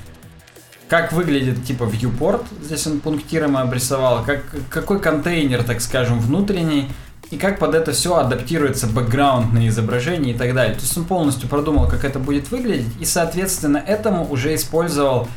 Как 0.89 1.13
выглядит 1.13 1.65
типа 1.65 1.85
viewport, 1.85 2.45
здесь 2.63 2.87
он 2.87 3.01
пунктиром 3.01 3.57
обрисовал, 3.57 4.25
как, 4.25 4.45
какой 4.71 5.01
контейнер, 5.01 5.65
так 5.65 5.81
скажем, 5.81 6.21
внутренний, 6.21 6.89
и 7.31 7.37
как 7.39 7.59
под 7.59 7.75
это 7.75 7.91
все 7.91 8.17
адаптируется 8.17 8.87
бэкграунд 8.87 9.53
на 9.53 9.67
изображение 9.67 10.35
и 10.35 10.39
так 10.39 10.55
далее. 10.55 10.75
То 10.75 10.83
есть 10.83 10.97
он 10.97 11.05
полностью 11.05 11.49
продумал, 11.49 11.89
как 11.89 12.05
это 12.05 12.21
будет 12.21 12.53
выглядеть, 12.53 12.93
и 13.01 13.05
соответственно 13.05 13.79
этому 13.79 14.31
уже 14.31 14.55
использовал 14.55 15.29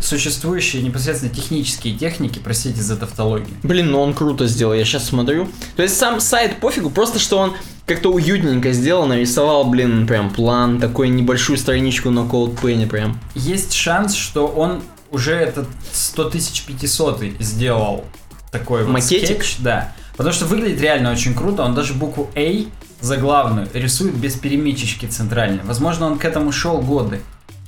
существующие 0.00 0.82
непосредственно 0.82 1.34
технические 1.34 1.96
техники, 1.96 2.40
простите 2.42 2.80
за 2.82 2.96
тавтологию. 2.96 3.56
Блин, 3.62 3.90
ну 3.90 4.00
он 4.00 4.14
круто 4.14 4.46
сделал, 4.46 4.74
я 4.74 4.84
сейчас 4.84 5.06
смотрю. 5.06 5.48
То 5.76 5.82
есть 5.82 5.96
сам 5.96 6.20
сайт 6.20 6.60
пофигу, 6.60 6.90
просто 6.90 7.18
что 7.18 7.38
он 7.38 7.54
как-то 7.86 8.10
уютненько 8.10 8.72
сделал, 8.72 9.06
нарисовал, 9.06 9.64
блин, 9.64 10.06
прям 10.06 10.30
план, 10.30 10.80
такой 10.80 11.08
небольшую 11.08 11.56
страничку 11.56 12.10
на 12.10 12.20
CodePen 12.20 12.88
прям. 12.88 13.18
Есть 13.34 13.72
шанс, 13.72 14.14
что 14.14 14.46
он 14.46 14.82
уже 15.10 15.34
этот 15.34 15.68
100 15.92 16.30
500 16.30 17.22
сделал 17.38 18.04
такой 18.50 18.84
вот 18.84 18.92
Макетик? 18.92 19.42
скетч, 19.42 19.56
да. 19.60 19.92
Потому 20.16 20.34
что 20.34 20.46
выглядит 20.46 20.80
реально 20.80 21.12
очень 21.12 21.34
круто, 21.34 21.62
он 21.62 21.74
даже 21.74 21.92
букву 21.94 22.30
A 22.34 22.64
заглавную 23.00 23.68
рисует 23.74 24.14
без 24.14 24.34
перемечечки 24.34 25.06
центральной. 25.06 25.62
Возможно, 25.64 26.06
он 26.06 26.18
к 26.18 26.24
этому 26.24 26.52
шел 26.52 26.78
годы, 26.78 27.20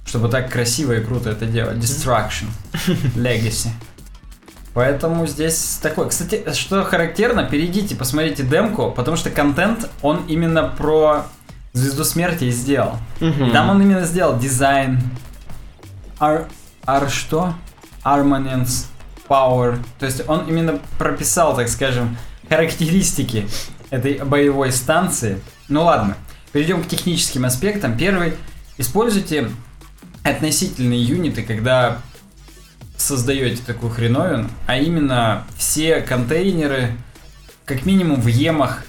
чтобы 0.09 0.29
так 0.29 0.51
красиво 0.51 0.95
и 0.95 1.05
круто 1.05 1.31
это 1.31 1.45
делать. 1.47 1.77
Destruction, 1.77 2.47
Legacy. 3.15 3.69
Поэтому 4.73 5.27
здесь 5.27 5.79
такой. 5.83 6.09
Кстати, 6.09 6.45
что 6.55 6.85
характерно, 6.85 7.45
перейдите, 7.45 7.95
посмотрите 7.95 8.43
демку, 8.43 8.91
потому 8.91 9.17
что 9.17 9.29
контент, 9.31 9.89
он 10.03 10.25
именно 10.27 10.63
про 10.63 11.27
Звезду 11.73 12.05
Смерти 12.05 12.45
и 12.45 12.51
сделал. 12.51 12.97
И 13.21 13.51
там 13.53 13.71
он 13.71 13.83
именно 13.83 14.05
сделал 14.05 14.39
дизайн, 14.39 15.01
ар, 16.19 16.49
ар 16.87 17.11
что? 17.11 17.55
Armaments, 18.05 18.87
Power. 19.29 19.79
То 19.99 20.07
есть 20.07 20.23
он 20.27 20.47
именно 20.49 20.79
прописал, 20.99 21.55
так 21.55 21.69
скажем, 21.69 22.17
характеристики 22.49 23.47
этой 23.91 24.19
боевой 24.25 24.73
станции. 24.73 25.41
Ну 25.69 25.85
ладно, 25.85 26.17
перейдем 26.53 26.83
к 26.83 26.89
техническим 26.89 27.45
аспектам. 27.45 27.97
Первый, 27.99 28.35
используйте 28.79 29.51
относительные 30.31 31.03
юниты, 31.03 31.43
когда 31.43 31.99
создаете 32.97 33.63
такую 33.65 33.93
хреновину, 33.93 34.51
а 34.67 34.77
именно 34.77 35.45
все 35.57 36.01
контейнеры, 36.01 36.93
как 37.65 37.87
минимум 37.87 38.21
в 38.21 38.27
емах, 38.27 38.85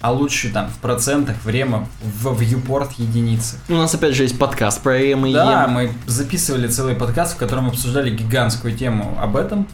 а 0.00 0.12
лучше 0.12 0.50
там 0.50 0.68
в 0.70 0.78
процентах, 0.78 1.36
в 1.44 1.48
ремах, 1.48 1.84
в 2.02 2.28
viewport 2.40 2.90
единицах. 2.96 3.60
У 3.68 3.74
нас 3.74 3.94
опять 3.94 4.14
же 4.14 4.22
есть 4.22 4.38
подкаст 4.38 4.80
про 4.80 4.98
ЭМ 5.12 5.26
и 5.26 5.32
Да, 5.34 5.64
ЕМ. 5.64 5.70
мы 5.70 5.92
записывали 6.06 6.68
целый 6.68 6.94
подкаст, 6.94 7.34
в 7.34 7.36
котором 7.36 7.68
обсуждали 7.68 8.10
гигантскую 8.10 8.74
тему 8.76 9.18
об 9.20 9.36
этом. 9.36 9.68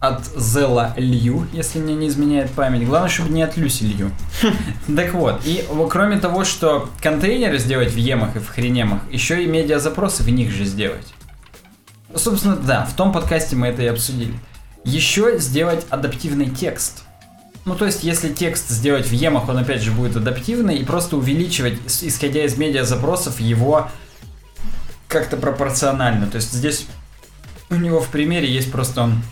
От 0.00 0.24
Зела 0.34 0.94
Лью, 0.96 1.46
если 1.52 1.78
мне 1.78 1.94
не 1.94 2.08
изменяет 2.08 2.50
память. 2.52 2.86
Главное, 2.86 3.10
чтобы 3.10 3.30
не 3.30 3.42
от 3.42 3.56
Люси 3.56 3.84
Лью. 3.84 4.10
Так 4.96 5.12
вот, 5.12 5.42
и 5.44 5.64
кроме 5.90 6.18
того, 6.18 6.44
что 6.44 6.88
контейнеры 7.02 7.58
сделать 7.58 7.92
в 7.92 7.96
емах 7.96 8.36
и 8.36 8.38
в 8.38 8.48
хренемах, 8.48 9.00
еще 9.10 9.44
и 9.44 9.46
медиазапросы 9.46 10.22
в 10.22 10.30
них 10.30 10.50
же 10.50 10.64
сделать. 10.64 11.06
Собственно, 12.14 12.56
да, 12.56 12.86
в 12.86 12.94
том 12.94 13.12
подкасте 13.12 13.56
мы 13.56 13.68
это 13.68 13.82
и 13.82 13.86
обсудили. 13.86 14.34
Еще 14.84 15.38
сделать 15.38 15.86
адаптивный 15.90 16.48
текст. 16.48 17.04
Ну, 17.66 17.74
то 17.74 17.84
есть, 17.84 18.02
если 18.02 18.32
текст 18.32 18.70
сделать 18.70 19.06
в 19.06 19.12
емах, 19.12 19.48
он 19.48 19.58
опять 19.58 19.82
же 19.82 19.92
будет 19.92 20.16
адаптивный, 20.16 20.76
и 20.76 20.84
просто 20.84 21.16
увеличивать, 21.16 21.74
исходя 22.00 22.44
из 22.44 22.56
медиазапросов, 22.56 23.38
его 23.38 23.90
как-то 25.08 25.36
пропорционально. 25.36 26.26
То 26.26 26.36
есть 26.36 26.52
здесь 26.52 26.86
у 27.68 27.74
него 27.74 28.00
в 28.00 28.08
примере 28.08 28.50
есть 28.50 28.72
просто 28.72 29.02
он 29.02 29.22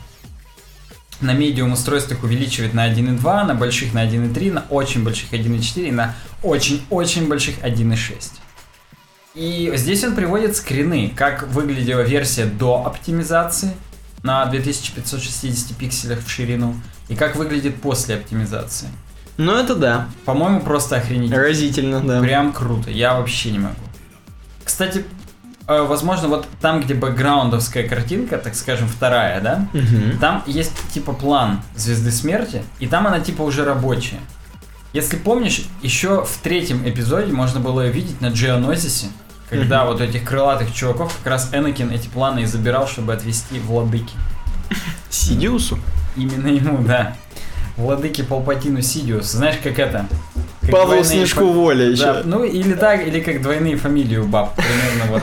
на 1.21 1.33
медиум 1.33 1.73
устройствах 1.73 2.23
увеличивает 2.23 2.75
на 2.75 2.89
1.2, 2.93 3.45
на 3.47 3.55
больших 3.55 3.93
на 3.95 4.07
1.3, 4.07 4.53
на 4.53 4.65
очень 4.71 5.03
больших 5.05 5.33
1.4 5.33 5.89
и 5.89 5.91
на 5.91 6.15
очень-очень 6.43 7.29
больших 7.29 7.59
1.6. 7.59 8.33
И 9.35 9.73
здесь 9.77 10.03
он 10.05 10.15
приводит 10.15 10.57
скрины, 10.57 11.13
как 11.15 11.49
выглядела 11.49 12.01
версия 12.01 12.45
до 12.47 12.85
оптимизации 12.87 13.73
на 14.23 14.45
2560 14.47 15.77
пикселях 15.77 16.25
в 16.25 16.31
ширину 16.31 16.75
и 17.09 17.15
как 17.15 17.37
выглядит 17.37 17.81
после 17.81 18.17
оптимизации. 18.17 18.89
Ну 19.37 19.55
это 19.55 19.77
да, 19.77 20.09
По-моему, 20.25 20.61
просто 20.61 20.97
охренительно. 20.97 21.41
разительно, 21.41 22.01
да. 22.01 22.21
Прям 22.21 22.53
круто, 22.53 22.91
я 22.91 23.15
вообще 23.15 23.53
не 23.53 23.61
могу. 23.61 23.77
Кстати, 24.65 25.05
возможно, 25.69 26.29
вот 26.29 26.47
там, 26.61 26.81
где 26.81 26.95
бэкграундовская 26.95 27.87
картинка, 27.87 28.39
так 28.39 28.55
скажем, 28.55 28.89
вторая, 28.89 29.41
да, 29.41 29.69
Мгм. 29.73 30.19
там 30.19 30.43
есть 30.47 30.73
типа 30.93 31.13
план 31.13 31.61
Звезды 31.77 32.11
Смерти, 32.11 32.63
и 32.81 32.87
там 32.87 33.07
она 33.07 33.21
типа 33.21 33.43
уже 33.43 33.65
рабочая. 33.65 34.19
Если 34.95 35.17
помнишь, 35.17 35.63
еще 35.83 36.25
в 36.25 36.39
третьем 36.43 36.89
эпизоде 36.89 37.33
можно 37.33 37.61
было 37.61 37.83
ее 37.83 37.93
видеть 37.93 38.21
на 38.23 38.29
Джеонозисе, 38.29 39.09
когда 39.51 39.85
вот 39.85 40.01
этих 40.01 40.25
крылатых 40.25 40.73
чуваков 40.73 41.15
как 41.19 41.33
раз 41.33 41.51
Энакин 41.53 41.91
эти 41.91 42.09
планы 42.09 42.41
и 42.41 42.47
забирал, 42.47 42.89
чтобы 42.89 43.13
отвести 43.13 43.59
владыки. 43.59 44.15
Сидиусу. 45.11 45.79
Именно 46.17 46.49
ему, 46.49 46.79
да. 46.79 47.15
Владыки 47.77 48.23
Палпатину 48.23 48.83
Сидиус. 48.83 49.27
Знаешь, 49.31 49.57
как 49.63 49.79
это? 49.79 50.07
Как 50.63 50.71
Павлу 50.71 51.05
Снежку 51.05 51.41
фа- 51.47 51.53
воля 51.53 51.91
еще. 51.91 52.03
Да, 52.05 52.23
ну 52.25 52.43
или 52.45 52.75
так, 52.75 53.07
или 53.07 53.21
как 53.21 53.41
двойные 53.41 53.77
фамилии 53.77 54.17
у 54.17 54.27
баб. 54.27 54.55
Примерно 54.57 55.13
вот 55.13 55.23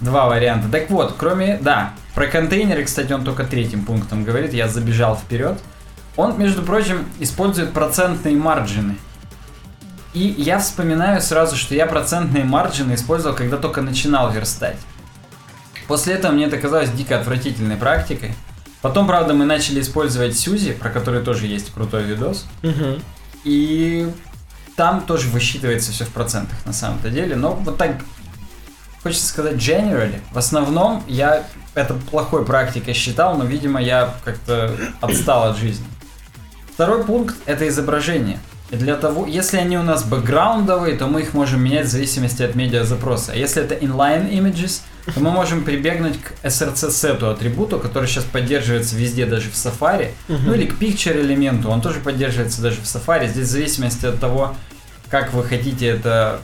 два 0.00 0.26
варианта. 0.26 0.68
Так 0.68 0.90
вот, 0.90 1.14
кроме, 1.16 1.58
да, 1.60 1.92
про 2.14 2.26
контейнеры, 2.26 2.84
кстати, 2.84 3.12
он 3.12 3.24
только 3.24 3.44
третьим 3.44 3.84
пунктом 3.84 4.24
говорит, 4.24 4.52
я 4.52 4.68
забежал 4.68 5.16
вперед. 5.16 5.58
Он, 6.16 6.38
между 6.38 6.62
прочим, 6.62 7.04
использует 7.18 7.72
процентные 7.72 8.36
марджины. 8.36 8.96
И 10.14 10.34
я 10.38 10.58
вспоминаю 10.58 11.20
сразу, 11.20 11.56
что 11.56 11.74
я 11.74 11.86
процентные 11.86 12.44
марджины 12.44 12.94
использовал, 12.94 13.36
когда 13.36 13.58
только 13.58 13.82
начинал 13.82 14.30
верстать. 14.32 14.78
После 15.88 16.14
этого 16.14 16.32
мне 16.32 16.46
это 16.46 16.56
казалось 16.56 16.90
дико 16.90 17.18
отвратительной 17.18 17.76
практикой. 17.76 18.34
Потом, 18.80 19.06
правда, 19.06 19.34
мы 19.34 19.44
начали 19.44 19.80
использовать 19.80 20.38
Сюзи, 20.38 20.72
про 20.72 20.90
который 20.90 21.22
тоже 21.22 21.46
есть 21.46 21.72
крутой 21.72 22.04
видос. 22.04 22.46
Мгм. 22.62 23.02
И 23.44 24.10
там 24.76 25.00
тоже 25.02 25.28
высчитывается 25.28 25.92
все 25.92 26.04
в 26.04 26.10
процентах 26.10 26.56
на 26.64 26.72
самом-то 26.72 27.10
деле. 27.10 27.36
Но 27.36 27.52
вот 27.52 27.78
так, 27.78 27.96
хочется 29.06 29.28
сказать, 29.28 29.54
generally, 29.54 30.18
в 30.32 30.38
основном 30.38 31.04
я 31.06 31.44
это 31.74 31.94
плохой 31.94 32.44
практикой 32.44 32.92
считал, 32.92 33.38
но, 33.38 33.44
видимо, 33.44 33.80
я 33.80 34.14
как-то 34.24 34.72
отстал 35.00 35.44
от 35.44 35.58
жизни. 35.58 35.86
Второй 36.74 37.04
пункт– 37.04 37.36
это 37.46 37.68
изображение. 37.68 38.40
И 38.70 38.76
для 38.76 38.96
того, 38.96 39.24
если 39.26 39.58
они 39.58 39.78
у 39.78 39.84
нас 39.84 40.02
бэкграундовые, 40.02 40.96
то 40.96 41.06
мы 41.06 41.20
их 41.20 41.34
можем 41.34 41.62
менять 41.62 41.86
в 41.86 41.88
зависимости 41.88 42.42
от 42.42 42.56
медиазапроса. 42.56 43.30
А 43.30 43.36
если 43.36 43.62
это 43.62 43.76
inline 43.76 44.28
images, 44.28 44.80
то 45.14 45.20
мы 45.20 45.30
можем 45.30 45.62
прибегнуть 45.62 46.18
к 46.20 46.44
src-сету 46.44 47.30
атрибуту, 47.30 47.78
который 47.78 48.08
сейчас 48.08 48.24
поддерживается 48.24 48.96
везде, 48.96 49.24
даже 49.24 49.50
в 49.50 49.54
Safari. 49.54 50.10
Ну 50.26 50.52
или 50.52 50.66
к 50.66 50.82
picture 50.82 51.20
элементу, 51.20 51.70
он 51.70 51.80
тоже 51.80 52.00
поддерживается 52.00 52.60
даже 52.60 52.80
в 52.80 52.84
Safari. 52.84 53.28
Здесь 53.28 53.46
в 53.46 53.50
зависимости 53.52 54.04
от 54.04 54.18
того, 54.18 54.56
как 55.10 55.32
вы 55.32 55.44
хотите 55.44 55.86
это 55.86 56.40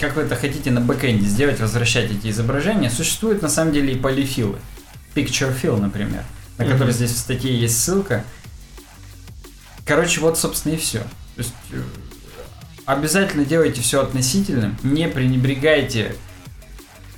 как 0.00 0.16
вы 0.16 0.22
это 0.22 0.36
хотите 0.36 0.70
на 0.70 0.80
бэкэнде 0.80 1.26
сделать, 1.26 1.60
возвращать 1.60 2.10
эти 2.10 2.28
изображения, 2.30 2.90
существуют 2.90 3.42
на 3.42 3.48
самом 3.48 3.72
деле 3.72 3.92
и 3.94 3.96
полифилы. 3.96 4.58
Picture 5.14 5.54
fill, 5.60 5.80
например, 5.80 6.22
на 6.58 6.64
Мгм. 6.64 6.72
который 6.72 6.92
здесь 6.92 7.10
в 7.12 7.18
статье 7.18 7.56
есть 7.58 7.82
ссылка. 7.82 8.24
Короче, 9.84 10.20
вот, 10.20 10.38
собственно, 10.38 10.74
и 10.74 10.76
все. 10.76 10.98
То 10.98 11.42
есть, 11.42 11.54
э, 11.72 11.80
обязательно 12.84 13.44
делайте 13.44 13.80
все 13.80 14.02
относительным, 14.02 14.76
не 14.82 15.08
пренебрегайте 15.08 16.14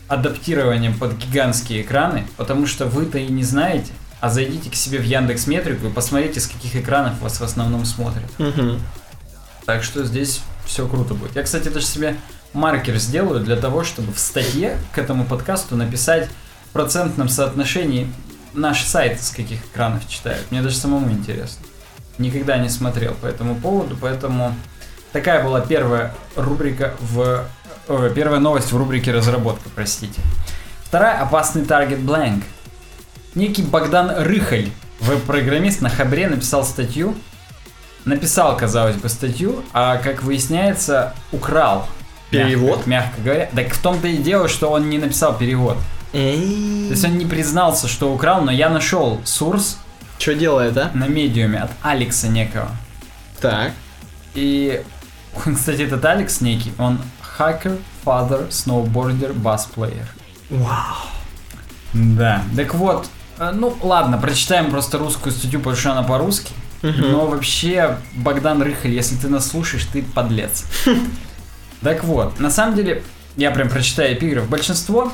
адаптированием 0.09 0.99
под 0.99 1.17
гигантские 1.17 1.83
экраны, 1.83 2.27
потому 2.37 2.67
что 2.67 2.87
вы-то 2.87 3.19
и 3.19 3.29
не 3.29 3.45
знаете, 3.45 3.93
а 4.21 4.29
зайдите 4.31 4.71
к 4.71 4.75
себе 4.75 4.99
в 4.99 5.05
Яндекс 5.05 5.47
Метрику 5.47 5.87
и 5.87 5.91
посмотрите, 5.91 6.41
с 6.41 6.47
каких 6.47 6.77
экранов 6.77 7.21
вас 7.21 7.41
в 7.41 7.45
основном 7.45 7.85
смотрят. 7.85 8.31
Мгм. 8.39 8.81
Так 9.67 9.83
что 9.85 10.05
здесь 10.05 10.41
все 10.67 10.87
круто 10.89 11.15
будет. 11.15 11.37
Я, 11.37 11.43
кстати, 11.43 11.69
даже 11.69 11.87
себе 11.87 12.17
маркер 12.53 12.97
сделаю 12.99 13.41
для 13.41 13.57
того, 13.57 13.85
чтобы 13.85 14.13
в 14.13 14.19
статье 14.19 14.79
к 14.93 14.99
этому 14.99 15.25
подкасту 15.25 15.77
написать 15.77 16.29
в 16.69 16.73
процентном 16.73 17.29
соотношении 17.29 18.13
наш 18.53 18.83
сайт 18.85 19.23
с 19.23 19.31
каких 19.31 19.65
экранов 19.67 20.09
читают. 20.09 20.51
Мне 20.51 20.63
даже 20.63 20.77
самому 20.77 21.11
интересно. 21.11 21.65
Никогда 22.19 22.59
не 22.59 22.69
смотрел 22.69 23.15
по 23.15 23.27
этому 23.27 23.55
поводу, 23.55 23.97
поэтому 24.01 24.55
такая 25.13 25.43
была 25.43 25.61
первая 25.61 26.15
рубрика 26.37 26.95
в... 27.01 27.45
ой, 27.89 28.15
первая 28.15 28.41
новость 28.41 28.73
в 28.73 28.77
рубрике 28.77 29.13
разработка, 29.13 29.69
простите. 29.75 30.21
Вторая 30.85 31.21
опасный 31.21 31.65
таргет 31.65 32.01
blank. 32.01 32.43
Некий 33.35 33.63
Богдан 33.63 34.11
Рыхаль, 34.25 34.71
веб-программист 35.01 35.81
на 35.81 35.89
Хабре, 35.89 36.29
написал 36.29 36.65
статью 36.65 37.15
написал, 38.05 38.57
казалось 38.57 38.97
бы, 38.97 39.09
статью, 39.09 39.65
а, 39.73 39.99
как 39.99 40.23
выясняется, 40.23 41.15
украл. 41.33 41.87
Перевод? 42.31 42.87
Мягко, 42.87 42.89
мягко 42.89 43.21
говоря. 43.23 43.51
Так 43.55 43.75
в 43.75 43.83
том-то 43.83 44.09
и 44.09 44.17
дело, 44.17 44.49
что 44.49 44.71
он 44.71 44.89
не 44.89 44.99
написал 44.99 45.37
перевод. 45.37 45.77
То 46.13 46.19
есть 46.19 47.05
он 47.05 47.19
не 47.19 47.27
признался, 47.27 47.89
что 47.89 48.13
украл, 48.13 48.43
но 48.43 48.51
я 48.51 48.69
нашел 48.69 49.21
сурс 49.25 49.79
Что 50.19 50.35
делает, 50.35 50.77
а? 50.77 50.91
на 50.95 51.07
медиуме 51.07 51.61
от 51.61 51.71
Алекса 51.83 52.29
некого. 52.29 52.69
Так. 53.41 53.73
И, 54.35 54.83
кстати, 55.55 55.83
этот 55.83 56.05
Алекс 56.05 56.41
некий, 56.41 56.73
он 56.79 56.99
хакер, 57.21 57.77
father, 58.05 58.49
bass 58.49 59.67
player. 59.75 60.07
Вау. 60.51 60.97
Да. 61.93 62.43
Так 62.57 62.75
вот, 62.75 63.09
э, 63.39 63.51
ну 63.55 63.77
ладно, 63.83 64.19
прочитаем 64.19 64.71
просто 64.71 64.99
русскую 64.99 65.33
статью, 65.33 65.61
потому 65.61 65.77
что 65.77 65.93
она 65.93 66.03
по-русски. 66.03 66.53
Мгм. 66.83 67.13
Но 67.13 67.27
вообще, 67.27 67.99
Богдан 68.15 68.63
Рыхаль, 68.63 68.93
если 68.93 69.17
ты 69.17 69.29
нас 69.29 69.49
слушаешь, 69.49 69.87
ты 69.93 70.03
подлец. 70.03 70.65
Так 71.83 72.05
вот, 72.05 72.39
на 72.41 72.51
самом 72.51 72.77
деле, 72.77 73.03
я 73.37 73.51
прям 73.51 73.69
прочитаю 73.69 74.15
эпиграф. 74.15 74.49
Большинство 74.49 75.13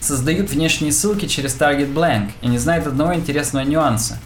создают 0.00 0.50
внешние 0.50 0.92
ссылки 0.92 1.26
через 1.26 1.56
Target 1.56 1.92
Blank 1.92 2.30
и 2.42 2.48
не 2.48 2.58
знает 2.58 2.86
одного 2.86 3.14
интересного 3.14 3.64
нюанса. 3.64 4.18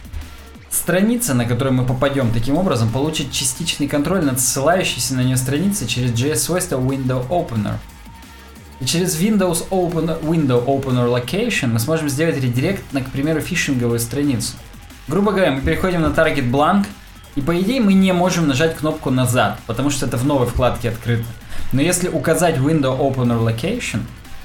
Страница, 0.70 1.34
на 1.34 1.44
которую 1.44 1.74
мы 1.74 1.84
попадем 1.84 2.32
таким 2.32 2.56
образом, 2.56 2.90
получит 2.90 3.30
частичный 3.30 3.88
контроль 3.88 4.24
над 4.24 4.40
ссылающейся 4.40 5.14
на 5.14 5.20
нее 5.22 5.36
страницей 5.36 5.86
через 5.86 6.12
JS-свойство 6.12 6.80
Window 6.80 7.28
Opener. 7.28 7.74
И 8.80 8.86
через 8.86 9.20
Windows 9.20 9.68
Open, 9.68 10.20
Window 10.22 10.64
Opener 10.64 11.06
Location 11.06 11.68
мы 11.68 11.78
сможем 11.78 12.08
сделать 12.08 12.36
редирект 12.36 12.90
на, 12.92 13.02
к 13.02 13.10
примеру, 13.10 13.40
фишинговую 13.40 14.00
страницу. 14.00 14.54
Грубо 15.08 15.32
говоря, 15.32 15.52
мы 15.52 15.60
переходим 15.60 16.00
на 16.00 16.06
Target 16.06 16.50
Blank, 16.50 16.86
и 17.34 17.40
по 17.40 17.58
идее 17.60 17.80
мы 17.80 17.92
не 17.92 18.12
можем 18.12 18.48
нажать 18.48 18.76
кнопку 18.76 19.10
назад, 19.10 19.60
потому 19.66 19.90
что 19.90 20.06
это 20.06 20.16
в 20.16 20.24
новой 20.24 20.46
вкладке 20.46 20.88
открыто. 20.88 21.24
Но 21.72 21.80
если 21.80 22.08
указать 22.08 22.56
Window 22.56 22.98
Opener 22.98 23.40
Location, 23.42 24.00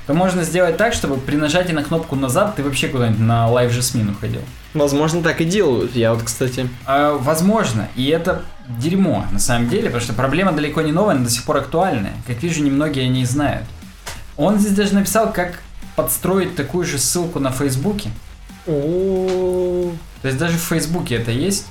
то 0.08 0.14
можно 0.14 0.44
сделать 0.44 0.78
так, 0.78 0.94
чтобы 0.94 1.18
при 1.18 1.36
нажатии 1.36 1.74
на 1.74 1.84
кнопку 1.84 2.16
назад 2.16 2.56
ты 2.56 2.64
вообще 2.64 2.88
куда-нибудь 2.88 3.20
на 3.20 3.48
Live 3.50 3.72
Jasmine 3.72 4.12
уходил. 4.12 4.42
Возможно, 4.74 5.22
так 5.22 5.42
и 5.42 5.46
делают. 5.46 5.96
Я 5.96 6.14
вот, 6.14 6.24
кстати... 6.24 6.70
А, 6.86 7.18
возможно, 7.18 7.90
и 7.96 8.08
это 8.08 8.44
дерьмо 8.80 9.26
на 9.32 9.40
самом 9.40 9.68
деле, 9.68 9.86
потому 9.86 10.02
что 10.02 10.14
проблема 10.14 10.54
далеко 10.54 10.82
не 10.82 10.94
новая, 10.94 11.16
она 11.16 11.26
до 11.26 11.30
сих 11.30 11.44
пор 11.44 11.58
актуальная. 11.58 12.14
Как 12.26 12.42
вижу, 12.42 12.64
немногие 12.64 13.06
о 13.06 13.10
ней 13.10 13.26
знают. 13.26 13.66
Он 14.38 14.58
здесь 14.60 14.74
даже 14.74 14.94
написал, 14.94 15.34
как 15.34 15.62
подстроить 15.98 16.56
такую 16.56 16.86
же 16.86 17.00
ссылку 17.00 17.40
на 17.40 17.52
Фейсбуке. 17.52 18.10
То 18.66 19.92
есть 20.24 20.38
даже 20.38 20.58
в 20.58 20.62
Фейсбуке 20.62 21.16
это 21.16 21.32
есть. 21.32 21.66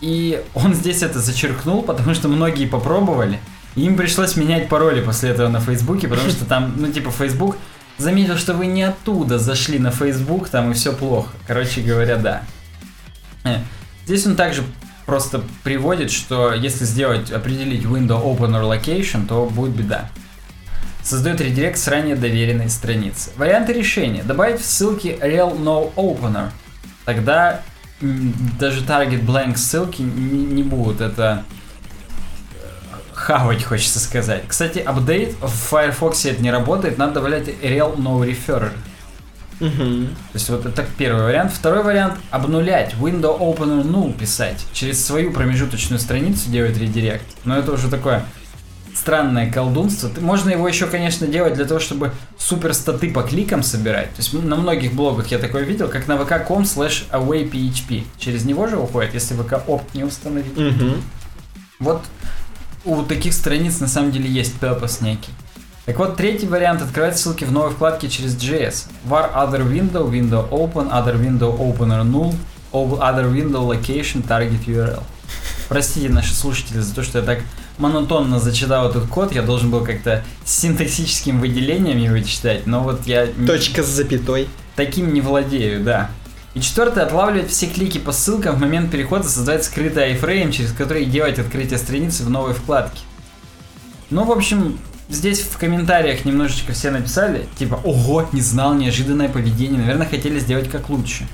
И 0.00 0.42
он 0.54 0.74
здесь 0.74 1.02
это 1.02 1.20
зачеркнул, 1.20 1.82
потому 1.82 2.14
что 2.14 2.26
многие 2.28 2.66
попробовали. 2.66 3.38
Им 3.76 3.96
пришлось 3.96 4.36
менять 4.36 4.68
пароли 4.68 5.00
после 5.00 5.30
этого 5.30 5.48
на 5.48 5.60
Фейсбуке, 5.60 6.08
потому 6.08 6.30
что 6.30 6.44
там, 6.44 6.74
ну 6.76 6.90
типа 6.90 7.10
Фейсбук 7.10 7.56
заметил, 7.98 8.36
что 8.36 8.54
вы 8.54 8.66
не 8.66 8.82
оттуда 8.82 9.38
зашли 9.38 9.78
на 9.78 9.90
Фейсбук, 9.90 10.48
там 10.48 10.70
и 10.70 10.74
все 10.74 10.92
плохо. 10.92 11.30
Короче 11.46 11.80
говоря, 11.80 12.16
да. 12.16 12.42
Э, 13.44 13.58
Здесь 14.10 14.26
он 14.26 14.34
также 14.34 14.64
просто 15.06 15.42
приводит, 15.62 16.10
что 16.10 16.52
если 16.52 16.84
сделать, 16.84 17.30
определить 17.30 17.84
window 17.84 18.24
opener 18.24 18.62
location, 18.62 19.26
то 19.26 19.46
будет 19.46 19.72
беда. 19.72 20.10
Создает 21.02 21.40
редирект 21.40 21.78
с 21.78 21.86
ранее 21.86 22.16
доверенной 22.16 22.70
страницы. 22.70 23.30
Варианты 23.36 23.72
решения. 23.72 24.22
Добавить 24.22 24.60
в 24.60 24.64
ссылки 24.64 25.16
rel 25.20 25.56
no 25.58 25.92
opener. 25.94 26.50
Тогда 27.04 27.60
даже 28.00 28.82
target 28.82 29.24
blank 29.24 29.56
ссылки 29.56 30.02
не, 30.02 30.44
не 30.44 30.62
будут 30.62 31.00
это 31.00 31.44
хавать, 33.20 33.62
хочется 33.62 34.00
сказать. 34.00 34.44
Кстати, 34.48 34.78
апдейт 34.78 35.34
в 35.40 35.48
Firefox 35.48 36.24
это 36.24 36.42
не 36.42 36.50
работает, 36.50 36.98
надо 36.98 37.14
добавлять 37.14 37.48
rel 37.48 37.96
no 37.96 38.20
referrer. 38.26 38.72
Мгм. 39.60 40.06
То 40.32 40.34
есть 40.34 40.48
вот 40.48 40.64
это 40.64 40.86
первый 40.96 41.24
вариант. 41.24 41.52
Второй 41.52 41.82
вариант 41.84 42.14
обнулять, 42.30 42.94
window 42.94 43.38
opener 43.38 43.84
null 43.84 44.12
писать. 44.18 44.64
Через 44.72 45.04
свою 45.04 45.32
промежуточную 45.32 46.00
страницу 46.00 46.48
делать 46.50 46.78
редирект. 46.78 47.26
Но 47.44 47.58
это 47.58 47.72
уже 47.72 47.90
такое 47.90 48.24
странное 48.94 49.52
колдунство. 49.52 50.08
Ты- 50.08 50.22
Можно 50.22 50.48
его 50.50 50.66
еще, 50.66 50.86
конечно, 50.86 51.26
делать 51.26 51.54
для 51.54 51.66
того, 51.66 51.78
чтобы 51.78 52.12
супер 52.38 52.72
статы 52.72 53.10
по 53.10 53.22
кликам 53.22 53.62
собирать. 53.62 54.08
То 54.14 54.22
есть 54.22 54.32
на 54.32 54.56
многих 54.56 54.94
блогах 54.94 55.26
я 55.28 55.38
такое 55.38 55.62
видел, 55.64 55.88
как 55.88 56.08
на 56.08 56.14
vk.com 56.14 56.62
slash 56.62 57.04
awayphp. 57.12 58.04
Через 58.18 58.44
него 58.46 58.66
же 58.66 58.78
уходит, 58.78 59.12
если 59.12 59.36
vk 59.36 59.66
opt 59.66 59.84
не 59.92 60.04
установить. 60.04 60.56
Мгм. 60.56 61.02
Вот 61.80 62.02
у 62.84 63.02
таких 63.02 63.34
страниц 63.34 63.80
на 63.80 63.88
самом 63.88 64.12
деле 64.12 64.28
есть 64.28 64.54
purpose 64.60 65.02
некий. 65.04 65.32
Так 65.86 65.98
вот, 65.98 66.16
третий 66.16 66.46
вариант 66.46 66.82
открывать 66.82 67.18
ссылки 67.18 67.44
в 67.44 67.52
новой 67.52 67.70
вкладке 67.70 68.08
через 68.08 68.36
JS. 68.36 68.86
var 69.08 69.32
other 69.34 69.66
window, 69.66 70.08
window 70.08 70.48
open, 70.50 70.90
other 70.90 71.16
window 71.16 71.56
opener 71.58 72.04
null, 72.04 72.34
other 72.72 73.30
window 73.30 73.66
location, 73.66 74.26
target 74.26 74.66
URL. 74.66 75.02
Простите 75.68 76.08
наши 76.08 76.34
слушатели 76.34 76.80
за 76.80 76.94
то, 76.94 77.02
что 77.02 77.18
я 77.18 77.24
так 77.24 77.40
монотонно 77.78 78.38
зачитал 78.38 78.90
этот 78.90 79.06
код, 79.08 79.32
я 79.32 79.42
должен 79.42 79.70
был 79.70 79.84
как-то 79.84 80.22
с 80.44 80.58
синтаксическим 80.58 81.40
выделением 81.40 81.98
его 81.98 82.18
читать, 82.20 82.66
но 82.66 82.82
вот 82.82 83.06
я 83.06 83.26
Точка 83.46 83.82
с 83.82 83.86
запятой. 83.86 84.48
таким 84.76 85.12
не 85.14 85.20
владею, 85.20 85.82
да. 85.82 86.10
И 86.54 86.60
четвертое, 86.60 87.04
отлавливать 87.04 87.50
все 87.50 87.66
клики 87.66 87.98
по 87.98 88.10
ссылкам 88.10 88.56
в 88.56 88.60
момент 88.60 88.90
перехода, 88.90 89.28
создать 89.28 89.64
скрытый 89.64 90.14
iframe, 90.14 90.50
через 90.50 90.72
который 90.72 91.04
делать 91.04 91.38
открытие 91.38 91.78
страницы 91.78 92.24
в 92.24 92.30
новой 92.30 92.54
вкладке. 92.54 93.00
Ну, 94.10 94.24
в 94.24 94.32
общем, 94.32 94.78
здесь 95.08 95.40
в 95.40 95.56
комментариях 95.58 96.24
немножечко 96.24 96.72
все 96.72 96.90
написали, 96.90 97.46
типа, 97.56 97.80
ого, 97.84 98.28
не 98.32 98.40
знал, 98.40 98.74
неожиданное 98.74 99.28
поведение, 99.28 99.78
наверное, 99.78 100.08
хотели 100.08 100.40
сделать 100.40 100.68
как 100.68 100.88
лучше. 100.88 101.28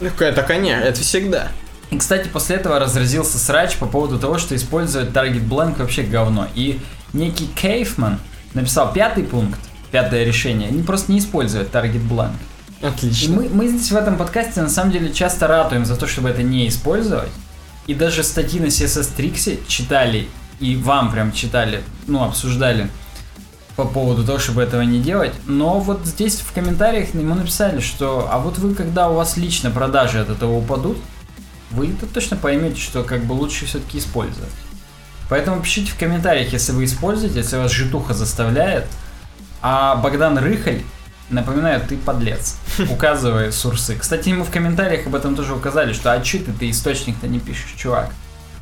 Ну, 0.00 0.08
это, 0.20 0.42
конечно, 0.42 0.84
это 0.84 1.00
всегда. 1.00 1.48
И, 1.90 1.98
кстати, 1.98 2.28
после 2.28 2.56
этого 2.56 2.78
разразился 2.78 3.38
срач 3.38 3.76
по 3.76 3.86
поводу 3.86 4.20
того, 4.20 4.38
что 4.38 4.54
использовать 4.54 5.10
Target 5.10 5.46
Blank 5.46 5.78
вообще 5.78 6.02
говно. 6.02 6.46
И 6.54 6.80
некий 7.12 7.48
Кейфман 7.48 8.18
написал 8.54 8.92
пятый 8.92 9.24
пункт, 9.24 9.60
пятое 9.90 10.24
решение, 10.24 10.68
они 10.68 10.82
просто 10.82 11.10
не 11.10 11.18
используют 11.18 11.74
Target 11.74 12.08
Blank. 12.08 12.32
Отлично. 12.82 13.36
мы, 13.36 13.48
мы 13.48 13.68
здесь 13.68 13.92
в 13.92 13.96
этом 13.96 14.16
подкасте 14.16 14.60
на 14.60 14.68
самом 14.68 14.90
деле 14.90 15.12
часто 15.12 15.46
ратуем 15.46 15.86
за 15.86 15.96
то, 15.96 16.06
чтобы 16.06 16.28
это 16.28 16.42
не 16.42 16.68
использовать. 16.68 17.30
И 17.86 17.94
даже 17.94 18.22
статьи 18.22 18.60
на 18.60 18.66
CSS 18.66 19.16
Tricks 19.16 19.66
читали, 19.66 20.28
и 20.60 20.76
вам 20.76 21.10
прям 21.10 21.32
читали, 21.32 21.82
ну, 22.06 22.22
обсуждали 22.22 22.88
по 23.76 23.84
поводу 23.84 24.24
того, 24.24 24.38
чтобы 24.38 24.62
этого 24.62 24.82
не 24.82 25.00
делать. 25.00 25.32
Но 25.46 25.78
вот 25.78 26.04
здесь 26.04 26.40
в 26.40 26.52
комментариях 26.52 27.14
ему 27.14 27.34
написали, 27.34 27.80
что 27.80 28.28
а 28.30 28.38
вот 28.38 28.58
вы, 28.58 28.74
когда 28.74 29.08
у 29.08 29.14
вас 29.14 29.36
лично 29.36 29.70
продажи 29.70 30.20
от 30.20 30.28
этого 30.28 30.56
упадут, 30.56 30.98
вы 31.70 31.86
-то 31.86 32.06
точно 32.12 32.36
поймете, 32.36 32.80
что 32.80 33.02
как 33.02 33.24
бы 33.24 33.32
лучше 33.32 33.66
все-таки 33.66 33.98
использовать. 33.98 34.52
Поэтому 35.28 35.62
пишите 35.62 35.90
в 35.92 35.98
комментариях, 35.98 36.52
если 36.52 36.72
вы 36.72 36.84
используете, 36.84 37.38
если 37.38 37.56
вас 37.56 37.72
житуха 37.72 38.12
заставляет. 38.12 38.86
А 39.62 39.96
Богдан 39.96 40.36
Рыхаль, 40.36 40.82
напоминаю, 41.32 41.80
ты 41.86 41.96
подлец, 41.96 42.56
указывая 42.90 43.50
сурсы. 43.50 43.96
Кстати, 43.96 44.28
ему 44.28 44.44
в 44.44 44.50
комментариях 44.50 45.06
об 45.06 45.14
этом 45.14 45.34
тоже 45.34 45.54
указали, 45.54 45.92
что 45.92 46.12
а 46.12 46.20
ты, 46.20 46.38
ты 46.38 46.70
источник-то 46.70 47.28
не 47.28 47.40
пишешь, 47.40 47.74
чувак. 47.76 48.10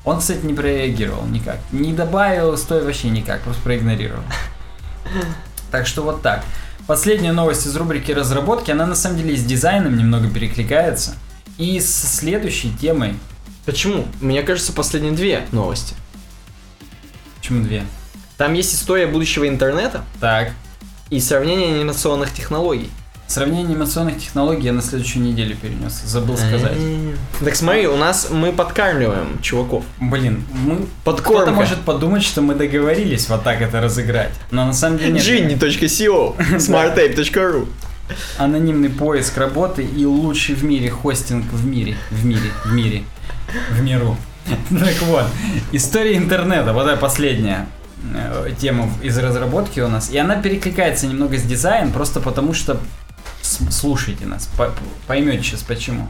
Он, 0.05 0.19
кстати, 0.19 0.45
не 0.45 0.55
прореагировал 0.55 1.27
никак. 1.27 1.59
Не 1.73 1.93
добавил, 1.93 2.57
стой 2.57 2.83
вообще 2.83 3.11
никак, 3.11 3.43
просто 3.43 3.63
проигнорировал. 3.63 4.25
Так 5.71 5.87
что 5.87 6.03
вот 6.03 6.21
так. 6.21 6.45
Последняя 6.89 7.31
новость 7.31 7.65
из 7.65 7.77
рубрики 7.77 8.11
разработки, 8.11 8.73
она 8.73 8.87
на 8.87 8.97
самом 8.97 9.19
деле 9.19 9.37
с 9.37 9.45
дизайном 9.45 9.97
немного 9.97 10.29
перекликается. 10.29 11.15
И 11.59 11.79
с 11.79 12.17
следующей 12.19 12.77
темой, 12.77 13.15
Почему? 13.67 14.07
Мне 14.21 14.43
кажется, 14.43 14.73
последние 14.73 15.13
две 15.13 15.47
новости. 15.53 15.95
почему 17.37 17.63
две? 17.63 17.85
Там 18.37 18.55
есть 18.55 18.75
история 18.75 19.07
будущего 19.07 19.47
интернета 19.47 20.03
Так, 20.19 20.53
и 21.11 21.21
сравнение 21.21 21.75
анимационных 21.75 22.33
технологий. 22.33 22.91
сравнение 23.27 23.67
анимационных 23.67 24.19
технологий 24.19 24.67
я 24.67 24.73
на 24.73 24.83
следующую 24.83 25.25
неделю 25.25 25.57
перенес, 25.57 26.03
забыл 26.05 26.37
сказать. 26.37 26.77
М. 26.77 27.17
Так 27.45 27.55
смотри, 27.55 27.87
у 27.87 27.97
нас 27.97 28.29
мы 28.31 28.53
подкармливаем 28.53 29.41
чуваков. 29.41 29.85
Блин, 30.01 30.43
мы... 30.53 30.87
Подкормка. 31.05 31.43
Кто-то 31.45 31.57
может 31.57 31.81
подумать, 31.83 32.25
что 32.25 32.41
мы 32.43 32.55
договорились 32.57 33.29
вот 33.29 33.45
так 33.45 33.61
это 33.61 33.81
разыграть. 33.81 34.33
Но 34.51 34.65
на 34.67 34.73
самом 34.73 34.99
деле 34.99 35.13
нет. 35.13 35.23
Genie.co, 35.63 36.37
smarttape.ru 36.57 37.69
Анонимный 38.39 38.89
поиск 38.89 39.37
работы 39.39 39.85
и 39.85 40.05
лучший 40.05 40.57
в 40.57 40.65
мире 40.65 40.91
хостинг 40.91 41.45
в 41.53 41.65
мире. 41.65 41.97
В 42.11 42.25
мире. 42.25 42.51
В 42.65 42.73
мире. 42.73 43.05
В 43.71 43.81
миру. 43.83 44.17
Так 44.71 45.03
вот, 45.03 45.27
история 45.71 46.17
интернета. 46.17 46.73
Вот 46.73 46.89
это 46.89 46.97
последняя 46.97 47.69
э, 48.15 48.51
тема 48.59 48.87
в- 48.87 49.03
из 49.03 49.17
разработки 49.19 49.81
у 49.81 49.89
нас. 49.89 50.11
И 50.11 50.19
она 50.19 50.37
перекликается 50.37 51.07
немного 51.07 51.37
с 51.39 51.43
дизайном, 51.43 51.93
просто 51.93 52.21
потому 52.21 52.55
что 52.55 52.79
слушайте 53.43 54.27
нас, 54.27 54.49
по- 54.57 54.73
поймете 55.07 55.43
сейчас 55.43 55.63
почему. 55.63 56.09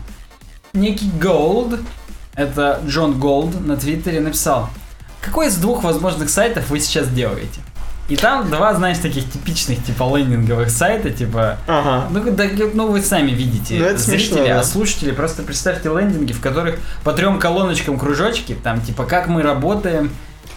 Некий 0.73 1.11
Gold 1.21 1.81
это 2.35 2.81
Джон 2.87 3.19
Голд 3.19 3.65
на 3.67 3.77
Твиттере 3.77 4.21
написал, 4.21 4.71
какой 5.21 5.49
из 5.49 5.57
двух 5.57 5.83
возможных 5.83 6.31
сайтов 6.31 6.71
вы 6.71 6.81
сейчас 6.81 7.09
делаете? 7.09 7.61
И 8.09 8.17
там 8.17 8.51
два, 8.51 8.75
знаешь, 8.75 8.99
таких 8.99 9.31
типичных, 9.31 9.85
типа, 9.85 10.17
лендинговых 10.17 10.69
сайта, 10.71 11.11
типа... 11.11 11.59
Ага. 11.69 12.09
Ну, 12.11 12.25
да, 12.33 12.45
ну 12.75 12.89
вы 12.91 13.03
сами 13.03 13.31
видите, 13.31 13.79
Ну, 13.79 13.85
это 13.85 13.99
зрители, 13.99 14.27
смешно, 14.29 14.45
да. 14.49 14.59
а 14.61 14.65
слушатели, 14.65 15.12
просто 15.12 15.43
представьте 15.45 15.89
лендинги, 15.91 16.33
в 16.33 16.41
которых 16.41 16.81
по 17.05 17.12
трем 17.12 17.39
колоночкам 17.39 17.97
кружочки, 18.01 18.57
там, 18.65 18.81
типа, 18.81 19.05
как 19.05 19.29
мы 19.29 19.43
работаем, 19.43 20.11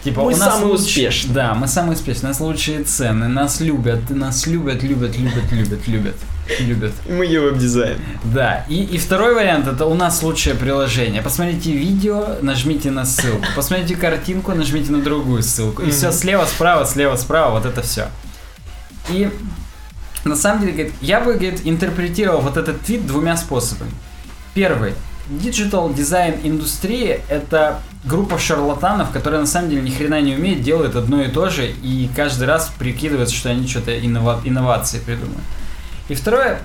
типа, 0.04 0.20
Мы 0.22 0.26
у 0.28 0.30
нас 0.36 0.38
самые 0.54 0.72
луч- 0.72 0.80
успешные. 0.80 1.34
Да, 1.34 1.54
мы 1.54 1.66
самые 1.66 1.94
успешные, 1.96 2.26
у 2.26 2.28
нас 2.28 2.40
лучшие 2.40 2.84
цены, 2.84 3.26
нас 3.28 3.60
любят, 3.60 4.10
нас 4.10 4.46
любят, 4.46 4.82
любят, 4.82 5.16
любят, 5.16 5.50
любят, 5.50 5.88
любят, 5.88 6.16
любят. 6.60 6.92
Мы 7.08 7.24
ее 7.24 7.40
веб-дизайн. 7.40 7.98
Да, 8.22 8.64
и, 8.68 8.84
и 8.84 8.98
второй 8.98 9.34
вариант 9.34 9.66
это 9.66 9.86
у 9.86 9.94
нас 9.94 10.22
лучшее 10.22 10.54
приложение. 10.54 11.22
Посмотрите 11.22 11.72
видео, 11.72 12.36
нажмите 12.42 12.90
на 12.90 13.04
ссылку. 13.04 13.44
Посмотрите 13.56 13.96
картинку, 13.96 14.52
нажмите 14.52 14.92
на 14.92 15.00
другую 15.00 15.42
ссылку. 15.42 15.82
И 15.82 15.90
все 15.90 16.12
слева, 16.12 16.44
справа, 16.44 16.84
слева, 16.84 17.16
справа, 17.16 17.58
вот 17.58 17.66
это 17.66 17.82
все. 17.82 18.08
И 19.10 19.30
на 20.24 20.36
самом 20.36 20.60
деле, 20.60 20.72
говорит, 20.72 20.92
я 21.00 21.20
бы, 21.20 21.32
говорит, 21.34 21.60
интерпретировал 21.64 22.40
вот 22.40 22.56
этот 22.56 22.80
твит 22.82 23.06
двумя 23.06 23.36
способами. 23.36 23.90
Первый. 24.54 24.94
Digital 25.30 25.94
дизайн 25.94 26.34
индустрия 26.42 27.20
это 27.28 27.80
группа 28.04 28.38
шарлатанов, 28.38 29.10
которые 29.10 29.40
на 29.40 29.46
самом 29.46 29.70
деле 29.70 29.82
ни 29.82 29.90
хрена 29.90 30.20
не 30.20 30.34
умеют, 30.34 30.62
делают 30.62 30.96
одно 30.96 31.22
и 31.22 31.28
то 31.28 31.48
же 31.48 31.70
и 31.70 32.10
каждый 32.14 32.46
раз 32.46 32.70
прикидываются, 32.78 33.34
что 33.34 33.48
они 33.50 33.66
что-то 33.66 33.92
иннова- 33.98 34.42
инновации 34.44 34.98
придумают. 34.98 35.40
И 36.10 36.14
второе, 36.14 36.60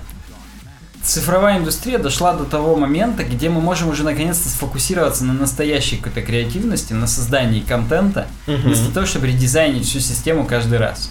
цифровая 1.01 1.57
индустрия 1.59 1.97
дошла 1.97 2.33
до 2.33 2.43
того 2.43 2.75
момента, 2.75 3.23
где 3.23 3.49
мы 3.49 3.61
можем 3.61 3.87
уже 3.87 4.03
наконец-то 4.03 4.49
сфокусироваться 4.49 5.23
на 5.23 5.31
настоящей 5.31 5.95
какой-то 5.95 6.21
креативности, 6.21 6.91
на 6.91 7.07
создании 7.07 7.61
контента, 7.61 8.27
Мгм. 8.47 8.61
вместо 8.63 8.91
того, 8.91 9.05
чтобы 9.05 9.27
редизайнить 9.27 9.85
всю 9.87 10.01
систему 10.01 10.45
каждый 10.45 10.79
раз. 10.79 11.09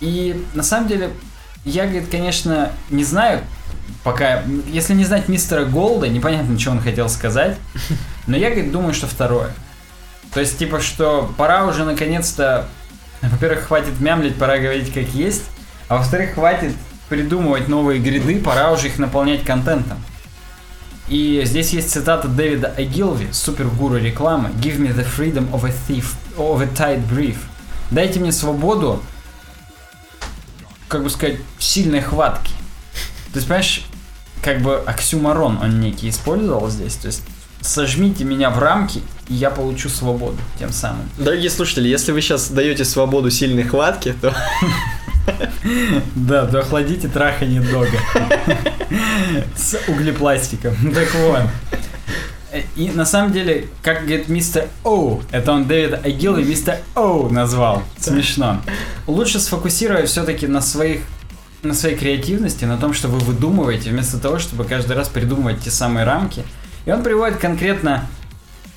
И 0.00 0.44
на 0.54 0.64
самом 0.64 0.88
деле, 0.88 1.10
я, 1.64 1.84
говорит, 1.84 2.08
конечно, 2.10 2.72
не 2.90 3.04
знаю, 3.04 3.42
пока, 4.04 4.42
если 4.66 4.94
не 4.94 5.04
знать 5.04 5.28
мистера 5.28 5.64
Голда, 5.64 6.08
непонятно, 6.08 6.58
что 6.58 6.70
он 6.70 6.80
хотел 6.80 7.08
сказать, 7.08 7.56
но 8.26 8.36
я, 8.36 8.50
говорит, 8.50 8.72
думаю, 8.72 8.94
что 8.94 9.06
второе. 9.06 9.52
То 10.32 10.40
есть, 10.40 10.58
типа, 10.58 10.80
что 10.80 11.32
пора 11.36 11.66
уже 11.66 11.84
наконец-то, 11.84 12.68
во-первых, 13.22 13.66
хватит 13.66 14.00
мямлить, 14.00 14.36
пора 14.36 14.58
говорить 14.58 14.92
как 14.92 15.08
есть, 15.14 15.44
а 15.88 15.96
во-вторых, 15.96 16.34
хватит 16.34 16.74
придумывать 17.08 17.68
новые 17.68 18.00
гриды, 18.00 18.40
пора 18.40 18.72
уже 18.72 18.88
их 18.88 18.98
наполнять 18.98 19.44
контентом. 19.44 19.98
И 21.08 21.42
здесь 21.46 21.70
есть 21.70 21.90
цитата 21.90 22.28
Дэвида 22.28 22.74
Агилви, 22.76 23.28
супергуру 23.32 23.96
рекламы. 23.96 24.50
Give 24.60 24.78
me 24.78 24.94
the 24.94 25.06
freedom 25.06 25.50
of 25.52 25.64
a 25.64 25.72
thief, 25.88 26.16
of 26.36 26.60
a 26.60 26.66
tight 26.66 27.00
brief. 27.08 27.36
Дайте 27.90 28.20
мне 28.20 28.30
свободу, 28.30 29.02
как 30.88 31.02
бы 31.02 31.08
сказать, 31.08 31.38
сильной 31.58 32.02
хватки. 32.02 32.52
То 33.32 33.36
есть, 33.36 33.46
понимаешь, 33.46 33.82
как 34.42 34.60
бы 34.60 34.76
оксюмарон 34.76 35.58
он 35.62 35.80
некий 35.80 36.08
использовал 36.08 36.68
здесь. 36.70 36.94
То 36.96 37.08
есть, 37.08 37.22
сожмите 37.60 38.24
меня 38.24 38.50
в 38.50 38.58
рамки, 38.58 39.02
и 39.28 39.34
я 39.34 39.50
получу 39.50 39.88
свободу 39.88 40.38
тем 40.58 40.72
самым. 40.72 41.08
Дорогие 41.18 41.50
слушатели, 41.50 41.88
если 41.88 42.12
вы 42.12 42.20
сейчас 42.20 42.48
даете 42.50 42.84
свободу 42.84 43.30
сильной 43.30 43.64
хватки, 43.64 44.14
то 44.20 44.34
Да, 46.14 46.46
то 46.46 46.60
охладите 46.60 47.08
трахание 47.08 47.60
дога. 47.60 47.98
С 49.54 49.78
углепластиком. 49.88 50.74
Так 50.92 51.14
вот. 51.14 51.42
И 52.76 52.90
на 52.90 53.04
самом 53.04 53.32
деле, 53.32 53.68
как 53.82 54.06
говорит 54.06 54.28
мистер 54.28 54.68
Оу, 54.82 55.22
это 55.30 55.52
он 55.52 55.68
Дэвид 55.68 56.04
Агил 56.04 56.38
и 56.38 56.44
мистер 56.44 56.78
Оу 56.94 57.28
назвал. 57.28 57.82
Смешно. 57.98 58.62
Лучше 59.06 59.38
сфокусировать 59.38 60.08
все-таки 60.08 60.46
на 60.46 60.62
своих 60.62 61.02
на 61.62 61.74
своей 61.74 61.96
креативности, 61.96 62.64
на 62.64 62.78
том, 62.78 62.92
что 62.92 63.08
вы 63.08 63.18
выдумываете, 63.18 63.90
вместо 63.90 64.18
того, 64.18 64.38
чтобы 64.38 64.64
каждый 64.64 64.96
раз 64.96 65.08
придумывать 65.08 65.60
те 65.60 65.70
самые 65.70 66.04
рамки. 66.04 66.44
И 66.86 66.90
он 66.90 67.02
приводит 67.02 67.38
конкретно 67.38 68.06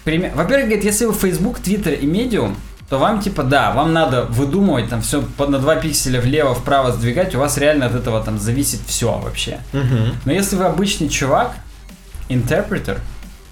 пример. 0.03 0.31
Во-первых, 0.35 0.67
говорит, 0.67 0.83
если 0.85 1.05
вы 1.05 1.13
Facebook, 1.13 1.59
Twitter 1.59 1.95
и 1.95 2.05
Medium, 2.05 2.55
то 2.89 2.97
вам 2.97 3.21
типа 3.21 3.43
да, 3.43 3.71
вам 3.71 3.93
надо 3.93 4.25
выдумывать 4.25 4.89
там 4.89 5.01
все 5.01 5.23
на 5.37 5.59
2 5.59 5.75
пикселя 5.77 6.19
влево, 6.19 6.53
вправо 6.53 6.91
сдвигать, 6.91 7.33
у 7.35 7.39
вас 7.39 7.57
реально 7.57 7.85
от 7.85 7.95
этого 7.95 8.21
там 8.21 8.37
зависит 8.37 8.81
все 8.85 9.17
вообще. 9.17 9.59
Мгм. 9.71 10.15
Но 10.25 10.33
если 10.33 10.57
вы 10.57 10.65
обычный 10.65 11.07
чувак, 11.07 11.53
интерпретер, 12.27 12.99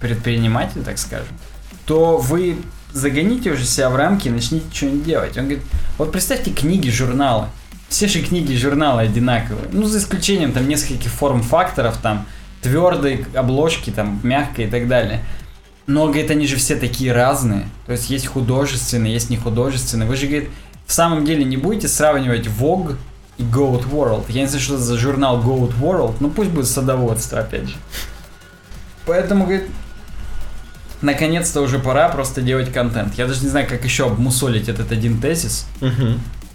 предприниматель, 0.02 0.84
так 0.84 0.98
скажем, 0.98 1.38
то 1.86 2.18
вы 2.18 2.58
загоните 2.92 3.52
уже 3.52 3.64
себя 3.66 3.90
в 3.90 3.96
рамки 3.96 4.28
и 4.28 4.32
начните 4.32 4.66
что-нибудь 4.74 5.04
делать. 5.04 5.38
Он 5.38 5.46
говорит, 5.46 5.64
вот 5.98 6.12
представьте 6.12 6.52
книги, 6.52 6.90
журналы. 6.90 7.48
Все 7.90 8.08
же 8.08 8.22
книги 8.22 8.54
и 8.54 8.58
журналы 8.58 9.02
одинаковые. 9.02 9.68
Ну, 9.72 9.86
за 9.86 9.98
исключением 9.98 10.52
там 10.52 10.68
нескольких 10.68 11.12
форм-факторов, 11.12 11.98
там 11.98 12.26
твердой 12.62 13.26
обложки, 13.34 13.90
там 13.90 14.20
мягкой 14.24 14.66
и 14.66 14.70
так 14.70 14.88
далее. 14.88 15.24
Но, 15.88 16.06
говорит, 16.06 16.30
они 16.30 16.46
же 16.46 16.56
все 16.56 16.76
такие 16.76 17.12
разные. 17.12 17.68
То 17.88 17.94
есть 17.94 18.12
есть 18.12 18.28
художественные, 18.28 19.12
есть 19.14 19.32
нехудожественные. 19.32 20.08
Вы 20.08 20.16
же, 20.16 20.28
говорит, 20.28 20.50
в 20.86 20.94
самом 20.94 21.26
деле 21.26 21.44
не 21.44 21.58
будете 21.58 21.88
сравнивать 21.88 22.46
Vogue 22.46 22.96
и 23.40 23.44
Goat 23.44 23.90
World. 23.90 24.26
Я 24.30 24.42
не 24.42 24.48
знаю, 24.48 24.62
что 24.62 24.76
это 24.76 24.84
за 24.84 24.98
журнал 24.98 25.42
Goat 25.42 25.74
World, 25.80 26.18
но 26.20 26.30
пусть 26.30 26.52
будет 26.52 26.68
садоводство, 26.68 27.40
опять 27.40 27.70
же. 27.70 27.76
Поэтому, 29.08 29.46
говорит, 29.46 29.66
наконец-то 31.02 31.62
уже 31.62 31.80
пора 31.80 32.10
просто 32.10 32.42
делать 32.42 32.72
контент. 32.72 33.16
Я 33.16 33.26
даже 33.26 33.42
не 33.42 33.50
знаю, 33.50 33.68
как 33.68 33.84
еще 33.84 34.06
обмусолить 34.06 34.70
этот 34.70 34.92
один 34.92 35.20
тезис, 35.20 35.66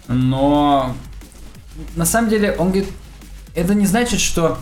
но 0.07 0.95
на 1.95 2.05
самом 2.05 2.29
деле 2.29 2.53
он 2.57 2.71
говорит, 2.71 2.89
это 3.53 3.73
не 3.73 3.85
значит, 3.85 4.19
что 4.19 4.57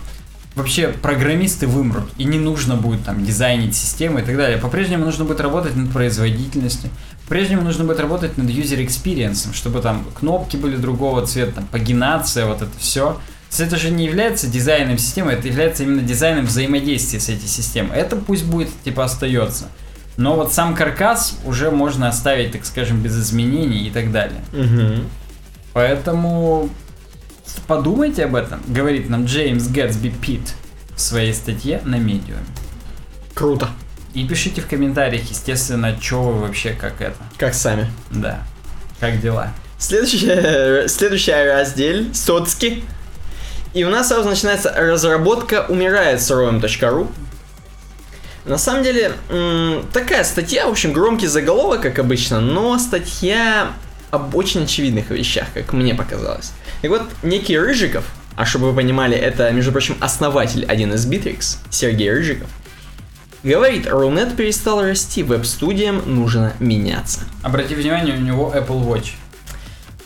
вообще 0.55 0.89
программисты 0.89 1.67
вымрут, 1.67 2.09
и 2.17 2.25
не 2.25 2.39
нужно 2.39 2.75
будет 2.75 3.03
там 3.03 3.25
дизайнить 3.25 3.75
системы 3.75 4.21
и 4.21 4.23
так 4.23 4.37
далее. 4.37 4.57
По-прежнему 4.57 5.05
нужно 5.05 5.25
будет 5.25 5.41
работать 5.41 5.75
над 5.75 5.91
производительностью, 5.91 6.89
по-прежнему 7.23 7.63
нужно 7.63 7.85
будет 7.85 7.99
работать 7.99 8.37
над 8.37 8.49
user 8.49 8.85
experience, 8.85 9.53
чтобы 9.53 9.81
там 9.81 10.05
кнопки 10.17 10.57
были 10.57 10.75
другого 10.75 11.25
цвета, 11.25 11.53
там, 11.53 11.67
пагинация, 11.67 12.45
вот 12.45 12.61
это 12.61 12.71
все. 12.77 13.13
То 13.49 13.61
есть 13.61 13.71
это 13.71 13.77
же 13.81 13.91
не 13.91 14.05
является 14.05 14.47
дизайном 14.47 14.97
системы, 14.97 15.31
это 15.31 15.47
является 15.47 15.83
именно 15.83 16.01
дизайном 16.01 16.45
взаимодействия 16.45 17.19
с 17.19 17.29
этой 17.29 17.47
системой. 17.47 17.97
Это 17.97 18.15
пусть 18.15 18.45
будет, 18.45 18.69
типа, 18.83 19.03
остается. 19.03 19.65
Но 20.17 20.35
вот 20.35 20.53
сам 20.53 20.75
каркас 20.75 21.37
уже 21.45 21.71
можно 21.71 22.07
оставить, 22.07 22.51
так 22.51 22.65
скажем, 22.65 23.01
без 23.01 23.17
изменений 23.17 23.87
и 23.87 23.91
так 23.91 24.11
далее. 24.11 24.41
Мгм. 24.51 25.07
Поэтому 25.73 26.69
подумайте 27.67 28.25
об 28.25 28.35
этом, 28.35 28.61
говорит 28.67 29.09
нам 29.09 29.25
Джеймс 29.25 29.67
Гэтсби 29.67 30.09
Питт 30.09 30.53
в 30.95 31.01
своей 31.01 31.33
статье 31.33 31.81
на 31.85 31.95
Medium. 31.95 32.43
Круто. 33.33 33.69
И 34.13 34.27
пишите 34.27 34.61
в 34.61 34.67
комментариях, 34.67 35.29
естественно, 35.29 35.97
что 35.99 36.21
вы 36.21 36.41
вообще 36.41 36.73
как 36.73 37.01
это. 37.01 37.17
Как 37.37 37.53
сами. 37.53 37.89
Да. 38.11 38.43
Как 38.99 39.19
дела? 39.19 39.51
Следующая, 39.79 40.87
следующая 40.87 41.53
раздель 41.53 42.13
соцки. 42.13 42.83
И 43.73 43.83
у 43.83 43.89
нас 43.89 44.09
сразу 44.09 44.29
начинается 44.29 44.71
разработка 44.71 45.65
умирает 45.67 46.21
с 46.21 46.29
roam.ru. 46.29 47.11
На 48.45 48.57
самом 48.57 48.83
деле, 48.83 49.13
такая 49.93 50.23
статья, 50.23 50.67
в 50.67 50.71
общем, 50.71 50.93
громкий 50.93 51.27
заголовок, 51.27 51.81
как 51.81 51.97
обычно, 51.97 52.39
но 52.39 52.77
статья 52.77 53.73
об 54.13 54.35
очень 54.35 54.65
очевидных 54.65 55.09
вещах, 55.09 55.47
как 55.55 55.73
мне 55.73 55.95
показалось. 55.95 56.51
И 56.83 56.87
вот 56.87 57.01
некий 57.23 57.57
Рыжиков, 57.57 58.05
а 58.35 58.45
чтобы 58.45 58.69
вы 58.69 58.75
понимали, 58.75 59.17
это, 59.17 59.49
между 59.49 59.71
прочим, 59.71 59.97
основатель 59.99 60.63
один 60.65 60.93
из 60.93 61.07
Bittrex, 61.07 61.57
Сергей 61.71 62.11
Рыжиков, 62.11 62.47
говорит, 63.43 63.87
Рунет 63.87 64.35
перестал 64.35 64.83
расти, 64.83 65.23
веб-студиям 65.23 66.03
нужно 66.05 66.53
меняться. 66.59 67.21
Обрати 67.41 67.73
внимание, 67.73 68.15
у 68.15 68.19
него 68.19 68.53
Apple 68.55 68.85
Watch. 68.85 69.13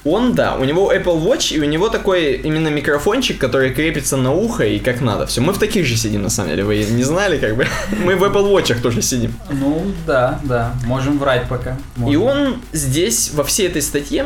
Он, 0.10 0.34
да, 0.34 0.56
у 0.56 0.64
него 0.64 0.94
Apple 0.94 1.22
Watch, 1.22 1.54
и 1.54 1.60
у 1.60 1.66
него 1.66 1.90
такой 1.90 2.36
именно 2.36 2.70
микрофончик, 2.70 3.38
который 3.38 3.74
крепится 3.74 4.16
на 4.16 4.32
ухо 4.32 4.66
и 4.66 4.80
как 4.80 5.02
надо. 5.02 5.26
Все, 5.26 5.42
мы 5.42 5.52
в 5.52 5.58
таких 5.58 5.86
же 5.86 5.98
сидим, 5.98 6.22
на 6.22 6.30
самом 6.30 6.52
деле, 6.52 6.64
вы 6.64 6.78
не 6.84 7.04
знали, 7.04 7.38
как 7.38 7.58
бы. 7.58 7.68
Мы 8.06 8.16
в 8.16 8.24
Apple 8.24 8.50
Watch 8.52 8.80
тоже 8.82 9.02
сидим. 9.02 9.34
Ну, 9.50 9.92
да, 10.06 10.40
да. 10.44 10.74
Можем 10.86 11.20
врать 11.20 11.50
пока. 11.50 11.78
И 11.98 12.00
Можем. 12.00 12.22
он 12.24 12.62
здесь, 12.72 13.32
во 13.34 13.44
всей 13.44 13.68
этой 13.68 13.82
статье, 13.82 14.26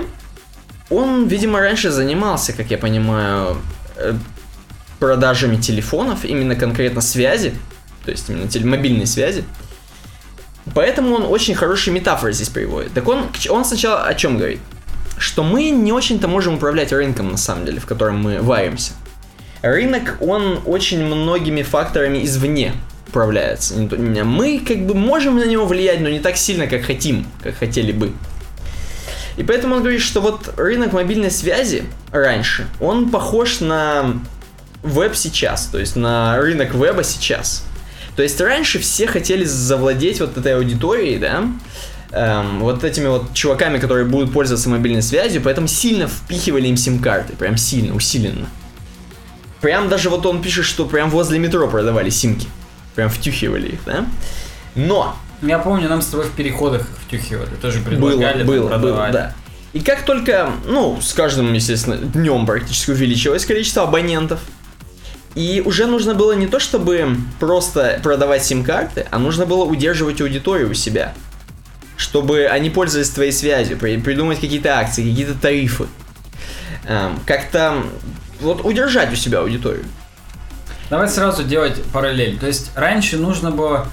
он, 0.90 1.28
видимо, 1.28 1.60
раньше 1.60 1.90
занимался, 1.90 2.53
как 2.53 2.70
я 2.70 2.78
понимаю, 2.78 3.58
э, 3.98 4.14
продажами 4.99 5.56
телефонов, 5.56 6.26
именно 6.26 6.56
конкретно 6.56 7.02
связи, 7.02 7.53
то 8.06 8.12
есть 8.12 8.30
именно 8.30 8.48
теле- 8.48 8.66
мобильной 8.68 9.08
связи. 9.08 9.44
Поэтому 10.76 11.16
он 11.16 11.24
очень 11.24 11.56
хорошие 11.56 11.94
метафоры 11.94 12.34
здесь 12.34 12.49
приводит. 12.49 12.94
Так 12.94 13.08
он, 13.08 13.26
он 13.49 13.66
сначала 13.66 14.03
о 14.03 14.14
чем 14.14 14.38
говорит? 14.38 14.60
Что 15.22 15.43
мы 15.43 15.69
не 15.69 15.91
очень-то 15.91 16.27
можем 16.27 16.56
управлять 16.56 16.91
рынком, 16.91 17.30
на 17.30 17.38
самом 17.38 17.65
деле, 17.65 17.80
в 17.80 17.85
котором 17.85 18.18
мы 18.18 18.41
варимся. 18.41 18.93
Рынок, 19.61 20.18
он 20.19 20.60
очень 20.65 21.06
многими 21.06 21.61
факторами 21.61 22.26
извне 22.26 22.73
управляется. 23.07 23.76
Мы 23.76 24.60
как 24.68 24.88
бы 24.88 24.95
можем 24.95 25.38
на 25.38 25.45
него 25.45 25.68
влиять, 25.68 26.02
но 26.02 26.10
не 26.10 26.19
так 26.19 26.38
сильно, 26.38 26.65
как 26.65 26.81
хотим, 26.81 27.27
как 27.43 27.56
хотели 27.56 27.91
бы. 27.91 28.11
И 29.38 29.43
поэтому 29.43 29.76
он 29.76 29.81
говорит, 29.81 30.02
что 30.02 30.22
вот 30.22 30.56
рынок 30.57 30.91
мобильной 30.91 31.30
связи 31.30 31.84
раньше, 32.11 32.65
он 32.80 33.11
похож 33.11 33.60
на 33.60 34.15
веб 34.81 35.15
сейчас, 35.15 35.68
то 35.68 35.77
есть 35.77 35.95
на 35.95 36.38
рынок 36.38 36.73
веба 36.73 37.03
сейчас. 37.03 37.64
То 38.15 38.23
есть 38.23 38.41
раньше 38.41 38.80
все 38.80 39.06
хотели 39.06 39.43
завладеть 39.43 40.19
вот 40.19 40.35
этой 40.35 40.56
аудиторией, 40.56 41.19
да, 41.19 41.45
эм, 42.11 42.59
вот 42.59 42.83
этими 42.83 43.07
вот 43.07 43.33
чуваками, 43.33 43.77
которые 43.77 44.05
будут 44.05 44.33
пользоваться 44.33 44.69
мобильной 44.69 45.01
связью, 45.01 45.41
поэтому 45.41 45.67
сильно 45.67 46.07
впихивали 46.07 46.67
им 46.67 46.77
сим-карты, 46.77 47.33
прям 47.33 47.57
сильно, 47.57 47.95
усиленно. 47.95 48.47
Прям 49.61 49.89
даже 49.89 50.09
вот 50.09 50.25
он 50.25 50.41
пишет, 50.41 50.65
что 50.65 50.85
прям 50.85 51.09
возле 51.09 51.39
метро 51.39 51.67
продавали 51.67 52.09
симки. 52.09 52.47
Прям 52.95 53.09
втюхивали 53.09 53.69
их, 53.69 53.79
да? 53.85 54.05
Но 54.75 55.15
Я 55.41 55.59
помню, 55.59 55.88
нам 55.88 56.01
с 56.01 56.07
тобой 56.07 56.25
в 56.25 56.31
переходах 56.31 56.81
их 56.81 56.97
втюхивали, 57.07 57.55
тоже 57.61 57.79
было, 57.79 57.89
предлагали, 57.89 58.43
было, 58.43 58.55
было, 58.57 58.67
продавали. 58.69 59.13
да. 59.13 59.33
И 59.73 59.79
как 59.79 60.03
только, 60.03 60.51
ну, 60.65 60.99
с 61.01 61.13
каждым, 61.13 61.53
естественно, 61.53 61.95
днем 61.95 62.45
практически 62.45 62.91
увеличилось 62.91 63.45
количество 63.45 63.83
абонентов, 63.83 64.39
и 65.33 65.63
уже 65.65 65.85
нужно 65.85 66.13
было 66.13 66.33
не 66.33 66.47
то, 66.47 66.59
чтобы 66.59 67.15
просто 67.39 67.99
продавать 68.03 68.43
сим-карты, 68.43 69.07
а 69.11 69.17
нужно 69.17 69.45
было 69.45 69.63
удерживать 69.63 70.19
аудиторию 70.19 70.71
у 70.71 70.73
себя. 70.73 71.13
Чтобы 72.02 72.48
они 72.48 72.72
пользовались 72.72 73.11
твоей 73.11 73.32
связью, 73.32 73.78
при- 73.78 73.98
придумать 73.98 74.40
какие-то 74.40 74.80
акции, 74.80 75.07
какие-то 75.07 75.36
тарифы. 75.36 75.86
Эм, 76.88 77.19
как-то 77.28 77.76
вот 78.40 78.65
удержать 78.65 79.14
у 79.14 79.15
себя 79.15 79.41
аудиторию. 79.41 79.86
Давай 80.90 81.07
сразу 81.07 81.44
делать 81.44 81.80
параллель. 81.94 82.40
То 82.40 82.48
есть 82.48 82.72
раньше 82.76 83.18
нужно 83.18 83.52
было 83.52 83.86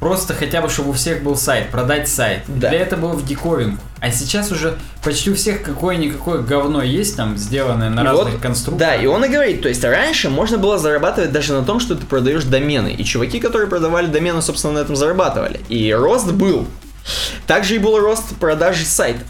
просто 0.00 0.34
хотя 0.34 0.60
бы, 0.60 0.68
чтобы 0.68 0.90
у 0.90 0.92
всех 0.92 1.22
был 1.22 1.36
сайт, 1.36 1.68
продать 1.68 2.08
сайт. 2.08 2.42
Да. 2.48 2.68
Для 2.70 2.80
этого 2.80 3.00
было 3.00 3.12
в 3.12 3.24
диковинку. 3.24 3.80
А 4.00 4.10
сейчас 4.10 4.50
уже 4.50 4.76
почти 5.04 5.30
у 5.30 5.36
всех 5.36 5.62
какое-никакое 5.62 6.40
говно 6.40 6.82
есть 6.82 7.16
там, 7.16 7.36
сделанное 7.36 7.90
на 7.90 8.00
И 8.00 8.04
разных 8.04 8.32
вот, 8.32 8.42
конструкциях. 8.42 8.90
Да, 8.90 8.96
и 8.96 9.06
он 9.06 9.24
и 9.24 9.28
говорит, 9.28 9.62
то 9.62 9.68
есть 9.68 9.84
раньше 9.84 10.30
можно 10.30 10.58
было 10.58 10.80
зарабатывать 10.80 11.30
даже 11.30 11.52
на 11.52 11.64
том, 11.64 11.78
что 11.78 11.94
ты 11.94 12.04
продаешь 12.06 12.42
домены. 12.42 12.88
И 12.92 13.04
чуваки, 13.04 13.38
которые 13.38 13.68
продавали 13.68 14.08
домены, 14.08 14.42
собственно, 14.42 14.74
на 14.74 14.78
этом 14.80 14.96
зарабатывали. 14.96 15.60
И 15.68 15.92
рост 15.92 16.32
был. 16.32 16.66
Также 17.46 17.76
и 17.76 17.78
был 17.78 17.98
рост 17.98 18.36
продажи 18.36 18.84
сайтов. 18.84 19.26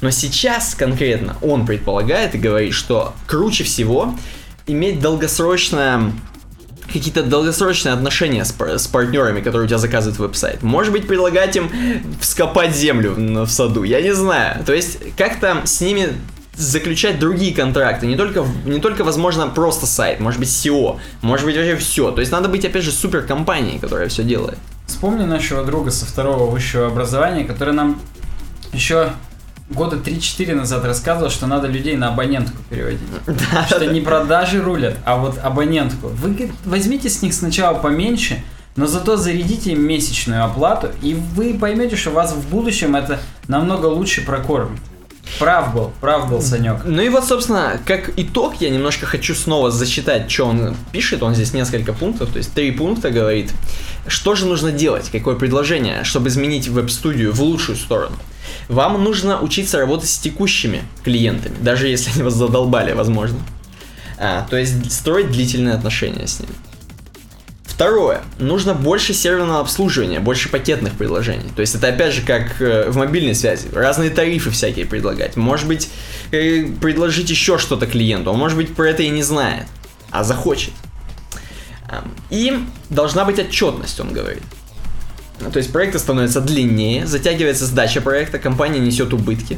Но 0.00 0.10
сейчас 0.10 0.74
конкретно 0.74 1.36
он 1.42 1.66
предполагает 1.66 2.34
и 2.34 2.38
говорит, 2.38 2.72
что 2.72 3.14
круче 3.26 3.64
всего 3.64 4.14
иметь 4.66 5.00
долгосрочное 5.00 6.12
какие-то 6.92 7.22
долгосрочные 7.22 7.92
отношения 7.92 8.44
с, 8.44 8.54
с 8.58 8.86
партнерами, 8.86 9.40
которые 9.40 9.66
у 9.66 9.68
тебя 9.68 9.78
заказывают 9.78 10.18
веб-сайт. 10.18 10.62
Может 10.62 10.92
быть, 10.92 11.06
предлагать 11.06 11.54
им 11.54 11.70
вскопать 12.20 12.74
землю 12.74 13.12
в 13.12 13.46
в 13.46 13.50
саду, 13.50 13.82
я 13.82 14.00
не 14.00 14.14
знаю. 14.14 14.64
То 14.64 14.72
есть, 14.72 14.98
как-то 15.16 15.62
с 15.64 15.80
ними 15.80 16.14
заключать 16.54 17.18
другие 17.18 17.54
контракты, 17.54 18.06
не 18.06 18.16
только, 18.16 18.44
не 18.64 18.80
только, 18.80 19.04
возможно, 19.04 19.48
просто 19.48 19.86
сайт, 19.86 20.18
может 20.18 20.40
быть, 20.40 20.48
SEO, 20.48 20.98
может 21.20 21.44
быть, 21.44 21.56
вообще 21.56 21.76
все. 21.76 22.10
То 22.10 22.20
есть, 22.20 22.32
надо 22.32 22.48
быть, 22.48 22.64
опять 22.64 22.82
же, 22.82 22.90
супер 22.90 23.22
компанией, 23.22 23.78
которая 23.78 24.08
все 24.08 24.22
делает. 24.22 24.58
Вспомни 24.88 25.24
нашего 25.24 25.64
друга 25.64 25.90
со 25.90 26.06
второго 26.06 26.50
высшего 26.50 26.88
образования, 26.88 27.44
который 27.44 27.74
нам 27.74 28.00
еще 28.72 29.10
года 29.70 29.96
3-4 29.96 30.54
назад 30.54 30.84
рассказывал, 30.84 31.30
что 31.30 31.46
надо 31.46 31.68
людей 31.68 31.96
на 31.96 32.08
абонентку 32.08 32.56
переводить. 32.70 33.00
Что 33.66 33.84
не 33.86 34.00
продажи 34.00 34.60
рулят, 34.62 34.96
а 35.04 35.18
вот 35.18 35.38
абонентку. 35.38 36.08
Вы 36.08 36.30
говорит, 36.30 36.54
возьмите 36.64 37.10
с 37.10 37.20
них 37.22 37.34
сначала 37.34 37.78
поменьше, 37.78 38.42
но 38.76 38.86
зато 38.86 39.16
зарядите 39.16 39.72
им 39.72 39.86
месячную 39.86 40.42
оплату, 40.42 40.88
и 41.02 41.14
вы 41.14 41.54
поймете, 41.54 41.94
что 41.94 42.10
вас 42.10 42.32
в 42.32 42.48
будущем 42.48 42.96
это 42.96 43.20
намного 43.46 43.86
лучше 43.86 44.24
прокормит. 44.24 44.80
Прав 45.38 45.74
был, 45.74 45.92
прав 46.00 46.28
был 46.28 46.42
Санек. 46.42 46.82
Ну 46.84 47.00
и 47.00 47.08
вот, 47.08 47.24
собственно, 47.24 47.80
как 47.84 48.12
итог, 48.16 48.56
я 48.60 48.70
немножко 48.70 49.06
хочу 49.06 49.34
снова 49.34 49.70
зачитать, 49.70 50.30
что 50.30 50.46
он 50.46 50.76
пишет. 50.92 51.22
Он 51.22 51.34
здесь 51.34 51.52
несколько 51.52 51.92
пунктов, 51.92 52.30
то 52.32 52.38
есть 52.38 52.52
три 52.52 52.72
пункта 52.72 53.10
говорит. 53.10 53.52
Что 54.06 54.34
же 54.34 54.46
нужно 54.46 54.72
делать? 54.72 55.10
Какое 55.10 55.36
предложение, 55.36 56.02
чтобы 56.04 56.28
изменить 56.28 56.68
веб-студию 56.68 57.32
в 57.32 57.40
лучшую 57.42 57.76
сторону? 57.76 58.16
Вам 58.68 59.02
нужно 59.02 59.40
учиться 59.40 59.78
работать 59.78 60.08
с 60.08 60.18
текущими 60.18 60.82
клиентами, 61.04 61.56
даже 61.60 61.88
если 61.88 62.10
они 62.12 62.22
вас 62.22 62.34
задолбали, 62.34 62.92
возможно. 62.92 63.38
А, 64.18 64.46
то 64.48 64.56
есть 64.56 64.92
строить 64.92 65.30
длительные 65.30 65.74
отношения 65.74 66.26
с 66.26 66.40
ними. 66.40 66.52
Второе. 67.78 68.22
Нужно 68.40 68.74
больше 68.74 69.14
серверного 69.14 69.60
обслуживания, 69.60 70.18
больше 70.18 70.48
пакетных 70.48 70.94
предложений. 70.94 71.52
То 71.54 71.60
есть 71.60 71.76
это 71.76 71.86
опять 71.86 72.12
же 72.12 72.22
как 72.22 72.60
э, 72.60 72.90
в 72.90 72.96
мобильной 72.96 73.36
связи. 73.36 73.68
Разные 73.72 74.10
тарифы 74.10 74.50
всякие 74.50 74.84
предлагать. 74.84 75.36
Может 75.36 75.68
быть, 75.68 75.88
э, 76.32 76.66
предложить 76.80 77.30
еще 77.30 77.56
что-то 77.56 77.86
клиенту. 77.86 78.32
Он 78.32 78.36
может 78.36 78.56
быть 78.56 78.74
про 78.74 78.88
это 78.88 79.04
и 79.04 79.08
не 79.10 79.22
знает, 79.22 79.66
а 80.10 80.24
захочет. 80.24 80.72
И 82.30 82.58
должна 82.90 83.24
быть 83.24 83.38
отчетность, 83.38 84.00
он 84.00 84.12
говорит. 84.12 84.42
То 85.52 85.58
есть 85.58 85.72
проекты 85.72 86.00
становятся 86.00 86.40
длиннее, 86.40 87.06
затягивается 87.06 87.64
сдача 87.64 88.00
проекта, 88.00 88.40
компания 88.40 88.80
несет 88.80 89.12
убытки. 89.12 89.56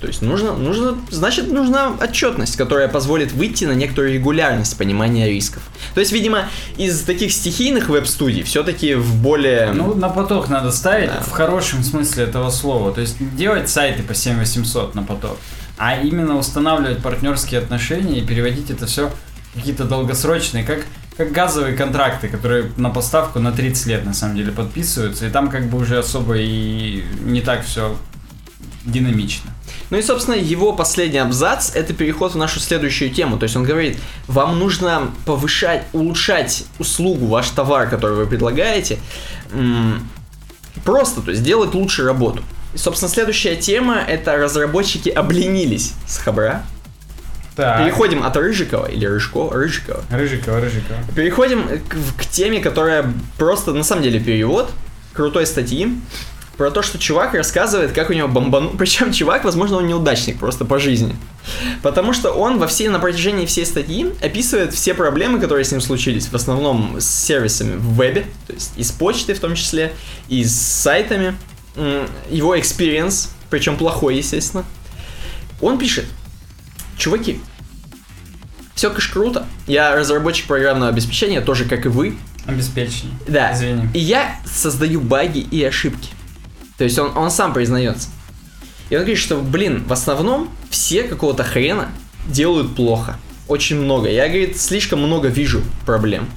То 0.00 0.08
есть 0.08 0.20
нужно, 0.20 0.52
нужно, 0.52 0.98
значит, 1.10 1.50
нужна 1.50 1.92
отчетность, 1.98 2.56
которая 2.56 2.86
позволит 2.86 3.32
выйти 3.32 3.64
на 3.64 3.72
некоторую 3.72 4.12
регулярность 4.12 4.76
понимания 4.76 5.28
рисков. 5.28 5.62
То 5.94 6.00
есть, 6.00 6.12
видимо, 6.12 6.44
из 6.76 7.00
таких 7.02 7.32
стихийных 7.32 7.88
веб-студий 7.88 8.42
все-таки 8.42 8.94
в 8.94 9.16
более... 9.22 9.72
Ну, 9.72 9.94
на 9.94 10.10
поток 10.10 10.48
надо 10.50 10.70
ставить 10.70 11.08
Да. 11.08 11.20
в 11.22 11.30
хорошем 11.30 11.82
смысле 11.82 12.24
этого 12.24 12.50
слова. 12.50 12.92
То 12.92 13.00
есть 13.00 13.16
делать 13.36 13.70
сайты 13.70 14.02
по 14.02 14.14
7800 14.14 14.94
на 14.94 15.02
поток, 15.02 15.38
а 15.78 15.96
именно 15.98 16.36
устанавливать 16.36 17.02
партнерские 17.02 17.60
отношения 17.60 18.18
и 18.18 18.26
переводить 18.26 18.70
это 18.70 18.86
все 18.86 19.08
в 19.08 19.58
какие-то 19.58 19.84
долгосрочные, 19.84 20.62
как, 20.64 20.80
как 21.16 21.32
газовые 21.32 21.74
контракты, 21.74 22.28
которые 22.28 22.70
на 22.76 22.90
поставку 22.90 23.38
на 23.38 23.50
30 23.50 23.86
лет 23.86 24.04
на 24.04 24.12
самом 24.12 24.36
деле 24.36 24.52
подписываются, 24.52 25.26
и 25.26 25.30
там 25.30 25.48
как 25.48 25.70
бы 25.70 25.78
уже 25.78 25.96
особо 25.98 26.36
и 26.36 27.02
не 27.22 27.40
так 27.40 27.64
все 27.64 27.96
динамично. 28.84 29.50
Ну 29.90 29.98
и, 29.98 30.02
собственно, 30.02 30.34
его 30.34 30.72
последний 30.72 31.18
абзац– 31.18 31.70
это 31.74 31.94
переход 31.94 32.32
в 32.34 32.36
нашу 32.36 32.60
следующую 32.60 33.10
тему. 33.10 33.38
То 33.38 33.44
есть 33.44 33.56
он 33.56 33.62
говорит, 33.62 33.98
вам 34.26 34.58
нужно 34.58 35.10
повышать, 35.24 35.84
улучшать 35.92 36.64
услугу, 36.78 37.26
ваш 37.26 37.50
товар, 37.50 37.88
который 37.88 38.16
вы 38.16 38.26
предлагаете, 38.26 38.98
просто, 40.84 41.20
то 41.20 41.30
есть 41.30 41.42
делать 41.42 41.74
лучше 41.74 42.04
работу. 42.04 42.42
И, 42.74 42.78
собственно, 42.78 43.10
следующая 43.10 43.56
тема– 43.56 43.96
это 44.08 44.36
разработчики 44.36 45.08
обленились 45.08 45.94
с 46.06 46.18
Хабра. 46.18 46.62
Так. 47.54 47.82
Переходим 47.82 48.22
от 48.22 48.36
Рыжикова, 48.36 48.86
или 48.86 49.06
Рыжкова, 49.06 49.54
Рыжикова. 49.54 50.02
Рыжикова, 50.10 50.60
Рыжикова. 50.60 50.98
Переходим 51.14 51.66
к, 51.88 52.22
к 52.22 52.26
теме, 52.26 52.60
которая 52.60 53.10
просто, 53.38 53.72
на 53.72 53.82
самом 53.82 54.02
деле, 54.02 54.20
перевод 54.20 54.70
крутой 55.14 55.46
статьи 55.46 55.98
про 56.56 56.70
то, 56.70 56.82
что 56.82 56.98
чувак 56.98 57.34
рассказывает, 57.34 57.92
как 57.92 58.10
у 58.10 58.12
него 58.12 58.28
бомбану... 58.28 58.70
Причем 58.78 59.12
чувак, 59.12 59.44
возможно, 59.44 59.76
он 59.78 59.86
неудачник 59.86 60.38
просто 60.38 60.64
по 60.64 60.78
жизни. 60.78 61.14
Потому 61.82 62.12
что 62.12 62.32
он 62.32 62.58
во 62.58 62.66
всей, 62.66 62.88
на 62.88 62.98
протяжении 62.98 63.46
всей 63.46 63.66
статьи 63.66 64.12
описывает 64.22 64.72
все 64.72 64.94
проблемы, 64.94 65.38
которые 65.38 65.64
с 65.64 65.72
ним 65.72 65.80
случились. 65.80 66.26
В 66.26 66.34
основном 66.34 66.96
с 66.98 67.06
сервисами 67.06 67.76
в 67.76 67.94
вебе, 67.94 68.26
то 68.46 68.52
есть 68.52 68.72
и 68.76 68.82
с 68.82 68.90
почтой 68.90 69.34
в 69.34 69.40
том 69.40 69.54
числе, 69.54 69.92
и 70.28 70.44
с 70.44 70.54
сайтами. 70.54 71.36
Его 72.30 72.56
experience, 72.56 73.28
причем 73.50 73.76
плохой, 73.76 74.16
естественно. 74.16 74.64
Он 75.60 75.78
пишет, 75.78 76.06
чуваки, 76.96 77.40
все, 78.76 78.90
конечно, 78.90 79.12
круто. 79.12 79.46
Я 79.66 79.96
разработчик 79.96 80.46
программного 80.46 80.90
обеспечения, 80.90 81.40
тоже 81.40 81.64
как 81.64 81.86
и 81.86 81.88
вы. 81.88 82.16
Обеспечение. 82.44 83.16
Да. 83.26 83.52
Извини. 83.54 83.88
И 83.94 83.98
я 83.98 84.36
создаю 84.44 85.00
баги 85.00 85.38
и 85.38 85.64
ошибки. 85.64 86.10
То 86.78 86.84
есть 86.84 86.98
он, 86.98 87.16
он 87.16 87.30
сам 87.30 87.52
признается. 87.52 88.08
И 88.90 88.94
он 88.94 89.02
говорит, 89.02 89.18
что, 89.18 89.38
блин, 89.38 89.84
в 89.86 89.92
основном 89.92 90.50
все 90.70 91.02
какого-то 91.02 91.42
хрена 91.42 91.90
делают 92.28 92.76
плохо. 92.76 93.16
Очень 93.48 93.80
много. 93.80 94.10
Я, 94.10 94.28
говорит, 94.28 94.60
слишком 94.60 95.00
много 95.00 95.28
вижу 95.28 95.62
проблем. 95.84 96.28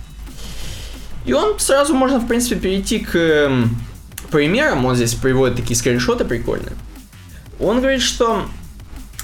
И 1.26 1.34
он 1.34 1.60
сразу 1.60 1.94
можно, 1.94 2.20
в 2.20 2.28
принципе, 2.28 2.56
перейти 2.56 3.00
к 3.00 3.16
эм, 3.16 3.78
примерам. 4.32 4.86
Он 4.86 4.96
здесь 4.96 5.14
приводит 5.14 5.58
такие 5.58 5.76
скриншоты 5.76 6.26
прикольные. 6.26 6.74
Он 7.60 7.80
говорит, 7.80 8.02
что... 8.02 8.46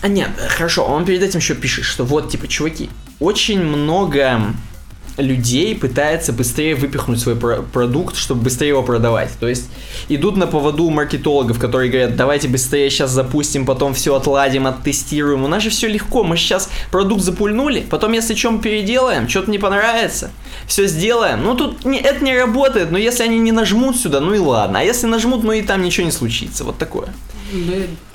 А 0.01 0.07
нет, 0.07 0.29
хорошо, 0.49 0.85
он 0.85 1.05
перед 1.05 1.23
этим 1.23 1.39
еще 1.39 1.55
пишет, 1.55 1.85
что 1.85 2.03
вот, 2.03 2.29
типа, 2.29 2.47
чуваки, 2.47 2.89
очень 3.19 3.63
много 3.63 4.53
людей 5.17 5.75
пытается 5.75 6.33
быстрее 6.33 6.75
выпихнуть 6.75 7.19
свой 7.19 7.35
про- 7.35 7.61
продукт, 7.61 8.15
чтобы 8.15 8.41
быстрее 8.41 8.69
его 8.69 8.83
продавать. 8.83 9.29
То 9.39 9.47
есть 9.47 9.69
идут 10.09 10.35
на 10.37 10.47
поводу 10.47 10.89
маркетологов, 10.89 11.59
которые 11.59 11.89
говорят, 11.89 12.15
давайте 12.15 12.47
быстрее 12.47 12.89
сейчас 12.89 13.11
запустим, 13.11 13.65
потом 13.65 13.93
все 13.93 14.15
отладим, 14.15 14.67
оттестируем. 14.67 15.43
У 15.43 15.47
нас 15.47 15.63
же 15.63 15.69
все 15.69 15.87
легко, 15.87 16.23
мы 16.23 16.37
сейчас 16.37 16.69
продукт 16.91 17.21
запульнули, 17.23 17.85
потом 17.89 18.13
если 18.13 18.33
чем 18.33 18.59
переделаем, 18.59 19.29
что-то 19.29 19.51
не 19.51 19.59
понравится, 19.59 20.31
все 20.67 20.87
сделаем. 20.87 21.43
Ну 21.43 21.55
тут 21.55 21.85
не, 21.85 21.99
это 21.99 22.23
не 22.23 22.37
работает, 22.37 22.91
но 22.91 22.97
если 22.97 23.23
они 23.23 23.39
не 23.39 23.51
нажмут 23.51 23.97
сюда, 23.97 24.19
ну 24.19 24.33
и 24.33 24.39
ладно. 24.39 24.79
А 24.79 24.83
если 24.83 25.07
нажмут, 25.07 25.43
ну 25.43 25.51
и 25.51 25.61
там 25.61 25.81
ничего 25.81 26.05
не 26.05 26.11
случится. 26.11 26.63
Вот 26.63 26.77
такое. 26.77 27.07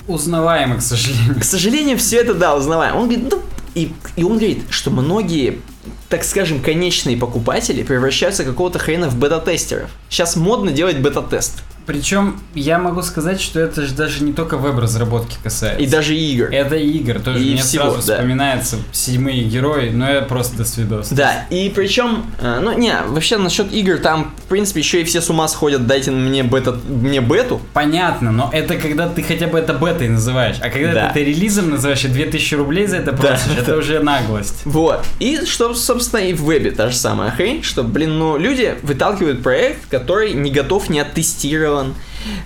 Узнаваемо, 0.07 0.77
к 0.77 0.81
сожалению. 0.81 1.39
К 1.39 1.43
сожалению, 1.43 1.97
все 1.97 2.17
это, 2.17 2.33
да, 2.33 2.55
узнаваем. 2.55 2.95
Он 2.95 3.03
говорит, 3.03 3.31
ну, 3.31 3.41
и, 3.73 3.93
и 4.15 4.23
он 4.23 4.37
говорит, 4.37 4.63
что 4.69 4.89
многие, 4.91 5.61
так 6.09 6.23
скажем, 6.23 6.59
конечные 6.61 7.17
покупатели 7.17 7.83
превращаются 7.83 8.43
какого-то 8.43 8.79
хрена 8.79 9.09
в 9.09 9.15
бета-тестеров. 9.17 9.89
Сейчас 10.09 10.35
модно 10.35 10.71
делать 10.71 10.97
бета-тест. 10.99 11.63
Причем 11.87 12.39
я 12.53 12.77
могу 12.77 13.01
сказать, 13.01 13.41
что 13.41 13.59
это 13.59 13.81
же 13.87 13.95
даже 13.95 14.23
не 14.23 14.33
только 14.33 14.55
веб-разработки 14.55 15.35
касается. 15.43 15.81
И 15.81 15.87
даже 15.87 16.15
игр. 16.15 16.45
Это 16.51 16.75
игр, 16.75 17.19
тоже 17.19 17.43
И 17.43 17.53
мне 17.53 17.61
всего, 17.63 17.85
сразу 17.93 18.07
да. 18.07 18.13
вспоминается 18.13 18.77
седьмые 18.91 19.43
герои, 19.43 19.89
но 19.89 20.09
я 20.09 20.21
просто 20.21 20.57
до 20.57 20.63
свидос. 20.65 21.09
Да, 21.09 21.45
и 21.49 21.71
причем, 21.75 22.27
э, 22.39 22.59
ну 22.61 22.77
не, 22.77 22.93
вообще 23.07 23.37
насчет 23.37 23.73
игр, 23.73 23.97
там, 23.97 24.31
в 24.45 24.47
принципе, 24.49 24.79
еще 24.81 25.01
и 25.01 25.03
все 25.03 25.21
с 25.21 25.29
ума 25.31 25.47
сходят, 25.47 25.87
дайте 25.87 26.11
мне, 26.11 26.43
бета, 26.43 26.73
мне 26.87 27.19
бету. 27.19 27.59
Понятно, 27.73 28.31
но 28.31 28.51
это 28.53 28.77
когда 28.77 29.09
ты 29.09 29.23
хотя 29.23 29.47
бы 29.47 29.57
это 29.57 29.73
бетой 29.73 30.07
называешь, 30.09 30.57
а 30.61 30.69
когда 30.69 30.93
Да. 30.93 31.09
ты 31.11 31.21
это 31.21 31.29
релизом 31.29 31.71
называешь 31.71 32.05
и 32.05 32.09
2000 32.09 32.55
рублей 32.55 32.85
за 32.85 32.97
это 32.97 33.11
Да, 33.11 33.17
просишь, 33.17 33.51
это 33.57 33.71
да. 33.71 33.77
уже 33.77 33.99
наглость. 34.01 34.61
Вот. 34.65 35.03
И 35.19 35.43
что, 35.45 35.70
собственно, 35.77 36.21
и 36.21 36.33
в 36.33 36.43
вебе 36.43 36.71
та 36.71 36.89
же 36.89 36.95
самая 36.95 37.31
хрень, 37.31 37.63
что, 37.63 37.83
блин, 37.83 38.17
ну, 38.19 38.37
люди 38.37 38.75
выталкивают 38.83 39.41
проект, 39.43 39.87
который 39.89 40.33
не 40.33 40.51
готов, 40.51 40.89
не 40.89 40.99
оттестирован, 40.99 41.95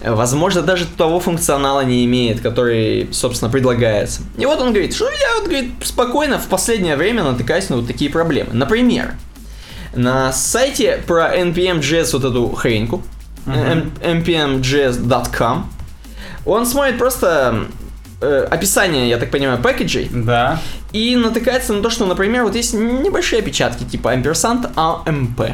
э, 0.01 0.11
возможно, 0.13 0.61
даже 0.61 0.85
того 0.85 1.19
функционала 1.19 1.81
не 1.85 2.05
имеет, 2.05 2.41
который, 2.41 3.09
собственно, 3.11 3.51
предлагается. 3.51 4.21
И 4.37 4.45
вот 4.45 4.59
он 4.61 4.69
говорит, 4.71 4.93
что 4.93 5.09
я 5.09 5.35
вот, 5.39 5.43
говорит, 5.49 5.71
спокойно 5.83 6.39
в 6.39 6.47
последнее 6.47 6.95
время 6.95 7.23
натыкаюсь 7.23 7.69
на 7.69 7.77
вот 7.77 7.87
такие 7.87 8.09
проблемы. 8.09 8.49
Например, 8.53 9.13
на 9.95 10.31
сайте 10.33 11.01
про 11.07 11.35
npm.js 11.37 12.09
вот 12.13 12.23
эту 12.23 12.49
хреньку, 12.49 13.03
Мгм. 13.45 13.57
m- 13.59 13.91
npm.js.com, 14.23 15.69
он 16.45 16.65
смотрит 16.65 16.97
просто 16.97 17.67
э, 18.21 18.47
описание, 18.49 19.09
я 19.09 19.17
так 19.17 19.31
понимаю, 19.31 19.59
пэкэджей, 19.61 20.09
Да. 20.11 20.61
и 20.91 21.15
натыкается 21.15 21.73
на 21.73 21.81
то, 21.81 21.89
что, 21.89 22.05
например, 22.05 22.43
вот 22.43 22.55
есть 22.55 22.73
небольшие 22.73 23.39
опечатки, 23.41 23.83
типа 23.83 24.13
ampersand 24.15 24.73
AMP. 24.75 25.53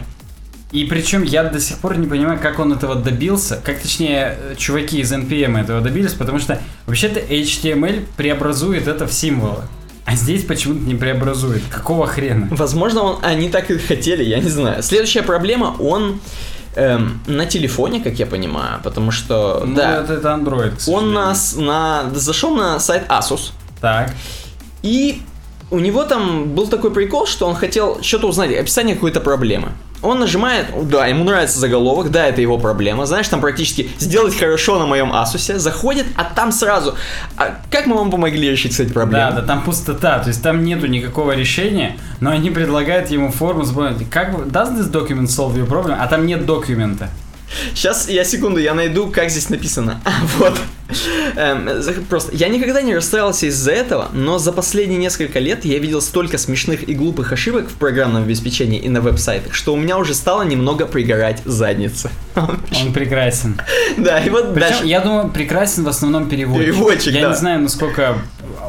И 0.71 0.85
причем 0.85 1.23
я 1.23 1.43
до 1.43 1.59
сих 1.59 1.79
пор 1.79 1.97
не 1.97 2.07
понимаю, 2.07 2.39
как 2.41 2.57
он 2.59 2.71
этого 2.71 2.95
добился, 2.95 3.59
как 3.63 3.79
точнее 3.79 4.37
э, 4.39 4.55
чуваки 4.57 4.99
из 5.01 5.11
NPM 5.11 5.59
этого 5.59 5.81
добились, 5.81 6.13
потому 6.13 6.39
что 6.39 6.59
вообще-то 6.85 7.19
HTML 7.19 8.05
преобразует 8.15 8.87
это 8.87 9.05
в 9.05 9.11
символы. 9.13 9.63
А 10.05 10.15
здесь 10.15 10.43
почему-то 10.45 10.79
не 10.81 10.95
преобразует. 10.95 11.61
Какого 11.69 12.07
хрена? 12.07 12.47
Возможно, 12.51 13.01
он, 13.03 13.19
они 13.21 13.49
так 13.49 13.69
и 13.69 13.77
хотели, 13.77 14.23
я 14.23 14.39
не 14.39 14.49
знаю. 14.49 14.81
Следующая 14.81 15.21
проблема, 15.23 15.75
он 15.77 16.19
эм, 16.75 17.19
на 17.27 17.45
телефоне, 17.45 17.99
как 18.01 18.19
я 18.19 18.25
понимаю, 18.25 18.79
потому 18.83 19.11
что, 19.11 19.63
Ну, 19.65 19.75
да, 19.75 20.01
это, 20.01 20.13
это 20.13 20.29
Android, 20.29 20.73
он 20.87 21.13
нас 21.13 21.55
на, 21.55 22.09
зашел 22.13 22.55
на 22.55 22.79
сайт 22.79 23.03
Asus, 23.09 23.51
Так. 23.79 24.13
и 24.83 25.21
у 25.71 25.79
него 25.79 26.03
там 26.03 26.49
был 26.53 26.67
такой 26.67 26.91
прикол, 26.91 27.25
что 27.25 27.47
он 27.47 27.55
хотел 27.55 28.01
что-то 28.03 28.27
узнать, 28.27 28.53
описание 28.53 28.95
какой-то 28.95 29.21
проблемы. 29.21 29.69
Он 30.03 30.19
нажимает, 30.19 30.67
да, 30.89 31.05
ему 31.05 31.23
нравится 31.23 31.59
заголовок, 31.59 32.09
да, 32.09 32.27
это 32.27 32.41
его 32.41 32.57
проблема. 32.57 33.05
Знаешь, 33.05 33.27
там 33.27 33.39
практически 33.39 33.89
сделать 33.99 34.37
хорошо 34.37 34.79
на 34.79 34.85
моем 34.85 35.13
Asus, 35.13 35.57
заходит, 35.59 36.07
а 36.15 36.23
там 36.23 36.51
сразу, 36.51 36.95
а 37.37 37.59
как 37.69 37.85
мы 37.85 37.95
вам 37.95 38.09
помогли 38.11 38.49
решить, 38.49 38.71
кстати, 38.71 38.91
проблему? 38.91 39.31
Да, 39.31 39.41
да, 39.41 39.47
там 39.47 39.63
пустота, 39.63 40.19
то 40.19 40.29
есть 40.29 40.41
там 40.41 40.63
нету 40.63 40.87
никакого 40.87 41.33
решения, 41.33 41.97
но 42.19 42.31
они 42.31 42.49
предлагают 42.49 43.11
ему 43.11 43.31
форму, 43.31 43.63
как 44.09 44.33
does 44.47 44.75
this 44.75 44.91
document 44.91 45.27
solve 45.27 45.55
your 45.55 45.67
problem, 45.67 45.95
а 45.99 46.07
там 46.07 46.25
нет 46.25 46.45
документа. 46.45 47.09
Сейчас 47.73 48.09
я 48.09 48.23
секунду, 48.23 48.59
я 48.59 48.73
найду, 48.73 49.07
как 49.07 49.29
здесь 49.29 49.49
написано. 49.49 50.01
А, 50.05 50.11
вот. 50.39 50.57
Эм, 51.35 51.69
просто, 52.09 52.35
я 52.35 52.47
никогда 52.49 52.81
не 52.81 52.95
расстраивался 52.95 53.47
из-за 53.47 53.71
этого, 53.71 54.09
но 54.13 54.37
за 54.37 54.51
последние 54.51 54.99
несколько 54.99 55.39
лет 55.39 55.65
я 55.65 55.79
видел 55.79 56.01
столько 56.01 56.37
смешных 56.37 56.87
и 56.87 56.93
глупых 56.93 57.31
ошибок 57.31 57.69
в 57.69 57.73
программном 57.73 58.23
обеспечении 58.23 58.79
и 58.79 58.89
на 58.89 59.01
веб-сайтах, 59.01 59.53
что 59.53 59.73
у 59.73 59.77
меня 59.77 59.97
уже 59.97 60.13
стало 60.13 60.43
немного 60.43 60.85
пригорать 60.85 61.41
задница. 61.45 62.11
Он 62.35 62.93
прекрасен. 62.93 63.59
Да, 63.97 64.19
и 64.19 64.29
вот 64.29 64.53
Причем, 64.53 64.69
дальше. 64.69 64.85
я 64.85 64.99
думаю, 65.01 65.29
прекрасен 65.29 65.83
в 65.83 65.89
основном 65.89 66.29
переводчик. 66.29 66.65
Переводчик, 66.65 67.13
Я 67.13 67.21
да. 67.23 67.29
не 67.29 67.35
знаю, 67.35 67.61
насколько 67.61 68.17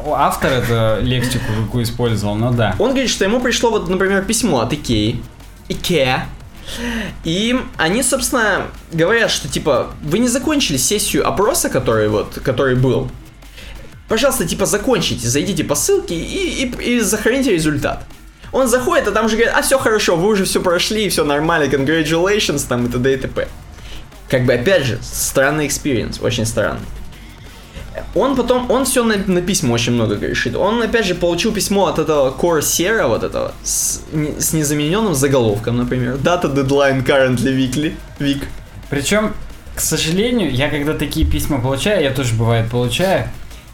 автор 0.07 0.51
это 0.51 0.99
лексику 1.01 1.45
какую 1.65 1.83
использовал, 1.83 2.35
но 2.35 2.51
да. 2.51 2.75
Он 2.79 2.91
говорит, 2.91 3.09
что 3.09 3.25
ему 3.25 3.39
пришло 3.39 3.69
вот, 3.71 3.89
например, 3.89 4.23
письмо 4.23 4.61
от 4.61 4.73
Икеи. 4.73 5.21
Икеа. 5.69 6.25
И 7.23 7.59
они, 7.77 8.03
собственно, 8.03 8.67
говорят, 8.91 9.31
что 9.31 9.47
типа 9.47 9.93
вы 10.01 10.19
не 10.19 10.27
закончили 10.27 10.77
сессию 10.77 11.27
опроса, 11.27 11.69
который 11.69 12.07
вот, 12.09 12.39
который 12.43 12.75
был. 12.75 13.09
Пожалуйста, 14.07 14.45
типа 14.45 14.65
закончите, 14.65 15.27
зайдите 15.27 15.63
по 15.63 15.75
ссылке 15.75 16.15
и, 16.15 16.65
и, 16.65 16.97
и 16.97 17.01
сохраните 17.01 17.51
результат. 17.51 18.05
Он 18.51 18.67
заходит, 18.67 19.07
а 19.07 19.11
там 19.11 19.29
же 19.29 19.35
говорят, 19.35 19.55
а 19.57 19.63
все 19.63 19.79
хорошо, 19.79 20.15
вы 20.15 20.27
уже 20.27 20.45
все 20.45 20.61
прошли, 20.61 21.09
все 21.09 21.25
нормально, 21.25 21.65
congratulations, 21.65 22.65
там 22.67 22.85
и 22.85 22.91
т.д. 22.91 23.13
и 23.13 23.17
т.п. 23.17 23.47
Как 24.29 24.45
бы, 24.45 24.53
опять 24.53 24.83
же, 24.83 24.99
странный 25.01 25.65
experience, 25.65 26.19
очень 26.21 26.45
странный. 26.45 26.85
Он 28.15 28.35
потом, 28.35 28.69
он 28.71 28.85
все 28.85 29.03
на, 29.03 29.15
на 29.17 29.41
письма 29.41 29.73
очень 29.73 29.93
много 29.93 30.15
грешит. 30.15 30.55
Он, 30.55 30.81
опять 30.81 31.05
же, 31.05 31.15
получил 31.15 31.51
письмо 31.51 31.87
от 31.87 31.99
этого 31.99 32.31
Corsair, 32.31 33.07
вот 33.07 33.23
этого, 33.23 33.53
с, 33.63 34.01
не- 34.11 34.39
с 34.39 34.53
незамененным 34.53 35.13
заголовком, 35.15 35.77
например. 35.77 36.15
Data 36.15 36.53
deadline 36.53 37.05
currently 37.05 37.55
weekly, 37.55 37.93
week. 38.19 38.43
Причем, 38.89 39.33
к 39.75 39.79
сожалению, 39.79 40.51
я 40.53 40.69
когда 40.69 40.93
такие 40.93 41.25
письма 41.25 41.59
получаю, 41.59 42.03
я 42.03 42.11
тоже 42.11 42.33
бывает 42.35 42.69
получаю, 42.69 43.27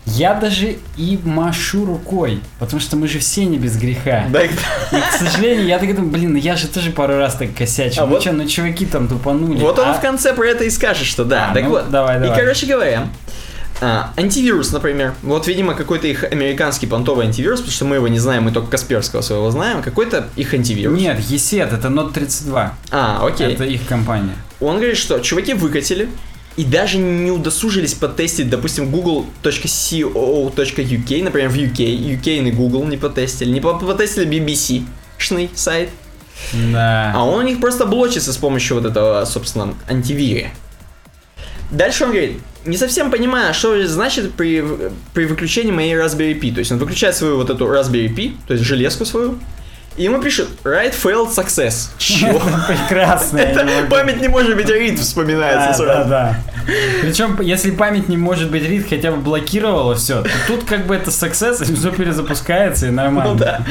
я 0.06 0.34
даже 0.34 0.78
и 0.98 1.20
машу 1.24 1.86
рукой, 1.86 2.42
потому 2.58 2.80
что 2.80 2.96
мы 2.96 3.08
же 3.08 3.20
все 3.20 3.46
не 3.46 3.58
без 3.58 3.78
греха. 3.78 4.26
Да, 4.30 4.44
И, 4.44 4.48
к 4.50 5.12
сожалению, 5.20 5.68
я 5.68 5.78
так 5.78 5.94
думаю, 5.96 6.12
блин, 6.12 6.32
ну 6.34 6.38
я 6.38 6.56
же 6.56 6.68
тоже 6.68 6.92
пару 6.92 7.18
раз 7.18 7.36
так 7.36 7.54
косячил. 7.54 8.04
А 8.04 8.06
ну 8.06 8.14
вот- 8.14 8.22
что, 8.22 8.32
ну 8.32 8.48
чуваки 8.48 8.86
там 8.86 9.08
тупанули. 9.08 9.60
вот 9.60 9.78
он 9.78 9.90
а? 9.90 9.94
в 9.94 10.02
конце 10.02 10.34
про 10.34 10.46
это 10.48 10.64
и 10.64 10.70
скажет, 10.70 11.06
что 11.06 11.26
да. 11.26 11.50
А, 11.52 11.54
так 11.54 11.64
ну, 11.64 11.70
вот. 11.70 11.92
давай, 11.92 12.18
И, 12.18 12.22
давай. 12.22 12.40
короче 12.40 12.66
говоря, 12.66 13.08
а, 13.82 14.14
антивирус, 14.18 14.72
например. 14.72 15.14
Вот, 15.24 15.48
видимо, 15.48 15.74
какой-то 15.74 16.08
их 16.08 16.24
американский 16.24 16.88
понтовый 16.88 17.26
антивирус, 17.28 17.60
потому 17.60 17.74
что 17.74 17.86
мы 17.86 17.96
его 17.98 18.08
не 18.08 18.20
знаем, 18.20 18.44
мы 18.44 18.52
только 18.52 18.72
Касперского 18.72 19.22
своего 19.22 19.50
знаем. 19.52 19.82
Какой-то 19.82 20.28
их 20.36 20.54
антивирус. 20.54 21.00
Нет, 21.00 21.20
ESET, 21.20 21.74
это 21.74 21.88
Note 21.88 22.14
32. 22.14 22.74
А, 22.92 23.26
окей. 23.26 23.54
Это 23.54 23.64
их 23.64 23.88
компания. 23.88 24.36
Он 24.60 24.78
говорит, 24.78 24.98
что 24.98 25.20
чуваки 25.20 25.54
выкатили 25.54 26.10
и 26.58 26.66
даже 26.66 26.98
не 26.98 27.32
удосужились 27.32 27.94
потестить, 27.94 28.50
допустим, 28.50 28.92
google.co.uk, 28.92 31.24
например, 31.24 31.50
в 31.50 31.56
UK, 31.56 32.20
UK 32.22 32.48
и 32.48 32.52
Google 32.52 32.84
не 32.86 32.98
потестили, 32.98 33.50
не 33.50 33.62
по- 33.62 33.76
потестили 33.76 34.28
BBC, 34.28 34.84
шный 35.18 35.50
сайт, 35.56 35.90
Да. 36.74 37.14
а 37.16 37.24
он 37.24 37.40
у 37.40 37.42
них 37.48 37.62
просто 37.62 37.86
блочится 37.86 38.34
с 38.34 38.38
помощью 38.38 38.76
вот 38.78 38.86
этого, 38.86 39.24
собственно, 39.26 39.74
антивири. 39.88 40.52
Дальше 41.72 42.06
он 42.06 42.12
говорит, 42.12 42.40
не 42.66 42.78
совсем 42.78 43.12
понимаю, 43.12 43.54
что 43.54 43.86
значит 43.88 44.34
при, 44.34 44.64
при 45.14 45.26
выключении 45.26 45.72
моей 45.72 45.94
Raspberry 45.96 46.40
Pi. 46.40 46.54
То 46.54 46.60
есть 46.60 46.72
он 46.72 46.78
выключает 46.78 47.16
свою 47.16 47.38
вот 47.38 47.50
эту 47.50 47.66
Raspberry 47.66 48.14
Pi, 48.14 48.36
то 48.48 48.54
есть 48.54 48.66
железку 48.66 49.06
свою, 49.06 49.40
и 50.00 50.04
ему 50.04 50.22
пишет 50.22 50.48
write 50.64 50.94
failed 50.94 51.30
success. 51.30 51.90
Чего? 51.98 52.40
Прекрасно. 52.68 53.38
Это 53.38 53.86
память 53.90 54.22
не 54.22 54.30
может 54.30 54.56
быть 54.56 54.70
read 54.70 54.96
вспоминается 54.98 55.84
сразу. 55.84 56.10
да, 56.10 56.36
да. 56.66 56.74
Причем, 57.02 57.40
если 57.42 57.72
память 57.72 58.08
не 58.08 58.16
может 58.16 58.50
быть 58.50 58.64
рид, 58.64 58.88
хотя 58.88 59.12
бы 59.12 59.18
блокировала 59.18 59.96
все, 59.96 60.24
тут 60.48 60.64
как 60.64 60.88
бы 60.88 60.96
это 60.96 61.10
success, 61.10 61.70
и 61.70 61.76
все 61.76 61.92
перезапускается 61.92 62.88
и 62.88 62.92
нормально. 62.92 63.34
Ну 63.34 63.40
да. 63.40 63.62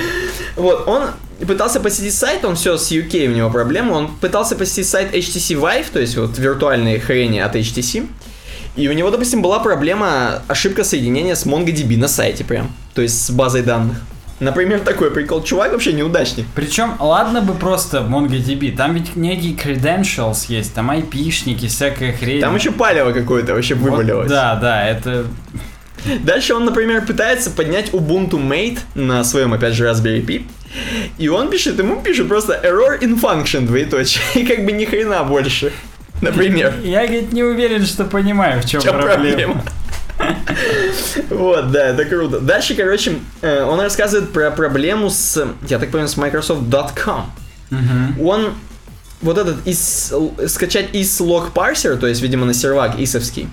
Вот, 0.57 0.87
он 0.87 1.05
пытался 1.47 1.81
посетить 1.81 2.15
сайт, 2.15 2.45
он 2.45 2.57
все 2.57 2.77
с 2.77 2.91
UK 2.91 3.29
у 3.29 3.35
него 3.35 3.51
проблема, 3.51 3.93
он 3.93 4.09
пытался 4.17 4.57
посетить 4.57 4.89
сайт 4.89 5.15
HTC 5.15 5.61
Vive, 5.61 5.87
то 5.93 6.01
есть 6.01 6.17
вот 6.17 6.39
виртуальные 6.39 7.01
хрени 7.01 7.39
от 7.39 7.55
HTC, 7.55 8.09
и 8.77 8.89
у 8.89 8.93
него, 8.93 9.11
допустим, 9.11 9.43
была 9.43 9.59
проблема 9.59 10.43
ошибка 10.49 10.85
соединения 10.85 11.35
с 11.35 11.47
MongoDB 11.47 11.97
на 11.97 12.09
сайте 12.09 12.45
прям, 12.45 12.71
то 12.95 13.03
есть 13.03 13.25
с 13.25 13.31
базой 13.31 13.63
данных. 13.63 13.99
Например, 14.41 14.79
такой 14.79 15.11
прикол, 15.11 15.43
чувак 15.43 15.73
вообще 15.73 15.93
неудачник. 15.93 16.47
Причем, 16.55 16.95
ладно 17.01 17.41
бы 17.41 17.55
просто 17.55 17.99
MongoDB, 17.99 18.77
там 18.77 18.95
ведь 18.95 19.17
некие 19.17 19.55
credentials 19.55 20.45
есть, 20.47 20.75
там 20.75 20.93
IP-шники, 20.93 21.67
всякая 21.67 22.13
хрень. 22.13 22.41
Там 22.41 22.55
еще 22.55 22.71
палево 22.71 23.13
какое-то 23.13 23.55
вообще 23.55 23.75
Вот, 23.75 23.91
вывалилось. 23.91 24.31
Да, 24.31 24.55
да, 24.55 24.87
это... 24.87 25.27
Дальше 26.23 26.55
он, 26.55 26.65
например, 26.65 27.05
пытается 27.05 27.51
поднять 27.51 27.91
Ubuntu 27.91 28.41
Mate 28.41 28.79
на 28.95 29.25
своем, 29.25 29.53
опять 29.53 29.75
же, 29.75 29.85
Raspberry 29.85 30.25
Pi. 30.25 30.45
И 31.19 31.29
он 31.29 31.51
пишет, 31.51 31.79
ему 31.79 32.01
пишет 32.03 32.29
просто 32.29 32.61
error 32.63 32.99
in 33.01 33.21
function, 33.21 33.67
двоеточие. 33.67 34.23
И 34.35 34.47
как 34.47 34.65
бы 34.65 34.73
ни 34.73 34.85
хрена 34.85 35.25
больше. 35.25 35.73
Например. 36.21 36.75
Я, 36.83 37.07
говорит, 37.07 37.33
не 37.33 37.43
уверен, 37.43 37.87
что 37.87 38.05
понимаю, 38.05 38.61
в 38.61 38.67
чем, 38.67 38.81
В 38.81 38.85
чем 38.85 39.01
проблема. 39.01 39.37
проблема? 39.37 39.65
Вот, 41.31 41.71
да, 41.71 41.89
это 41.91 42.05
круто. 42.05 42.41
Дальше, 42.41 42.75
короче, 42.75 43.19
э, 43.41 43.63
он 43.63 43.81
рассказывает 43.81 44.33
про 44.33 44.51
проблему 44.51 45.11
с, 45.11 45.47
я 45.69 45.79
так 45.79 45.91
понимаю, 45.91 46.09
с 46.09 46.17
Microsoft.com. 46.17 47.31
Он 48.21 48.55
вот 49.21 49.39
этот 49.39 49.67
из, 49.67 50.13
скачать 50.49 50.89
из 50.93 51.19
лог 51.21 51.53
парсер, 51.53 51.97
то 51.97 52.07
есть, 52.07 52.21
видимо, 52.23 52.47
на 52.47 52.55
сервак 52.55 52.99
исовский, 52.99 53.49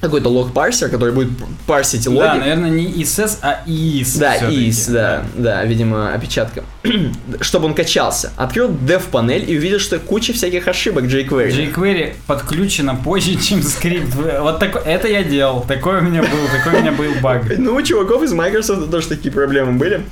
какой-то 0.00 0.28
лог 0.28 0.52
парсер, 0.52 0.88
который 0.88 1.12
будет 1.12 1.30
парсить 1.66 2.06
логи. 2.06 2.18
Да, 2.18 2.34
наверное, 2.34 2.70
не 2.70 2.86
ISS, 2.86 3.38
а 3.42 3.62
IIS. 3.66 4.18
Да, 4.18 4.32
всё-таки. 4.32 4.68
ИС, 4.68 4.86
да, 4.86 5.24
да, 5.34 5.64
видимо, 5.64 6.12
опечатка. 6.12 6.64
Чтобы 7.40 7.66
он 7.66 7.74
качался. 7.74 8.32
Открыл 8.36 8.70
dev-панель 8.70 9.50
и 9.50 9.56
увидел, 9.58 9.78
что 9.78 9.98
куча 9.98 10.32
всяких 10.32 10.68
ошибок 10.68 11.04
jQuery. 11.04 11.72
jQuery 11.74 12.14
подключено 12.26 12.94
позже, 12.94 13.36
чем 13.36 13.62
скрипт. 13.62 14.14
Вот 14.14 14.58
такой, 14.58 14.82
это 14.82 15.08
я 15.08 15.22
делал. 15.22 15.62
Такой 15.62 15.98
у 15.98 16.00
меня 16.00 16.22
был, 16.22 16.48
такой 16.52 16.78
у 16.78 16.82
меня 16.82 16.92
был 16.92 17.12
баг. 17.20 17.44
Ну, 17.58 17.74
у 17.74 17.82
чуваков 17.82 18.22
из 18.22 18.32
Microsoft 18.32 18.90
тоже 18.90 19.08
такие 19.08 19.32
проблемы 19.32 19.72
были. 19.72 20.02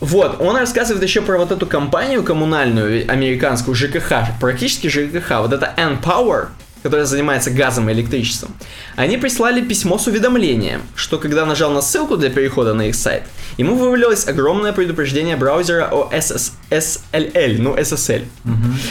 Вот, 0.00 0.40
он 0.40 0.56
рассказывает 0.56 1.02
еще 1.02 1.22
про 1.22 1.38
вот 1.38 1.50
эту 1.50 1.66
компанию 1.66 2.22
коммунальную, 2.22 3.10
американскую, 3.10 3.74
ЖКХ, 3.74 4.38
практически 4.38 4.88
ЖКХ, 4.88 5.40
вот 5.40 5.52
это 5.54 5.72
N-Power, 5.76 6.48
которая 6.84 7.06
занимается 7.06 7.50
газом 7.50 7.88
и 7.88 7.92
электричеством. 7.94 8.54
Они 8.94 9.16
прислали 9.16 9.62
письмо 9.62 9.98
с 9.98 10.06
уведомлением, 10.06 10.82
что 10.94 11.18
когда 11.18 11.46
нажал 11.46 11.72
на 11.72 11.80
ссылку 11.80 12.18
для 12.18 12.28
перехода 12.28 12.74
на 12.74 12.82
их 12.88 12.94
сайт, 12.94 13.22
ему 13.56 13.74
вывалилось 13.74 14.28
огромное 14.28 14.74
предупреждение 14.74 15.36
браузера 15.36 15.88
о 15.90 16.10
SS, 16.12 16.52
SLL, 16.70 17.56
ну 17.58 17.74
SSL. 17.74 18.24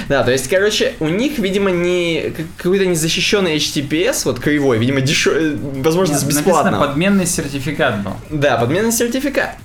Да, 0.09 0.23
то 0.23 0.31
есть, 0.31 0.49
короче, 0.49 0.93
у 0.99 1.07
них, 1.07 1.37
видимо, 1.37 1.69
не 1.69 2.33
как- 2.35 2.47
какой-то 2.57 2.87
незащищенный 2.87 3.57
HTTPS, 3.57 4.23
вот 4.25 4.39
кривой, 4.39 4.79
видимо, 4.79 4.99
дешевый, 5.01 5.55
возможно, 5.55 6.17
с 6.17 6.23
Написано, 6.23 6.43
бесплатного. 6.45 6.87
подменный 6.87 7.27
сертификат 7.27 8.03
был. 8.03 8.13
Да, 8.31 8.57
подменный 8.57 8.91
сертификат. 8.91 9.55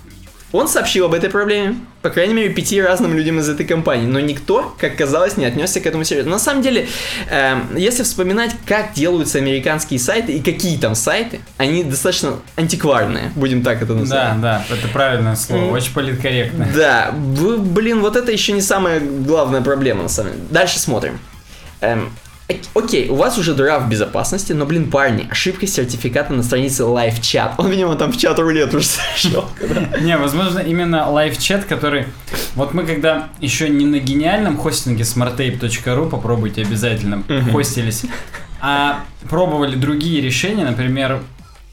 Он 0.51 0.67
сообщил 0.67 1.05
об 1.05 1.13
этой 1.15 1.29
проблеме, 1.29 1.77
по 2.01 2.09
крайней 2.09 2.33
мере, 2.33 2.49
пяти 2.49 2.81
разным 2.81 3.15
людям 3.15 3.39
из 3.39 3.49
этой 3.51 3.67
компании, 3.67 4.07
но 4.07 4.19
никто, 4.19 4.75
как 4.79 4.97
казалось, 4.97 5.37
не 5.37 5.45
отнесся 5.45 5.79
к 5.81 5.87
этому 5.87 6.05
серьезно. 6.05 6.33
На 6.33 6.39
самом 6.39 6.63
деле, 6.63 6.89
эм, 7.31 7.77
если 7.77 8.03
вспоминать, 8.03 8.53
как 8.67 8.95
делаются 8.95 9.37
американские 9.39 10.01
сайты 10.01 10.33
и 10.33 10.41
какие 10.41 10.79
там 10.79 10.95
сайты, 10.95 11.41
они 11.59 11.85
достаточно 11.85 12.37
антикварные, 12.57 13.31
будем 13.35 13.63
так 13.63 13.83
это 13.83 13.93
называть. 13.95 14.41
Да, 14.41 14.65
да, 14.69 14.75
это 14.75 14.89
правильное 14.89 15.37
слово, 15.37 15.65
Мгм. 15.65 15.73
очень 15.73 15.93
политкорректно. 15.93 16.67
Да, 16.75 17.13
блин, 17.13 18.01
вот 18.01 18.17
это 18.17 18.33
еще 18.33 18.53
не 18.53 18.63
самая 18.63 19.01
главная 19.01 19.61
проблема, 19.61 20.05
на 20.05 20.09
самом 20.09 20.33
деле. 20.33 20.45
Дальше 20.51 20.79
смотрим. 20.79 21.19
Эм, 21.83 22.11
окей, 22.75 23.09
у 23.09 23.15
вас 23.15 23.39
уже 23.39 23.55
дыра 23.55 23.79
в 23.79 23.89
безопасности, 23.89 24.53
но, 24.53 24.65
блин, 24.65 24.91
парни, 24.91 25.27
ошибка 25.31 25.67
сертификата 25.67 26.33
на 26.33 26.43
странице 26.43 26.83
Live 26.85 27.21
Chat. 27.21 27.53
Он, 27.59 27.69
видимо, 27.71 27.97
там 27.97 28.13
в 28.13 28.17
чат 28.17 28.39
рулет 28.39 28.75
уже 28.75 28.87
зашел. 28.87 29.45
Не, 30.01 30.17
возможно, 30.17 30.59
именно 30.61 31.11
live 31.11 31.35
chat, 31.35 31.65
который... 31.65 32.07
Вот 32.55 32.75
мы 32.75 32.85
когда 32.85 33.29
еще 33.41 33.69
не 33.69 33.85
на 33.85 33.99
гениальном 33.99 34.57
хостинге 34.57 35.03
smartape.ru, 35.03 36.09
попробуйте 36.09 36.63
обязательно, 36.63 37.23
хостились, 37.53 38.05
а 38.61 39.05
пробовали 39.29 39.77
другие 39.77 40.21
решения, 40.21 40.65
например, 40.65 41.21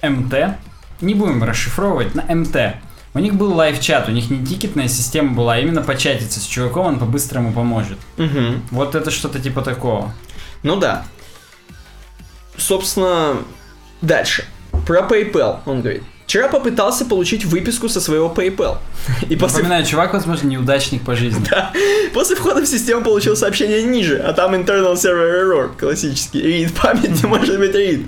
МТ, 0.04 0.58
не 1.02 1.14
будем 1.16 1.44
расшифровывать, 1.44 2.16
на 2.16 2.24
МТ. 2.36 2.76
У 3.14 3.20
них 3.20 3.36
был 3.36 3.54
live 3.54 3.79
chat, 3.79 4.10
у 4.10 4.12
них 4.12 4.30
не 4.30 4.46
тикетная 4.46 4.90
система 4.90 5.34
была, 5.34 5.54
а 5.54 5.60
именно 5.60 5.82
початиться 5.82 6.42
с 6.42 6.44
чуваком, 6.44 6.86
он 6.88 7.00
по-быстрому 7.00 7.54
поможет. 7.54 7.98
Мгм. 8.18 8.62
Вот 8.72 8.94
это 8.94 9.10
что-то 9.10 9.40
типа 9.40 9.62
такого. 9.62 10.14
Ну 10.66 10.78
да. 10.78 11.06
Собственно, 12.58 13.38
дальше. 14.02 14.46
Про 14.88 15.02
PayPal, 15.02 15.60
он 15.66 15.82
говорит. 15.82 16.02
Вчера 16.26 16.48
попытался 16.48 17.06
получить 17.06 17.46
выписку 17.46 17.88
со 17.88 18.02
своего 18.02 18.34
PayPal. 18.36 18.80
И 19.30 19.36
после, 19.36 19.60
Напоминаю, 19.60 19.86
чувак, 19.86 20.14
возможно, 20.14 20.48
неудачник 20.48 21.04
по 21.04 21.16
жизни. 21.16 21.46
после 22.16 22.36
входа 22.36 22.62
в 22.62 22.66
систему 22.66 23.04
получил 23.04 23.38
сообщение 23.38 23.84
ниже, 23.84 24.18
а 24.18 24.34
там 24.34 24.56
internal 24.56 24.96
server 24.96 25.44
error, 25.44 25.70
классический. 25.78 26.42
Read 26.42 26.74
память 26.82 27.22
не 27.22 27.30
может 27.30 27.60
быть 27.60 27.76
read. 27.76 28.06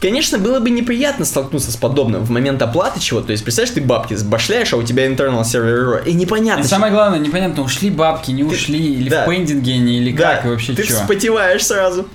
Конечно, 0.00 0.38
было 0.38 0.60
бы 0.60 0.68
неприятно 0.70 1.24
столкнуться 1.24 1.72
с 1.72 1.76
подобным 1.76 2.22
в 2.22 2.30
момент 2.30 2.60
оплаты 2.60 3.00
чего-то. 3.00 3.28
То 3.28 3.32
есть, 3.32 3.44
представляешь, 3.44 3.74
ты 3.74 3.80
бабки 3.80 4.14
сбашляешь, 4.14 4.72
а 4.72 4.76
у 4.76 4.82
тебя 4.82 5.06
internal 5.06 5.40
server 5.42 6.02
error. 6.02 6.04
И 6.04 6.10
И 6.10 6.14
непонятно, 6.14 6.64
самое 6.64 6.92
главное, 6.92 7.18
непонятно, 7.18 7.62
ушли 7.62 7.90
бабки, 7.90 8.30
не 8.30 8.44
ушли, 8.44 8.94
или 8.94 9.08
да. 9.08 9.24
в 9.24 9.30
пендинге 9.30 9.74
они, 9.74 9.98
или 9.98 10.12
Да, 10.12 10.36
как, 10.36 10.44
и 10.44 10.48
вообще 10.48 10.74
ты 10.74 10.84
что. 10.84 10.96
вспотеваешь 10.96 11.64
сразу, 11.64 12.06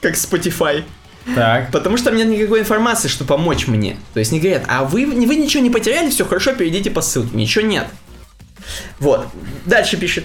как 0.00 0.14
Spotify. 0.14 0.82
Так. 1.34 1.70
Потому 1.70 1.96
что 1.96 2.06
там 2.06 2.16
нет 2.16 2.26
никакой 2.28 2.60
информации, 2.60 3.08
что 3.08 3.24
помочь 3.24 3.66
мне. 3.66 3.96
То 4.14 4.20
есть 4.20 4.32
не 4.32 4.40
говорят, 4.40 4.64
а 4.66 4.84
вы, 4.84 5.06
вы 5.06 5.36
ничего 5.36 5.62
не 5.62 5.70
потеряли, 5.70 6.10
все 6.10 6.24
хорошо, 6.24 6.54
перейдите 6.54 6.90
по 6.90 7.02
ссылке. 7.02 7.36
Ничего 7.36 7.64
нет. 7.66 7.86
Вот. 8.98 9.26
Дальше 9.66 9.96
пишет. 9.96 10.24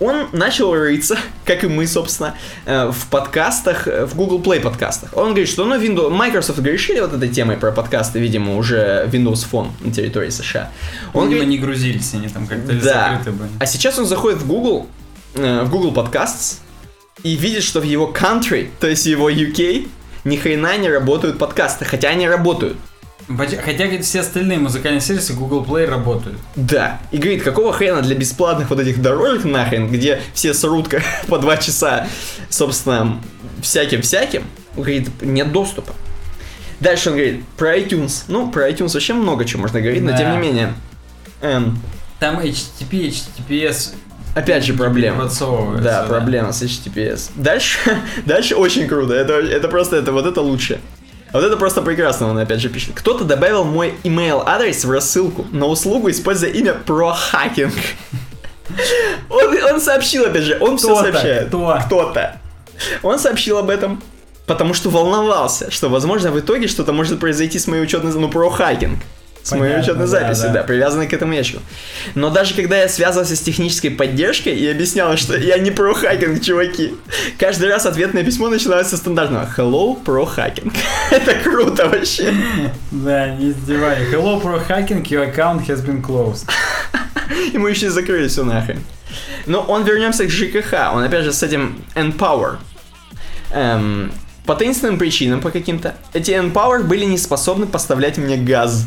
Он 0.00 0.28
начал 0.32 0.74
рыться, 0.74 1.18
как 1.44 1.64
и 1.64 1.66
мы, 1.68 1.86
собственно, 1.86 2.34
э, 2.66 2.90
в 2.90 3.06
подкастах, 3.08 3.88
э, 3.88 4.06
в 4.06 4.14
Google 4.14 4.40
Play 4.40 4.60
подкастах. 4.60 5.10
Он 5.16 5.28
говорит, 5.30 5.48
что 5.48 5.64
ну, 5.64 5.76
Windows, 5.80 6.10
Microsoft 6.10 6.60
решили 6.60 7.00
вот 7.00 7.12
этой 7.12 7.28
темой 7.28 7.56
про 7.56 7.72
подкасты, 7.72 8.20
видимо, 8.20 8.56
уже 8.56 9.08
Windows 9.12 9.46
Phone 9.50 9.70
на 9.80 9.92
территории 9.92 10.30
США. 10.30 10.70
Он 11.12 11.24
видимо, 11.28 11.40
говорит, 11.42 11.48
не 11.48 11.58
грузились 11.58 12.14
они 12.14 12.28
там 12.28 12.46
как-то 12.46 12.72
Да. 12.74 13.10
закрыты 13.18 13.32
были. 13.32 13.50
а 13.58 13.66
сейчас 13.66 13.98
он 13.98 14.06
заходит 14.06 14.38
в 14.38 14.46
Google, 14.46 14.86
э, 15.34 15.62
в 15.64 15.70
Google 15.70 15.92
Podcasts 15.92 16.58
и 17.24 17.34
видит, 17.34 17.64
что 17.64 17.80
в 17.80 17.84
его 17.84 18.12
country, 18.12 18.68
то 18.78 18.86
есть 18.86 19.06
его 19.06 19.28
UK, 19.30 19.88
ни 20.24 20.36
хрена 20.36 20.76
не 20.76 20.88
работают 20.88 21.38
подкасты, 21.38 21.84
хотя 21.84 22.10
они 22.10 22.28
работают. 22.28 22.76
Хотя, 23.36 23.84
говорит, 23.84 24.04
все 24.04 24.20
остальные 24.20 24.58
музыкальные 24.58 25.00
сервисы 25.02 25.34
Google 25.34 25.62
Play 25.64 25.86
работают. 25.86 26.38
Да. 26.56 26.98
И 27.10 27.18
говорит, 27.18 27.42
какого 27.42 27.72
хрена 27.74 28.00
для 28.00 28.14
бесплатных 28.14 28.70
вот 28.70 28.80
этих 28.80 29.02
дорожек 29.02 29.44
нахрен, 29.44 29.88
где 29.88 30.20
все 30.32 30.54
срут 30.54 30.88
по 31.28 31.38
два 31.38 31.58
часа, 31.58 32.06
собственно, 32.48 33.20
всяким-всяким, 33.60 34.44
говорит, 34.76 35.10
нет 35.20 35.52
доступа. 35.52 35.92
Дальше 36.80 37.10
он 37.10 37.16
говорит 37.16 37.44
про 37.56 37.76
iTunes. 37.76 38.22
Ну, 38.28 38.50
про 38.50 38.70
iTunes 38.70 38.94
вообще 38.94 39.12
много 39.12 39.44
чего 39.44 39.62
можно 39.62 39.80
говорить, 39.80 40.02
но 40.02 40.12
Да. 40.12 40.16
тем 40.18 40.30
не 40.32 40.38
менее. 40.38 40.72
эм, 41.42 41.78
Там 42.20 42.38
HTTP, 42.38 43.12
HTTPS 43.12 43.94
опять 44.34 44.64
же 44.64 44.72
проблема. 44.74 45.24
подсовываются, 45.24 45.82
Да, 45.84 46.02
проблема 46.04 46.52
с 46.52 46.62
HTTPS. 46.62 47.30
Дальше, 47.34 47.78
дальше 48.26 48.54
очень 48.54 48.86
круто. 48.86 49.12
Это, 49.12 49.34
это 49.34 49.68
просто, 49.68 49.96
это 49.96 50.12
вот 50.12 50.24
это 50.24 50.40
лучше. 50.40 50.80
Вот 51.32 51.44
это 51.44 51.56
просто 51.56 51.82
прекрасно, 51.82 52.28
он 52.28 52.38
опять 52.38 52.60
же 52.60 52.68
пишет. 52.68 52.92
Кто-то 52.94 53.24
добавил 53.24 53.64
мой 53.64 53.94
email 54.04 54.42
адрес 54.46 54.84
в 54.84 54.90
рассылку 54.90 55.46
на 55.52 55.66
услугу, 55.66 56.10
используя 56.10 56.50
имя 56.50 56.76
ProHacking. 56.86 57.72
Он, 59.30 59.74
он 59.74 59.80
сообщил, 59.80 60.24
опять 60.26 60.42
же, 60.44 60.58
он 60.60 60.76
все 60.78 60.88
Кто-то, 60.88 61.12
сообщает. 61.12 61.48
кто? 61.48 61.78
Кто-то. 61.86 62.40
Он 63.02 63.18
сообщил 63.18 63.58
об 63.58 63.70
этом, 63.70 64.02
потому 64.46 64.74
что 64.74 64.90
волновался, 64.90 65.70
что, 65.70 65.88
возможно, 65.88 66.30
в 66.30 66.38
итоге 66.38 66.68
что-то 66.68 66.92
может 66.92 67.18
произойти 67.18 67.58
с 67.58 67.66
моей 67.66 67.82
учетной, 67.82 68.12
ну, 68.12 68.28
ProHacking. 68.28 68.96
С 69.48 69.58
моей 69.58 69.80
учетной 69.80 70.04
да, 70.04 70.06
записью, 70.06 70.48
да. 70.48 70.54
да, 70.54 70.62
привязанной 70.62 71.06
к 71.06 71.12
этому 71.14 71.32
ящику. 71.32 71.62
Но 72.14 72.28
даже 72.28 72.54
когда 72.54 72.76
я 72.76 72.88
связывался 72.88 73.34
с 73.34 73.40
технической 73.40 73.90
поддержкой 73.90 74.54
и 74.54 74.68
объяснял, 74.68 75.16
что 75.16 75.36
я 75.38 75.58
не 75.58 75.70
про 75.70 75.94
хакинг, 75.94 76.42
чуваки, 76.42 76.94
каждый 77.38 77.70
раз 77.70 77.86
ответное 77.86 78.24
письмо 78.24 78.48
начиналось 78.48 78.88
со 78.88 78.98
стандартного 78.98 79.48
Hello, 79.56 79.96
про 80.04 80.26
хакинг. 80.26 80.74
Это 81.10 81.34
круто 81.42 81.88
вообще. 81.88 82.32
Да, 82.90 83.28
не 83.30 83.50
издевай. 83.52 84.04
Hello, 84.12 84.38
pro 84.42 84.60
hacking, 84.68 85.02
your 85.04 85.34
account 85.34 85.66
has 85.66 85.80
been 85.82 86.02
closed. 86.02 86.46
Ему 87.54 87.68
еще 87.68 87.86
и 87.86 87.88
закрыли 87.88 88.28
все 88.28 88.44
нахрен. 88.44 88.84
Но 89.46 89.62
он 89.62 89.84
вернемся 89.84 90.26
к 90.26 90.30
ЖКХ. 90.30 90.92
Он 90.94 91.02
опять 91.02 91.24
же 91.24 91.32
с 91.32 91.42
этим 91.42 91.82
N-Power. 91.94 92.58
Эм, 93.52 94.12
по 94.44 94.54
таинственным 94.54 94.98
причинам, 94.98 95.40
по 95.40 95.50
каким-то, 95.50 95.94
эти 96.12 96.32
N-Power 96.32 96.82
были 96.82 97.04
не 97.04 97.18
способны 97.18 97.66
поставлять 97.66 98.18
мне 98.18 98.36
газ. 98.36 98.86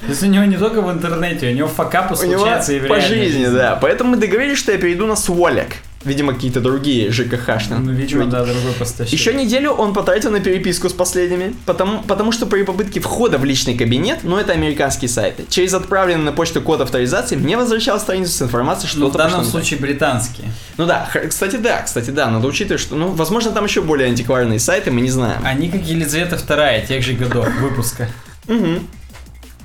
То 0.00 0.06
есть 0.08 0.22
у 0.22 0.26
него 0.26 0.44
не 0.44 0.56
только 0.56 0.80
в 0.80 0.90
интернете, 0.90 1.50
у 1.50 1.54
него 1.54 1.68
факапы 1.68 2.14
У 2.14 2.26
него 2.26 2.38
случаются 2.38 2.72
и 2.72 2.80
в 2.80 2.88
по 2.88 3.00
жизни, 3.00 3.46
да. 3.46 3.78
Поэтому 3.80 4.10
мы 4.12 4.16
договорились, 4.16 4.58
что 4.58 4.72
я 4.72 4.78
перейду 4.78 5.06
на 5.06 5.16
Сволек. 5.16 5.76
Видимо, 6.02 6.32
какие-то 6.32 6.60
другие 6.62 7.10
ЖКХшные. 7.10 7.78
Ну, 7.78 7.92
видимо, 7.92 8.22
чуваки. 8.22 8.30
да, 8.30 8.44
другой 8.44 8.72
поставщик. 8.78 9.12
Еще 9.12 9.34
неделю 9.34 9.72
он 9.72 9.92
потратил 9.92 10.30
на 10.30 10.40
переписку 10.40 10.88
с 10.88 10.94
последними, 10.94 11.54
потому, 11.66 12.02
потому 12.02 12.32
что 12.32 12.46
при 12.46 12.62
попытке 12.62 13.00
входа 13.00 13.36
в 13.36 13.44
личный 13.44 13.76
кабинет, 13.76 14.20
ну 14.22 14.38
это 14.38 14.54
американские 14.54 15.10
сайты, 15.10 15.44
через 15.50 15.74
отправленный 15.74 16.24
на 16.24 16.32
почту 16.32 16.62
код 16.62 16.80
авторизации 16.80 17.36
мне 17.36 17.58
возвращал 17.58 18.00
страницу 18.00 18.32
с 18.32 18.40
информацией, 18.40 18.88
что 18.88 19.00
Ну, 19.00 19.10
в 19.10 19.12
данном 19.12 19.42
так. 19.42 19.50
случае 19.50 19.78
британские. 19.78 20.48
Ну 20.78 20.86
да, 20.86 21.06
кстати, 21.28 21.56
да, 21.56 21.82
кстати, 21.82 22.08
да, 22.08 22.30
надо 22.30 22.48
учитывать, 22.48 22.80
что, 22.80 22.94
ну, 22.96 23.08
возможно, 23.08 23.50
там 23.50 23.64
еще 23.66 23.82
более 23.82 24.08
антикварные 24.08 24.58
сайты, 24.58 24.90
мы 24.90 25.02
не 25.02 25.10
знаем. 25.10 25.42
Они 25.44 25.68
как 25.68 25.82
Елизавета 25.82 26.36
II 26.36 26.86
тех 26.86 27.02
же 27.04 27.12
годов 27.12 27.46
выпуска. 27.60 28.08
Мгм. 28.48 28.86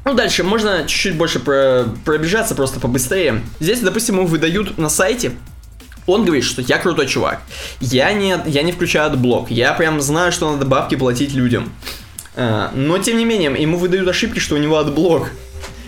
Ну, 0.06 0.14
дальше 0.14 0.44
можно 0.44 0.86
чуть-чуть 0.88 1.15
больше 1.15 1.40
про- 1.40 1.86
пробежаться, 2.06 2.56
просто 2.56 2.80
побыстрее. 2.80 3.41
Здесь, 3.60 3.82
допустим, 3.82 4.15
ему 4.15 4.27
выдают 4.27 4.77
на 4.77 4.90
сайте 4.90 5.34
он 6.07 6.23
говорит, 6.23 6.44
что 6.44 6.61
я 6.61 6.77
крутой 6.77 7.07
чувак. 7.07 7.41
Я 7.80 8.14
не, 8.14 8.38
я 8.45 8.61
не 8.61 8.72
включаю 8.72 9.07
Adblock. 9.08 9.50
Я 9.49 9.73
прям 9.73 10.02
знаю, 10.02 10.32
что 10.32 10.52
надо 10.52 10.65
бабки 10.65 10.95
платить 10.95 11.34
людям. 11.34 11.72
А, 12.36 12.72
но, 12.76 12.98
тем 12.99 13.18
не 13.18 13.26
менее, 13.26 13.52
ему 13.57 13.77
выдают 13.77 14.07
ошибки, 14.07 14.40
что 14.40 14.56
у 14.56 14.60
него 14.60 14.77
Adblock. 14.78 15.32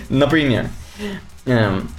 Например. 0.10 0.69
Эм, 1.45 1.89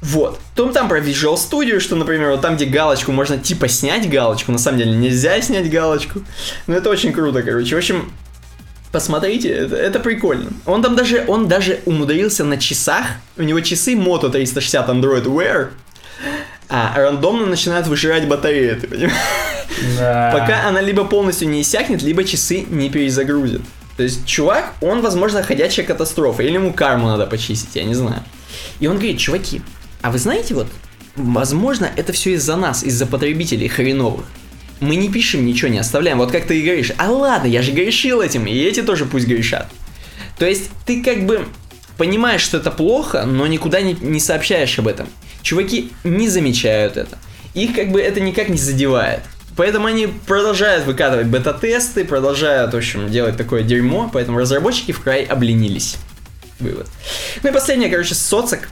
вот. 0.00 0.40
Том 0.54 0.72
там 0.72 0.88
про 0.88 1.00
Visual 1.00 1.34
Studio, 1.34 1.80
что, 1.80 1.96
например, 1.96 2.30
вот 2.30 2.40
там, 2.40 2.56
где 2.56 2.64
галочку, 2.64 3.12
можно 3.12 3.36
типа 3.36 3.68
снять 3.68 4.08
галочку, 4.08 4.52
на 4.52 4.58
самом 4.58 4.78
деле 4.78 4.92
нельзя 4.92 5.40
снять 5.42 5.70
галочку. 5.70 6.22
Но 6.66 6.76
это 6.76 6.88
очень 6.88 7.12
круто, 7.12 7.42
короче. 7.42 7.74
В 7.74 7.78
общем, 7.78 8.10
посмотрите, 8.92 9.50
это, 9.50 9.76
это 9.76 10.00
прикольно. 10.00 10.50
Он 10.64 10.82
там 10.82 10.96
даже, 10.96 11.24
он 11.26 11.48
даже 11.48 11.80
умудрился 11.84 12.44
на 12.44 12.56
часах, 12.58 13.06
у 13.36 13.42
него 13.42 13.60
часы 13.60 13.94
Moto 13.94 14.30
360 14.30 14.88
Android 14.88 15.24
Wear, 15.24 15.68
а 16.68 16.92
рандомно 16.96 17.46
начинают 17.46 17.86
выжирать 17.86 18.26
батареи, 18.26 18.74
ты 18.74 18.88
понимаешь? 18.88 19.12
Да. 19.98 20.30
Пока 20.32 20.68
она 20.68 20.80
либо 20.80 21.04
полностью 21.04 21.48
не 21.48 21.62
иссякнет, 21.62 22.02
либо 22.02 22.24
часы 22.24 22.66
не 22.68 22.90
перезагрузят. 22.90 23.62
То 23.96 24.02
есть 24.02 24.26
чувак, 24.26 24.74
он, 24.80 25.00
возможно, 25.00 25.42
ходячая 25.42 25.86
катастрофа, 25.86 26.42
или 26.42 26.54
ему 26.54 26.72
карму 26.72 27.08
надо 27.08 27.26
почистить, 27.26 27.74
я 27.74 27.84
не 27.84 27.94
знаю. 27.94 28.22
И 28.80 28.86
он 28.86 28.96
говорит, 28.96 29.18
чуваки, 29.18 29.62
а 30.02 30.10
вы 30.10 30.18
знаете 30.18 30.54
вот, 30.54 30.66
возможно, 31.16 31.90
это 31.96 32.12
все 32.12 32.34
из-за 32.34 32.56
нас, 32.56 32.84
из-за 32.84 33.06
потребителей 33.06 33.68
хреновых. 33.68 34.26
Мы 34.80 34.96
не 34.96 35.08
пишем 35.08 35.46
ничего, 35.46 35.70
не 35.70 35.78
оставляем. 35.78 36.18
Вот 36.18 36.32
как 36.32 36.46
ты 36.46 36.60
и 36.60 36.62
говоришь, 36.62 36.92
а 36.98 37.10
ладно, 37.10 37.46
я 37.46 37.62
же 37.62 37.72
грешил 37.72 38.20
этим, 38.20 38.46
и 38.46 38.52
эти 38.52 38.82
тоже 38.82 39.06
пусть 39.06 39.26
грешат. 39.26 39.68
То 40.38 40.46
есть 40.46 40.70
ты 40.84 41.02
как 41.02 41.24
бы 41.24 41.46
понимаешь, 41.96 42.42
что 42.42 42.58
это 42.58 42.70
плохо, 42.70 43.24
но 43.24 43.46
никуда 43.46 43.80
не, 43.80 43.94
не 43.94 44.20
сообщаешь 44.20 44.78
об 44.78 44.88
этом. 44.88 45.08
Чуваки 45.42 45.92
не 46.04 46.28
замечают 46.28 46.96
это. 46.96 47.18
Их 47.54 47.74
как 47.74 47.90
бы 47.90 48.00
это 48.00 48.20
никак 48.20 48.48
не 48.48 48.58
задевает. 48.58 49.22
Поэтому 49.56 49.86
они 49.86 50.06
продолжают 50.06 50.84
выкатывать 50.84 51.28
бета-тесты, 51.28 52.04
продолжают, 52.04 52.74
в 52.74 52.76
общем, 52.76 53.10
делать 53.10 53.38
такое 53.38 53.62
дерьмо, 53.62 54.10
поэтому 54.12 54.38
разработчики 54.38 54.92
в 54.92 55.00
край 55.00 55.24
обленились. 55.24 55.96
Вывод. 56.60 56.86
Ну 57.42 57.48
и 57.48 57.52
последнее, 57.52 57.90
короче, 57.90 58.14
соцок 58.14 58.68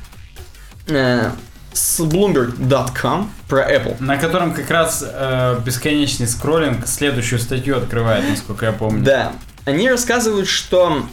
э, 0.88 1.30
с 1.74 2.00
Bloomberg.com 2.00 3.30
про 3.48 3.70
Apple. 3.70 3.96
На 4.00 4.16
котором 4.16 4.54
как 4.54 4.70
раз 4.70 5.04
э, 5.06 5.60
бесконечный 5.64 6.26
скроллинг 6.26 6.86
следующую 6.86 7.38
статью 7.38 7.76
открывает, 7.76 8.24
насколько 8.28 8.66
я 8.66 8.72
помню. 8.72 9.02
Да. 9.04 9.32
Они 9.64 9.90
рассказывают, 9.90 10.48
что 10.48 11.04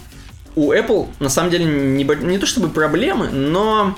у 0.55 0.71
Apple 0.71 1.09
на 1.19 1.29
самом 1.29 1.49
деле 1.49 1.65
не, 1.65 2.03
не 2.03 2.37
то 2.37 2.45
чтобы 2.45 2.69
проблемы, 2.69 3.29
но 3.29 3.97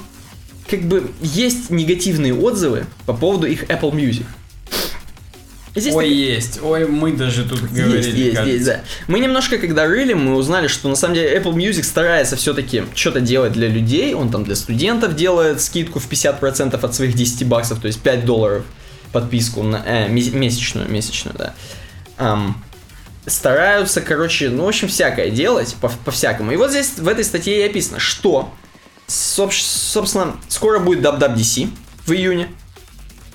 как 0.70 0.82
бы 0.84 1.12
есть 1.22 1.70
негативные 1.70 2.34
отзывы 2.34 2.86
по 3.06 3.14
поводу 3.14 3.46
их 3.46 3.66
Apple 3.66 3.92
Music. 3.92 4.26
Здесь 5.76 5.94
Ой, 5.96 6.06
так- 6.06 6.14
есть. 6.14 6.60
Ой, 6.62 6.88
мы 6.88 7.14
даже 7.14 7.46
тут 7.46 7.62
говорили. 7.62 7.98
есть, 7.98 8.10
есть, 8.10 8.36
кажется. 8.36 8.54
есть, 8.54 8.66
да. 8.66 8.82
Мы 9.08 9.20
немножко, 9.20 9.58
когда 9.58 9.88
рыли, 9.88 10.14
мы 10.14 10.36
узнали, 10.36 10.68
что 10.68 10.88
на 10.88 10.96
самом 10.96 11.16
деле 11.16 11.36
Apple 11.40 11.54
Music 11.54 11.84
старается 11.84 12.36
все-таки 12.36 12.84
что-то 12.94 13.22
делать 13.22 13.54
для 13.54 13.68
людей. 13.68 14.14
Он 14.14 14.30
там 14.30 14.44
для 14.44 14.56
студентов 14.56 15.16
делает 15.16 15.62
скидку 15.62 16.00
в 16.00 16.08
50% 16.08 16.84
от 16.84 16.94
своих 16.96 17.16
10 17.16 17.48
баксов, 17.48 17.80
то 17.80 17.88
есть 17.88 18.00
5 18.02 18.24
долларов 18.24 18.66
подписку 19.12 19.64
на 19.64 19.82
э, 19.86 20.08
ме- 20.10 20.30
месячную, 20.30 20.90
месячную, 20.92 21.36
да. 21.38 21.54
Ам, 22.18 22.64
стараются, 23.26 24.02
короче, 24.02 24.50
ну, 24.50 24.66
в 24.66 24.68
общем, 24.68 24.88
всякое 24.88 25.30
делать, 25.32 25.76
по- 25.82 25.90
по-всякому. 26.06 26.52
И 26.52 26.56
вот 26.56 26.70
здесь 26.70 26.94
в 26.98 27.08
этой 27.08 27.24
статье 27.24 27.60
и 27.66 27.70
описано, 27.70 28.00
что, 28.00 28.54
соб- 29.08 29.52
собственно, 29.52 30.36
скоро 30.50 30.78
будет 30.80 31.02
WWDC 31.04 31.70
в 32.06 32.12
июне. 32.12 32.50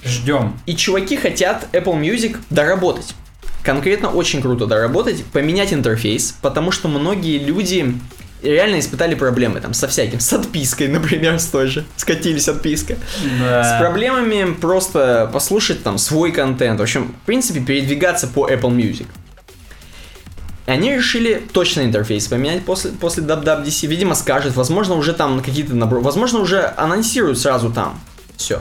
Ждем. 0.05 0.59
И 0.67 0.77
чуваки 0.77 1.17
хотят 1.17 1.69
Apple 1.73 2.01
Music 2.01 2.37
доработать. 2.51 3.15
Конкретно 3.63 4.11
очень 4.11 4.41
круто 4.41 4.67
доработать, 4.67 5.25
поменять 5.25 5.73
интерфейс, 5.73 6.35
потому 6.41 6.71
что 6.71 6.89
многие 6.89 7.39
люди 7.39 7.95
реально 8.43 8.79
испытали 8.79 9.15
проблемы 9.15 9.61
там 9.61 9.75
со 9.75 9.89
всяким, 9.89 10.21
с 10.21 10.33
отпиской, 10.33 10.89
например, 10.89 11.39
с 11.39 11.47
той 11.47 11.67
же, 11.67 11.85
скатились 11.97 12.49
отписка. 12.49 12.97
Да. 13.41 13.65
С 13.65 13.81
проблемами 13.81 14.55
просто 14.55 15.29
послушать 15.33 15.83
там 15.83 15.99
свой 15.99 16.33
контент, 16.33 16.79
в 16.79 16.83
общем, 16.83 17.15
в 17.23 17.27
принципе, 17.27 17.61
передвигаться 17.61 18.27
по 18.29 18.49
Apple 18.49 18.75
Music. 18.75 19.07
Они 20.67 20.93
решили 20.93 21.43
точно 21.53 21.81
интерфейс 21.81 22.27
поменять 22.27 22.63
после, 22.63 22.91
после 22.91 23.23
WWDC. 23.25 23.87
Видимо, 23.87 24.15
скажет, 24.15 24.55
возможно, 24.55 24.97
уже 24.97 25.15
там 25.15 25.41
какие-то 25.41 25.75
набор... 25.75 26.01
Возможно, 26.01 26.41
уже 26.41 26.75
анонсируют 26.77 27.39
сразу 27.39 27.71
там. 27.71 27.99
Все. 28.37 28.61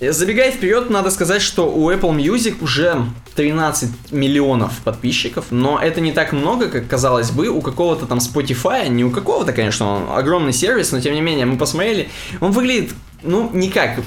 Забегая 0.00 0.52
вперед, 0.52 0.90
надо 0.90 1.10
сказать, 1.10 1.42
что 1.42 1.68
у 1.68 1.90
Apple 1.90 2.14
Music 2.16 2.62
уже 2.62 3.04
13 3.34 4.12
миллионов 4.12 4.78
подписчиков, 4.84 5.46
но 5.50 5.80
это 5.80 6.00
не 6.00 6.12
так 6.12 6.32
много, 6.32 6.68
как 6.68 6.86
казалось 6.86 7.32
бы, 7.32 7.48
у 7.48 7.60
какого-то 7.60 8.06
там 8.06 8.18
Spotify, 8.18 8.88
не 8.88 9.04
у 9.04 9.10
какого-то, 9.10 9.52
конечно, 9.52 9.86
он 9.86 10.16
огромный 10.16 10.52
сервис, 10.52 10.92
но 10.92 11.00
тем 11.00 11.14
не 11.14 11.20
менее, 11.20 11.46
мы 11.46 11.58
посмотрели, 11.58 12.10
он 12.40 12.52
выглядит, 12.52 12.92
ну, 13.24 13.50
не 13.52 13.70
как 13.70 13.98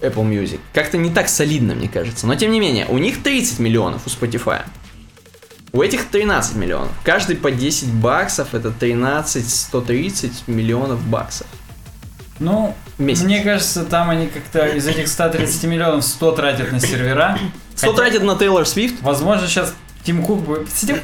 Apple 0.00 0.24
Music, 0.24 0.60
как-то 0.72 0.98
не 0.98 1.10
так 1.10 1.28
солидно, 1.28 1.74
мне 1.74 1.88
кажется, 1.88 2.28
но 2.28 2.36
тем 2.36 2.52
не 2.52 2.60
менее, 2.60 2.86
у 2.88 2.98
них 2.98 3.20
30 3.20 3.58
миллионов 3.58 4.02
у 4.06 4.08
Spotify. 4.08 4.62
У 5.72 5.82
этих 5.82 6.06
13 6.08 6.56
миллионов. 6.56 6.90
Каждый 7.04 7.36
по 7.36 7.52
10 7.52 7.92
баксов, 7.94 8.54
это 8.54 8.72
13, 8.72 9.48
130 9.48 10.48
миллионов 10.48 11.00
баксов. 11.06 11.46
Ну, 12.40 12.74
Месяц. 13.00 13.22
мне 13.22 13.42
кажется, 13.42 13.84
там 13.84 14.10
они 14.10 14.26
как-то 14.26 14.66
из 14.66 14.86
этих 14.86 15.08
130 15.08 15.64
миллионов 15.64 16.04
100 16.04 16.32
тратят 16.32 16.70
на 16.70 16.80
сервера. 16.80 17.38
100 17.74 17.86
Хотя, 17.86 17.96
тратят 17.96 18.22
на 18.22 18.36
Тейлор 18.36 18.66
Свифт, 18.66 18.96
Возможно, 19.00 19.48
сейчас 19.48 19.74
Тим 20.04 20.22
Кук 20.22 20.40
будет... 20.40 20.70
Сидим... 20.70 20.98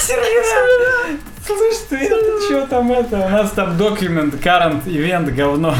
Сервера! 0.00 1.18
Слышь, 1.46 1.76
ты 1.88 1.96
это 1.96 2.40
что 2.46 2.66
там 2.66 2.90
это? 2.90 3.16
У 3.26 3.28
нас 3.28 3.50
там 3.52 3.76
документ, 3.76 4.34
current 4.34 4.84
event, 4.86 5.30
говно. 5.30 5.74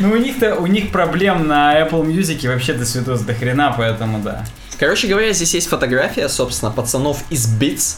Ну, 0.00 0.10
у 0.10 0.16
них-то, 0.16 0.56
у 0.56 0.66
них 0.66 0.90
проблем 0.90 1.46
на 1.46 1.80
Apple 1.80 2.04
Music 2.04 2.46
вообще 2.48 2.74
до 2.74 2.84
святос 2.84 3.20
до 3.20 3.34
хрена, 3.34 3.74
поэтому 3.76 4.18
да. 4.18 4.44
Короче 4.78 5.06
говоря, 5.06 5.32
здесь 5.32 5.54
есть 5.54 5.68
фотография, 5.68 6.28
собственно, 6.28 6.70
пацанов 6.70 7.22
из 7.30 7.46
Beats. 7.48 7.96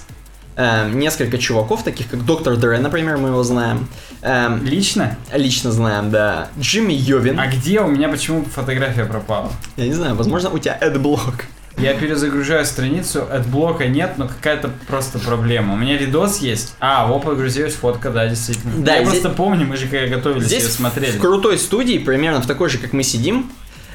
Эм, 0.59 0.99
несколько 0.99 1.39
чуваков, 1.39 1.85
таких 1.85 2.09
как 2.09 2.25
Доктор 2.25 2.57
Дре, 2.57 2.79
например, 2.79 3.17
мы 3.17 3.29
его 3.29 3.45
знаем. 3.45 3.87
Эм, 4.23 4.65
Лично? 4.67 5.17
лично 5.33 5.71
знаем, 5.71 6.11
да. 6.11 6.49
Джимми 6.59 6.93
Йовин. 6.95 7.39
А 7.39 7.47
где 7.47 7.81
у 7.81 7.87
меня 7.87 8.09
почему 8.09 8.45
фотография 8.45 9.05
пропала? 9.05 9.53
Я 9.77 9.87
не 9.87 9.93
знаю, 9.93 10.17
возможно, 10.17 10.51
у 10.51 10.59
тебя 10.59 10.77
AdBlock. 10.83 11.45
Я 11.77 11.95
перезагружаю 11.95 12.67
страницу, 12.67 13.23
от 13.31 13.47
блока 13.47 13.87
нет, 13.87 14.15
но 14.19 14.27
какая-то 14.27 14.73
просто 14.89 15.21
проблема. 15.21 15.75
У 15.75 15.77
меня 15.77 15.97
видос 15.97 16.39
есть. 16.39 16.75
А, 16.81 17.07
вот 17.07 17.23
прогрузилась 17.23 17.75
фотка, 17.75 18.11
да, 18.11 18.27
действительно. 18.27 18.73
Да, 18.85 18.97
я 18.97 19.05
здесь- 19.05 19.21
просто 19.21 19.37
помню, 19.37 19.65
мы 19.65 19.77
же 19.77 19.87
когда 19.87 20.09
готовились, 20.09 20.47
Здесь 20.47 20.65
ее 20.65 20.71
смотрели. 20.71 21.13
в 21.13 21.21
крутой 21.21 21.59
студии, 21.59 21.99
примерно 21.99 22.43
в 22.43 22.49
такой 22.49 22.69
же, 22.69 22.79
как 22.79 22.93
мы 22.93 23.05
сидим, 23.05 23.49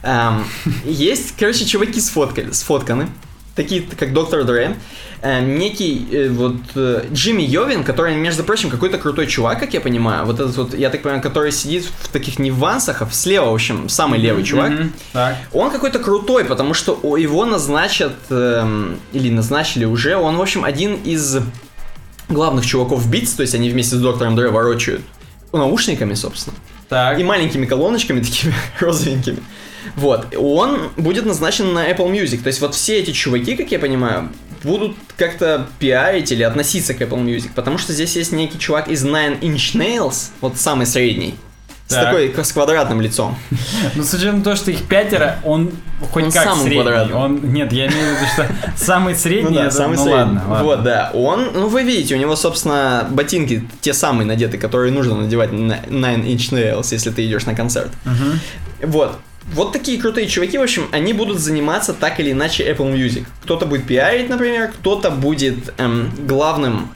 эм, 0.04 0.46
есть, 0.86 1.36
короче, 1.38 1.66
чуваки 1.66 2.00
сфоткали, 2.00 2.52
сфотканы. 2.52 3.10
Такие, 3.56 3.84
как 3.84 4.14
Доктор 4.14 4.46
Дре. 4.46 4.76
Эм, 5.22 5.60
некий 5.60 6.08
э, 6.12 6.30
вот 6.30 6.56
э, 6.76 7.06
Джимми 7.14 7.44
Йовин, 7.44 7.84
который, 7.84 8.16
между 8.16 8.44
прочим, 8.44 8.70
какой-то 8.70 8.98
крутой 8.98 9.28
чувак, 9.28 9.60
как 9.60 9.74
я 9.74 9.80
понимаю. 9.80 10.26
Вот 10.26 10.40
этот 10.40 10.58
вот, 10.58 10.74
я 10.74 10.90
так 10.90 11.04
понимаю, 11.04 11.22
который 11.22 11.52
сидит 11.52 11.86
в 11.86 12.10
таких 12.10 12.40
нюансах, 12.40 13.02
а 13.04 13.10
слева, 13.12 13.52
в 13.52 13.54
общем, 13.54 13.90
самый 13.90 14.20
левый 14.20 14.44
чувак. 14.44 14.72
Так. 15.14 15.38
Он 15.54 15.72
какой-то 15.72 16.00
крутой, 16.00 16.46
потому 16.46 16.74
что 16.74 17.00
его 17.16 17.46
назначат, 17.46 18.16
эм, 18.32 19.00
или 19.14 19.30
назначили 19.30 19.86
уже, 19.86 20.18
он, 20.18 20.36
в 20.36 20.42
общем, 20.42 20.66
один 20.66 20.96
из 20.96 21.38
главных 22.28 22.66
чуваков 22.66 23.08
Beats, 23.08 23.36
то 23.36 23.42
есть 23.44 23.54
они 23.54 23.70
вместе 23.70 23.96
с 23.96 24.00
доктором 24.00 24.36
Дре 24.36 24.50
ворочают 24.50 25.02
наушниками, 25.52 26.16
собственно, 26.16 26.56
Так. 26.90 27.20
и 27.20 27.24
маленькими 27.24 27.66
колоночками 27.66 28.22
такими 28.22 28.54
розовенькими. 28.80 29.38
Вот, 29.96 30.28
он 30.38 30.90
будет 30.98 31.26
назначен 31.26 31.74
на 31.74 31.90
Apple 31.90 32.12
Music, 32.12 32.42
то 32.42 32.48
есть 32.48 32.62
вот 32.62 32.76
все 32.76 33.00
эти 33.00 33.12
чуваки, 33.12 33.56
как 33.56 33.72
я 33.72 33.80
понимаю, 33.80 34.30
будут 34.64 34.96
как-то 35.18 35.68
пиарить 35.80 36.32
или 36.32 36.44
относиться 36.44 36.94
к 36.94 37.02
Apple 37.02 37.24
Music, 37.24 37.50
потому 37.54 37.78
что 37.78 37.94
здесь 37.94 38.16
есть 38.16 38.32
некий 38.32 38.58
чувак 38.60 38.88
из 38.88 39.04
Nine 39.06 39.40
Inch 39.42 39.76
Nails, 39.76 40.30
вот 40.42 40.58
самый 40.58 40.86
средний, 40.86 41.36
с 41.88 41.96
Так. 41.96 42.06
такой, 42.06 42.34
с 42.46 42.52
квадратным 42.54 43.02
лицом. 43.02 43.38
Ну, 43.96 44.04
с 44.04 44.14
учетом 44.14 44.42
того, 44.42 44.56
что 44.56 44.72
их 44.72 44.84
пятеро, 44.88 45.40
он 45.44 45.72
хоть 46.12 46.24
Он 46.24 46.32
как 46.32 46.44
самый 46.46 46.64
средний. 46.64 46.82
квадратный. 46.82 47.16
Он, 47.16 47.54
нет, 47.54 47.74
я 47.74 47.88
имею 47.88 48.16
в 48.16 48.18
виду, 48.22 48.26
что 48.34 48.48
самый 48.78 49.16
средний, 49.16 49.50
Ну 49.50 49.56
да, 49.56 49.66
это- 49.66 49.76
самый 49.76 49.98
ну 49.98 50.04
средний. 50.04 50.18
ладно, 50.18 50.44
ладно. 50.48 50.64
Вот, 50.64 50.84
да. 50.84 51.12
Он, 51.14 51.50
ну 51.54 51.68
вы 51.68 51.84
видите, 51.84 52.16
у 52.16 52.18
него, 52.18 52.38
собственно, 52.38 53.06
ботинки 53.12 53.68
те 53.82 53.94
самые 53.94 54.26
надеты, 54.26 54.58
которые 54.58 54.94
нужно 54.94 55.16
надевать 55.16 55.52
на 55.52 55.74
Nine 55.88 56.24
Inch 56.26 56.52
Nails, 56.54 56.88
если 56.92 57.10
ты 57.12 57.26
идешь 57.26 57.46
на 57.46 57.54
концерт. 57.54 57.92
Мгм. 58.06 58.40
Вот. 58.84 59.20
Вот 59.52 59.74
такие 59.74 60.00
крутые 60.00 60.28
чуваки, 60.28 60.58
в 60.58 60.62
общем, 60.62 60.88
они 60.92 61.14
будут 61.14 61.40
заниматься 61.40 61.94
так 61.94 62.20
или 62.20 62.32
иначе 62.32 62.64
Apple 62.72 62.94
Music. 62.94 63.26
Кто-то 63.44 63.66
будет 63.66 63.86
пиарить, 63.86 64.30
например, 64.30 64.72
кто-то 64.72 65.12
будет 65.12 65.74
эм, 65.78 66.12
главным 66.26 66.90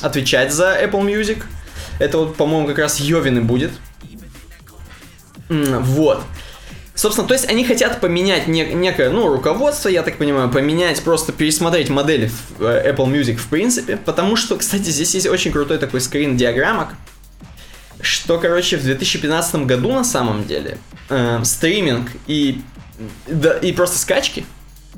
отвечать 0.00 0.52
за 0.52 0.78
Apple 0.80 1.02
Music. 1.02 1.42
Это 1.98 2.18
вот, 2.18 2.36
по-моему, 2.36 2.68
как 2.68 2.78
раз 2.78 3.00
Йовин 3.00 3.38
и 3.38 3.40
будет. 3.40 3.72
Вот. 5.48 6.22
Собственно, 6.94 7.28
то 7.28 7.34
есть 7.34 7.48
они 7.48 7.64
хотят 7.64 8.00
поменять 8.00 8.48
не- 8.48 8.74
некое, 8.74 9.10
ну, 9.10 9.28
руководство, 9.28 9.88
я 9.88 10.02
так 10.02 10.16
понимаю, 10.16 10.50
поменять, 10.50 11.00
просто 11.02 11.30
пересмотреть 11.32 11.90
модель 11.90 12.28
э, 12.58 12.92
Apple 12.92 13.06
Music 13.06 13.36
в 13.36 13.46
принципе, 13.46 13.96
потому 13.96 14.34
что, 14.34 14.56
кстати, 14.56 14.90
здесь 14.90 15.14
есть 15.14 15.28
очень 15.28 15.52
крутой 15.52 15.78
такой 15.78 16.00
скрин 16.00 16.36
диаграммок, 16.36 16.88
что, 18.00 18.38
короче, 18.38 18.76
в 18.76 18.82
2015 18.82 19.66
году 19.66 19.92
на 19.92 20.04
самом 20.04 20.46
деле 20.46 20.78
э, 21.08 21.40
стриминг 21.44 22.10
и, 22.26 22.60
да, 23.26 23.58
и 23.58 23.72
просто 23.72 23.98
скачки, 23.98 24.44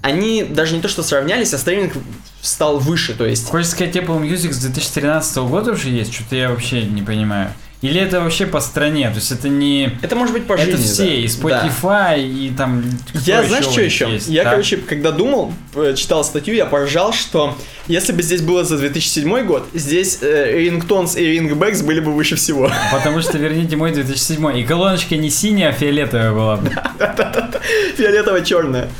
они 0.02 0.44
даже 0.44 0.74
не 0.74 0.80
то 0.80 0.88
что 0.88 1.02
сравнялись, 1.02 1.52
а 1.52 1.58
стриминг 1.58 1.94
стал 2.40 2.78
выше, 2.78 3.14
то 3.14 3.26
есть... 3.26 3.46
Хочешь 3.46 3.70
сказать, 3.70 3.94
Apple 3.96 4.20
Music 4.22 4.52
с 4.52 4.58
2013 4.58 5.36
года 5.38 5.72
уже 5.72 5.90
есть? 5.90 6.14
Что-то 6.14 6.36
я 6.36 6.50
вообще 6.50 6.82
не 6.84 7.02
понимаю. 7.02 7.52
Или 7.82 7.98
это 7.98 8.20
вообще 8.20 8.44
по 8.44 8.60
стране? 8.60 9.08
То 9.08 9.16
есть 9.16 9.32
это 9.32 9.48
не... 9.48 9.98
Это 10.02 10.14
может 10.14 10.34
быть 10.34 10.46
по 10.46 10.52
это 10.52 10.76
жизни, 10.76 10.84
все, 10.84 11.04
да. 11.04 11.12
и 11.14 11.28
Да. 11.28 11.66
Spotify, 11.66 12.28
и 12.28 12.50
там... 12.50 12.84
Я, 13.14 13.42
знаешь, 13.42 13.64
что 13.64 13.80
еще? 13.80 14.10
есть, 14.10 14.28
я, 14.28 14.44
да? 14.44 14.50
короче, 14.50 14.76
когда 14.76 15.12
думал, 15.12 15.54
э, 15.74 15.94
читал 15.96 16.22
статью, 16.22 16.54
я 16.54 16.66
поржал, 16.66 17.14
что 17.14 17.56
если 17.86 18.12
бы 18.12 18.22
здесь 18.22 18.42
было 18.42 18.64
за 18.64 18.76
2007 18.76 19.46
год, 19.46 19.66
здесь 19.72 20.18
э, 20.20 20.58
рингтонс 20.58 21.16
и 21.16 21.24
рингбэкс 21.24 21.80
были 21.80 22.00
бы 22.00 22.12
выше 22.12 22.36
всего. 22.36 22.70
Потому 22.92 23.22
что, 23.22 23.38
верните 23.38 23.76
мой 23.76 23.92
2007 23.92 24.58
И 24.58 24.64
колоночка 24.64 25.16
не 25.16 25.30
синяя, 25.30 25.70
а 25.70 25.72
фиолетовая 25.72 26.32
была. 26.32 26.56
бы. 26.58 26.70
Фиолетово-черная. 27.96 28.90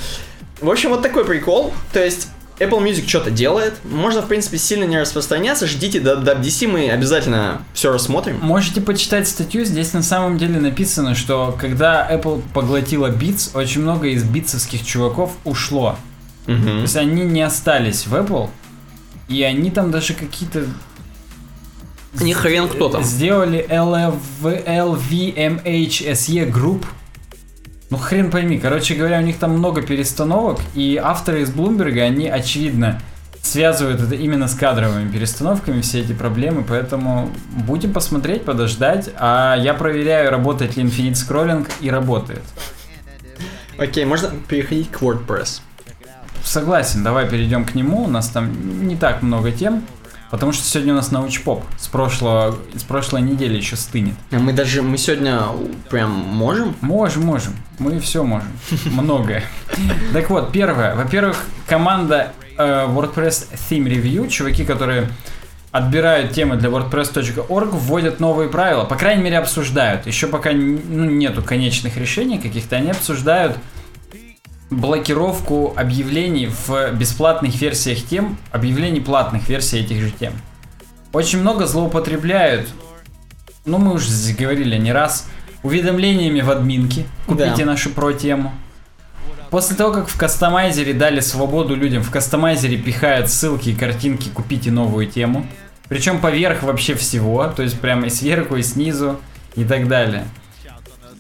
В 0.63 0.71
общем, 0.71 0.91
вот 0.91 1.03
такой 1.03 1.27
прикол. 1.27 1.75
То 1.93 2.03
есть, 2.03 2.29
Apple 2.61 2.83
Music 2.85 3.09
что-то 3.09 3.31
делает. 3.31 3.75
Можно, 3.85 4.21
в 4.23 4.29
принципе, 4.29 4.59
сильно 4.59 4.85
не 4.85 5.01
распространяться. 5.01 5.67
Ждите 5.67 5.99
до 5.99 6.15
WDC, 6.15 6.69
мы 6.69 6.91
обязательно 6.91 7.63
все 7.73 7.91
рассмотрим. 7.93 8.39
Можете 8.43 8.81
почитать 8.83 9.27
статью, 9.27 9.65
здесь 9.65 9.93
на 9.95 10.03
самом 10.03 10.37
деле 10.39 10.61
написано, 10.61 11.15
что 11.15 11.57
когда 11.59 12.07
Apple 12.11 12.43
поглотила 12.53 13.09
Beats, 13.11 13.57
очень 13.57 13.81
много 13.81 14.09
из 14.09 14.23
битсовских 14.25 14.85
чуваков 14.85 15.33
ушло. 15.45 15.97
То 16.47 16.53
Мгм. 16.53 16.83
есть 16.83 16.97
они 16.97 17.23
не 17.23 17.43
остались 17.43 18.07
в 18.07 18.15
Apple, 18.15 18.49
и 19.29 19.43
они 19.43 19.71
там 19.71 19.91
даже 19.91 20.15
какие-то 20.15 20.65
Не 22.21 22.35
хрен 22.35 22.69
кто 22.69 22.89
там. 22.89 23.05
сделали 23.05 23.65
LV, 23.71 24.67
LVMH 24.67 26.51
Group. 26.51 26.85
Ну 27.91 27.97
хрен 27.99 28.31
пойми, 28.31 28.59
короче 28.59 28.95
говоря, 28.95 29.19
у 29.19 29.23
них 29.23 29.39
там 29.39 29.51
много 29.51 29.83
перестановок, 29.83 30.61
и 30.75 30.97
авторы 30.97 31.43
из 31.43 31.51
Блумберга, 31.51 32.03
они 32.03 32.29
очевидно 32.29 33.01
связывают 33.43 34.01
это 34.01 34.15
именно 34.15 34.47
с 34.47 34.55
кадровыми 34.55 35.11
перестановками, 35.11 35.81
все 35.81 36.01
эти 36.01 36.13
проблемы, 36.13 36.63
поэтому 36.63 37.31
будем 37.67 37.93
посмотреть, 37.93 38.45
подождать, 38.45 39.11
а 39.19 39.57
я 39.57 39.75
проверяю, 39.75 40.31
работает 40.31 40.77
ли 40.77 40.85
Infinite 40.85 41.15
Scrolling, 41.15 41.69
и 41.81 41.91
работает. 41.91 42.43
Окей, 43.77 44.05
можно 44.05 44.31
переходить 44.47 44.91
к 44.91 45.03
WordPress. 45.03 45.61
Согласен, 46.45 47.03
давай 47.03 47.29
перейдем 47.29 47.65
к 47.65 47.75
нему, 47.75 48.05
у 48.05 48.09
нас 48.09 48.29
там 48.29 48.87
не 48.87 48.95
так 48.95 49.23
много 49.23 49.51
тем, 49.51 49.85
потому 50.31 50.53
что 50.53 50.65
сегодня 50.65 50.93
у 50.93 50.97
нас 50.97 51.11
научпоп, 51.11 51.65
с, 51.79 51.89
прошлого, 51.89 52.57
с 52.75 52.83
прошлой 52.83 53.23
недели 53.23 53.57
еще 53.57 53.77
стынет. 53.77 54.15
А 54.31 54.39
Мы 54.39 54.53
даже, 54.53 54.83
мы 54.83 54.97
сегодня 54.97 55.41
прям 55.91 56.11
можем? 56.11 56.77
Можем, 56.81 57.25
можем. 57.25 57.55
Мы 57.79 57.99
все 58.01 58.23
можем. 58.23 58.49
Многое. 58.87 59.45
Так 60.13 60.31
вот, 60.31 60.53
первое. 60.53 60.95
Во-первых, 60.95 61.45
команда 61.67 62.33
э, 62.57 62.63
WordPress 62.63 63.49
Theme 63.69 63.87
Review, 63.87 64.29
чуваки, 64.29 64.65
которые 64.65 65.09
отбирают 65.73 66.33
темы 66.33 66.57
для 66.57 66.69
WordPress.org, 66.69 67.73
вводят 67.73 68.21
новые 68.21 68.49
правила. 68.49 68.85
По 68.85 68.97
крайней 68.97 69.23
мере, 69.23 69.39
обсуждают. 69.39 70.07
Еще 70.07 70.27
пока 70.27 70.53
ну, 70.53 71.05
нету 71.05 71.43
конечных 71.43 71.97
решений 71.97 72.39
каких-то. 72.39 72.77
Они 72.77 72.91
обсуждают 72.91 73.57
блокировку 74.71 75.75
объявлений 75.77 76.47
в 76.47 76.93
бесплатных 76.93 77.61
версиях 77.61 78.03
тем, 78.05 78.39
объявлений 78.53 79.01
платных 79.01 79.49
версий 79.49 79.81
этих 79.81 80.01
же 80.01 80.11
тем. 80.11 80.33
Очень 81.13 81.41
много 81.41 81.67
злоупотребляют, 81.67 82.69
ну 83.65 83.79
мы 83.79 83.95
уже 83.95 84.09
здесь 84.11 84.37
говорили 84.37 84.77
не 84.77 84.93
раз, 84.93 85.29
уведомлениями 85.63 86.41
в 86.41 86.51
админке. 86.51 87.05
Купите 87.27 87.57
Да. 87.59 87.65
нашу 87.67 87.91
про 87.91 88.13
тему. 88.13 88.53
После 89.51 89.75
того, 89.77 89.93
как 89.93 90.09
в 90.09 90.17
кастомайзере 90.17 90.95
дали 90.95 91.19
свободу 91.19 91.75
людям, 91.75 92.05
в 92.05 92.11
кастомайзере 92.11 92.77
пихают 92.77 93.29
ссылки 93.29 93.71
и 93.71 93.75
картинки 93.75 94.29
«Купите 94.29 94.71
новую 94.71 95.07
тему». 95.09 95.45
Причем 95.89 96.21
поверх 96.21 96.63
вообще 96.63 96.95
всего, 96.95 97.45
то 97.49 97.65
есть 97.65 97.81
прямо 97.81 98.07
и 98.07 98.11
сверху, 98.11 98.55
и 98.55 98.63
снизу, 98.63 99.19
и 99.57 99.65
так 99.65 99.89
далее. 99.89 100.25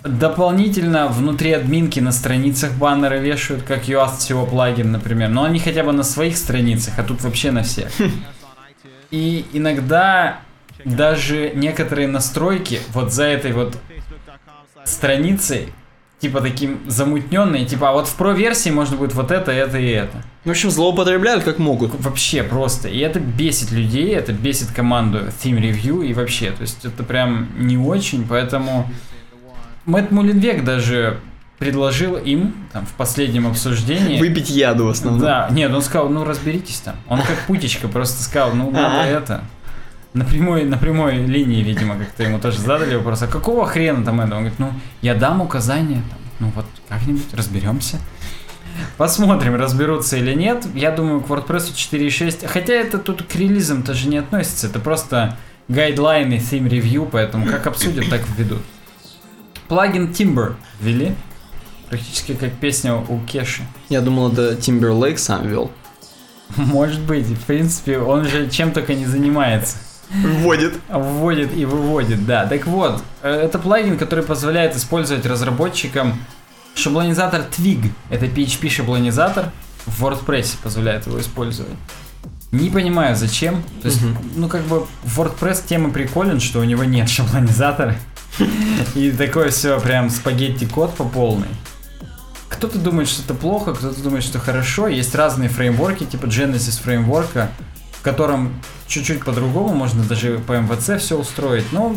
Дополнительно 0.02 1.09
внутри 1.09 1.52
админки 1.52 2.01
на 2.01 2.10
страницах 2.10 2.72
баннеры 2.72 3.18
вешают, 3.18 3.62
как 3.64 3.85
Yoast 3.85 4.18
всего 4.18 4.47
плагин, 4.47 4.93
например. 4.93 5.28
Но 5.28 5.44
они 5.44 5.59
хотя 5.59 5.85
бы 5.85 5.93
на 5.93 6.02
своих 6.02 6.39
страницах, 6.39 6.94
а 6.98 7.02
тут 7.02 7.22
вообще 7.22 7.51
на 7.51 7.62
всех. 7.62 7.90
И 9.10 9.44
иногда 9.52 10.40
даже 10.85 11.52
некоторые 11.55 12.09
настройки 12.09 12.81
вот 12.94 13.12
за 13.12 13.24
этой 13.24 13.52
вот 13.52 13.77
страницей, 14.85 15.72
типа 16.20 16.40
таким 16.40 16.81
замутненные, 16.86 17.66
типа, 17.66 17.90
а 17.90 17.93
вот 17.93 18.09
в 18.09 18.14
про-версии 18.14 18.70
можно 18.70 18.97
будет 18.97 19.14
вот 19.14 19.31
это, 19.31 19.52
это 19.52 19.78
и 19.78 19.89
это. 19.89 20.22
В 20.44 20.51
общем, 20.51 20.70
злоупотребляют 20.70 21.44
как 21.44 21.59
могут. 21.59 21.94
Вообще 22.01 22.43
просто. 22.43 22.89
И 22.89 22.98
это 23.01 23.20
бесит 23.20 23.70
людей, 23.70 24.14
это 24.14 24.32
бесит 24.32 24.72
команду 24.72 25.27
Theme 25.43 25.60
Review 25.60 26.06
и 26.06 26.14
вообще. 26.14 26.52
То 26.52 26.62
есть 26.62 26.86
это 26.86 27.02
прям 27.05 27.51
не 27.59 27.77
очень, 27.77 28.27
поэтому 28.27 28.89
Мэтт 29.90 30.10
Мулинвек 30.12 30.64
даже 30.64 31.18
предложил 31.58 32.16
им 32.16 32.54
там, 32.72 32.86
в 32.86 32.92
последнем 32.94 33.46
обсуждении... 33.46 34.18
Выпить 34.18 34.48
яду 34.48 34.86
в 34.86 34.90
основном. 34.90 35.20
Да, 35.20 35.48
нет, 35.50 35.72
он 35.72 35.82
сказал, 35.82 36.08
ну 36.08 36.24
разберитесь 36.24 36.78
там. 36.78 36.96
Он 37.08 37.20
как 37.20 37.38
путечка 37.46 37.86
просто 37.88 38.22
сказал, 38.22 38.54
ну 38.54 38.70
надо 38.70 39.06
это. 39.08 39.42
На 40.14 40.24
прямой, 40.24 40.64
на 40.64 40.78
прямой 40.78 41.18
линии, 41.18 41.62
видимо, 41.62 41.96
как-то 41.96 42.22
ему 42.22 42.40
тоже 42.40 42.58
задали 42.58 42.94
вопрос, 42.96 43.22
а 43.22 43.26
какого 43.26 43.66
хрена 43.66 44.04
там 44.04 44.20
это? 44.20 44.34
Он 44.34 44.40
говорит, 44.40 44.58
ну, 44.58 44.72
я 45.02 45.14
дам 45.14 45.40
указания, 45.40 46.02
там, 46.10 46.18
ну 46.40 46.52
вот 46.54 46.66
как-нибудь 46.88 47.32
разберемся. 47.34 47.98
Посмотрим, 48.96 49.56
разберутся 49.56 50.16
или 50.16 50.32
нет. 50.32 50.66
Я 50.74 50.92
думаю, 50.92 51.20
к 51.20 51.28
WordPress 51.28 51.74
4.6, 51.74 52.46
хотя 52.46 52.72
это 52.72 52.98
тут 52.98 53.22
к 53.24 53.34
релизам 53.34 53.82
тоже 53.82 54.08
не 54.08 54.16
относится, 54.16 54.68
это 54.68 54.78
просто 54.78 55.36
гайдлайны, 55.68 56.34
theme 56.34 56.68
review, 56.68 57.08
поэтому 57.10 57.46
как 57.46 57.66
обсудят, 57.66 58.08
так 58.08 58.22
введут. 58.36 58.62
Плагин 59.70 60.09
Timber 60.10 60.56
ввели, 60.80 61.14
практически 61.88 62.34
как 62.34 62.52
песня 62.55 62.97
у 62.97 63.20
Кеши. 63.20 63.62
Я 63.88 64.01
думал, 64.01 64.32
это 64.32 64.55
Timberlake 64.55 65.16
сам 65.16 65.47
вел. 65.47 65.70
Может 66.56 67.01
быть, 67.02 67.26
в 67.26 67.44
принципе, 67.44 68.01
он 68.01 68.24
же 68.24 68.51
чем 68.51 68.72
только 68.72 68.94
не 68.94 69.06
занимается. 69.06 69.76
Вводит. 70.10 70.74
Вводит 70.88 71.56
и 71.56 71.64
выводит, 71.66 72.26
да. 72.26 72.47
Так 72.47 72.66
вот, 72.66 73.01
э, 73.22 73.30
это 73.30 73.60
плагин, 73.60 73.97
который 73.97 74.24
позволяет 74.24 74.74
использовать 74.74 75.24
разработчикам 75.24 76.18
шаблонизатор 76.74 77.42
Twig. 77.42 77.92
Это 78.10 78.26
PHP-шаблонизатор. 78.26 79.52
В 79.86 80.05
WordPress 80.05 80.56
позволяет 80.60 81.06
его 81.06 81.20
использовать. 81.20 81.70
Не 82.51 82.70
понимаю, 82.70 83.14
зачем. 83.14 83.62
То 83.82 83.86
есть, 83.86 84.02
Мгм. 84.02 84.16
ну, 84.34 84.48
как 84.48 84.62
бы, 84.62 84.84
WordPress 85.05 85.62
тема 85.64 85.90
приколен, 85.90 86.40
что 86.40 86.59
у 86.59 86.64
него 86.64 86.82
нет 86.82 87.09
шаблонизатора. 87.09 87.94
И 88.94 89.11
такое 89.11 89.51
все 89.51 89.78
прям 89.81 90.11
спагетти-код 90.11 90.94
по 90.94 91.05
полной. 91.05 91.48
Кто-то 92.48 92.78
думает, 92.78 93.09
что 93.09 93.23
это 93.23 93.35
плохо, 93.35 93.74
кто-то 93.74 94.01
думает, 94.01 94.24
что 94.24 94.39
хорошо. 94.39 94.89
Есть 94.89 95.15
разные 95.15 95.48
фреймворки, 95.48 96.05
типа 96.05 96.27
Genesis 96.27 96.82
фреймворка, 96.82 97.51
в 97.93 98.02
котором 98.02 98.61
чуть-чуть 98.86 99.24
по-другому 99.24 99.74
можно 99.74 100.02
даже 100.05 100.39
по 100.39 100.52
MVC 100.52 100.98
все 100.98 101.19
устроить. 101.19 101.73
Но 101.73 101.97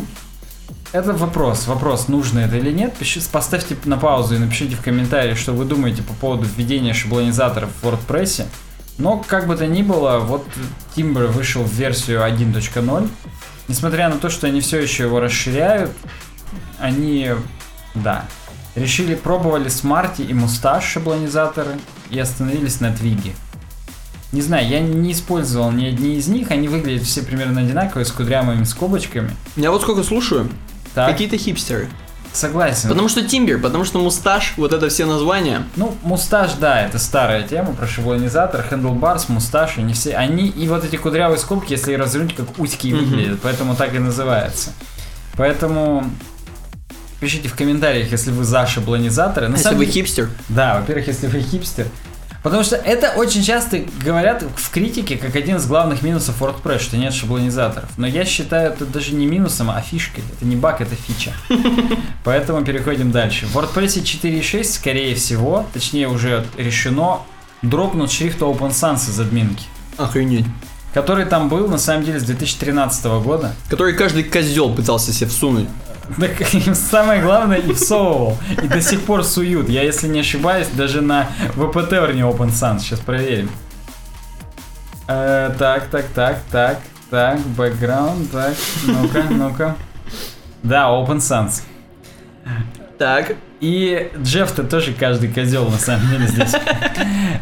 это 0.92 1.12
вопрос. 1.12 1.66
Вопрос, 1.66 2.08
нужно 2.08 2.38
это 2.40 2.56
или 2.56 2.70
нет. 2.70 2.94
Пиши- 2.96 3.20
поставьте 3.30 3.76
на 3.84 3.98
паузу 3.98 4.36
и 4.36 4.38
напишите 4.38 4.76
в 4.76 4.80
комментариях, 4.80 5.36
что 5.36 5.52
вы 5.52 5.64
думаете 5.64 6.02
по 6.02 6.14
поводу 6.14 6.46
введения 6.46 6.94
шаблонизаторов 6.94 7.70
в 7.82 7.86
WordPress. 7.86 8.46
Но, 8.96 9.18
как 9.26 9.48
бы 9.48 9.56
то 9.56 9.66
ни 9.66 9.82
было, 9.82 10.20
вот 10.20 10.46
Timber 10.94 11.26
вышел 11.26 11.64
в 11.64 11.72
версию 11.72 12.22
1.0. 12.22 13.08
Несмотря 13.66 14.08
на 14.08 14.18
то, 14.18 14.30
что 14.30 14.46
они 14.46 14.60
все 14.60 14.80
еще 14.80 15.04
его 15.04 15.18
расширяют, 15.20 15.90
они, 16.78 17.30
да, 17.94 18.24
решили, 18.74 19.14
пробовали 19.14 19.68
Смарти 19.68 20.22
и 20.22 20.34
Мусташ 20.34 20.84
шаблонизаторы 20.84 21.78
и 22.10 22.18
остановились 22.18 22.80
на 22.80 22.92
Твиге. 22.94 23.32
Не 24.32 24.42
знаю, 24.42 24.66
я 24.68 24.80
не 24.80 25.12
использовал 25.12 25.70
ни 25.70 25.86
одни 25.86 26.16
из 26.16 26.26
них, 26.26 26.50
они 26.50 26.66
выглядят 26.66 27.04
все 27.06 27.22
примерно 27.22 27.60
одинаковые, 27.60 28.04
с 28.04 28.10
кудрявыми 28.10 28.64
скобочками. 28.64 29.30
Я 29.54 29.70
вот 29.70 29.82
сколько 29.82 30.02
слушаю, 30.02 30.48
Так, 30.94 31.08
какие-то 31.08 31.36
хипстеры. 31.38 31.88
Согласен. 32.32 32.88
Потому 32.88 33.08
что 33.08 33.22
Тимбер, 33.22 33.60
потому 33.60 33.84
что 33.84 34.00
Мусташ, 34.00 34.54
вот 34.56 34.72
это 34.72 34.88
все 34.88 35.06
названия. 35.06 35.62
Ну, 35.76 35.94
мусташ, 36.02 36.54
да, 36.54 36.80
это 36.80 36.98
старая 36.98 37.46
тема 37.46 37.74
про 37.74 37.86
шаблонизатор, 37.86 38.66
handlebars, 38.68 39.26
мусташ, 39.28 39.78
они 39.78 39.92
все, 39.92 40.16
они, 40.16 40.48
и 40.48 40.66
вот 40.66 40.82
эти 40.84 40.96
кудрявые 40.96 41.38
скобки, 41.38 41.70
если 41.74 41.94
развернуть, 41.94 42.34
как 42.34 42.58
утики 42.58 42.88
Мгм. 42.88 43.04
выглядят, 43.04 43.38
поэтому 43.40 43.76
так 43.76 43.94
и 43.94 44.00
называется. 44.00 44.72
Поэтому 45.36 46.10
пишите 47.24 47.48
в 47.48 47.54
комментариях, 47.54 48.12
если 48.12 48.30
вы 48.30 48.44
за 48.44 48.66
шаблонизаторы. 48.66 49.48
На 49.48 49.52
Если 49.52 49.64
самом 49.64 49.78
вы 49.78 49.86
хипстер. 49.86 50.28
Да, 50.50 50.78
во-первых, 50.78 51.06
если 51.06 51.26
вы 51.26 51.40
хипстер. 51.40 51.86
Потому 52.42 52.62
что 52.62 52.76
это 52.76 53.12
очень 53.16 53.42
часто 53.42 53.80
говорят 54.04 54.44
в 54.54 54.70
критике 54.70 55.16
как 55.16 55.34
один 55.34 55.56
из 55.56 55.66
главных 55.66 56.02
минусов 56.02 56.42
WordPress, 56.42 56.80
что 56.80 56.98
нет 56.98 57.14
шаблонизаторов. 57.14 57.88
Но 57.96 58.06
я 58.06 58.26
считаю 58.26 58.72
это 58.72 58.84
даже 58.84 59.14
не 59.14 59.24
минусом, 59.24 59.70
а 59.70 59.80
фишкой. 59.80 60.22
Это 60.36 60.44
не 60.44 60.54
баг, 60.54 60.82
это 60.82 60.94
фича. 60.94 61.32
Поэтому 62.24 62.62
переходим 62.62 63.10
дальше. 63.10 63.46
В 63.46 63.56
WordPress 63.56 64.02
4.6, 64.02 64.64
скорее 64.64 65.14
всего, 65.14 65.64
точнее 65.72 66.08
уже 66.08 66.44
решено, 66.58 67.20
дропнут 67.62 68.12
шрифт 68.12 68.42
Open 68.42 68.72
Sans 68.72 68.96
из 68.96 69.18
админки. 69.18 69.64
Охренеть. 69.96 70.44
Который 70.92 71.24
там 71.24 71.48
был, 71.48 71.68
на 71.68 71.78
самом 71.78 72.04
деле, 72.04 72.20
с 72.20 72.24
2013 72.24 73.06
года. 73.24 73.54
Который 73.70 73.94
каждый 73.94 74.24
козел 74.24 74.74
пытался 74.74 75.14
себе 75.14 75.30
всунуть. 75.30 75.68
Так 76.18 76.46
самое 76.74 77.22
главное 77.22 77.58
и 77.58 77.72
всовывал. 77.72 78.36
И 78.62 78.68
до 78.68 78.80
сих 78.80 79.02
пор 79.02 79.24
суют. 79.24 79.68
Я, 79.68 79.82
если 79.82 80.08
не 80.08 80.20
ошибаюсь, 80.20 80.68
даже 80.68 81.00
на 81.00 81.28
ВПТ 81.54 81.92
не 82.14 82.22
Open 82.22 82.50
Sans. 82.50 82.80
Сейчас 82.80 83.00
проверим. 83.00 83.50
Э, 85.06 85.54
так, 85.58 85.88
так, 85.88 86.06
так, 86.14 86.38
так, 86.50 86.78
так, 87.10 87.38
бэкграунд, 87.40 88.30
так, 88.30 88.54
ну-ка, 88.86 89.24
ну-ка. 89.30 89.76
Да, 90.62 90.88
Open 90.88 91.18
Sans. 91.18 91.62
Так. 92.98 93.36
И 93.64 94.10
Джефф-то 94.22 94.64
тоже 94.64 94.92
каждый 94.92 95.32
козел 95.32 95.66
на 95.70 95.78
самом 95.78 96.10
деле 96.10 96.26
здесь. 96.26 96.52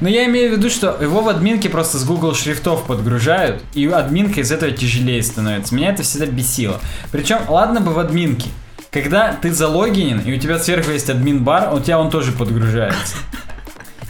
Но 0.01 0.09
я 0.09 0.24
имею 0.27 0.51
в 0.55 0.57
виду, 0.57 0.70
что 0.70 0.97
его 1.01 1.20
в 1.20 1.28
админке 1.28 1.69
просто 1.69 1.99
с 1.99 2.05
Google 2.05 2.32
шрифтов 2.32 2.86
подгружают, 2.86 3.61
и 3.74 3.89
админка 3.89 4.40
из 4.40 4.53
этого 4.53 4.70
тяжелее 4.70 5.20
становится. 5.24 5.74
Меня 5.74 5.90
это 5.90 6.05
всегда 6.05 6.27
бесило. 6.27 6.81
Причем, 7.11 7.39
ладно 7.49 7.81
бы 7.81 7.93
в 7.93 7.99
админке. 7.99 8.51
Когда 8.93 9.32
ты 9.32 9.53
залогинен, 9.53 10.20
и 10.20 10.32
у 10.32 10.39
тебя 10.39 10.61
сверху 10.61 10.93
есть 10.93 11.11
админ-бар, 11.11 11.74
у 11.74 11.81
тебя 11.81 11.99
он 11.99 12.09
тоже 12.09 12.31
подгружается. 12.31 13.16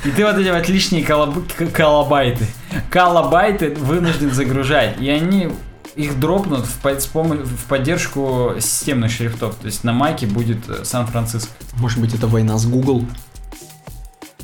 И 0.04 0.10
ты 0.10 0.26
вот 0.26 0.36
эти 0.36 0.50
вот 0.50 0.68
лишние 0.68 1.06
колоб- 1.06 1.72
колобайты, 1.72 2.44
колобайты 2.90 3.70
вынужден 3.70 4.32
загружать. 4.32 5.00
И 5.00 5.08
они 5.08 5.48
их 5.96 6.18
дропнут 6.18 6.64
в, 6.66 6.78
по- 6.80 6.98
с 6.98 7.06
помо- 7.06 7.42
в 7.44 7.64
поддержку 7.66 8.52
системных 8.60 9.10
шрифтов. 9.10 9.54
То 9.56 9.66
есть 9.66 9.84
на 9.84 9.92
майке 9.92 10.26
будет 10.26 10.68
э, 10.68 10.84
Сан-Франциско. 10.84 11.50
Может 11.76 12.00
быть, 12.00 12.14
это 12.14 12.26
война 12.26 12.58
с 12.58 12.66
Google? 12.66 13.04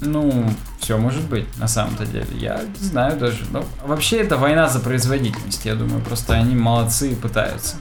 Ну, 0.01 0.49
все 0.81 0.97
может 0.97 1.23
быть, 1.25 1.47
на 1.59 1.67
самом-то 1.67 2.07
деле. 2.07 2.27
Я 2.39 2.61
не 2.63 2.87
знаю 2.87 3.19
даже. 3.19 3.39
Ну, 3.51 3.65
вообще, 3.85 4.19
это 4.19 4.37
война 4.37 4.69
за 4.69 4.79
производительность. 4.81 5.65
Я 5.65 5.75
думаю, 5.75 6.01
просто 6.03 6.35
они 6.35 6.55
молодцы 6.55 7.13
и 7.13 7.15
пытаются. 7.15 7.77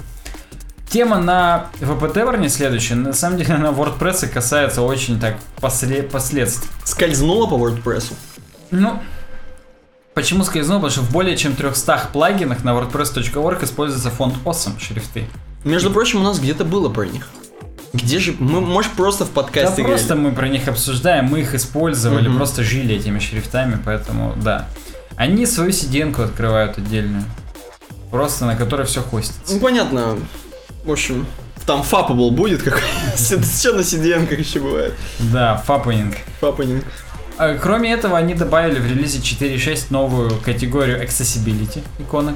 Тема 0.90 1.18
на 1.20 1.68
ВПТ 1.82 2.16
вернее 2.18 2.50
следующая. 2.50 2.96
На 2.96 3.14
самом 3.14 3.38
деле, 3.38 3.58
на 3.58 3.68
WordPress 3.68 4.28
касается 4.28 4.82
очень 4.82 5.20
так 5.20 5.38
после- 5.62 6.02
последствий. 6.04 6.70
Скользнула 6.86 7.46
по 7.48 7.56
WordPress. 7.56 8.14
Ну, 8.72 9.00
почему 10.18 10.44
скользнул? 10.44 10.80
Потому 10.80 10.92
что 10.92 11.02
в 11.02 11.12
более 11.12 11.38
чем 11.38 11.56
300 11.56 12.10
плагинах 12.12 12.64
на 12.64 12.72
WordPress.org 12.72 13.62
используется 13.62 14.10
фонд 14.10 14.34
Awesome 14.46 14.80
шрифты. 14.80 15.26
Между 15.64 15.92
прочим, 15.92 16.22
у 16.22 16.24
нас 16.24 16.40
где-то 16.40 16.66
было 16.66 16.90
про 16.90 17.06
них. 17.06 17.28
Где 17.94 18.18
же... 18.18 18.36
Мы, 18.40 18.60
может, 18.62 18.94
просто 18.94 19.26
в 19.26 19.30
Да 19.30 19.36
подкасте 19.36 19.84
просто 19.84 20.16
мы 20.16 20.32
про 20.32 20.50
них 20.50 20.68
обсуждаем, 20.68 21.26
мы 21.26 21.42
их 21.42 21.54
использовали, 21.54 22.30
Мгм. 22.30 22.38
просто 22.38 22.64
жили 22.64 22.96
этими 22.96 23.20
шрифтами, 23.20 23.80
поэтому 23.86 24.34
да. 24.36 24.68
Они 25.16 25.46
свою 25.46 25.72
CDN-ку 25.72 26.24
открывают 26.24 26.80
отдельную. 26.80 27.24
Просто 28.10 28.46
на 28.46 28.56
которой 28.56 28.88
все 28.88 29.02
хостится. 29.04 29.54
Ну, 29.54 29.60
понятно. 29.60 30.18
В 30.84 30.92
общем, 30.92 31.28
там 31.68 31.84
fappable 31.84 32.32
будет 32.32 32.64
какой 32.64 32.82
Что 33.16 33.74
на 33.74 34.26
как 34.26 34.40
еще 34.40 34.62
бывает? 34.62 34.96
Да, 35.20 35.58
фаппинг. 35.58 36.16
Фапанинг. 36.42 36.86
А, 37.38 37.56
Кроме 37.56 37.92
этого, 37.92 38.18
они 38.18 38.34
добавили 38.34 38.80
в 38.80 38.88
релизе 38.88 39.20
4.6 39.20 39.88
новую 39.90 40.32
категорию 40.44 41.04
Accessibility 41.04 41.84
иконок. 42.00 42.36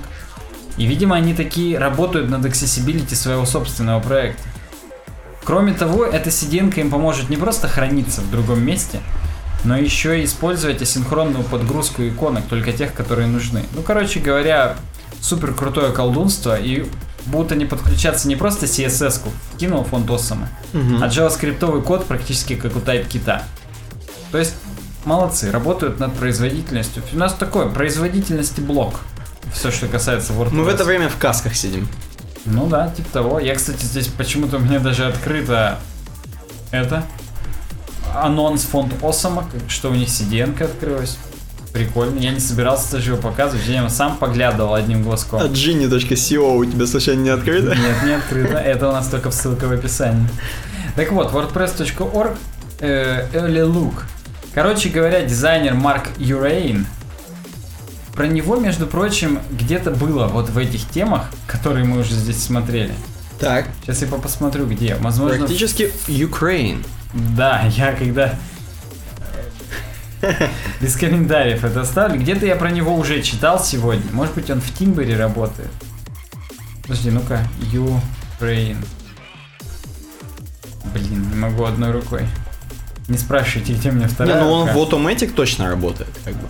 И, 0.77 0.85
видимо, 0.85 1.15
они 1.15 1.33
такие 1.33 1.77
работают 1.77 2.29
над 2.29 2.45
Accessibility 2.45 3.15
своего 3.15 3.45
собственного 3.45 3.99
проекта. 3.99 4.43
Кроме 5.43 5.73
того, 5.73 6.05
эта 6.05 6.29
CDN 6.29 6.73
им 6.79 6.91
поможет 6.91 7.29
не 7.29 7.37
просто 7.37 7.67
храниться 7.67 8.21
в 8.21 8.29
другом 8.29 8.63
месте, 8.63 9.01
но 9.63 9.75
еще 9.75 10.21
и 10.21 10.25
использовать 10.25 10.81
асинхронную 10.81 11.43
подгрузку 11.43 12.07
иконок, 12.07 12.45
только 12.45 12.71
тех, 12.71 12.93
которые 12.93 13.27
нужны. 13.27 13.63
Ну, 13.73 13.81
короче 13.81 14.19
говоря, 14.19 14.75
супер 15.19 15.53
крутое 15.53 15.91
колдунство, 15.91 16.59
и 16.59 16.85
будут 17.25 17.51
они 17.51 17.65
подключаться 17.65 18.27
не 18.27 18.35
просто 18.35 18.65
CSS-ку, 18.67 19.31
кинул 19.57 19.83
фонд 19.83 20.07
Awesome, 20.09 20.47
а 20.73 21.07
JavaScript 21.07 21.81
код 21.81 22.05
практически 22.05 22.55
как 22.55 22.75
у 22.75 22.79
TypeKit. 22.79 23.41
То 24.31 24.37
есть, 24.37 24.55
молодцы, 25.05 25.51
работают 25.51 25.99
над 25.99 26.13
производительностью. 26.13 27.03
У 27.13 27.17
нас 27.17 27.33
такой 27.33 27.69
производительности 27.69 28.61
блок. 28.61 29.01
Все, 29.53 29.71
что 29.71 29.87
касается 29.87 30.33
WordPress. 30.33 30.53
Мы 30.53 30.63
в 30.63 30.67
это 30.67 30.83
время 30.83 31.09
в 31.09 31.17
касках 31.17 31.55
сидим. 31.55 31.87
Ну 32.45 32.67
да, 32.67 32.89
типа 32.89 33.09
того. 33.11 33.39
Я, 33.39 33.55
кстати, 33.55 33.83
здесь 33.83 34.07
почему-то 34.07 34.57
у 34.57 34.59
меня 34.59 34.79
даже 34.79 35.05
открыто 35.05 35.79
это 36.71 37.03
анонс 38.15 38.63
фонд 38.63 38.93
Осама, 39.03 39.45
что 39.67 39.89
у 39.89 39.93
них 39.93 40.07
CDN 40.07 40.61
открылась. 40.63 41.17
Прикольно. 41.73 42.19
Я 42.19 42.31
не 42.31 42.39
собирался 42.39 42.93
даже 42.93 43.11
его 43.11 43.21
показывать, 43.21 43.65
я 43.67 43.87
сам 43.89 44.17
поглядывал 44.17 44.73
одним 44.73 45.03
глазком. 45.03 45.41
А 45.41 45.45
Genie.co 45.45 46.57
у 46.57 46.65
тебя 46.65 46.85
случайно 46.85 47.21
не 47.21 47.29
открыто? 47.29 47.69
Нет, 47.75 48.03
не 48.03 48.11
открыто. 48.11 48.57
Это 48.57 48.89
у 48.89 48.91
нас 48.91 49.07
только 49.07 49.31
ссылка 49.31 49.65
в 49.65 49.71
описании. 49.71 50.27
Так 50.97 51.13
вот, 51.13 51.31
wordpress.org 51.31 52.37
э, 52.81 53.27
Early 53.31 53.65
Look. 53.65 53.93
Короче 54.53 54.89
говоря, 54.89 55.23
дизайнер 55.25 55.73
Марк 55.73 56.09
Юрейн 56.17 56.85
про 58.13 58.27
него, 58.27 58.57
между 58.57 58.85
прочим, 58.87 59.39
где-то 59.51 59.91
было 59.91 60.27
вот 60.27 60.49
в 60.49 60.57
этих 60.57 60.87
темах, 60.89 61.31
которые 61.47 61.85
мы 61.85 61.99
уже 62.01 62.13
здесь 62.13 62.43
смотрели. 62.43 62.93
Так. 63.39 63.67
Сейчас 63.81 64.01
я 64.01 64.07
по- 64.07 64.17
посмотрю, 64.17 64.67
где. 64.67 64.95
Возможно, 64.95 65.39
Практически 65.39 65.91
Ukraine. 66.07 66.85
да, 67.13 67.63
я 67.77 67.93
когда 67.93 68.35
без 70.81 70.95
комментариев 70.97 71.63
это 71.63 71.81
оставлю. 71.81 72.19
Где-то 72.19 72.45
я 72.45 72.55
про 72.55 72.69
него 72.69 72.93
уже 72.95 73.21
читал 73.23 73.63
сегодня. 73.63 74.03
Может 74.11 74.35
быть, 74.35 74.49
он 74.51 74.61
в 74.61 74.71
Тимбере 74.77 75.15
работает. 75.15 75.71
Подожди, 76.83 77.09
ну-ка. 77.09 77.47
Ukraine. 77.71 78.77
Блин, 80.93 81.29
не 81.29 81.35
могу 81.39 81.63
одной 81.63 81.91
рукой. 81.91 82.27
Не 83.11 83.17
спрашивайте, 83.17 83.73
где 83.73 83.89
у 83.89 83.93
меня 83.93 84.05
Не, 84.07 84.13
вторая 84.13 84.41
ну 84.41 84.51
он 84.51 84.61
рука. 84.69 84.73
в 84.73 84.77
Automatic 84.77 85.33
точно 85.33 85.69
работает, 85.69 86.09
как 86.23 86.33
бы. 86.35 86.47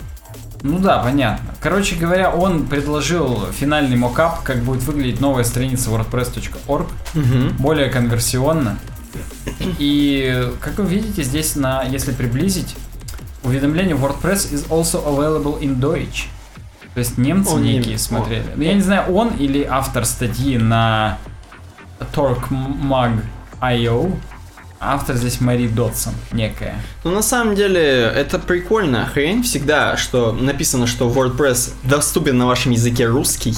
Ну 0.61 0.77
да, 0.77 0.99
понятно. 0.99 1.55
Короче 1.59 1.95
говоря, 1.95 2.29
он 2.29 2.67
предложил 2.67 3.47
финальный 3.51 3.97
мокап, 3.97 4.43
как 4.43 4.59
будет 4.59 4.83
выглядеть 4.83 5.19
новая 5.19 5.43
страница 5.43 5.89
wordpress.org. 5.89 6.87
более 7.57 7.89
конверсионно. 7.89 8.77
И 9.79 10.51
как 10.61 10.77
вы 10.77 10.85
видите, 10.85 11.23
здесь 11.23 11.55
на, 11.55 11.81
если 11.83 12.11
приблизить, 12.11 12.75
уведомление 13.43 13.95
WordPress 13.95 14.53
is 14.53 14.67
also 14.69 15.03
available 15.03 15.59
in 15.59 15.79
Deutsch. 15.79 16.25
То 16.93 16.99
есть 16.99 17.17
немцы 17.17 17.55
Он 17.55 17.63
некие 17.63 17.85
немец. 17.85 18.03
смотрели. 18.03 18.43
О. 18.43 18.53
Ну, 18.55 18.63
я 18.63 18.73
не 18.75 18.81
знаю, 18.81 19.11
он 19.11 19.29
или 19.29 19.63
автор 19.63 20.05
статьи 20.05 20.59
на 20.59 21.17
TorqueMag.io. 22.13 24.15
Автор 24.83 25.15
здесь 25.15 25.39
Мари 25.41 25.67
Дотсон, 25.67 26.13
некая. 26.31 26.73
Ну, 27.03 27.11
на 27.11 27.21
самом 27.21 27.53
деле, 27.53 27.81
это 28.15 28.39
прикольная 28.39 29.05
хрень 29.05 29.43
всегда, 29.43 29.95
что 29.95 30.31
написано, 30.31 30.87
что 30.87 31.07
WordPress 31.07 31.73
доступен 31.83 32.39
на 32.39 32.47
вашем 32.47 32.71
языке 32.71 33.05
русский. 33.05 33.53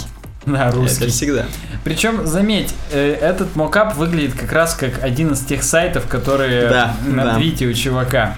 Да, 0.46 0.70
русский. 0.72 1.06
Это 1.06 1.14
всегда. 1.14 1.46
Причем, 1.86 2.28
заметь, 2.28 2.76
э, 2.92 3.14
этот 3.22 3.56
мокап 3.56 3.96
выглядит 3.96 4.34
как 4.34 4.52
раз 4.52 4.74
как 4.74 5.02
один 5.02 5.32
из 5.32 5.40
тех 5.40 5.64
сайтов, 5.64 6.08
которые 6.08 6.68
Да, 6.68 6.94
на 7.08 7.24
да. 7.24 7.36
твите 7.36 7.68
у 7.68 7.74
чувака. 7.74 8.36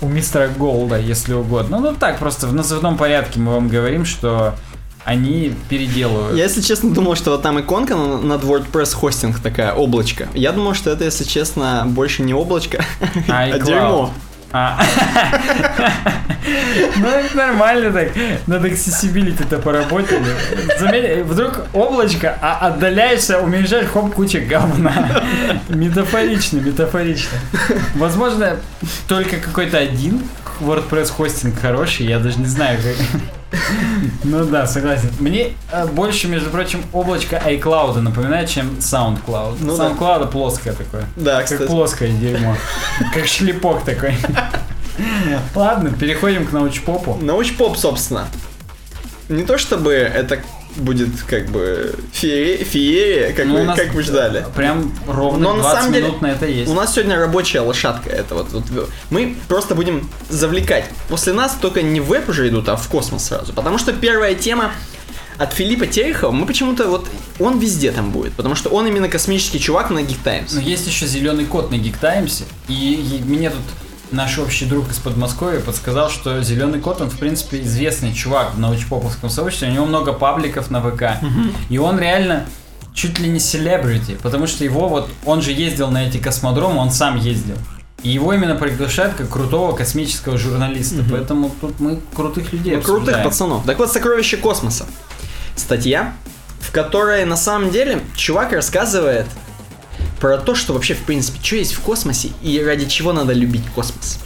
У 0.00 0.06
мистера 0.06 0.46
Голда, 0.46 1.00
если 1.00 1.34
угодно. 1.34 1.80
Ну, 1.80 1.94
так, 1.96 2.18
просто 2.20 2.46
в 2.46 2.54
назывном 2.54 2.96
порядке 2.96 3.40
мы 3.40 3.54
вам 3.54 3.68
говорим, 3.68 4.04
что 4.04 4.54
они 5.04 5.54
переделывают. 5.68 6.36
Я, 6.36 6.44
если 6.44 6.60
честно, 6.60 6.90
думал, 6.90 7.16
что 7.16 7.30
вот 7.32 7.42
там 7.42 7.60
иконка 7.60 7.96
на- 7.96 8.18
над 8.18 8.42
WordPress 8.44 8.94
хостинг 8.94 9.40
такая, 9.40 9.72
облачко. 9.72 10.28
Я 10.34 10.52
думал, 10.52 10.74
что 10.74 10.90
это, 10.90 11.04
если 11.04 11.24
честно, 11.24 11.84
больше 11.86 12.22
не 12.22 12.34
облачко, 12.34 12.84
А 13.28 13.44
а 13.44 13.58
дерьмо. 13.58 14.12
А. 14.52 14.82
Ну, 16.96 17.06
это 17.06 17.36
нормально 17.36 17.92
так. 17.92 18.08
Над 18.46 18.64
accessibility-то 18.64 19.58
поработали. 19.60 20.34
Заметь, 20.78 21.24
вдруг 21.24 21.66
облачко, 21.72 22.36
а 22.42 22.66
отдаляешься, 22.66 23.38
уменьшаешь, 23.38 23.86
хоп, 23.88 24.12
куча 24.14 24.40
говна. 24.40 25.22
Метафорично, 25.68 26.58
метафорично. 26.58 27.38
Возможно, 27.94 28.56
только 29.06 29.36
какой-то 29.36 29.78
один 29.78 30.20
WordPress 30.60 31.10
хостинг 31.12 31.60
хороший, 31.60 32.06
я 32.06 32.18
даже 32.18 32.38
не 32.40 32.46
знаю, 32.46 32.78
как... 32.82 33.20
Ну 34.24 34.44
да, 34.46 34.66
согласен. 34.66 35.10
Мне 35.18 35.54
э, 35.72 35.86
больше, 35.86 36.28
между 36.28 36.50
прочим, 36.50 36.82
облачко 36.92 37.42
iCloud 37.44 38.00
напоминает, 38.00 38.48
чем 38.48 38.76
SoundCloud. 38.78 39.56
Ну 39.60 39.76
да. 39.76 39.88
SoundCloud 39.88 40.30
плоское 40.30 40.72
такое. 40.72 41.04
Да, 41.16 41.38
Как 41.38 41.44
кстати. 41.46 41.66
плоское 41.66 42.10
дерьмо. 42.12 42.56
Как 43.14 43.26
шлепок 43.26 43.84
такой. 43.84 44.14
Ладно, 45.54 45.90
переходим 45.90 46.46
к 46.46 46.52
научпопу. 46.52 47.18
Научпоп, 47.20 47.76
собственно. 47.76 48.26
Не 49.28 49.44
то 49.44 49.58
чтобы 49.58 49.92
это 49.94 50.40
будет 50.76 51.08
как 51.26 51.48
бы 51.48 51.94
феерия, 52.12 52.64
феерия 52.64 53.32
как, 53.32 53.46
Ну, 53.46 53.64
вы, 53.64 53.76
как 53.76 53.94
вы 53.94 54.02
ждали. 54.02 54.44
Прям 54.54 54.92
ровно 55.06 55.38
Но 55.40 55.54
на 55.54 55.62
20 55.62 55.78
самом 55.78 55.92
деле 55.92 56.06
минут 56.06 56.22
на 56.22 56.26
это 56.26 56.46
есть. 56.46 56.70
У 56.70 56.74
нас 56.74 56.94
сегодня 56.94 57.18
рабочая 57.18 57.60
лошадка. 57.60 58.10
Это 58.10 58.34
вот, 58.34 58.50
вот 58.50 58.90
мы 59.10 59.36
просто 59.48 59.74
будем 59.74 60.08
завлекать. 60.28 60.84
После 61.08 61.32
нас 61.32 61.56
только 61.60 61.82
не 61.82 62.00
в 62.00 62.10
веб 62.10 62.28
уже 62.28 62.48
идут, 62.48 62.68
а 62.68 62.76
в 62.76 62.88
космос 62.88 63.24
сразу. 63.24 63.52
Потому 63.52 63.78
что 63.78 63.92
первая 63.92 64.34
тема 64.34 64.72
от 65.38 65.54
Филиппа 65.54 65.86
Терехова, 65.86 66.32
мы 66.32 66.44
почему-то 66.44 66.88
вот 66.88 67.08
он 67.38 67.58
везде 67.58 67.92
там 67.92 68.10
будет, 68.10 68.34
потому 68.34 68.54
что 68.54 68.68
он 68.68 68.86
именно 68.86 69.08
космический 69.08 69.58
чувак 69.58 69.90
на 69.90 70.00
Geek 70.00 70.18
Times. 70.22 70.52
Но 70.52 70.60
есть 70.60 70.86
еще 70.86 71.06
зеленый 71.06 71.46
кот 71.46 71.70
на 71.70 71.76
Geek 71.76 71.94
Times, 71.98 72.44
и, 72.68 73.18
и 73.18 73.22
мне 73.24 73.48
тут 73.48 73.62
наш 74.12 74.38
общий 74.38 74.66
друг 74.66 74.90
из 74.90 74.98
Подмосковья 74.98 75.60
подсказал, 75.60 76.10
что 76.10 76.42
Зеленый 76.42 76.80
Кот, 76.80 77.00
он, 77.00 77.10
в 77.10 77.18
принципе, 77.18 77.60
известный 77.62 78.12
чувак 78.12 78.54
в 78.54 78.58
научпоповском 78.58 79.30
сообществе, 79.30 79.68
у 79.68 79.72
него 79.72 79.86
много 79.86 80.12
пабликов 80.12 80.70
на 80.70 80.80
ВК, 80.80 81.22
и 81.68 81.78
он 81.78 81.98
реально 81.98 82.46
чуть 82.94 83.18
ли 83.18 83.28
не 83.28 83.38
селебрити, 83.38 84.18
потому 84.22 84.46
что 84.46 84.64
его 84.64 84.88
вот, 84.88 85.08
он 85.24 85.42
же 85.42 85.52
ездил 85.52 85.90
на 85.90 86.08
эти 86.08 86.18
космодромы, 86.18 86.78
он 86.80 86.90
сам 86.90 87.16
ездил. 87.16 87.56
И 88.02 88.08
его 88.08 88.32
именно 88.32 88.54
приглашают 88.54 89.14
как 89.14 89.28
крутого 89.28 89.76
космического 89.76 90.38
журналиста, 90.38 91.04
поэтому 91.08 91.54
тут 91.60 91.80
мы 91.80 92.00
крутых 92.14 92.52
людей 92.52 92.76
Ну, 92.76 92.82
крутых 92.82 93.22
пацанов. 93.22 93.64
Так 93.66 93.78
вот, 93.78 93.92
«Сокровище 93.92 94.38
космоса». 94.38 94.86
Статья, 95.54 96.14
в 96.60 96.72
которой 96.72 97.26
на 97.26 97.36
самом 97.36 97.70
деле 97.70 98.00
чувак 98.16 98.52
рассказывает 98.52 99.26
про 100.20 100.36
то, 100.38 100.54
что 100.54 100.74
вообще, 100.74 100.94
в 100.94 101.04
принципе, 101.04 101.38
что 101.42 101.56
есть 101.56 101.72
в 101.72 101.80
космосе 101.80 102.30
и 102.42 102.62
ради 102.62 102.86
чего 102.86 103.12
надо 103.12 103.32
любить 103.32 103.64
космос. 103.74 104.18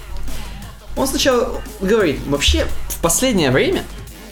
Он 0.97 1.07
сначала 1.07 1.61
говорит, 1.81 2.21
вообще, 2.27 2.67
в 2.89 2.99
последнее 2.99 3.51
время 3.51 3.85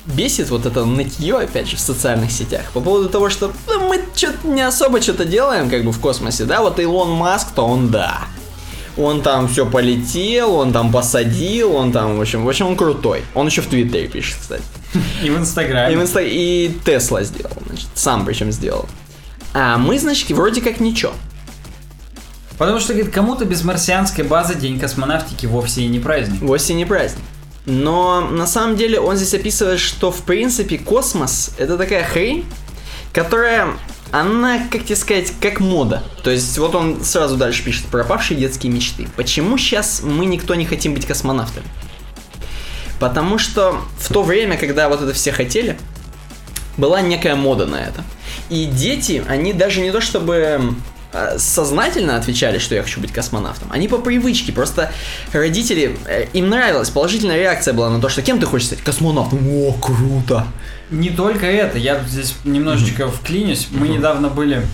бесит 0.07 0.51
вот 0.51 0.67
это 0.67 0.85
нытье, 0.85 1.39
опять 1.39 1.69
же, 1.69 1.77
в 1.77 1.81
социальных 1.81 2.33
сетях 2.33 2.63
по 2.73 2.81
поводу 2.81 3.09
того, 3.09 3.31
что 3.31 3.53
ну, 3.69 3.89
мы 3.89 4.01
что-то 4.15 4.47
не 4.47 4.63
особо 4.63 5.01
что-то 5.01 5.25
делаем, 5.25 5.71
как 5.71 5.85
бы, 5.85 5.93
в 5.93 6.01
космосе, 6.01 6.45
да, 6.45 6.61
вот 6.61 6.79
Илон 6.81 7.11
Маск, 7.13 7.49
то 7.55 7.67
он 7.67 7.91
да. 7.91 8.23
Он 8.97 9.23
там 9.23 9.49
все 9.49 9.65
полетел, 9.65 10.55
он 10.55 10.73
там 10.73 10.93
посадил, 10.93 11.75
он 11.75 11.93
там, 11.93 12.19
в 12.19 12.21
общем, 12.21 12.45
в 12.45 12.49
общем, 12.49 12.67
он 12.67 12.77
крутой. 12.77 13.23
Он 13.35 13.47
еще 13.47 13.63
в 13.63 13.67
Твиттере 13.67 14.07
пишет, 14.07 14.37
кстати. 14.39 14.65
И 15.23 15.31
в 15.31 15.39
Инстаграме. 15.39 15.95
И, 15.95 15.97
в 15.97 16.03
Инста- 16.03 16.29
и 16.29 16.77
Тесла 16.85 17.23
сделал, 17.23 17.57
значит, 17.67 17.89
сам 17.95 18.27
причем 18.27 18.53
сделал. 18.53 18.87
А 19.55 19.79
мы, 19.79 19.99
значит, 19.99 20.31
вроде 20.31 20.61
как 20.61 20.79
ничего. 20.79 21.13
Потому 22.59 22.81
что, 22.81 22.93
говорит, 22.93 23.13
кому-то 23.13 23.45
без 23.45 23.65
марсианской 23.65 24.25
базы 24.25 24.55
День 24.55 24.79
космонавтики 24.79 25.47
вовсе 25.47 25.83
и 25.83 25.89
не 25.89 25.99
праздник. 25.99 26.41
Вовсе 26.43 26.75
не 26.75 26.85
праздник. 26.85 27.25
Но 27.65 28.21
на 28.21 28.47
самом 28.47 28.77
деле 28.77 28.99
он 28.99 29.17
здесь 29.17 29.35
описывает, 29.35 29.79
что 29.79 30.11
в 30.11 30.23
принципе 30.23 30.79
космос 30.79 31.53
это 31.59 31.79
такая 31.79 32.05
хрень, 32.05 32.45
которая, 33.13 33.69
она, 34.11 34.67
как 34.71 34.85
тебе 34.85 34.97
сказать, 34.97 35.33
как 35.41 35.61
мода. 35.61 36.03
То 36.25 36.31
есть 36.31 36.59
вот 36.59 36.75
он 36.75 37.05
сразу 37.05 37.37
дальше 37.37 37.63
пишет, 37.63 37.87
пропавшие 37.87 38.39
детские 38.39 38.73
мечты. 38.73 39.09
Почему 39.17 39.59
сейчас 39.59 40.03
мы 40.03 40.27
никто 40.27 40.55
не 40.55 40.67
хотим 40.67 40.95
быть 40.95 41.07
космонавтами? 41.07 41.67
Потому 42.99 43.39
что 43.39 43.81
в 43.99 44.13
то 44.13 44.23
время, 44.23 44.57
когда 44.57 44.89
вот 44.89 45.03
это 45.03 45.13
все 45.13 45.33
хотели, 45.33 45.77
была 46.77 47.01
некая 47.01 47.35
мода 47.35 47.67
на 47.67 47.77
это. 47.77 48.03
И 48.49 48.65
дети, 48.65 49.25
они 49.29 49.53
даже 49.53 49.81
не 49.81 49.91
то 49.91 50.01
чтобы 50.01 50.75
сознательно 51.39 52.17
отвечали, 52.17 52.59
что 52.59 52.75
я 52.75 52.83
хочу 52.83 53.01
быть 53.01 53.13
космонавтом. 53.13 53.69
Они 53.71 53.89
по 53.89 53.99
привычке. 53.99 54.53
Просто 54.53 54.93
родители, 55.33 55.97
э, 56.07 56.27
им 56.33 56.49
нравилась, 56.49 56.91
положительная 56.91 57.37
реакция 57.37 57.75
была 57.75 57.91
на 57.91 58.01
то, 58.01 58.09
что 58.09 58.23
кем 58.23 58.39
ты 58.39 58.47
хочешь 58.47 58.69
стать? 58.69 58.81
Космонавтом. 58.81 59.47
О, 59.49 59.73
круто. 59.75 60.47
Не 60.91 61.11
только 61.11 61.47
это, 61.47 61.79
я 61.79 62.03
здесь 62.07 62.35
немножечко 62.45 63.09
вклинюсь. 63.09 63.69
Мы 63.71 63.89
недавно 63.89 64.29
были 64.29 64.67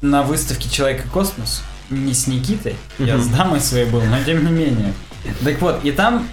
на 0.00 0.22
выставке 0.22 0.68
Человека-космос. 0.68 1.62
Не 1.90 2.14
с 2.14 2.26
Никитой, 2.26 2.76
я 2.98 3.18
с 3.18 3.26
дамой 3.26 3.60
своей 3.60 3.86
был, 3.86 4.00
но 4.00 4.16
тем 4.24 4.44
не 4.44 4.50
менее. 4.50 4.94
Так 5.44 5.60
вот, 5.60 5.84
и 5.84 5.92
там 5.92 6.26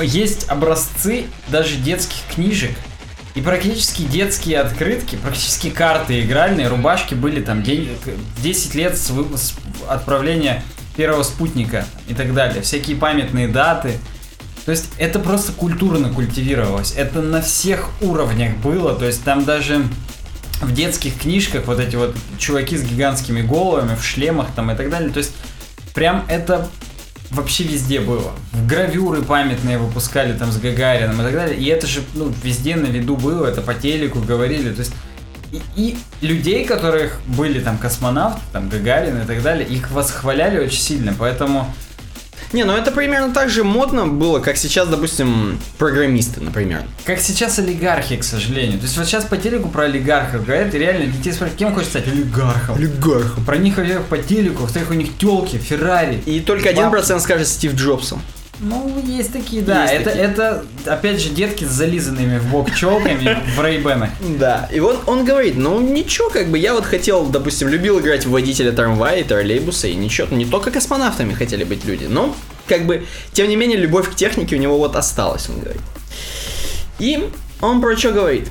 есть 0.00 0.48
образцы 0.48 1.26
даже 1.48 1.76
детских 1.76 2.18
книжек. 2.34 2.72
И 3.34 3.40
практически 3.40 4.02
детские 4.02 4.58
открытки, 4.60 5.16
практически 5.16 5.70
карты 5.70 6.20
игральные, 6.20 6.68
рубашки 6.68 7.14
были 7.14 7.40
там 7.40 7.62
день- 7.62 7.88
10 8.42 8.74
лет 8.74 8.98
с, 8.98 9.10
вы- 9.10 9.26
отправления 9.88 10.62
первого 10.96 11.22
спутника 11.22 11.86
и 12.08 12.14
так 12.14 12.34
далее. 12.34 12.62
Всякие 12.62 12.96
памятные 12.96 13.46
даты. 13.48 13.98
То 14.66 14.72
есть 14.72 14.86
это 14.98 15.18
просто 15.20 15.52
культурно 15.52 16.10
культивировалось. 16.12 16.92
Это 16.96 17.22
на 17.22 17.40
всех 17.40 17.90
уровнях 18.00 18.56
было. 18.56 18.94
То 18.94 19.06
есть 19.06 19.22
там 19.24 19.44
даже 19.44 19.82
в 20.60 20.74
детских 20.74 21.18
книжках 21.18 21.66
вот 21.66 21.78
эти 21.80 21.96
вот 21.96 22.14
чуваки 22.38 22.76
с 22.76 22.82
гигантскими 22.82 23.42
головами, 23.42 23.94
в 23.96 24.04
шлемах 24.04 24.48
там 24.54 24.70
и 24.70 24.74
так 24.76 24.90
далее. 24.90 25.10
То 25.10 25.18
есть 25.18 25.32
прям 25.94 26.24
это 26.28 26.68
вообще 27.30 27.64
везде 27.64 28.00
было. 28.00 28.32
Гравюры 28.68 29.22
памятные 29.22 29.78
выпускали 29.78 30.36
там 30.36 30.50
с 30.52 30.58
Гагарином 30.58 31.20
и 31.20 31.24
так 31.24 31.32
далее. 31.32 31.58
И 31.58 31.66
это 31.66 31.86
же 31.86 32.02
ну, 32.14 32.32
везде 32.42 32.76
на 32.76 32.86
виду 32.86 33.16
было, 33.16 33.46
это 33.46 33.62
по 33.62 33.74
телеку 33.74 34.20
говорили. 34.20 34.72
То 34.72 34.80
есть 34.80 34.92
и, 35.52 35.60
и 35.76 36.26
людей, 36.26 36.64
которых 36.64 37.20
были 37.26 37.60
там 37.60 37.78
космонавты, 37.78 38.40
там 38.52 38.68
Гагарин 38.68 39.20
и 39.22 39.26
так 39.26 39.42
далее, 39.42 39.66
их 39.66 39.90
восхваляли 39.90 40.58
очень 40.58 40.80
сильно. 40.80 41.14
Поэтому 41.18 41.72
Не, 42.52 42.64
ну 42.64 42.72
это 42.72 42.90
примерно 42.90 43.32
так 43.32 43.48
же 43.48 43.62
модно 43.62 44.08
было, 44.08 44.40
как 44.40 44.56
сейчас, 44.56 44.88
допустим, 44.88 45.58
программисты, 45.78 46.40
например. 46.40 46.82
Как 47.04 47.20
сейчас 47.20 47.58
олигархи, 47.60 48.16
к 48.16 48.24
сожалению. 48.24 48.78
То 48.78 48.86
есть 48.86 48.96
вот 48.98 49.06
сейчас 49.06 49.24
по 49.24 49.36
телеку 49.36 49.68
про 49.68 49.84
олигархов 49.84 50.44
говорят, 50.44 50.74
и 50.74 50.78
реально 50.78 51.06
детей 51.06 51.32
спрашивают, 51.32 51.58
кем 51.58 51.74
хочешь 51.74 51.90
стать? 51.90 52.08
Олигархом. 52.08 52.76
Олигархом. 52.76 53.44
Про 53.44 53.56
них 53.56 53.76
по 54.08 54.18
телеку, 54.18 54.62
во-вторых, 54.62 54.90
у 54.90 54.94
них 54.94 55.16
телки, 55.16 55.58
Феррари. 55.58 56.22
И 56.26 56.40
только 56.40 56.70
один 56.70 56.90
процент 56.90 57.22
скажет 57.22 57.46
Стив 57.46 57.74
Джобсом. 57.74 58.20
Ну, 58.62 59.02
есть 59.06 59.32
такие, 59.32 59.62
да. 59.62 59.84
Есть 59.84 59.94
это, 59.94 60.10
такие. 60.10 60.24
это, 60.24 60.64
опять 60.84 61.20
же, 61.20 61.30
детки 61.30 61.64
с 61.64 61.68
зализанными 61.68 62.38
в 62.38 62.50
бок 62.50 62.74
челками 62.74 63.38
в 63.56 63.64
рейбенах. 63.64 64.10
Да, 64.38 64.68
и 64.70 64.80
вот 64.80 65.02
он 65.06 65.24
говорит, 65.24 65.56
ну 65.56 65.80
ничего, 65.80 66.28
как 66.28 66.50
бы 66.50 66.58
я 66.58 66.74
вот 66.74 66.84
хотел, 66.84 67.26
допустим, 67.26 67.68
любил 67.68 68.00
играть 68.00 68.26
в 68.26 68.30
водителя 68.30 68.72
трамвая 68.72 69.20
и 69.20 69.24
троллейбуса, 69.24 69.88
и 69.88 69.94
ничего, 69.94 70.28
не 70.36 70.44
только 70.44 70.70
космонавтами 70.70 71.32
хотели 71.32 71.64
быть 71.64 71.86
люди, 71.86 72.04
но 72.04 72.36
как 72.66 72.84
бы, 72.84 73.06
тем 73.32 73.48
не 73.48 73.56
менее, 73.56 73.78
любовь 73.78 74.10
к 74.10 74.14
технике 74.14 74.56
у 74.56 74.58
него 74.58 74.76
вот 74.76 74.94
осталась, 74.94 75.48
он 75.48 75.60
говорит. 75.60 75.82
И 76.98 77.30
он 77.62 77.80
про 77.80 77.96
что 77.96 78.12
говорит? 78.12 78.48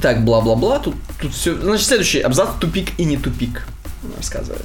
Так, 0.00 0.24
бла-бла-бла, 0.24 0.78
тут, 0.78 0.94
тут 1.20 1.34
все, 1.34 1.56
значит, 1.56 1.86
следующий 1.86 2.20
абзац, 2.20 2.50
тупик 2.60 2.90
и 2.98 3.04
не 3.04 3.16
тупик, 3.16 3.66
он 4.04 4.12
рассказывает. 4.16 4.64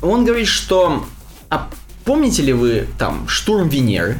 Он 0.00 0.24
говорит, 0.24 0.48
что, 0.48 1.06
а 1.50 1.68
помните 2.04 2.42
ли 2.42 2.52
вы 2.52 2.86
там 2.98 3.28
штурм 3.28 3.68
Венеры? 3.68 4.18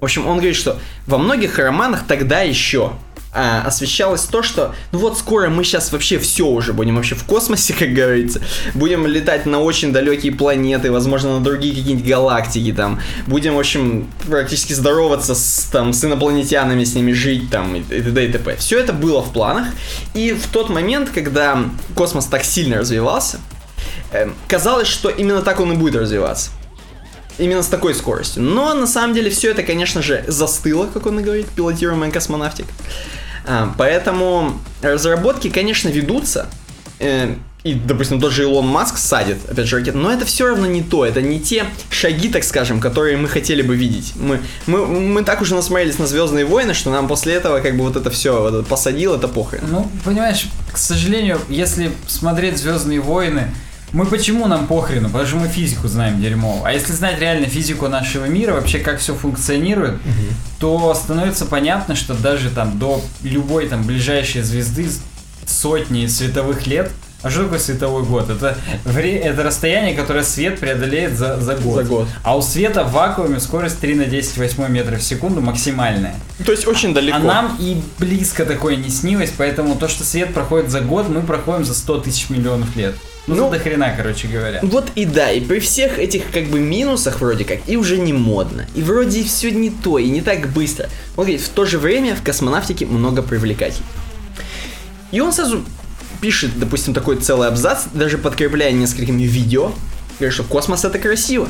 В 0.00 0.04
общем, 0.04 0.26
он 0.26 0.36
говорит, 0.36 0.56
что 0.56 0.78
во 1.06 1.18
многих 1.18 1.58
романах 1.58 2.06
тогда 2.06 2.40
еще 2.40 2.92
а, 3.30 3.62
освещалось 3.66 4.22
то, 4.22 4.42
что 4.42 4.74
ну 4.90 5.00
вот 5.00 5.18
скоро 5.18 5.50
мы 5.50 5.62
сейчас 5.62 5.92
вообще 5.92 6.18
все 6.18 6.46
уже 6.46 6.72
будем 6.72 6.96
вообще 6.96 7.14
в 7.14 7.24
космосе, 7.24 7.74
как 7.78 7.92
говорится, 7.92 8.40
будем 8.74 9.06
летать 9.06 9.44
на 9.44 9.60
очень 9.60 9.92
далекие 9.92 10.32
планеты, 10.32 10.90
возможно, 10.90 11.38
на 11.38 11.44
другие 11.44 11.74
какие-нибудь 11.74 12.08
галактики 12.08 12.72
там, 12.72 13.00
будем, 13.26 13.54
в 13.54 13.58
общем, 13.58 14.10
практически 14.26 14.72
здороваться 14.72 15.34
с, 15.34 15.68
там, 15.70 15.92
с 15.92 16.04
инопланетянами, 16.04 16.84
с 16.84 16.94
ними 16.94 17.12
жить 17.12 17.50
там 17.50 17.76
и 17.76 17.82
т.д. 17.82 18.24
и 18.24 18.32
т.п. 18.32 18.56
Все 18.56 18.78
это 18.78 18.92
было 18.92 19.20
в 19.20 19.32
планах, 19.32 19.68
и 20.14 20.32
в 20.32 20.46
тот 20.46 20.70
момент, 20.70 21.10
когда 21.10 21.64
космос 21.94 22.26
так 22.26 22.44
сильно 22.44 22.78
развивался, 22.78 23.40
эм, 24.12 24.34
казалось, 24.48 24.88
что 24.88 25.10
именно 25.10 25.42
так 25.42 25.60
он 25.60 25.72
и 25.72 25.76
будет 25.76 25.96
развиваться. 25.96 26.50
Именно 27.38 27.62
с 27.62 27.68
такой 27.68 27.94
скоростью. 27.94 28.42
Но 28.42 28.74
на 28.74 28.86
самом 28.86 29.14
деле 29.14 29.30
все 29.30 29.50
это, 29.50 29.62
конечно 29.62 30.02
же, 30.02 30.24
застыло, 30.26 30.86
как 30.86 31.06
он 31.06 31.20
и 31.20 31.22
говорит, 31.22 31.46
пилотируемая 31.48 32.10
космонавтика. 32.10 32.68
Поэтому 33.76 34.60
разработки, 34.82 35.48
конечно, 35.48 35.88
ведутся. 35.88 36.48
э, 36.98 37.34
и, 37.64 37.74
допустим, 37.74 38.20
тот 38.20 38.32
же 38.32 38.42
Илон 38.42 38.66
Маск 38.66 38.98
садит, 38.98 39.38
опять 39.50 39.66
же, 39.66 39.76
ракеты, 39.76 39.98
но 39.98 40.12
это 40.12 40.24
все 40.24 40.46
равно 40.46 40.66
не 40.66 40.80
то, 40.82 41.04
это 41.04 41.20
не 41.20 41.40
те 41.40 41.66
шаги, 41.90 42.28
так 42.28 42.44
скажем, 42.44 42.80
которые 42.80 43.16
мы 43.16 43.28
хотели 43.28 43.62
бы 43.62 43.74
видеть. 43.74 44.12
Мы, 44.16 44.40
мы, 44.66 44.86
мы 44.86 45.24
так 45.24 45.42
уже 45.42 45.54
насмотрелись 45.54 45.98
на 45.98 46.06
Звездные 46.06 46.44
войны, 46.44 46.72
что 46.72 46.90
нам 46.90 47.08
после 47.08 47.34
этого 47.34 47.60
как 47.60 47.76
бы 47.76 47.84
вот 47.84 47.96
это 47.96 48.10
все 48.10 48.40
вот 48.40 48.54
это 48.54 48.62
посадил, 48.62 49.14
это 49.14 49.26
похрен. 49.26 49.64
Ну, 49.68 49.90
понимаешь, 50.04 50.46
к 50.72 50.78
сожалению, 50.78 51.40
если 51.48 51.90
смотреть 52.06 52.58
Звездные 52.58 53.00
войны, 53.00 53.52
мы 53.92 54.06
почему 54.06 54.46
нам 54.46 54.66
похрену? 54.66 55.08
Потому 55.08 55.26
что 55.26 55.36
мы 55.36 55.48
физику 55.48 55.88
знаем 55.88 56.20
дерьмово. 56.20 56.68
А 56.68 56.72
если 56.72 56.92
знать 56.92 57.18
реально 57.18 57.46
физику 57.46 57.88
нашего 57.88 58.26
мира, 58.26 58.52
вообще 58.52 58.78
как 58.78 58.98
все 58.98 59.14
функционирует, 59.14 59.94
угу. 59.94 60.34
то 60.60 60.94
становится 60.94 61.46
понятно, 61.46 61.94
что 61.94 62.14
даже 62.14 62.50
там 62.50 62.78
до 62.78 63.00
любой 63.22 63.66
там 63.68 63.84
ближайшей 63.84 64.42
звезды 64.42 64.88
сотни 65.46 66.06
световых 66.06 66.66
лет 66.66 66.90
а 67.22 67.30
что 67.30 67.44
такое 67.44 67.58
световой 67.58 68.04
год? 68.04 68.30
Это, 68.30 68.56
вре- 68.84 69.18
это 69.18 69.42
расстояние, 69.42 69.94
которое 69.94 70.22
свет 70.22 70.60
преодолеет 70.60 71.16
за, 71.16 71.40
за 71.40 71.56
год. 71.56 71.74
За 71.76 71.84
год. 71.84 72.08
А 72.22 72.36
у 72.36 72.42
света 72.42 72.84
в 72.84 72.92
вакууме 72.92 73.40
скорость 73.40 73.80
3 73.80 73.94
на 73.96 74.04
10 74.04 74.36
8 74.36 74.68
метров 74.68 75.00
в 75.00 75.02
секунду 75.02 75.40
максимальная. 75.40 76.14
То 76.46 76.52
есть 76.52 76.66
очень 76.66 76.94
далеко. 76.94 77.16
А 77.16 77.20
нам 77.20 77.56
и 77.58 77.82
близко 77.98 78.44
такое 78.44 78.76
не 78.76 78.88
снилось, 78.88 79.32
поэтому 79.36 79.74
то, 79.74 79.88
что 79.88 80.04
свет 80.04 80.32
проходит 80.32 80.70
за 80.70 80.80
год, 80.80 81.08
мы 81.08 81.22
проходим 81.22 81.64
за 81.64 81.74
100 81.74 82.00
тысяч 82.02 82.30
миллионов 82.30 82.76
лет. 82.76 82.94
Ну, 83.26 83.34
ну 83.34 83.50
до 83.50 83.58
хрена, 83.58 83.92
короче 83.94 84.26
говоря. 84.26 84.60
Вот 84.62 84.88
и 84.94 85.04
да, 85.04 85.30
и 85.30 85.40
при 85.40 85.58
всех 85.58 85.98
этих 85.98 86.30
как 86.30 86.44
бы 86.44 86.60
минусах 86.60 87.20
вроде 87.20 87.44
как, 87.44 87.58
и 87.66 87.76
уже 87.76 87.98
не 87.98 88.14
модно. 88.14 88.66
И 88.74 88.82
вроде 88.82 89.22
все 89.22 89.50
не 89.50 89.70
то, 89.70 89.98
и 89.98 90.08
не 90.08 90.22
так 90.22 90.48
быстро. 90.48 90.88
Он 91.16 91.24
говорит, 91.24 91.42
в 91.42 91.48
то 91.50 91.66
же 91.66 91.78
время 91.78 92.14
в 92.14 92.22
космонавтике 92.22 92.86
много 92.86 93.22
привлекательней. 93.22 93.84
И 95.10 95.20
он 95.20 95.32
сразу 95.32 95.62
пишет, 96.20 96.58
допустим, 96.58 96.94
такой 96.94 97.16
целый 97.16 97.48
абзац, 97.48 97.84
даже 97.92 98.18
подкрепляя 98.18 98.72
несколькими 98.72 99.22
видео, 99.22 99.72
говорит, 100.18 100.34
что 100.34 100.44
космос 100.44 100.84
это 100.84 100.98
красиво. 100.98 101.48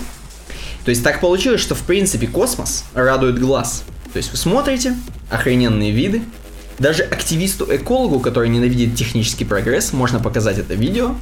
То 0.85 0.91
есть 0.91 1.03
так 1.03 1.21
получилось, 1.21 1.61
что 1.61 1.75
в 1.75 1.83
принципе 1.83 2.27
космос 2.27 2.85
радует 2.95 3.39
глаз. 3.39 3.85
То 4.13 4.17
есть 4.17 4.31
вы 4.31 4.37
смотрите, 4.37 4.97
охрененные 5.31 5.91
виды, 5.91 6.23
даже 6.79 7.03
активисту-экологу, 7.03 8.21
который 8.21 8.49
ненавидит 8.49 8.95
технический 8.95 9.45
прогресс, 9.45 9.93
можно 9.93 10.21
показать 10.21 10.59
это 10.59 10.75
видео 10.75 11.17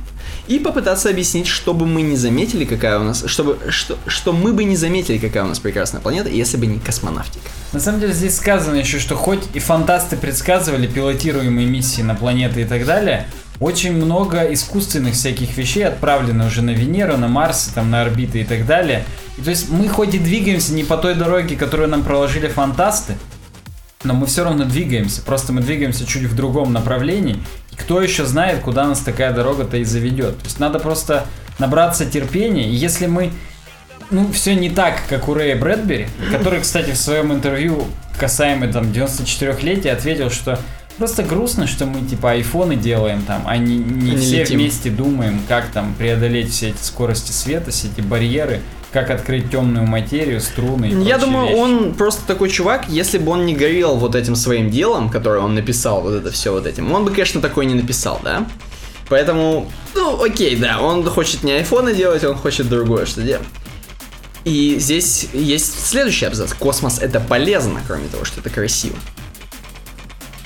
и 0.48 0.58
попытаться 0.58 1.10
объяснить, 1.10 1.46
чтобы 1.46 1.86
мы 1.86 2.02
не 2.02 2.16
заметили, 2.16 2.64
какая 2.64 2.98
у 2.98 3.02
нас, 3.02 3.24
чтобы, 3.26 3.58
что, 3.70 3.98
что 4.06 4.32
мы 4.32 4.52
бы 4.52 4.64
не 4.64 4.76
заметили, 4.76 5.18
какая 5.18 5.44
у 5.44 5.48
нас 5.48 5.58
прекрасная 5.58 6.00
планета, 6.00 6.28
если 6.28 6.56
бы 6.56 6.66
не 6.66 6.78
космонавтика. 6.78 7.44
На 7.72 7.80
самом 7.80 8.00
деле 8.00 8.12
здесь 8.12 8.36
сказано 8.36 8.76
еще, 8.76 8.98
что 8.98 9.16
хоть 9.16 9.42
и 9.54 9.58
фантасты 9.58 10.16
предсказывали 10.16 10.86
пилотируемые 10.86 11.66
миссии 11.66 12.02
на 12.02 12.14
планеты 12.14 12.62
и 12.62 12.64
так 12.64 12.84
далее, 12.84 13.26
очень 13.58 13.92
много 13.92 14.52
искусственных 14.52 15.14
всяких 15.14 15.56
вещей 15.56 15.86
отправлено 15.86 16.46
уже 16.46 16.62
на 16.62 16.70
Венеру, 16.70 17.16
на 17.16 17.28
Марс, 17.28 17.70
там, 17.74 17.90
на 17.90 18.02
орбиты 18.02 18.40
и 18.40 18.44
так 18.44 18.66
далее. 18.66 19.04
И, 19.38 19.42
то 19.42 19.50
есть 19.50 19.70
мы 19.70 19.88
хоть 19.88 20.14
и 20.14 20.18
двигаемся 20.18 20.74
не 20.74 20.84
по 20.84 20.96
той 20.96 21.14
дороге, 21.14 21.56
которую 21.56 21.88
нам 21.88 22.02
проложили 22.02 22.48
фантасты, 22.48 23.16
но 24.06 24.14
мы 24.14 24.26
все 24.26 24.44
равно 24.44 24.64
двигаемся. 24.64 25.22
Просто 25.22 25.52
мы 25.52 25.60
двигаемся 25.60 26.06
чуть 26.06 26.24
в 26.24 26.34
другом 26.34 26.72
направлении. 26.72 27.36
И 27.72 27.76
кто 27.76 28.00
еще 28.00 28.24
знает, 28.24 28.60
куда 28.60 28.86
нас 28.86 29.00
такая 29.00 29.32
дорога-то 29.32 29.76
и 29.76 29.84
заведет. 29.84 30.38
То 30.38 30.44
есть 30.44 30.60
надо 30.60 30.78
просто 30.78 31.26
набраться 31.58 32.06
терпения. 32.06 32.68
И 32.68 32.74
если 32.74 33.06
мы 33.06 33.32
ну, 34.10 34.30
все 34.32 34.54
не 34.54 34.70
так, 34.70 35.02
как 35.08 35.28
у 35.28 35.34
Рэя 35.34 35.56
Брэдбери, 35.56 36.08
который, 36.30 36.60
кстати, 36.60 36.92
в 36.92 36.96
своем 36.96 37.32
интервью 37.32 37.86
касаемо 38.18 38.68
там 38.68 38.84
94-летия 38.86 39.90
ответил, 39.90 40.30
что 40.30 40.58
просто 40.96 41.22
грустно, 41.22 41.66
что 41.66 41.86
мы 41.86 42.06
типа 42.06 42.32
айфоны 42.32 42.76
делаем 42.76 43.22
там, 43.22 43.42
а 43.46 43.56
не, 43.56 43.76
не, 43.76 44.12
не 44.12 44.16
все 44.16 44.40
летим. 44.40 44.58
вместе 44.58 44.90
думаем, 44.90 45.40
как 45.48 45.66
там 45.66 45.94
преодолеть 45.94 46.52
все 46.52 46.70
эти 46.70 46.82
скорости 46.82 47.32
света, 47.32 47.70
все 47.70 47.88
эти 47.88 48.00
барьеры 48.00 48.62
как 48.96 49.10
открыть 49.10 49.50
темную 49.50 49.86
материю, 49.86 50.40
струны 50.40 50.86
и 50.86 51.02
Я 51.02 51.18
думаю, 51.18 51.48
вещи. 51.48 51.58
он 51.58 51.92
просто 51.92 52.26
такой 52.26 52.48
чувак, 52.48 52.88
если 52.88 53.18
бы 53.18 53.32
он 53.32 53.44
не 53.44 53.54
горел 53.54 53.96
вот 53.96 54.14
этим 54.14 54.34
своим 54.34 54.70
делом, 54.70 55.10
которое 55.10 55.40
он 55.40 55.54
написал, 55.54 56.00
вот 56.00 56.14
это 56.14 56.30
все 56.30 56.50
вот 56.50 56.64
этим, 56.64 56.90
он 56.90 57.04
бы, 57.04 57.10
конечно, 57.10 57.42
такой 57.42 57.66
не 57.66 57.74
написал, 57.74 58.18
да? 58.24 58.46
Поэтому, 59.10 59.70
ну, 59.94 60.24
окей, 60.24 60.56
да, 60.56 60.80
он 60.80 61.04
хочет 61.04 61.42
не 61.42 61.52
айфоны 61.52 61.94
делать, 61.94 62.24
он 62.24 62.36
хочет 62.36 62.70
другое 62.70 63.04
что 63.04 63.20
делать. 63.20 63.46
И 64.44 64.76
здесь 64.78 65.28
есть 65.34 65.86
следующий 65.86 66.24
абзац. 66.24 66.54
Космос 66.54 66.98
это 66.98 67.20
полезно, 67.20 67.82
кроме 67.86 68.08
того, 68.08 68.24
что 68.24 68.40
это 68.40 68.48
красиво. 68.48 68.96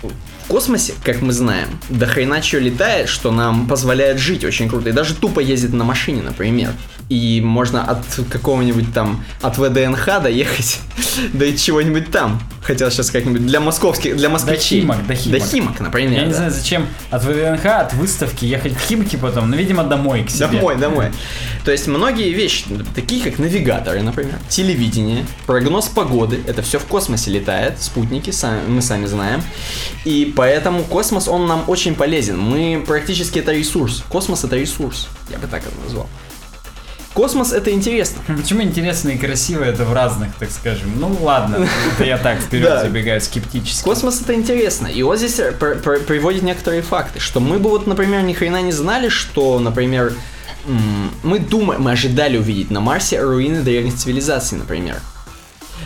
В 0.02 0.48
космосе, 0.48 0.94
как 1.05 1.22
мы 1.22 1.32
знаем, 1.32 1.68
до 1.89 2.06
хрена 2.06 2.43
чего 2.43 2.60
летает, 2.60 3.09
что 3.09 3.31
нам 3.31 3.68
позволяет 3.68 4.18
жить 4.18 4.43
очень 4.43 4.68
круто. 4.68 4.89
И 4.89 4.93
даже 4.93 5.14
тупо 5.14 5.39
ездить 5.39 5.72
на 5.72 5.85
машине, 5.85 6.22
например 6.22 6.72
и 7.11 7.41
можно 7.41 7.82
от 7.82 8.05
какого-нибудь 8.31 8.95
там, 8.95 9.24
от 9.43 9.59
ВДНХ 9.59 10.23
доехать 10.23 10.78
до 11.32 11.57
чего-нибудь 11.59 12.11
там. 12.12 12.41
Хотел 12.62 12.89
сейчас 12.91 13.11
как-нибудь 13.11 13.45
для 13.47 13.59
московских, 13.59 14.16
для 14.16 14.28
москвичей. 14.28 14.82
До 14.82 14.95
Химок, 14.95 15.07
до 15.09 15.15
Химок. 15.15 15.41
До 15.41 15.47
Химок, 15.47 15.81
например. 15.81 16.12
Я 16.12 16.20
да. 16.20 16.27
не 16.27 16.32
знаю, 16.35 16.51
зачем 16.53 16.87
от 17.11 17.24
ВДНХ, 17.24 17.66
от 17.66 17.95
выставки 17.95 18.45
ехать 18.45 18.74
в 18.74 18.81
Химки 18.81 19.16
потом, 19.16 19.51
но, 19.51 19.57
видимо, 19.57 19.82
домой 19.82 20.23
к 20.23 20.31
себе. 20.31 20.47
Домой, 20.47 20.77
домой. 20.77 21.07
То 21.65 21.73
есть 21.73 21.89
многие 21.89 22.31
вещи, 22.31 22.66
такие 22.95 23.24
как 23.24 23.41
навигаторы, 23.41 24.03
например, 24.03 24.39
телевидение, 24.49 25.27
прогноз 25.47 25.89
погоды, 25.89 26.39
это 26.47 26.62
все 26.62 26.78
в 26.78 26.85
космосе 26.85 27.32
летает, 27.32 27.82
спутники, 27.82 28.31
сами, 28.31 28.69
мы 28.69 28.82
сами 28.82 29.07
знаем. 29.07 29.43
И 30.05 30.32
поэтому 30.37 30.85
космос, 30.85 31.27
он 31.27 31.49
нам 31.49 31.65
очень 31.66 31.97
полезен. 31.97 32.39
Мы 32.39 32.85
практически 32.87 33.41
это 33.41 33.51
ресурс. 33.51 34.05
Космос 34.09 34.45
это 34.45 34.55
ресурс, 34.55 35.09
я 35.28 35.39
бы 35.39 35.49
так 35.49 35.62
это 35.62 35.74
назвал. 35.82 36.09
Космос 37.15 37.53
это 37.53 37.73
интересно. 37.73 38.23
Почему 38.37 38.62
интересно 38.62 39.11
и 39.11 39.19
красиво 39.19 39.65
это 39.65 39.85
в 39.85 39.93
разных, 39.93 40.35
так 40.39 40.51
скажем? 40.51 40.93
Ну 40.97 41.16
ладно, 41.20 41.69
это 41.95 42.05
я 42.05 42.19
так 42.19 42.41
вперед 42.41 42.82
забегаю 42.82 43.20
скептически. 43.20 43.85
Космос 43.85 44.20
это 44.20 44.35
интересно. 44.35 44.87
И 44.87 45.03
вот 45.03 45.19
здесь 45.19 45.37
приводит 45.37 46.43
некоторые 46.43 46.82
факты, 46.82 47.20
что 47.20 47.41
мы 47.41 47.59
бы 47.59 47.70
вот, 47.70 47.87
например, 47.87 48.23
ни 48.23 48.32
хрена 48.32 48.62
не 48.62 48.73
знали, 48.73 49.09
что, 49.09 49.59
например, 49.59 50.15
мы 51.23 51.39
думаем, 51.39 51.82
мы 51.82 51.93
ожидали 51.93 52.37
увидеть 52.37 52.70
на 52.70 52.81
Марсе 52.81 53.20
руины 53.20 53.62
древних 53.62 53.97
цивилизаций, 53.97 54.59
например. 54.59 54.97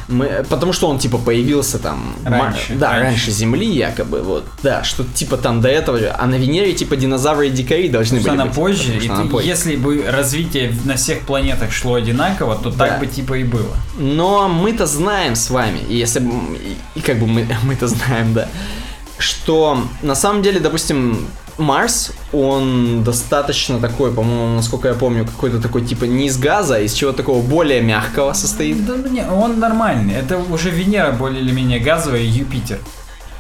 Мы, 0.09 0.45
потому 0.49 0.73
что 0.73 0.89
он 0.89 0.99
типа 0.99 1.19
появился 1.19 1.79
там 1.79 2.15
раньше, 2.25 2.73
ма- 2.75 2.79
да 2.79 2.91
раньше. 2.91 3.05
раньше 3.05 3.31
Земли 3.31 3.67
якобы 3.67 4.23
вот 4.23 4.45
да 4.63 4.85
что 4.85 5.05
типа 5.05 5.37
там 5.37 5.61
до 5.61 5.69
этого 5.69 5.99
а 6.19 6.27
на 6.27 6.35
Венере 6.35 6.73
типа 6.75 6.97
динозавры 6.97 7.49
и 7.49 7.51
дикари 7.51 7.89
должны 7.89 8.19
что 8.21 8.29
были 8.31 8.35
она 8.41 8.47
быть, 8.47 8.55
позже 8.55 8.97
и 8.99 9.09
она 9.09 9.23
ты, 9.23 9.29
позже. 9.29 9.49
если 9.49 9.77
бы 9.77 10.05
развитие 10.09 10.75
на 10.85 10.97
всех 10.97 11.21
планетах 11.21 11.73
шло 11.73 11.95
одинаково 11.95 12.57
то 12.57 12.71
да. 12.71 12.87
так 12.87 13.01
бы 13.01 13.07
типа 13.07 13.35
и 13.35 13.45
было 13.45 13.75
но 13.99 14.49
мы-то 14.49 14.87
знаем 14.87 15.35
с 15.37 15.49
вами 15.51 15.81
и 15.89 15.97
если 15.97 16.21
и, 16.21 16.77
и 16.99 17.01
как 17.01 17.19
бы 17.19 17.27
мы 17.27 17.47
мы-то 17.65 17.87
знаем 17.89 18.35
да 18.35 18.49
что 19.19 19.79
на 20.03 20.15
самом 20.15 20.43
деле 20.43 20.61
допустим 20.61 21.27
Марс, 21.59 22.13
он 22.33 23.05
достаточно 23.05 23.79
такой, 23.79 24.13
по-моему, 24.13 24.57
насколько 24.57 24.89
я 24.89 24.95
помню, 24.95 25.25
какой-то 25.25 25.61
такой 25.61 25.85
типа 25.85 26.05
не 26.05 26.27
из 26.27 26.37
газа, 26.37 26.77
а 26.77 26.81
из 26.81 26.93
чего 26.93 27.13
такого 27.13 27.43
более 27.43 27.81
мягкого 27.81 28.33
состоит. 28.33 28.85
Да, 28.85 28.97
не, 29.09 29.25
он 29.25 29.61
нормальный. 29.61 30.15
Это 30.15 30.39
уже 30.39 30.71
Венера 30.71 31.13
более 31.13 31.41
или 31.41 31.53
менее 31.53 31.79
газовая 31.79 32.21
и 32.21 32.27
Юпитер. 32.27 32.79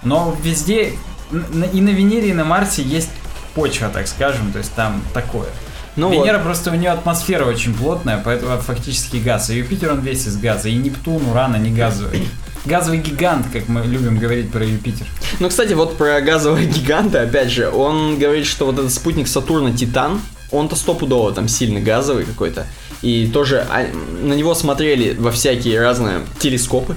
Но 0.04 0.36
везде, 0.42 0.92
и 1.32 1.80
на 1.80 1.90
Венере, 1.90 2.30
и 2.30 2.32
на 2.32 2.44
Марсе 2.44 2.82
есть 2.82 3.10
почва, 3.54 3.88
так 3.88 4.06
скажем, 4.06 4.52
то 4.52 4.58
есть 4.58 4.72
там 4.74 5.02
такое. 5.12 5.48
Ну 5.96 6.10
Венера 6.10 6.38
вот. 6.38 6.44
просто 6.44 6.70
у 6.70 6.74
нее 6.74 6.90
атмосфера 6.90 7.44
очень 7.44 7.74
плотная, 7.74 8.20
поэтому 8.24 8.56
фактически 8.60 9.16
газ. 9.16 9.50
И 9.50 9.56
Юпитер 9.56 9.92
он 9.92 10.00
весь 10.00 10.26
из 10.26 10.36
газа. 10.36 10.68
И 10.68 10.74
Нептун, 10.74 11.26
Уран, 11.28 11.54
они 11.54 11.70
газовые 11.70 12.26
газовый 12.64 12.98
гигант, 12.98 13.46
как 13.52 13.68
мы 13.68 13.82
любим 13.82 14.18
говорить 14.18 14.50
про 14.50 14.64
Юпитер. 14.64 15.06
Ну, 15.40 15.48
кстати, 15.48 15.72
вот 15.74 15.96
про 15.96 16.20
газового 16.20 16.62
гиганта, 16.64 17.22
опять 17.22 17.50
же, 17.50 17.70
он 17.70 18.18
говорит, 18.18 18.46
что 18.46 18.66
вот 18.66 18.78
этот 18.78 18.92
спутник 18.92 19.28
Сатурна 19.28 19.72
Титан, 19.72 20.20
он-то 20.50 20.76
стопудово 20.76 21.32
там 21.32 21.48
сильный 21.48 21.82
газовый 21.82 22.24
какой-то. 22.24 22.66
И 23.02 23.26
тоже 23.26 23.66
а, 23.68 23.86
на 24.22 24.34
него 24.34 24.54
смотрели 24.54 25.14
во 25.14 25.30
всякие 25.30 25.80
разные 25.80 26.20
телескопы. 26.38 26.96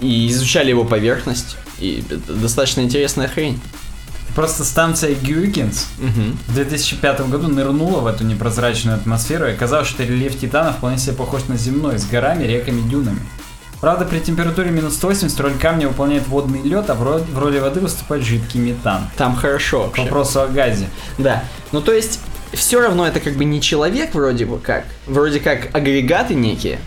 И 0.00 0.28
изучали 0.28 0.70
его 0.70 0.84
поверхность. 0.84 1.56
И 1.78 2.02
это 2.10 2.32
достаточно 2.32 2.80
интересная 2.80 3.28
хрень. 3.28 3.60
Просто 4.34 4.64
станция 4.64 5.14
Гюйгенс 5.14 5.88
угу. 5.98 6.36
в 6.46 6.54
2005 6.54 7.28
году 7.28 7.48
нырнула 7.48 8.00
в 8.00 8.06
эту 8.06 8.24
непрозрачную 8.24 8.96
атмосферу 8.96 9.48
и 9.48 9.52
оказалось, 9.52 9.88
что 9.88 10.04
рельеф 10.04 10.38
Титана 10.38 10.72
вполне 10.72 10.98
себе 10.98 11.14
похож 11.14 11.42
на 11.48 11.56
земной, 11.56 11.98
с 11.98 12.06
горами, 12.06 12.44
реками, 12.44 12.88
дюнами. 12.88 13.20
Правда, 13.80 14.04
при 14.04 14.18
температуре 14.20 14.70
минус 14.70 14.94
180 14.94 15.40
роль 15.40 15.54
камня 15.54 15.88
выполняет 15.88 16.28
водный 16.28 16.62
лед, 16.62 16.90
а 16.90 16.94
в 16.94 17.02
роли, 17.02 17.22
в 17.22 17.38
роли 17.38 17.58
воды 17.58 17.80
выступает 17.80 18.22
жидкий 18.24 18.60
метан. 18.60 19.08
Там 19.16 19.34
хорошо. 19.34 19.90
К 19.94 19.98
вопросу 19.98 20.42
о 20.42 20.48
газе. 20.48 20.88
Да. 21.16 21.44
Ну, 21.72 21.80
то 21.80 21.92
есть, 21.92 22.20
все 22.52 22.80
равно 22.80 23.06
это 23.06 23.20
как 23.20 23.34
бы 23.34 23.44
не 23.44 23.60
человек 23.60 24.14
вроде 24.14 24.44
бы 24.44 24.58
как. 24.58 24.84
Вроде 25.06 25.40
как 25.40 25.74
агрегаты 25.74 26.34
некие 26.34 26.78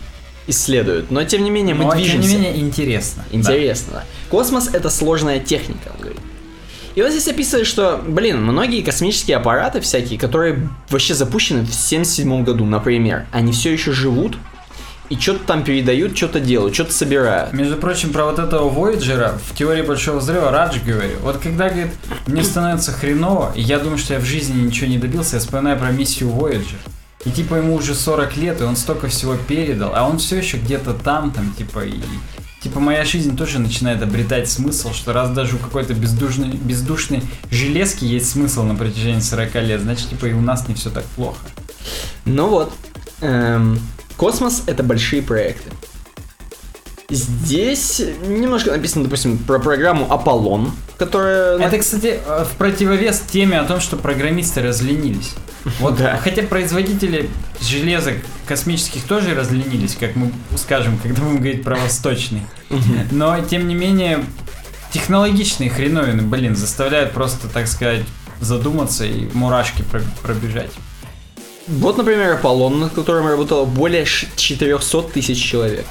исследуют, 0.45 1.09
но 1.09 1.23
тем 1.23 1.43
не 1.43 1.49
менее 1.49 1.73
мы 1.73 1.85
но, 1.85 1.93
движемся. 1.93 2.29
тем 2.29 2.29
не 2.29 2.35
менее 2.35 2.61
интересно. 2.61 3.23
Интересно, 3.31 3.93
да. 3.93 3.99
да. 3.99 4.05
Космос 4.29 4.69
это 4.73 4.89
сложная 4.89 5.39
техника, 5.39 5.91
он 5.95 6.01
говорит. 6.01 6.21
И 6.95 7.01
вот 7.01 7.11
здесь 7.11 7.27
описывает, 7.27 7.65
что, 7.65 8.03
блин, 8.05 8.43
многие 8.43 8.81
космические 8.81 9.37
аппараты 9.37 9.81
всякие, 9.81 10.19
которые 10.19 10.69
вообще 10.89 11.15
запущены 11.15 11.63
в 11.63 11.73
77 11.73 12.43
году, 12.43 12.65
например, 12.65 13.25
они 13.31 13.51
все 13.51 13.71
еще 13.73 13.93
живут, 13.93 14.37
и 15.13 15.19
что-то 15.19 15.45
там 15.45 15.63
передают, 15.63 16.17
что-то 16.17 16.39
делают, 16.39 16.73
что-то 16.73 16.91
собирают. 16.91 17.53
Между 17.53 17.75
прочим, 17.75 18.11
про 18.11 18.25
вот 18.25 18.39
этого 18.39 18.67
Voyager 18.67 19.37
в 19.47 19.55
теории 19.55 19.83
Большого 19.83 20.17
Взрыва 20.17 20.49
Радж 20.49 20.79
говорил. 20.83 21.19
Вот 21.21 21.37
когда, 21.37 21.69
говорит, 21.69 21.93
мне 22.25 22.43
становится 22.43 22.91
хреново, 22.91 23.51
и 23.53 23.61
я 23.61 23.77
думаю, 23.77 23.99
что 23.99 24.15
я 24.15 24.19
в 24.19 24.25
жизни 24.25 24.59
ничего 24.59 24.87
не 24.87 24.97
добился, 24.97 25.35
я 25.35 25.39
вспоминаю 25.39 25.77
про 25.77 25.91
миссию 25.91 26.29
Voyager. 26.29 26.77
И 27.25 27.29
типа 27.29 27.55
ему 27.55 27.75
уже 27.75 27.93
40 27.93 28.37
лет, 28.37 28.61
и 28.61 28.63
он 28.63 28.75
столько 28.75 29.07
всего 29.07 29.35
передал, 29.35 29.93
а 29.93 30.09
он 30.09 30.17
все 30.17 30.37
еще 30.37 30.57
где-то 30.57 30.95
там, 30.95 31.29
там, 31.29 31.53
типа, 31.53 31.85
и 31.85 31.99
Типа 32.61 32.79
моя 32.79 33.05
жизнь 33.05 33.37
тоже 33.37 33.59
начинает 33.59 34.01
обретать 34.01 34.49
смысл, 34.49 34.93
что 34.93 35.13
раз 35.13 35.29
даже 35.29 35.57
у 35.57 35.59
какой-то 35.59 35.93
бездушной, 35.93 36.47
бездушной 36.47 37.21
железки 37.51 38.03
есть 38.03 38.31
смысл 38.31 38.63
на 38.63 38.73
протяжении 38.73 39.19
40 39.19 39.55
лет, 39.55 39.81
значит, 39.81 40.09
типа 40.09 40.25
и 40.25 40.33
у 40.33 40.41
нас 40.41 40.67
не 40.67 40.73
все 40.73 40.89
так 40.89 41.03
плохо. 41.03 41.45
Ну 42.25 42.47
вот, 42.47 42.73
эм, 43.19 43.77
космос 44.17 44.63
это 44.67 44.83
большие 44.83 45.21
проекты. 45.21 45.69
Здесь 47.09 48.01
немножко 48.25 48.71
написано, 48.71 49.03
допустим, 49.03 49.37
про 49.37 49.59
программу 49.59 50.11
Аполлон, 50.11 50.71
которая... 50.97 51.59
Это, 51.59 51.77
кстати, 51.77 52.19
э, 52.25 52.45
в 52.45 52.55
противовес 52.57 53.19
теме 53.31 53.59
о 53.59 53.65
том, 53.65 53.79
что 53.81 53.97
программисты 53.97 54.61
разленились. 54.61 55.33
Вот, 55.79 55.97
Да. 55.97 56.17
хотя 56.21 56.43
производители 56.43 57.29
железок 57.61 58.15
космических 58.47 59.03
тоже 59.03 59.33
разленились, 59.35 59.95
как 59.97 60.15
мы 60.15 60.31
скажем, 60.57 60.97
когда 60.97 61.21
будем 61.21 61.37
говорить 61.37 61.63
про 61.63 61.75
восточный. 61.75 62.41
Но, 63.11 63.39
тем 63.41 63.67
не 63.67 63.75
менее, 63.75 64.25
технологичные 64.91 65.69
хреновины, 65.69 66.21
блин, 66.23 66.55
заставляют 66.55 67.11
просто, 67.13 67.47
так 67.47 67.67
сказать, 67.67 68.01
задуматься 68.41 69.05
и 69.05 69.29
мурашки 69.33 69.83
про- 69.83 70.01
пробежать. 70.21 70.71
Вот, 71.67 71.97
например, 71.97 72.33
Аполлон, 72.33 72.79
над 72.79 72.93
которым 72.93 73.27
работало 73.27 73.65
более 73.65 74.05
ш- 74.05 74.27
400 74.35 75.03
тысяч 75.03 75.41
человек. 75.41 75.85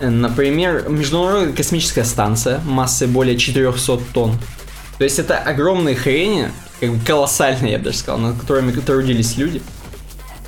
Э, 0.00 0.08
Например, 0.08 0.88
Международная 0.88 1.52
космическая 1.52 2.04
станция 2.04 2.60
массой 2.60 3.08
более 3.08 3.36
400 3.36 3.98
тонн. 4.14 4.38
То 4.98 5.04
есть 5.04 5.18
это 5.18 5.38
огромные 5.38 5.96
хрени, 5.96 6.52
как 6.80 6.90
бы 6.90 7.04
колоссальные, 7.04 7.72
я 7.72 7.78
бы 7.78 7.84
даже 7.86 7.98
сказал, 7.98 8.20
над 8.20 8.38
которыми 8.38 8.70
трудились 8.72 9.36
люди. 9.36 9.60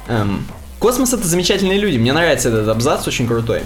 Эм, 0.07 0.47
космос 0.79 1.13
это 1.13 1.27
замечательные 1.27 1.79
люди, 1.79 1.97
мне 1.97 2.13
нравится 2.13 2.51
этот 2.51 2.69
абзац, 2.69 3.09
очень 3.09 3.27
крутой. 3.27 3.63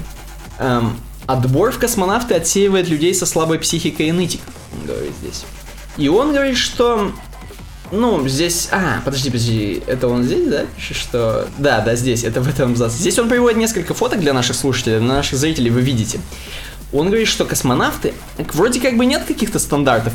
Эм, 0.59 0.97
отбор 1.27 1.73
в 1.73 1.79
космонавты 1.79 2.35
отсеивает 2.35 2.89
людей 2.89 3.15
со 3.15 3.27
слабой 3.27 3.59
психикой 3.59 4.07
и 4.09 4.13
нытик, 4.13 4.41
он 4.73 4.87
говорит 4.87 5.13
здесь. 5.21 5.45
И 5.99 6.09
он 6.09 6.33
говорит, 6.33 6.57
что 6.57 7.13
ну, 7.93 8.27
здесь... 8.29 8.69
А, 8.71 9.01
подожди, 9.05 9.31
подожди, 9.31 9.83
это 9.87 10.09
он 10.09 10.25
здесь, 10.25 10.49
да, 10.49 10.65
что... 10.79 11.49
Да, 11.59 11.81
да, 11.81 11.95
здесь, 11.95 12.25
это 12.25 12.41
в 12.41 12.49
этом 12.49 12.73
абзаце. 12.73 12.97
Здесь 12.99 13.19
он 13.19 13.29
приводит 13.29 13.59
несколько 13.59 13.95
фоток 13.95 14.21
для 14.21 14.33
наших 14.33 14.57
слушателей, 14.57 14.99
для 14.99 15.09
наших 15.09 15.39
зрителей, 15.39 15.71
вы 15.71 15.81
видите. 15.81 16.21
Он 16.93 17.09
говорит, 17.09 17.29
что 17.29 17.45
космонавты, 17.45 18.15
вроде 18.55 18.81
как 18.81 18.97
бы 18.97 19.05
нет 19.05 19.25
каких-то 19.25 19.59
стандартов, 19.59 20.15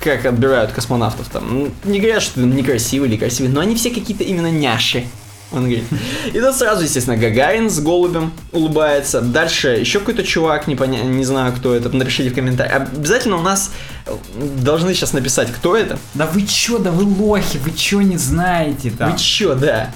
как 0.00 0.26
отбирают 0.26 0.72
космонавтов 0.72 1.28
там. 1.28 1.70
Не 1.84 1.98
говорят, 1.98 2.22
что 2.22 2.40
некрасивые 2.40 3.10
или 3.10 3.16
красивые, 3.16 3.52
но 3.52 3.60
они 3.60 3.74
все 3.74 3.90
какие-то 3.90 4.22
именно 4.22 4.50
няши. 4.50 5.06
Он 5.54 5.62
говорит. 5.62 5.84
И 6.32 6.40
тут 6.40 6.54
сразу, 6.56 6.82
естественно, 6.82 7.16
Гагарин 7.16 7.70
с 7.70 7.78
голубем 7.80 8.32
улыбается. 8.52 9.20
Дальше 9.20 9.68
еще 9.68 10.00
какой-то 10.00 10.24
чувак, 10.24 10.66
не, 10.66 10.74
поня... 10.74 11.02
не 11.02 11.24
знаю, 11.24 11.52
кто 11.52 11.74
это, 11.74 11.94
напишите 11.94 12.30
в 12.30 12.34
комментариях. 12.34 12.88
Обязательно 12.92 13.36
у 13.36 13.42
нас 13.42 13.70
э, 14.06 14.12
должны 14.60 14.94
сейчас 14.94 15.12
написать, 15.12 15.52
кто 15.52 15.76
это. 15.76 15.98
Да 16.14 16.26
вы 16.26 16.42
чё, 16.42 16.78
да 16.78 16.90
вы 16.90 17.04
лохи, 17.04 17.58
вы 17.58 17.70
чё 17.70 18.00
не 18.00 18.16
знаете 18.16 18.90
там? 18.90 19.12
Вы 19.12 19.18
чё, 19.18 19.54
да. 19.54 19.90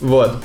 Вот. 0.00 0.42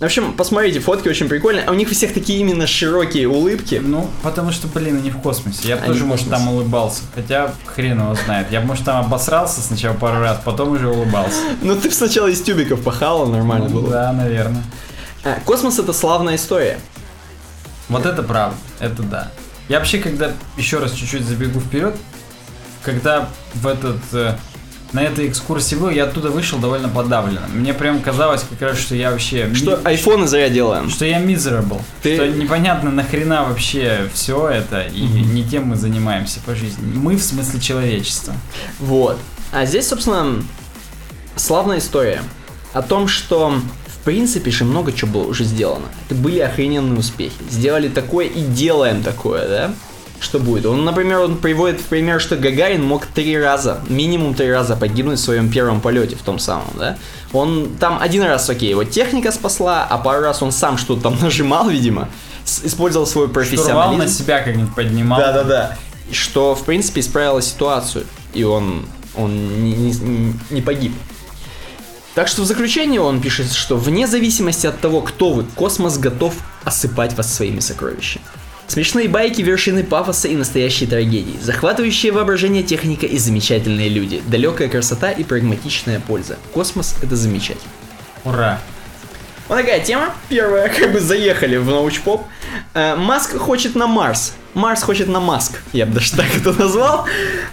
В 0.00 0.04
общем, 0.04 0.34
посмотрите, 0.34 0.78
фотки 0.78 1.08
очень 1.08 1.28
прикольные. 1.28 1.64
А 1.64 1.72
у 1.72 1.74
них 1.74 1.88
у 1.88 1.90
всех 1.90 2.14
такие 2.14 2.38
именно 2.38 2.68
широкие 2.68 3.26
улыбки. 3.26 3.82
Ну, 3.84 4.08
потому 4.22 4.52
что, 4.52 4.68
блин, 4.68 4.98
они 4.98 5.10
в 5.10 5.18
космосе. 5.18 5.66
Я 5.66 5.76
бы 5.76 5.86
тоже, 5.86 6.04
может, 6.04 6.30
там 6.30 6.46
улыбался. 6.48 7.02
Хотя, 7.16 7.52
хрен 7.66 8.00
его 8.00 8.14
знает. 8.14 8.46
Я 8.52 8.60
может, 8.60 8.84
там 8.84 9.04
обосрался 9.04 9.60
сначала 9.60 9.94
пару 9.94 10.20
раз, 10.20 10.40
потом 10.44 10.70
уже 10.70 10.86
улыбался. 10.88 11.40
Ну 11.62 11.74
ты 11.74 11.90
сначала 11.90 12.28
из 12.28 12.40
тюбиков 12.40 12.80
пахала, 12.82 13.26
нормально 13.26 13.68
Ну, 13.68 13.80
было. 13.80 13.90
Да, 13.90 14.12
наверное. 14.12 14.62
А, 15.24 15.40
космос 15.44 15.80
это 15.80 15.92
славная 15.92 16.36
история. 16.36 16.78
Вот 17.88 18.06
это 18.06 18.22
правда, 18.22 18.56
это 18.78 19.02
да. 19.02 19.32
Я 19.68 19.78
вообще, 19.78 19.98
когда 19.98 20.30
еще 20.56 20.78
раз 20.78 20.92
чуть-чуть 20.92 21.24
забегу 21.24 21.58
вперед, 21.58 21.96
когда 22.84 23.28
в 23.54 23.66
этот 23.66 23.98
э, 24.12 24.36
на 24.92 25.02
этой 25.02 25.28
экскурсии 25.28 25.74
был, 25.76 25.90
я 25.90 26.04
оттуда 26.04 26.30
вышел 26.30 26.58
довольно 26.58 26.88
подавленным. 26.88 27.50
Мне 27.60 27.74
прям 27.74 28.00
казалось 28.00 28.44
как 28.48 28.62
раз, 28.62 28.78
что 28.78 28.94
я 28.94 29.10
вообще... 29.10 29.52
Что 29.54 29.76
ми- 29.76 29.82
айфоны 29.84 30.26
зря 30.26 30.48
делаем. 30.48 30.88
что 30.90 31.04
я 31.04 31.20
miserable. 31.22 31.80
Ты- 32.02 32.14
Что 32.16 32.26
непонятно 32.28 32.90
нахрена 32.90 33.44
вообще 33.44 34.08
все 34.14 34.48
это, 34.48 34.82
и 34.82 35.00
не 35.02 35.44
тем 35.44 35.64
мы 35.68 35.76
занимаемся 35.76 36.40
по 36.46 36.54
жизни. 36.54 36.90
Мы 36.94 37.16
в 37.16 37.22
смысле 37.22 37.60
человечества. 37.60 38.32
Вот. 38.78 39.18
А 39.52 39.64
здесь, 39.66 39.88
собственно, 39.88 40.42
славная 41.36 41.78
история 41.78 42.22
о 42.72 42.82
том, 42.82 43.08
что 43.08 43.50
в 43.86 44.04
принципе 44.04 44.50
же 44.50 44.64
много 44.64 44.92
чего 44.92 45.10
было 45.20 45.24
уже 45.28 45.44
сделано. 45.44 45.86
Это 46.06 46.14
были 46.14 46.38
охрененные 46.38 46.98
успехи. 46.98 47.34
Сделали 47.50 47.88
такое 47.88 48.26
и 48.26 48.40
делаем 48.42 49.02
такое, 49.02 49.46
да? 49.48 49.70
Что 50.20 50.40
будет? 50.40 50.66
Он, 50.66 50.84
например, 50.84 51.20
он 51.20 51.38
приводит 51.38 51.80
в 51.80 51.84
пример, 51.84 52.20
что 52.20 52.36
Гагарин 52.36 52.82
мог 52.82 53.06
три 53.06 53.38
раза, 53.38 53.80
минимум 53.88 54.34
три 54.34 54.50
раза 54.50 54.74
погибнуть 54.76 55.20
в 55.20 55.22
своем 55.22 55.48
первом 55.50 55.80
полете, 55.80 56.16
в 56.16 56.22
том 56.22 56.38
самом, 56.40 56.66
да? 56.76 56.98
Он 57.32 57.68
там 57.78 57.98
один 58.00 58.24
раз, 58.24 58.50
окей, 58.50 58.70
его 58.70 58.82
техника 58.84 59.30
спасла, 59.30 59.86
а 59.88 59.96
пару 59.98 60.22
раз 60.22 60.42
он 60.42 60.50
сам 60.50 60.76
что-то 60.76 61.02
там 61.02 61.18
нажимал, 61.22 61.68
видимо, 61.68 62.08
использовал 62.64 63.06
свой 63.06 63.26
Штурвал 63.28 63.34
профессионализм. 63.44 63.98
на 64.02 64.08
себя 64.08 64.40
как-нибудь 64.40 64.74
поднимал. 64.74 65.20
Да-да-да. 65.20 65.76
Что, 66.10 66.54
в 66.54 66.64
принципе, 66.64 67.00
исправило 67.00 67.40
ситуацию. 67.42 68.04
И 68.34 68.42
он, 68.42 68.86
он 69.14 69.62
не, 69.62 69.72
не- 69.72 70.34
не 70.50 70.62
погиб. 70.62 70.92
Так 72.14 72.26
что 72.26 72.42
в 72.42 72.46
заключение 72.46 73.00
он 73.00 73.20
пишет, 73.20 73.52
что 73.52 73.76
вне 73.76 74.06
зависимости 74.08 74.66
от 74.66 74.80
того, 74.80 75.02
кто 75.02 75.32
вы, 75.32 75.44
космос 75.54 75.98
готов 75.98 76.34
осыпать 76.64 77.12
вас 77.16 77.32
своими 77.32 77.60
сокровищами. 77.60 78.24
Смешные 78.68 79.08
байки, 79.08 79.40
вершины 79.40 79.82
пафоса 79.82 80.28
и 80.28 80.36
настоящие 80.36 80.88
трагедии, 80.88 81.38
захватывающее 81.40 82.12
воображение 82.12 82.62
техника 82.62 83.06
и 83.06 83.16
замечательные 83.16 83.88
люди, 83.88 84.22
далекая 84.26 84.68
красота 84.68 85.10
и 85.10 85.24
прагматичная 85.24 86.00
польза. 86.00 86.36
Космос 86.52 86.94
это 87.02 87.16
замечательно. 87.16 87.72
Ура. 88.24 88.60
Вот 89.48 89.56
такая 89.56 89.80
тема. 89.80 90.12
Первая, 90.28 90.68
как 90.68 90.92
бы 90.92 91.00
заехали 91.00 91.56
в 91.56 91.66
научпоп. 91.66 92.26
Э, 92.74 92.96
Маск 92.96 93.36
хочет 93.38 93.74
на 93.74 93.86
Марс. 93.86 94.34
Марс 94.52 94.82
хочет 94.82 95.08
на 95.08 95.20
Маск. 95.20 95.62
Я 95.72 95.86
бы 95.86 95.94
даже 95.94 96.12
так 96.12 96.26
это 96.36 96.52
назвал. 96.52 97.06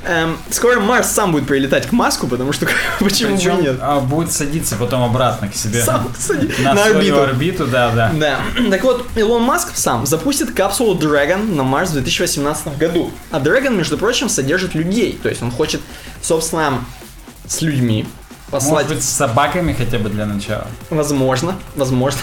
Эм, 0.06 0.38
скоро 0.50 0.80
Марс 0.80 1.08
сам 1.12 1.32
будет 1.32 1.46
прилетать 1.48 1.88
к 1.88 1.92
Маску, 1.92 2.28
потому 2.28 2.52
что 2.52 2.68
почему 3.00 3.38
Причем 3.38 3.62
нет? 3.62 3.78
а, 3.82 4.00
будет 4.02 4.32
садиться 4.32 4.76
потом 4.76 5.04
обратно 5.04 5.48
к 5.48 5.56
себе. 5.56 5.84
Сам 5.84 6.12
сади- 6.18 6.52
на, 6.64 6.74
на 6.74 6.82
свою 6.84 6.98
орбиту. 6.98 7.22
орбиту, 7.22 7.68
да, 7.68 7.92
да. 7.92 8.12
Да. 8.14 8.40
Так 8.72 8.84
вот, 8.84 9.06
Илон 9.16 9.44
Маск 9.44 9.70
сам 9.76 10.06
запустит 10.06 10.52
капсулу 10.54 10.98
Dragon 10.98 11.54
на 11.56 11.64
Марс 11.64 11.92
в 11.92 11.94
2018 11.94 12.78
году. 12.78 13.12
А 13.32 13.40
Dragon, 13.40 13.76
между 13.76 13.98
прочим, 13.98 14.28
содержит 14.28 14.74
людей. 14.74 15.18
То 15.22 15.30
есть 15.30 15.42
он 15.42 15.52
хочет, 15.52 15.82
собственно, 16.22 16.80
с 17.48 17.62
людьми 17.62 18.06
послать... 18.56 18.86
Может 18.86 18.96
быть, 18.96 19.04
с 19.04 19.10
собаками 19.10 19.74
хотя 19.74 20.00
бы 20.00 20.10
для 20.10 20.26
начала. 20.26 20.68
Возможно, 20.90 21.56
возможно. 21.76 22.22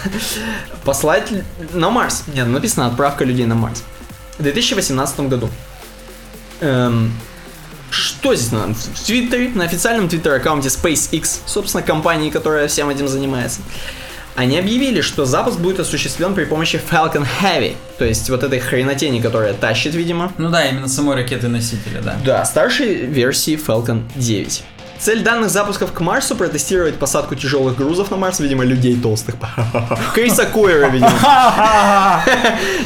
Послать 0.84 1.28
на 1.72 1.90
Марс. 1.90 2.24
Нет, 2.34 2.46
написано 2.46 2.86
отправка 2.86 3.24
людей 3.24 3.46
на 3.46 3.54
Марс. 3.54 3.82
В 4.38 4.42
2018 4.42 5.20
году. 5.20 5.50
Эм, 6.60 7.12
что 7.90 8.34
здесь 8.34 8.52
на, 8.52 8.72
в 8.72 9.04
Твиттере, 9.04 9.50
на 9.50 9.64
официальном 9.64 10.08
твиттер-аккаунте 10.08 10.68
SpaceX, 10.68 11.40
собственно, 11.44 11.82
компании, 11.82 12.30
которая 12.30 12.66
всем 12.68 12.88
этим 12.88 13.08
занимается, 13.08 13.60
они 14.34 14.58
объявили, 14.58 15.02
что 15.02 15.26
запуск 15.26 15.58
будет 15.58 15.80
осуществлен 15.80 16.34
при 16.34 16.44
помощи 16.44 16.80
Falcon 16.90 17.26
Heavy, 17.42 17.76
то 17.98 18.04
есть 18.04 18.30
вот 18.30 18.42
этой 18.42 18.60
хренотени, 18.60 19.20
которая 19.20 19.52
тащит, 19.52 19.94
видимо, 19.94 20.32
Ну 20.38 20.48
да, 20.48 20.64
именно 20.66 20.88
самой 20.88 21.16
ракеты-носителя, 21.16 22.00
да. 22.00 22.16
да, 22.24 22.44
старшей 22.44 23.04
версии 23.06 23.58
Falcon 23.58 24.04
9. 24.16 24.64
Цель 25.02 25.24
данных 25.24 25.50
запусков 25.50 25.92
к 25.92 25.98
Марсу 25.98 26.36
протестировать 26.36 26.94
посадку 26.94 27.34
тяжелых 27.34 27.76
грузов 27.76 28.12
на 28.12 28.16
Марс, 28.16 28.38
видимо, 28.38 28.62
людей 28.62 28.96
толстых. 28.96 29.34
Криса 30.14 30.46
Койера, 30.46 30.90
видимо. 30.90 31.10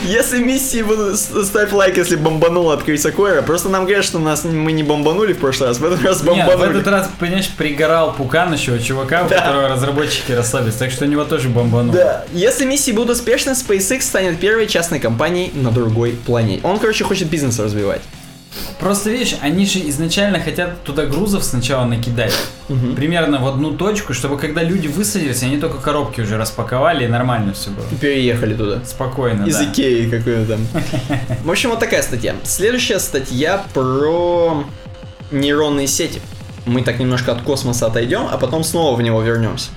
Если 0.03 0.39
миссии 0.39 0.81
будут, 0.81 1.19
ставь 1.19 1.73
лайк, 1.73 1.99
если 1.99 2.17
бомбануло 2.17 2.73
от 2.73 2.85
Криса 2.85 3.13
Койера. 3.13 3.43
Просто 3.43 3.69
нам 3.69 3.85
говорят, 3.85 4.03
что 4.03 4.19
нас 4.19 4.45
мы 4.45 4.73
не 4.73 4.83
бомбанули 4.83 5.35
в 5.35 5.39
прошлый 5.39 5.69
раз, 5.69 5.79
в 5.79 5.85
этот 5.85 6.03
раз 6.03 6.23
Нет, 6.23 6.47
в 6.47 6.49
бомбанули. 6.49 6.81
этот 6.81 6.87
раз, 6.91 7.11
понимаешь, 7.19 7.51
пригорал 7.51 8.15
пукан 8.15 8.51
еще 8.51 8.79
чувака, 8.79 9.25
у 9.25 9.29
которого 9.29 9.69
разработчики 9.69 10.33
расслабились, 10.33 10.77
так 10.77 10.93
что 10.93 11.05
у 11.05 11.09
него 11.09 11.25
тоже 11.25 11.51
бомбанул. 11.51 11.93
Да. 11.93 12.25
Если 12.33 12.65
миссии 12.65 12.93
будут 12.93 13.17
успешны, 13.17 13.51
SpaceX 13.51 14.01
станет 14.01 14.41
первой 14.41 14.69
частной 14.69 15.01
компанией 15.01 15.53
на 15.53 15.71
другой 15.71 16.13
планете. 16.13 16.63
Он, 16.63 16.79
короче, 16.79 17.05
хочет 17.05 17.29
бизнес 17.29 17.59
развивать. 17.59 18.01
Просто 18.79 19.11
видишь, 19.11 19.37
они 19.41 19.67
же 19.67 19.79
изначально 19.89 20.41
хотят 20.41 20.83
туда 20.83 21.07
грузов 21.07 21.45
сначала 21.45 21.85
накидать. 21.85 22.35
Мгм. 22.69 22.95
Примерно 22.95 23.39
в 23.41 23.47
одну 23.47 23.73
точку, 23.73 24.13
чтобы 24.15 24.39
когда 24.39 24.63
люди 24.63 24.89
высадились, 24.89 25.43
они 25.43 25.59
только 25.59 25.79
коробки 25.79 26.21
уже 26.21 26.37
распаковали 26.37 27.05
и 27.05 27.09
нормально 27.09 27.53
все 27.53 27.71
было. 27.71 27.87
Переехали 28.01 28.55
туда. 28.55 28.85
Спокойно, 28.85 29.45
Из 29.47 29.57
да. 29.57 29.65
Икеи 29.65 30.11
какой-то 30.11 30.47
там. 30.47 30.67
В 31.45 31.51
общем, 31.51 31.71
вот 31.71 31.81
такая 31.81 32.03
статья. 32.03 32.35
Следующая 32.45 32.99
статья 32.99 33.65
про 33.73 34.65
нейронные 35.31 35.87
сети. 35.87 36.21
Мы 36.65 36.83
так 36.83 36.99
немножко 36.99 37.33
от 37.33 37.43
космоса 37.43 37.87
отойдем, 37.87 38.27
а 38.31 38.39
потом 38.39 38.65
снова 38.65 38.97
в 38.97 39.03
него 39.03 39.23
вернемся. 39.23 39.71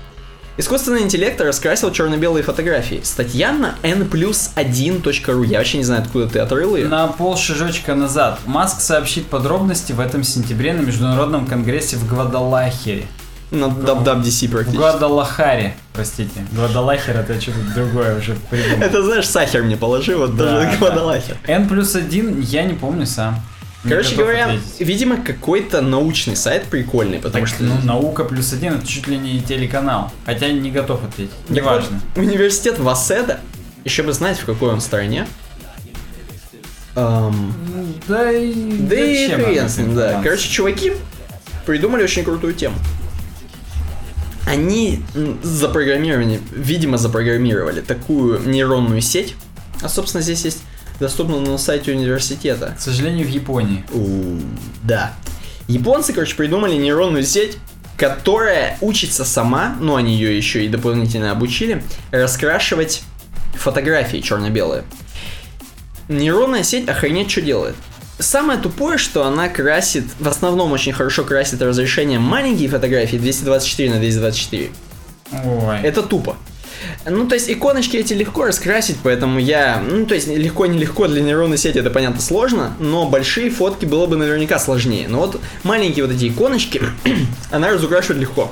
Искусственный 0.60 1.03
интеллект 1.03 1.40
раскрасил 1.40 1.90
черно-белые 1.90 2.44
фотографии. 2.44 2.99
Статья 3.02 3.53
на 3.53 3.76
n 3.81 4.06
плюс 4.10 4.52
1.ru. 4.57 5.45
Я 5.45 5.60
вообще 5.60 5.77
не 5.77 5.86
знаю, 5.86 6.02
откуда 6.02 6.27
ты 6.27 6.40
отрыл 6.40 6.76
ее. 6.76 6.90
На 6.90 7.07
пол 7.07 7.38
шажочка 7.38 7.95
назад. 7.95 8.40
Маск 8.45 8.81
сообщит 8.81 9.27
подробности 9.27 9.94
в 9.94 10.02
этом 10.02 10.22
сентябре 10.26 10.73
на 10.73 10.81
Международном 10.81 11.45
конгрессе 11.45 11.95
в 11.95 12.06
Гвадалахере. 12.10 13.06
На 13.52 13.68
WWDC 13.68 14.48
В 14.48 14.52
практически. 14.52 14.76
Гвадалахаре, 14.76 15.77
простите. 15.94 16.45
Гвадалахер 16.52 17.15
это 17.15 17.40
что-то 17.40 17.60
другое 17.73 18.19
уже 18.19 18.36
придумал. 18.49 18.84
Это, 18.84 19.02
знаешь, 19.02 19.30
сахар 19.30 19.64
мне 19.64 19.77
положи, 19.77 20.18
вот 20.18 20.36
Да, 20.36 20.44
даже 20.44 20.72
да. 20.72 20.76
Гвадалахер. 20.76 21.38
N 21.48 21.69
плюс 21.69 21.95
один 21.95 22.41
я 22.41 22.65
не 22.65 22.73
помню 22.73 23.06
сам. 23.06 23.41
Короче 23.88 24.15
говоря, 24.15 24.45
ответить. 24.47 24.80
видимо, 24.80 25.18
какой-то 25.18 25.81
научный 25.81 26.35
сайт 26.35 26.65
прикольный, 26.65 27.19
потому 27.19 27.45
Так, 27.45 27.56
что... 27.56 27.64
ну, 27.64 27.76
наука 27.84 28.26
плюс 28.26 28.51
один 28.51 28.73
это 28.76 28.85
чуть 28.85 29.07
ли 29.07 29.18
не 29.18 29.39
телеканал. 29.41 30.11
Хотя 30.26 30.49
не 30.49 30.69
готов 30.69 31.03
ответить. 31.03 31.31
Неважно. 31.47 32.01
вот, 32.15 32.23
Университет 32.26 32.77
Васеда, 32.77 33.39
еще 33.85 34.03
бы 34.03 34.11
знать, 34.11 34.38
в 34.38 34.45
какой 34.45 34.73
он 34.73 34.81
стране. 34.81 35.27
Эм, 36.95 37.53
Да 38.07 38.31
и... 38.31 38.53
да 38.80 38.95
и 38.95 39.30
хрен 39.30 39.69
с 39.69 39.77
ним, 39.77 39.95
да. 39.95 40.22
Короче, 40.23 40.49
чуваки 40.49 40.93
придумали 41.65 42.03
очень 42.03 42.23
крутую 42.26 42.53
тему. 42.53 42.76
Они 44.45 45.03
запрограммировали, 45.43 46.39
видимо, 46.51 46.97
запрограммировали 46.97 47.81
такую 47.81 48.41
нейронную 48.49 49.01
сеть. 49.01 49.35
А, 49.81 49.88
собственно, 49.89 50.22
здесь 50.23 50.43
есть 50.43 50.64
доступно 50.99 51.39
на 51.39 51.57
сайте 51.57 51.91
университета. 51.91 52.76
К 52.77 52.81
сожалению, 52.81 53.26
в 53.27 53.30
Японии. 53.30 53.84
У, 53.91 54.39
Да. 54.84 55.13
Японцы, 55.67 56.13
короче, 56.13 56.35
придумали 56.35 56.76
нейронную 56.76 57.23
сеть, 57.23 57.57
которая 57.95 58.77
учится 58.81 59.23
сама, 59.26 59.76
ну 59.80 59.95
они 59.95 60.15
ее 60.15 60.35
еще 60.35 60.65
и 60.65 60.67
дополнительно 60.67 61.31
обучили, 61.31 61.84
раскрашивать 62.11 63.03
фотографии 63.53 64.17
черно-белые. 64.17 64.84
Нейронная 66.07 66.63
сеть 66.63 66.88
охренеть 66.88 67.30
что 67.30 67.41
делает. 67.41 67.76
Самое 68.17 68.59
тупое, 68.59 68.97
что 68.97 69.26
она 69.26 69.47
красит, 69.47 70.05
в 70.19 70.27
основном 70.27 70.71
очень 70.71 70.91
хорошо 70.91 71.23
красит 71.23 71.61
разрешение 71.61 72.19
маленькие 72.19 72.67
фотографии 72.67 73.17
224 73.17 73.91
на 73.91 73.99
224. 73.99 74.71
Ой. 75.45 75.80
Это 75.84 76.01
тупо. 76.01 76.35
Ну, 77.06 77.27
то 77.27 77.35
есть 77.35 77.49
иконочки 77.49 77.97
эти 77.97 78.14
легко 78.14 78.45
раскрасить, 78.45 78.97
поэтому 79.03 79.39
я... 79.39 79.81
Ну, 79.85 80.06
то 80.06 80.15
есть 80.15 80.27
легко-нелегко 80.27 81.07
для 81.07 81.22
нейронной 81.22 81.57
сети 81.57 81.80
это, 81.80 81.89
понятно, 81.89 82.22
сложно, 82.22 82.73
но 82.80 83.07
большие 83.07 83.49
фотки 83.49 83.85
было 83.85 84.06
бы 84.06 84.15
наверняка 84.18 84.60
сложнее. 84.60 85.07
Но 85.07 85.19
вот 85.19 85.41
маленькие 85.64 86.06
вот 86.06 86.15
эти 86.15 86.27
иконочки, 86.30 86.81
она 87.51 87.72
разукрашивает 87.72 88.22
легко. 88.22 88.51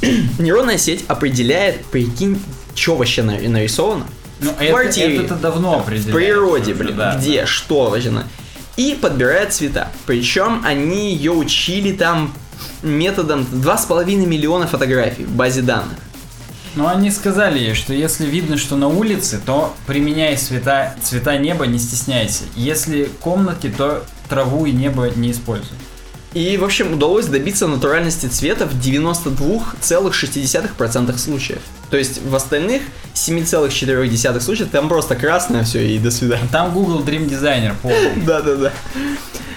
Нейронная 0.38 0.78
сеть 0.78 1.04
определяет, 1.08 1.84
прикинь, 1.86 2.40
что 2.74 2.96
вообще 2.96 3.22
на- 3.22 3.38
нарисовано. 3.38 4.06
Ну, 4.40 4.52
в 4.52 4.60
это, 4.60 4.70
квартире, 4.72 5.24
это 5.24 5.34
давно 5.36 5.78
в 5.78 5.82
определяется. 5.82 6.12
природе, 6.12 6.72
уже, 6.72 6.82
блин, 6.82 6.96
да, 6.96 7.16
где, 7.16 7.46
что 7.46 7.90
вообще. 7.90 8.12
И 8.76 8.98
подбирает 9.00 9.52
цвета. 9.52 9.90
Причем 10.06 10.62
они 10.64 11.14
ее 11.14 11.30
учили 11.30 11.92
там 11.92 12.34
методом 12.82 13.42
2,5 13.52 14.26
миллиона 14.26 14.66
фотографий 14.66 15.24
в 15.24 15.30
базе 15.30 15.62
данных. 15.62 15.96
Но 16.76 16.88
они 16.88 17.10
сказали 17.10 17.58
ей, 17.58 17.74
что 17.74 17.92
если 17.92 18.26
видно, 18.26 18.56
что 18.56 18.76
на 18.76 18.88
улице, 18.88 19.40
то 19.44 19.74
применяй 19.86 20.36
цвета, 20.36 20.94
цвета 21.02 21.38
неба, 21.38 21.66
не 21.66 21.78
стесняйся. 21.78 22.44
Если 22.56 23.04
в 23.04 23.18
комнате, 23.18 23.72
то 23.76 24.04
траву 24.28 24.66
и 24.66 24.72
небо 24.72 25.08
не 25.14 25.30
используй. 25.30 25.76
И, 26.34 26.56
в 26.56 26.64
общем, 26.64 26.92
удалось 26.92 27.26
добиться 27.26 27.68
натуральности 27.68 28.26
цвета 28.26 28.66
в 28.66 28.74
92,6% 28.74 31.16
случаев. 31.16 31.60
То 31.90 31.96
есть 31.96 32.20
в 32.22 32.34
остальных 32.34 32.82
7,4% 33.14 34.40
случаев 34.40 34.70
там 34.70 34.88
просто 34.88 35.14
красное 35.14 35.62
все 35.62 35.86
и 35.86 36.00
до 36.00 36.10
свидания. 36.10 36.48
Там 36.50 36.72
Google 36.72 37.04
Dream 37.04 37.30
Designer 37.30 37.74
полный. 37.80 38.16
Да-да-да. 38.26 38.72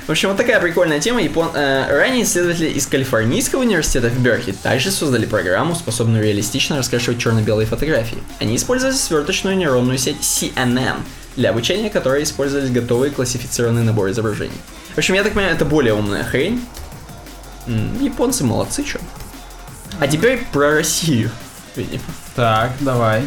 В 0.05 0.11
общем, 0.11 0.29
вот 0.29 0.37
такая 0.37 0.59
прикольная 0.61 0.99
тема. 0.99 1.19
Япон... 1.21 1.49
э, 1.55 1.87
ранее 1.89 2.23
исследователи 2.23 2.69
из 2.69 2.85
Калифорнийского 2.85 3.61
университета 3.61 4.09
в 4.09 4.19
Беркли 4.19 4.51
также 4.53 4.91
создали 4.91 5.25
программу, 5.25 5.73
способную 5.75 6.23
реалистично 6.23 6.77
раскрашивать 6.77 7.19
черно-белые 7.19 7.65
фотографии. 7.65 8.19
Они 8.39 8.55
использовали 8.55 8.95
сверточную 8.95 9.57
нейронную 9.57 9.97
сеть 9.97 10.21
CNN, 10.21 10.99
для 11.35 11.49
обучения 11.49 11.89
которой 11.89 12.21
использовались 12.23 12.69
готовые 12.69 13.11
классифицированные 13.11 13.83
наборы 13.83 14.11
изображений. 14.11 14.53
В 14.97 14.99
общем, 14.99 15.13
я 15.13 15.23
так 15.23 15.33
понимаю, 15.33 15.53
это 15.53 15.63
более 15.63 15.93
умная 15.93 16.23
хрень. 16.23 16.59
Японцы 18.01 18.43
молодцы, 18.43 18.83
чё. 18.83 18.97
А 19.99 20.07
теперь 20.07 20.43
про 20.51 20.71
Россию. 20.71 21.29
видимо. 21.75 22.01
Так, 22.35 22.71
давай. 22.79 23.21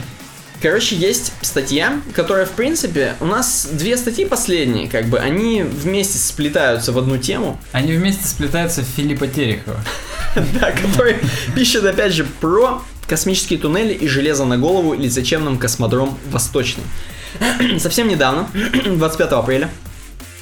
Короче, 0.60 0.96
есть 0.96 1.32
статья, 1.42 2.00
которая, 2.12 2.46
в 2.46 2.50
принципе, 2.50 3.14
у 3.20 3.24
нас 3.24 3.68
две 3.70 3.96
статьи 3.96 4.24
последние, 4.24 4.88
как 4.88 5.06
бы, 5.06 5.20
они 5.20 5.62
вместе 5.62 6.18
сплетаются 6.18 6.90
в 6.90 6.98
одну 6.98 7.18
тему, 7.18 7.56
Они 7.72 7.92
вместе 7.92 8.26
сплетаются 8.26 8.80
в 8.80 8.86
Филиппа 8.86 9.28
Терехова. 9.28 9.78
да, 10.34 10.72
который 10.72 11.18
пишет, 11.54 11.84
опять 11.84 12.12
же, 12.12 12.24
про 12.24 12.82
космические 13.06 13.60
туннели 13.60 13.94
и 13.94 14.08
железо 14.08 14.44
на 14.44 14.58
голову 14.58 14.94
или 14.94 15.06
зачем 15.06 15.44
нам 15.44 15.56
космодром 15.56 16.18
Восточный. 16.32 16.82
Совсем 17.78 18.08
недавно, 18.08 18.48
25 18.86 19.30
апреля, 19.30 19.70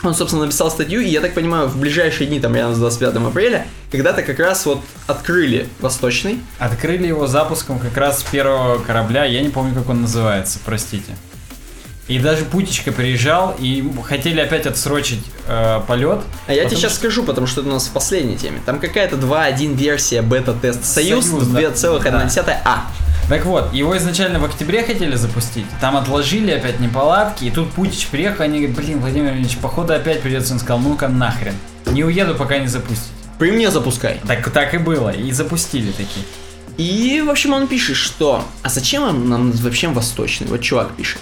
он, 0.02 0.14
собственно, 0.14 0.44
написал 0.44 0.70
статью, 0.70 1.00
и 1.00 1.08
я 1.08 1.20
так 1.20 1.34
понимаю, 1.34 1.68
в 1.68 1.76
ближайшие 1.78 2.28
дни, 2.28 2.38
там, 2.40 2.54
рядом 2.54 2.74
с 2.74 2.78
25 2.78 3.16
апреля, 3.16 3.66
когда-то 3.90 4.22
как 4.22 4.38
раз 4.38 4.64
вот 4.66 4.80
открыли 5.06 5.68
Восточный, 5.80 6.40
Открыли 6.58 7.06
его 7.06 7.26
запуском 7.26 7.78
как 7.78 7.96
раз 7.96 8.22
первого 8.22 8.78
корабля, 8.78 9.24
я 9.24 9.40
не 9.42 9.48
помню, 9.48 9.74
как 9.74 9.88
он 9.88 10.02
называется, 10.02 10.58
простите. 10.64 11.16
И 12.06 12.18
даже 12.18 12.46
Путечка 12.46 12.90
приезжал, 12.90 13.54
и 13.58 13.84
хотели 14.04 14.40
опять 14.40 14.66
отсрочить 14.66 15.22
э, 15.46 15.80
полет. 15.86 16.20
А 16.46 16.54
я 16.54 16.64
тебе 16.64 16.76
сейчас 16.76 16.92
что- 16.92 17.00
скажу, 17.00 17.22
потому 17.22 17.46
что 17.46 17.60
это 17.60 17.68
у 17.68 17.72
нас 17.74 17.86
в 17.86 17.90
последней 17.90 18.36
теме. 18.36 18.62
Там 18.64 18.80
какая-то 18.80 19.16
2.1 19.16 19.74
версия 19.76 20.22
бета-тест 20.22 20.86
Союз, 20.86 21.26
Союз, 21.26 21.46
да. 21.48 21.60
2,1А. 23.28 23.38
Так 23.38 23.44
вот, 23.44 23.72
его 23.72 23.96
изначально 23.96 24.38
в 24.38 24.44
октябре 24.44 24.82
хотели 24.82 25.14
запустить, 25.16 25.66
там 25.80 25.96
отложили 25.96 26.50
опять 26.50 26.80
неполадки, 26.80 27.44
и 27.44 27.50
тут 27.50 27.70
Путич 27.72 28.06
приехал, 28.06 28.44
они 28.44 28.60
говорят, 28.60 28.76
блин, 28.76 29.00
Владимир 29.00 29.34
Ильич, 29.34 29.56
походу 29.58 29.92
опять 29.92 30.22
придется. 30.22 30.54
Он 30.54 30.60
сказал, 30.60 30.78
ну-ка 30.78 31.08
нахрен, 31.08 31.54
не 31.86 32.04
уеду, 32.04 32.34
пока 32.34 32.58
не 32.58 32.66
запустите. 32.66 33.12
При 33.38 33.52
мне 33.52 33.70
запускай. 33.70 34.20
Так, 34.26 34.50
так 34.50 34.74
и 34.74 34.78
было, 34.78 35.10
и 35.10 35.30
запустили 35.30 35.92
такие. 35.92 36.24
И, 36.76 37.22
в 37.24 37.30
общем, 37.30 37.52
он 37.52 37.66
пишет, 37.66 37.96
что 37.96 38.44
«А 38.62 38.68
зачем 38.68 39.02
нам, 39.02 39.28
нам 39.28 39.50
вообще 39.52 39.88
Восточный?» 39.88 40.46
Вот 40.46 40.60
чувак 40.60 40.92
пишет. 40.96 41.18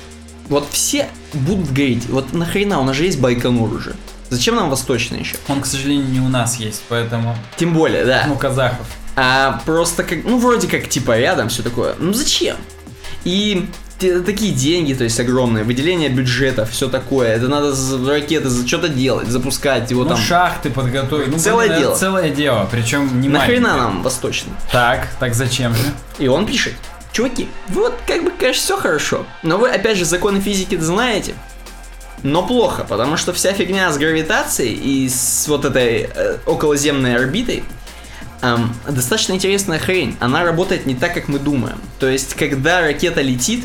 Вот 0.49 0.69
все 0.71 1.09
будут 1.33 1.73
говорить, 1.73 2.07
вот 2.09 2.33
нахрена, 2.33 2.79
у 2.79 2.85
нас 2.85 2.97
же 2.97 3.05
есть 3.05 3.19
Байконур 3.21 3.73
уже. 3.73 3.97
Зачем 4.29 4.55
нам 4.55 4.71
Восточный 4.71 5.21
еще? 5.21 5.37
Он, 5.49 5.61
к 5.61 5.67
сожалению, 5.67 6.09
не 6.09 6.21
у 6.21 6.29
нас 6.29 6.57
есть, 6.57 6.83
поэтому, 6.89 7.37
Тем 7.57 7.73
более, 7.73 8.05
да. 8.05 8.25
ну, 8.29 8.37
казахов. 8.37 8.87
А 9.17 9.63
просто 9.65 10.05
как, 10.05 10.25
ну, 10.25 10.39
вроде 10.39 10.69
как, 10.69 10.89
типа, 10.89 11.19
рядом 11.19 11.49
все 11.49 11.63
такое. 11.63 11.95
Ну, 11.99 12.13
зачем? 12.13 12.57
И 13.25 13.67
такие 13.99 14.53
деньги, 14.53 14.93
то 14.93 15.05
есть 15.05 15.19
огромные, 15.19 15.65
выделение 15.65 16.11
бюджета, 16.11 16.67
все 16.67 16.89
такое. 16.89 17.35
Это 17.35 17.49
надо 17.49 17.73
за 17.73 18.07
ракеты, 18.07 18.49
за 18.49 18.67
что-то 18.67 18.89
делать, 18.89 19.29
запускать 19.29 19.91
его 19.91 20.03
ну, 20.03 20.11
там. 20.11 20.19
шахты 20.19 20.71
подготовить. 20.71 21.29
Ну, 21.29 21.39
Целое 21.39 21.69
блин, 21.69 21.81
дело. 21.81 21.97
Целое 21.97 22.31
дело, 22.31 22.69
причем 22.71 23.21
не 23.21 23.29
Нахрена 23.29 23.77
нам 23.77 24.03
Восточный? 24.03 24.53
Так, 24.71 25.09
так 25.19 25.35
зачем 25.35 25.75
же? 25.75 25.83
И 26.19 26.29
он 26.29 26.47
пишет, 26.47 26.75
чуваки, 27.13 27.49
вот 27.69 27.95
как 28.07 28.23
бы, 28.23 28.31
конечно, 28.31 28.63
все 28.63 28.77
хорошо, 28.77 29.27
но 29.43 29.57
вы, 29.57 29.71
опять 29.71 29.97
же, 29.97 30.05
законы 30.05 30.41
физики 30.41 30.77
знаете, 30.77 31.35
но 32.23 32.47
плохо, 32.47 32.85
потому 32.87 33.17
что 33.17 33.33
вся 33.33 33.53
фигня 33.53 33.91
с 33.91 33.99
гравитацией 33.99 34.75
и 34.75 35.09
с 35.09 35.47
вот 35.49 35.65
этой 35.65 36.11
э, 36.15 36.39
околоземной 36.47 37.17
орбитой 37.17 37.65
эм, 38.43 38.75
достаточно 38.89 39.33
интересная 39.35 39.79
хрень. 39.79 40.17
Она 40.21 40.45
работает 40.45 40.87
не 40.87 40.95
так, 40.95 41.15
как 41.15 41.29
мы 41.29 41.39
думаем. 41.39 41.79
То 41.99 42.09
есть, 42.09 42.35
когда 42.35 42.81
ракета 42.81 43.23
летит, 43.23 43.65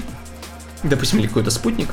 допустим, 0.84 1.20
или 1.20 1.28
какой-то 1.28 1.52
спутник, 1.52 1.90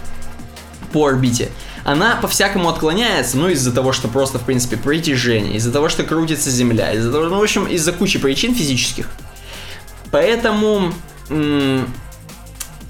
по 0.93 1.07
орбите, 1.07 1.51
она 1.85 2.17
по-всякому 2.17 2.69
отклоняется, 2.69 3.37
ну, 3.37 3.49
из-за 3.49 3.73
того, 3.73 3.93
что 3.93 4.09
просто, 4.09 4.39
в 4.39 4.43
принципе, 4.43 4.77
притяжение, 4.77 5.57
из-за 5.57 5.71
того, 5.73 5.89
что 5.89 6.03
крутится 6.03 6.51
Земля, 6.51 6.93
из-за 6.93 7.13
того, 7.13 7.27
ну, 7.27 7.39
в 7.39 7.43
общем, 7.43 7.67
из-за 7.67 7.93
кучи 7.93 8.19
причин 8.19 8.55
физических. 8.55 9.09
Поэтому, 10.11 10.93
м, 11.29 11.87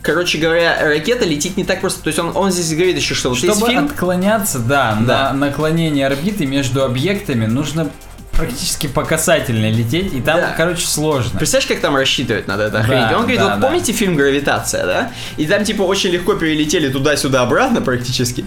короче 0.02 0.39
говоря, 0.39 0.78
ракета 0.81 1.24
летит 1.24 1.56
не 1.56 1.65
так 1.65 1.81
просто. 1.81 2.02
То 2.02 2.09
есть 2.09 2.19
он, 2.19 2.32
он 2.36 2.52
здесь 2.52 2.70
говорит 2.73 2.97
еще, 2.97 3.15
что 3.15 3.31
вот 3.31 3.39
Чтобы 3.39 3.66
фильм... 3.66 3.86
отклоняться, 3.86 4.59
да, 4.60 4.97
Да. 5.01 5.32
на 5.32 5.47
наклонение 5.47 6.06
орбиты 6.06 6.47
между 6.47 6.85
объектами 6.85 7.47
нужно 7.47 7.90
практически 8.39 8.86
по 8.86 9.05
касательной 9.05 9.70
лететь, 9.73 10.15
и 10.15 10.20
там, 10.20 10.40
Да. 10.40 10.55
короче, 10.56 10.86
сложно. 10.86 11.39
Представляешь, 11.39 11.69
как 11.69 11.81
там 11.81 11.97
рассчитывать 11.97 12.47
надо 12.47 12.65
это 12.65 12.81
охренеть? 12.81 13.10
Да, 13.10 13.16
Он 13.16 13.23
говорит, 13.23 13.40
да, 13.40 13.51
вот 13.51 13.60
да. 13.60 13.66
помните 13.66 13.93
фильм 13.93 14.16
«Гравитация», 14.16 14.86
да? 14.86 15.12
И 15.36 15.47
там, 15.47 15.65
типа, 15.65 15.82
очень 15.82 16.10
легко 16.10 16.35
перелетели 16.35 16.89
туда-сюда 16.90 17.43
обратно 17.43 17.82
практически. 17.82 18.44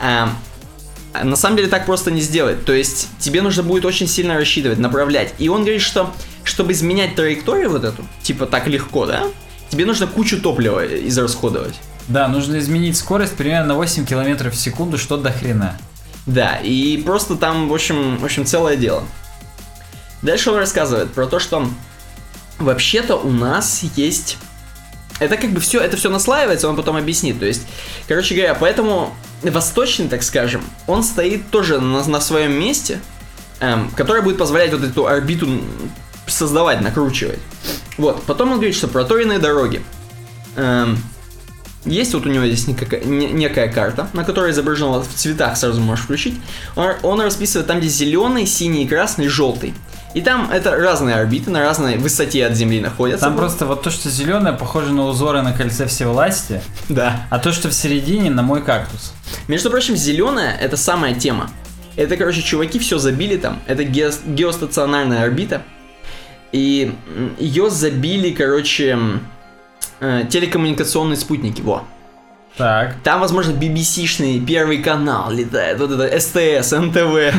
А, 0.00 0.30
а 1.12 1.24
на 1.24 1.36
самом 1.36 1.56
деле 1.56 1.68
так 1.68 1.86
просто 1.86 2.10
не 2.10 2.20
сделать. 2.20 2.64
То 2.64 2.72
есть 2.72 3.08
тебе 3.18 3.42
нужно 3.42 3.62
будет 3.62 3.84
очень 3.84 4.06
сильно 4.08 4.34
рассчитывать, 4.34 4.78
направлять. 4.78 5.34
И 5.38 5.48
он 5.48 5.62
говорит, 5.62 5.82
что 5.82 6.14
чтобы 6.44 6.72
изменять 6.72 7.16
траекторию 7.16 7.70
вот 7.70 7.84
эту, 7.84 8.06
типа 8.22 8.46
так 8.46 8.68
легко, 8.68 9.06
да? 9.06 9.24
Тебе 9.68 9.84
нужно 9.84 10.06
кучу 10.06 10.40
топлива 10.40 10.86
израсходовать. 11.08 11.74
Да, 12.08 12.28
нужно 12.28 12.58
изменить 12.60 12.96
скорость 12.96 13.34
примерно 13.34 13.66
на 13.68 13.74
8 13.74 14.06
километров 14.06 14.54
в 14.54 14.56
секунду, 14.56 14.96
что 14.96 15.16
до 15.16 15.32
хрена. 15.32 15.76
Да, 16.26 16.56
и 16.56 16.98
просто 16.98 17.36
там, 17.36 17.68
в 17.68 17.74
общем, 17.74 18.18
в 18.18 18.24
общем, 18.24 18.44
целое 18.44 18.76
дело. 18.76 19.04
Дальше 20.22 20.50
он 20.50 20.58
рассказывает 20.58 21.12
про 21.12 21.26
то, 21.26 21.38
что 21.38 21.68
вообще-то 22.58 23.16
у 23.16 23.30
нас 23.30 23.82
есть... 23.94 24.38
Это 25.18 25.38
как 25.38 25.50
бы 25.50 25.60
все, 25.60 25.80
это 25.80 25.96
все 25.96 26.10
наслаивается, 26.10 26.68
он 26.68 26.76
потом 26.76 26.96
объяснит. 26.96 27.38
То 27.38 27.46
есть, 27.46 27.66
короче 28.06 28.34
говоря, 28.34 28.54
поэтому 28.54 29.14
восточный, 29.42 30.08
так 30.08 30.22
скажем, 30.22 30.62
он 30.86 31.02
стоит 31.02 31.48
тоже 31.50 31.80
на, 31.80 32.04
на 32.04 32.20
своем 32.20 32.52
месте, 32.52 33.00
эм, 33.60 33.90
которое 33.92 34.20
будет 34.20 34.36
позволять 34.36 34.72
вот 34.72 34.82
эту 34.82 35.06
орбиту 35.06 35.62
создавать, 36.26 36.80
накручивать. 36.82 37.38
Вот, 37.96 38.24
потом 38.24 38.50
он 38.50 38.54
говорит, 38.56 38.74
что 38.74 38.88
проторенные 38.88 39.38
дороги. 39.38 39.82
Эм, 40.56 40.98
есть 41.86 42.12
вот 42.14 42.26
у 42.26 42.28
него 42.28 42.44
здесь 42.46 42.66
никакая- 42.66 43.04
не- 43.04 43.30
некая 43.32 43.68
карта, 43.72 44.08
на 44.12 44.24
которой 44.24 44.50
изображено 44.50 45.00
в 45.00 45.08
цветах, 45.14 45.56
сразу 45.56 45.80
можешь 45.80 46.04
включить. 46.04 46.34
Он, 46.74 46.92
он 47.02 47.20
расписывает 47.20 47.66
там, 47.66 47.78
где 47.78 47.88
зеленый, 47.88 48.46
синий, 48.46 48.86
красный, 48.86 49.28
желтый. 49.28 49.72
И 50.14 50.20
там 50.22 50.50
это 50.50 50.70
разные 50.74 51.16
орбиты 51.16 51.50
на 51.50 51.60
разной 51.60 51.98
высоте 51.98 52.46
от 52.46 52.54
Земли 52.54 52.80
находятся. 52.80 53.26
Там 53.26 53.36
просто 53.36 53.66
вот 53.66 53.82
то, 53.82 53.90
что 53.90 54.08
зеленое, 54.10 54.54
похоже 54.54 54.92
на 54.92 55.06
узоры 55.06 55.42
на 55.42 55.52
кольце 55.52 55.86
всевласти, 55.86 56.60
Да. 56.88 57.26
а 57.30 57.38
то, 57.38 57.52
что 57.52 57.68
в 57.68 57.74
середине, 57.74 58.30
на 58.30 58.42
мой 58.42 58.62
кактус. 58.62 59.12
Между 59.46 59.70
прочим, 59.70 59.94
зеленая 59.96 60.56
это 60.56 60.76
самая 60.78 61.14
тема. 61.14 61.50
Это, 61.96 62.16
короче, 62.16 62.42
чуваки 62.42 62.78
все 62.78 62.98
забили 62.98 63.36
там. 63.36 63.60
Это 63.66 63.84
ге- 63.84 64.12
геостационарная 64.26 65.22
орбита. 65.22 65.62
И 66.52 66.94
ее 67.38 67.68
забили, 67.68 68.30
короче, 68.30 68.98
э, 70.00 70.24
телекоммуникационные 70.28 71.16
спутники. 71.16 71.60
Во. 71.62 71.84
Так. 72.56 72.94
Там, 73.02 73.20
возможно, 73.20 73.52
BBC-шный 73.52 74.44
первый 74.44 74.78
канал 74.78 75.30
летает. 75.30 75.78
Вот 75.78 75.90
это 75.90 76.18
СТС, 76.18 76.72
НТВ. 76.72 77.34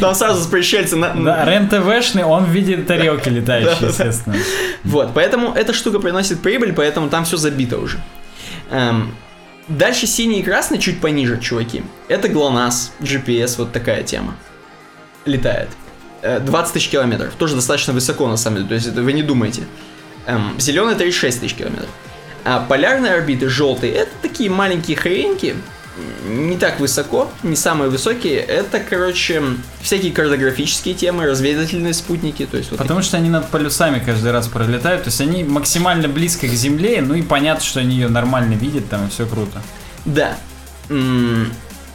Там 0.00 0.14
сразу 0.14 0.48
пришельцы 0.50 0.94
на... 0.96 1.14
Да, 1.14 1.44
РЕН-ТВшный, 1.44 2.24
он 2.24 2.44
в 2.44 2.50
виде 2.50 2.76
тарелки 2.76 3.30
летающей, 3.30 3.88
естественно. 3.88 4.36
Вот, 4.84 5.10
поэтому 5.14 5.52
эта 5.54 5.72
штука 5.72 5.98
приносит 5.98 6.40
прибыль, 6.40 6.74
поэтому 6.74 7.08
там 7.08 7.24
все 7.24 7.38
забито 7.38 7.78
уже. 7.78 7.98
Эм, 8.70 9.14
дальше 9.68 10.06
синий 10.06 10.40
и 10.40 10.42
красный 10.42 10.78
чуть 10.78 11.00
пониже, 11.00 11.40
чуваки. 11.40 11.82
Это 12.08 12.28
ГЛОНАСС, 12.28 12.92
GPS, 13.00 13.54
вот 13.56 13.72
такая 13.72 14.02
тема. 14.02 14.34
Летает. 15.24 15.70
Э, 16.20 16.40
20 16.40 16.74
тысяч 16.74 16.90
километров. 16.90 17.32
Тоже 17.34 17.54
достаточно 17.54 17.94
высоко, 17.94 18.28
на 18.28 18.36
самом 18.36 18.58
деле. 18.58 18.68
То 18.68 18.74
есть 18.74 18.86
это 18.86 19.02
вы 19.02 19.14
не 19.14 19.22
думаете. 19.22 19.62
Эм, 20.28 20.60
зеленый 20.60 20.94
36 20.94 21.40
тысяч 21.40 21.54
километров. 21.54 21.88
А 22.44 22.60
полярные 22.60 23.14
орбиты, 23.14 23.48
желтые, 23.48 23.94
это 23.94 24.10
такие 24.20 24.50
маленькие 24.50 24.94
хреньки. 24.96 25.56
Не 26.26 26.58
так 26.58 26.78
высоко, 26.80 27.30
не 27.42 27.56
самые 27.56 27.90
высокие. 27.90 28.38
Это, 28.38 28.78
короче, 28.78 29.42
всякие 29.80 30.12
картографические 30.12 30.94
темы, 30.94 31.26
разведывательные 31.26 31.94
спутники. 31.94 32.46
То 32.46 32.58
есть 32.58 32.70
вот 32.70 32.78
Потому 32.78 33.00
что 33.00 33.16
они 33.16 33.30
над 33.30 33.48
полюсами 33.48 34.00
каждый 34.04 34.30
раз 34.30 34.48
пролетают, 34.48 35.04
то 35.04 35.08
есть 35.08 35.20
они 35.22 35.44
максимально 35.44 36.08
близко 36.08 36.46
к 36.46 36.52
Земле, 36.52 37.00
ну 37.00 37.14
и 37.14 37.22
понятно, 37.22 37.64
что 37.64 37.80
они 37.80 37.96
ее 37.96 38.08
нормально 38.08 38.52
видят, 38.52 38.88
там 38.90 39.06
и 39.06 39.10
все 39.10 39.26
круто. 39.26 39.62
Да. 40.04 40.36
М, 40.90 41.50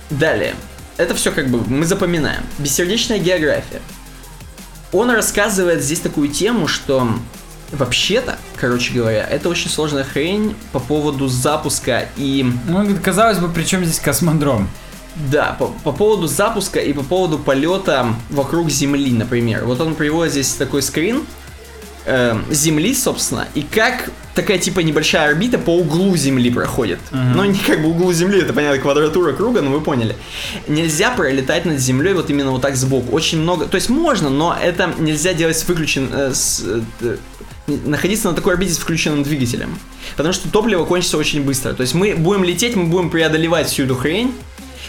Далее. 0.10 0.55
Это 0.97 1.14
все 1.14 1.31
как 1.31 1.49
бы 1.49 1.64
мы 1.68 1.85
запоминаем. 1.85 2.43
Бессердечная 2.57 3.19
география. 3.19 3.81
Он 4.91 5.11
рассказывает 5.11 5.84
здесь 5.84 5.99
такую 5.99 6.30
тему, 6.30 6.68
что 6.68 7.07
вообще-то, 7.72 8.38
короче 8.56 8.94
говоря, 8.94 9.26
это 9.26 9.49
очень 9.49 9.69
сложная 9.69 10.03
хрень 10.03 10.56
по 10.72 10.80
поводу 10.80 11.27
запуска 11.27 12.07
и... 12.18 12.45
Ну, 12.68 12.88
казалось 13.03 13.40
бы, 13.40 13.49
при 13.49 13.64
чем 13.64 13.84
здесь 13.84 13.99
космодром? 13.99 14.69
Да, 15.15 15.56
по, 15.60 15.68
по 15.68 15.91
поводу 15.91 16.27
запуска 16.27 16.80
и 16.80 16.91
по 16.94 17.03
поводу 17.03 17.38
полета 17.38 18.15
вокруг 18.30 18.69
Земли, 18.69 19.11
например. 19.11 19.65
Вот 19.65 19.80
он 19.80 19.95
приводит 19.95 20.34
здесь 20.34 20.53
такой 20.53 20.81
скрин 20.81 21.23
э, 22.06 22.35
Земли, 22.49 22.95
собственно, 22.95 23.48
и 23.53 23.61
как 23.61 24.10
такая 24.34 24.57
типа 24.57 24.80
небольшая 24.80 25.30
орбита 25.30 25.60
по 25.60 25.76
углу 25.76 26.15
Земли 26.18 26.49
проходит. 26.49 26.99
Мгм. 27.11 27.34
Ну, 27.34 27.44
не 27.45 27.60
как 27.60 27.81
бы 27.81 27.90
углу 27.90 28.11
Земли, 28.11 28.41
это 28.41 28.53
понятно, 28.53 28.80
квадратура 28.80 29.34
круга, 29.34 29.61
но 29.61 29.72
вы 29.72 29.81
поняли. 29.81 30.15
Нельзя 30.68 31.11
пролетать 31.11 31.65
над 31.65 31.80
Землей 31.80 32.14
вот 32.14 32.30
именно 32.30 32.52
вот 32.52 32.61
так 32.61 32.76
сбоку. 32.76 33.11
Очень 33.11 33.40
много, 33.40 33.65
то 33.65 33.76
есть 33.76 33.90
можно, 33.90 34.30
но 34.30 34.57
это 34.60 34.91
нельзя 34.98 35.34
делать 35.34 35.57
с 35.57 35.68
выключен... 35.68 36.10
э, 36.11 36.34
с, 36.34 36.64
э, 37.02 37.18
находиться 37.68 38.30
на 38.30 38.35
такой 38.35 38.53
орбите 38.53 38.73
с 38.73 38.77
включенным 38.77 39.23
двигателем. 39.23 39.77
Потому 40.15 40.34
что 40.34 40.49
топливо 40.49 40.85
кончится 40.85 41.18
очень 41.18 41.44
быстро. 41.44 41.73
То 41.73 41.81
есть 41.81 41.94
мы 41.94 42.15
будем 42.15 42.44
лететь, 42.44 42.76
мы 42.76 42.85
будем 42.85 43.10
преодолевать 43.10 43.68
всю 43.68 43.84
эту 43.84 43.95
хрень, 43.95 44.34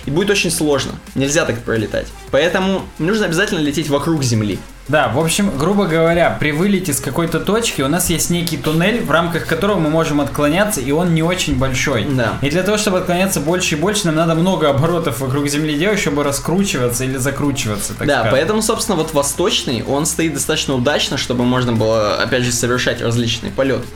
и 0.06 0.10
будет 0.10 0.30
очень 0.30 0.51
сложно. 0.51 0.92
Нельзя 1.14 1.44
так 1.44 1.62
пролетать. 1.62 2.06
Поэтому 2.30 2.82
нужно 2.98 3.26
обязательно 3.26 3.60
лететь 3.60 3.88
вокруг 3.88 4.22
Земли. 4.22 4.59
Да, 4.86 5.09
в 5.09 5.19
общем, 5.19 5.56
грубо 5.56 5.86
говоря, 5.86 6.36
при 6.39 6.52
вылете 6.52 6.93
с 6.93 7.01
какой-то 7.01 7.40
точки 7.40 7.81
у 7.81 7.89
нас 7.89 8.11
есть 8.11 8.28
некий 8.28 8.59
туннель, 8.59 9.02
в 9.02 9.11
рамках 9.11 9.47
которого 9.47 9.78
мы 9.78 9.89
можем 9.89 10.20
отклоняться, 10.20 10.82
и 10.82 10.93
он 10.93 11.15
не 11.15 11.23
очень 11.23 11.59
большой. 11.59 12.05
Да. 12.05 12.35
И 12.43 12.51
для 12.51 12.62
того, 12.62 12.77
чтобы 12.77 12.98
отклоняться 12.98 13.40
больше 13.40 13.77
и 13.77 13.78
больше, 13.78 14.06
нам 14.06 14.16
надо 14.16 14.35
много 14.35 14.69
оборотов 14.69 15.20
вокруг 15.20 15.48
Земли 15.48 15.78
делать, 15.78 16.01
чтобы 16.01 16.23
раскручиваться 16.23 17.05
или 17.05 17.16
закручиваться, 17.16 17.94
так 17.94 18.06
да, 18.06 18.15
скажем. 18.15 18.32
поэтому, 18.32 18.62
собственно, 18.62 18.97
вот 18.97 19.15
восточный, 19.15 19.82
он 19.82 20.05
стоит 20.05 20.35
достаточно 20.35 20.74
удачно, 20.74 21.16
чтобы 21.16 21.44
можно 21.44 21.73
было, 21.73 22.17
опять 22.17 22.42
же, 22.42 22.52
совершать 22.52 23.00
различные 23.00 23.52
полеты. 23.52 23.86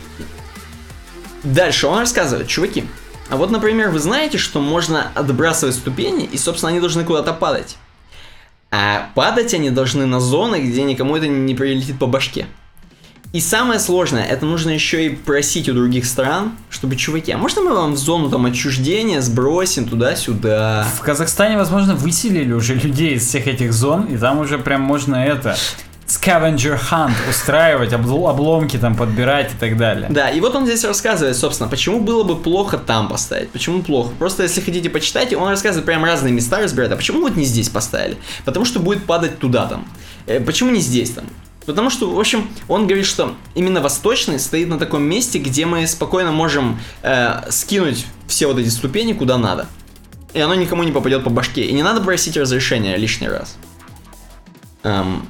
Дальше 1.44 1.86
он 1.86 1.98
рассказывает, 1.98 2.48
чуваки, 2.48 2.84
а 3.28 3.36
вот, 3.36 3.50
например, 3.50 3.90
вы 3.90 3.98
знаете, 3.98 4.38
что 4.38 4.60
можно 4.60 5.08
отбрасывать 5.14 5.74
ступени, 5.74 6.24
и, 6.24 6.38
собственно, 6.38 6.70
они 6.70 6.80
должны 6.80 7.04
куда-то 7.04 7.34
падать. 7.34 7.76
А 8.70 9.10
падать 9.14 9.54
они 9.54 9.70
должны 9.70 10.06
на 10.06 10.20
зоны, 10.20 10.56
где 10.56 10.82
никому 10.82 11.16
это 11.16 11.26
не 11.26 11.54
прилетит 11.54 11.98
по 11.98 12.06
башке. 12.06 12.46
И 13.32 13.40
самое 13.40 13.78
сложное, 13.78 14.24
это 14.24 14.46
нужно 14.46 14.70
еще 14.70 15.04
и 15.04 15.10
просить 15.10 15.68
у 15.68 15.74
других 15.74 16.06
стран, 16.06 16.52
чтобы, 16.70 16.96
чуваки, 16.96 17.30
а 17.30 17.36
можно 17.36 17.60
мы 17.60 17.74
вам 17.74 17.92
в 17.92 17.98
зону 17.98 18.30
там 18.30 18.46
отчуждения 18.46 19.20
сбросим 19.20 19.86
туда-сюда? 19.86 20.86
В 20.96 21.02
Казахстане, 21.02 21.58
возможно, 21.58 21.94
выселили 21.94 22.52
уже 22.54 22.74
людей 22.74 23.16
из 23.16 23.26
всех 23.26 23.46
этих 23.46 23.74
зон, 23.74 24.06
и 24.06 24.16
там 24.16 24.38
уже 24.38 24.58
прям 24.58 24.80
можно 24.80 25.16
это 25.16 25.58
scavenger 26.08 26.80
hunt 26.90 27.12
устраивать, 27.28 27.92
обл- 27.92 28.28
обломки 28.28 28.78
там 28.78 28.96
подбирать 28.96 29.52
и 29.52 29.56
так 29.56 29.76
далее. 29.76 30.08
Да, 30.10 30.30
и 30.30 30.40
вот 30.40 30.54
он 30.54 30.64
здесь 30.64 30.84
рассказывает, 30.84 31.36
собственно, 31.36 31.68
почему 31.68 32.00
было 32.00 32.24
бы 32.24 32.36
плохо 32.36 32.78
там 32.78 33.08
поставить, 33.08 33.50
почему 33.50 33.82
плохо. 33.82 34.10
Просто 34.18 34.42
если 34.42 34.60
хотите 34.60 34.88
почитать, 34.90 35.34
он 35.34 35.48
рассказывает 35.48 35.84
прям 35.84 36.04
разные 36.04 36.32
места 36.32 36.58
разбирает, 36.58 36.92
а 36.92 36.96
почему 36.96 37.20
вот 37.20 37.36
не 37.36 37.44
здесь 37.44 37.68
поставили? 37.68 38.16
Потому 38.44 38.64
что 38.64 38.80
будет 38.80 39.04
падать 39.04 39.38
туда 39.38 39.66
там. 39.66 39.86
Э, 40.26 40.40
почему 40.40 40.70
не 40.70 40.80
здесь 40.80 41.10
там? 41.10 41.24
Потому 41.66 41.90
что, 41.90 42.10
в 42.10 42.18
общем, 42.18 42.48
он 42.66 42.86
говорит, 42.86 43.04
что 43.04 43.34
именно 43.54 43.82
восточный 43.82 44.38
стоит 44.38 44.68
на 44.68 44.78
таком 44.78 45.02
месте, 45.02 45.38
где 45.38 45.66
мы 45.66 45.86
спокойно 45.86 46.32
можем 46.32 46.80
э, 47.02 47.42
скинуть 47.50 48.06
все 48.26 48.46
вот 48.46 48.58
эти 48.58 48.68
ступени 48.68 49.12
куда 49.12 49.36
надо. 49.36 49.66
И 50.32 50.40
оно 50.40 50.54
никому 50.54 50.82
не 50.82 50.92
попадет 50.92 51.24
по 51.24 51.30
башке. 51.30 51.66
И 51.66 51.72
не 51.74 51.82
надо 51.82 52.00
просить 52.00 52.38
разрешения 52.38 52.96
лишний 52.96 53.28
раз. 53.28 53.56
Эм, 54.82 55.28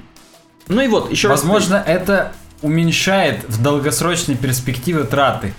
ну 0.68 0.80
и 0.80 0.88
вот, 0.88 1.10
еще 1.10 1.28
раз. 1.28 1.40
Возможно, 1.42 1.82
это 1.86 2.32
уменьшает 2.62 3.44
в 3.48 3.62
долгосрочной 3.62 4.36
перспективе 4.36 5.04
траты. 5.04 5.54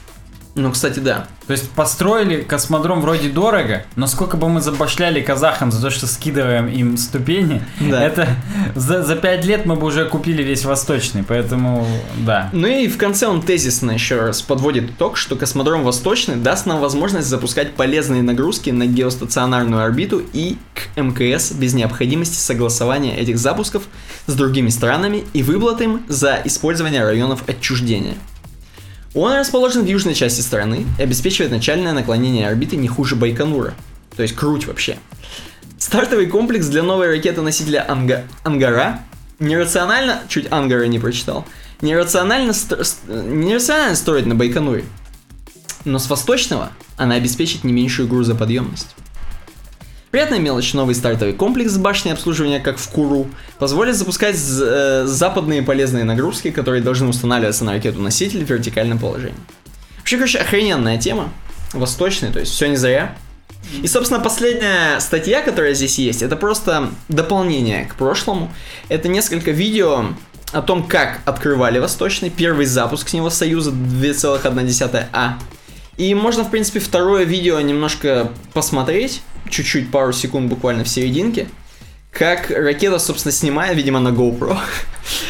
Ну, 0.56 0.72
кстати, 0.72 1.00
да. 1.00 1.28
То 1.48 1.54
есть 1.54 1.70
построили 1.72 2.42
космодром 2.42 3.02
вроде 3.02 3.30
дорого, 3.30 3.86
но 3.96 4.08
сколько 4.08 4.36
бы 4.38 4.50
мы 4.50 4.62
забашляли 4.62 5.22
казахам 5.22 5.72
за 5.72 5.82
то, 5.82 5.90
что 5.90 6.06
скидываем 6.06 6.68
им 6.68 6.98
ступени, 6.98 7.64
Да. 7.80 8.04
это 8.04 8.28
за, 8.76 9.04
за 9.04 9.16
5 9.16 9.46
лет 9.46 9.66
мы 9.66 9.76
бы 9.76 9.88
уже 9.88 10.06
купили 10.06 10.44
весь 10.44 10.66
восточный, 10.66 11.24
поэтому 11.24 11.88
да. 12.26 12.50
Ну 12.52 12.68
и 12.68 12.88
в 12.88 12.98
конце 12.98 13.28
он 13.28 13.42
тезисно 13.42 13.92
еще 13.92 14.20
раз 14.20 14.42
подводит 14.42 14.92
итог, 14.92 15.18
что 15.18 15.36
космодром 15.36 15.84
Восточный 15.84 16.36
даст 16.36 16.66
нам 16.66 16.80
возможность 16.80 17.28
запускать 17.28 17.74
полезные 17.76 18.22
нагрузки 18.22 18.70
на 18.70 18.86
геостационарную 18.86 19.84
орбиту 19.84 20.22
и 20.34 20.58
к 20.76 21.00
МКС 21.00 21.52
без 21.52 21.74
необходимости 21.74 22.36
согласования 22.36 23.18
этих 23.18 23.38
запусков 23.38 23.84
с 24.28 24.34
другими 24.34 24.70
странами 24.70 25.24
и 25.34 25.42
выплат 25.42 25.82
им 25.82 26.02
за 26.08 26.40
использование 26.44 27.04
районов 27.04 27.44
отчуждения. 27.48 28.16
Он 29.20 29.34
расположен 29.34 29.84
в 29.84 29.86
южной 29.86 30.14
части 30.14 30.40
страны 30.40 30.86
и 30.98 31.02
обеспечивает 31.02 31.52
начальное 31.52 31.92
наклонение 31.92 32.48
орбиты 32.48 32.78
не 32.78 32.88
хуже 32.88 33.18
Байконура. 33.18 33.74
То 34.16 34.24
есть 34.24 34.34
круть 34.34 34.66
вообще. 34.66 34.98
Стартовый 35.78 36.28
комплекс 36.28 36.68
для 36.68 36.84
новой 36.84 37.08
ракеты-носителя 37.08 37.86
Анга... 37.86 38.24
Ангара 38.44 39.02
нерационально... 39.40 40.22
Чуть 40.30 40.50
Ангара 40.50 40.86
не 40.86 41.00
прочитал. 41.00 41.46
Нерационально, 41.82 42.54
стро... 42.54 42.82
нерационально 43.10 43.98
строить 43.98 44.26
на 44.26 44.36
Байконуре. 44.36 44.86
Но 45.84 46.00
с 46.00 46.10
восточного 46.10 46.70
она 46.96 47.16
обеспечит 47.16 47.66
не 47.66 47.74
меньшую 47.74 48.08
грузоподъемность. 48.08 48.96
Приятная 50.12 50.40
мелочь, 50.40 50.74
новый 50.74 50.96
стартовый 50.96 51.34
комплекс 51.34 51.72
с 51.72 51.78
башней 51.78 52.14
обслуживания, 52.14 52.60
как 52.60 52.80
в 52.80 52.90
Куру, 52.90 53.28
позволит 53.60 53.96
запускать 53.96 54.36
э, 54.36 55.04
западные 55.06 55.62
полезные 55.62 56.04
нагрузки, 56.04 56.50
которые 56.50 56.82
должны 56.82 57.08
устанавливаться 57.08 57.64
на 57.64 57.74
ракету-носитель 57.74 58.44
в 58.44 58.50
вертикальном 58.50 58.98
положении. 58.98 59.38
Вообще, 60.00 60.18
короче, 60.18 60.40
охрененная 60.40 60.98
тема, 60.98 61.32
восточная, 61.74 62.32
то 62.32 62.40
есть 62.40 62.52
все 62.54 62.68
не 62.68 62.76
зря. 62.76 63.16
И, 63.84 63.88
собственно, 63.88 64.20
последняя 64.20 65.00
статья, 65.00 65.44
которая 65.44 65.76
здесь 65.76 66.00
есть, 66.00 66.24
это 66.24 66.36
просто 66.36 66.90
дополнение 67.08 67.86
к 67.86 67.94
прошлому. 67.94 68.52
Это 68.88 69.10
несколько 69.10 69.52
видео 69.52 70.06
о 70.52 70.64
том, 70.64 70.88
как 70.88 71.20
открывали 71.26 71.78
Восточный, 71.78 72.32
первый 72.32 72.66
запуск 72.66 73.10
с 73.10 73.14
него 73.14 73.30
Союза 73.30 73.70
2,1А. 73.70 75.34
И 75.98 76.16
можно, 76.16 76.44
в 76.46 76.50
принципе, 76.50 76.80
второе 76.80 77.26
видео 77.26 77.60
немножко 77.60 78.32
посмотреть, 78.54 79.22
чуть-чуть, 79.50 79.92
пару 79.92 80.14
секунд 80.14 80.50
буквально 80.50 80.84
в 80.84 80.90
серединке, 80.90 81.48
как 82.12 82.50
ракета, 82.50 83.00
собственно, 83.00 83.32
снимает, 83.32 83.76
видимо, 83.76 84.00
на 84.00 84.10
GoPro. 84.10 84.58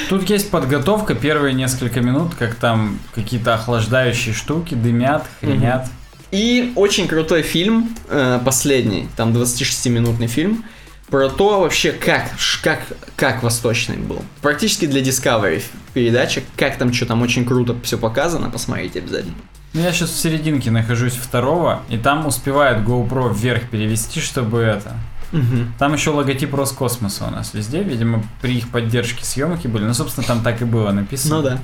Тут 0.09 0.29
есть 0.29 0.49
подготовка, 0.49 1.15
первые 1.15 1.53
несколько 1.53 2.01
минут, 2.01 2.35
как 2.35 2.55
там 2.55 2.99
какие-то 3.13 3.53
охлаждающие 3.53 4.33
штуки 4.33 4.75
дымят, 4.75 5.25
хренят. 5.39 5.87
И 6.31 6.73
очень 6.75 7.07
крутой 7.07 7.41
фильм, 7.41 7.95
э, 8.07 8.39
последний, 8.45 9.07
там 9.15 9.33
26-минутный 9.33 10.27
фильм, 10.27 10.63
про 11.09 11.27
то 11.27 11.61
вообще, 11.61 11.91
как, 11.91 12.29
как, 12.61 12.81
как 13.15 13.41
Восточный 13.41 13.97
был. 13.97 14.23
Практически 14.41 14.85
для 14.85 15.01
Discovery 15.01 15.63
передача, 15.93 16.43
как 16.55 16.77
там 16.77 16.93
что 16.93 17.07
там 17.07 17.21
очень 17.23 17.45
круто 17.45 17.75
все 17.83 17.97
показано, 17.97 18.49
посмотрите 18.51 18.99
обязательно. 18.99 19.35
Ну, 19.73 19.81
я 19.81 19.91
сейчас 19.91 20.09
в 20.09 20.17
серединке 20.17 20.71
нахожусь 20.71 21.13
второго, 21.13 21.83
и 21.89 21.97
там 21.97 22.25
успевает 22.25 22.79
GoPro 22.79 23.31
вверх 23.33 23.69
перевести, 23.69 24.19
чтобы 24.19 24.59
это... 24.59 24.95
Угу. 25.31 25.73
Там 25.77 25.93
еще 25.93 26.09
логотип 26.09 26.55
Роскосмоса 26.55 27.27
у 27.27 27.29
нас 27.29 27.53
везде, 27.53 27.83
видимо, 27.83 28.23
при 28.41 28.57
их 28.57 28.69
поддержке 28.69 29.23
съемки 29.23 29.67
были. 29.67 29.85
Ну, 29.85 29.93
собственно, 29.93 30.25
там 30.25 30.41
так 30.41 30.63
и 30.63 30.65
было 30.65 30.91
написано. 30.91 31.35
Ну 31.35 31.43
да. 31.43 31.59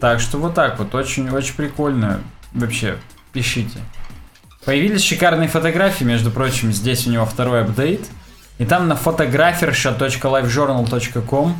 Так 0.00 0.18
что 0.18 0.38
вот 0.38 0.54
так 0.54 0.80
вот, 0.80 0.92
очень-очень 0.94 1.54
прикольно. 1.54 2.18
Вообще, 2.52 2.96
пишите. 3.32 3.78
Появились 4.64 5.04
шикарные 5.04 5.48
фотографии, 5.48 6.02
между 6.02 6.32
прочим, 6.32 6.72
здесь 6.72 7.06
у 7.06 7.10
него 7.10 7.24
второй 7.24 7.62
апдейт. 7.62 8.04
И 8.58 8.64
там 8.64 8.88
на 8.88 8.94
photographer.livejournal.com 8.94 11.56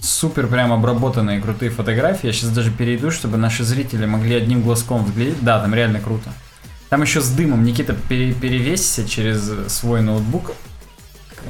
супер 0.00 0.46
прям 0.46 0.72
обработанные 0.72 1.40
крутые 1.40 1.70
фотографии. 1.70 2.26
Я 2.26 2.32
сейчас 2.32 2.50
даже 2.50 2.70
перейду, 2.70 3.10
чтобы 3.10 3.36
наши 3.36 3.64
зрители 3.64 4.06
могли 4.06 4.34
одним 4.34 4.62
глазком 4.62 5.04
взглядеть. 5.04 5.42
Да, 5.42 5.60
там 5.60 5.74
реально 5.74 6.00
круто. 6.00 6.30
Там 6.88 7.02
еще 7.02 7.20
с 7.20 7.28
дымом. 7.28 7.64
Никита, 7.64 7.94
пере 8.08 8.32
перевесься 8.32 9.06
через 9.06 9.50
свой 9.68 10.00
ноутбук 10.00 10.52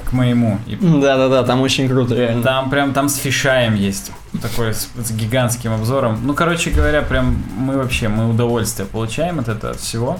к 0.04 0.12
моему. 0.12 0.58
Да-да-да, 0.66 1.44
там 1.44 1.60
очень 1.60 1.88
круто, 1.88 2.14
реально. 2.14 2.42
Там 2.42 2.70
прям, 2.70 2.92
там 2.92 3.08
с 3.08 3.16
фишаем 3.16 3.74
есть. 3.74 4.12
Такой 4.42 4.74
с, 4.74 4.88
с 4.96 5.10
гигантским 5.12 5.72
обзором. 5.72 6.20
Ну, 6.24 6.34
короче 6.34 6.70
говоря, 6.70 7.02
прям 7.02 7.42
мы 7.56 7.76
вообще, 7.76 8.08
мы 8.08 8.28
удовольствие 8.28 8.86
получаем 8.86 9.38
от 9.38 9.48
этого 9.48 9.74
всего. 9.74 10.18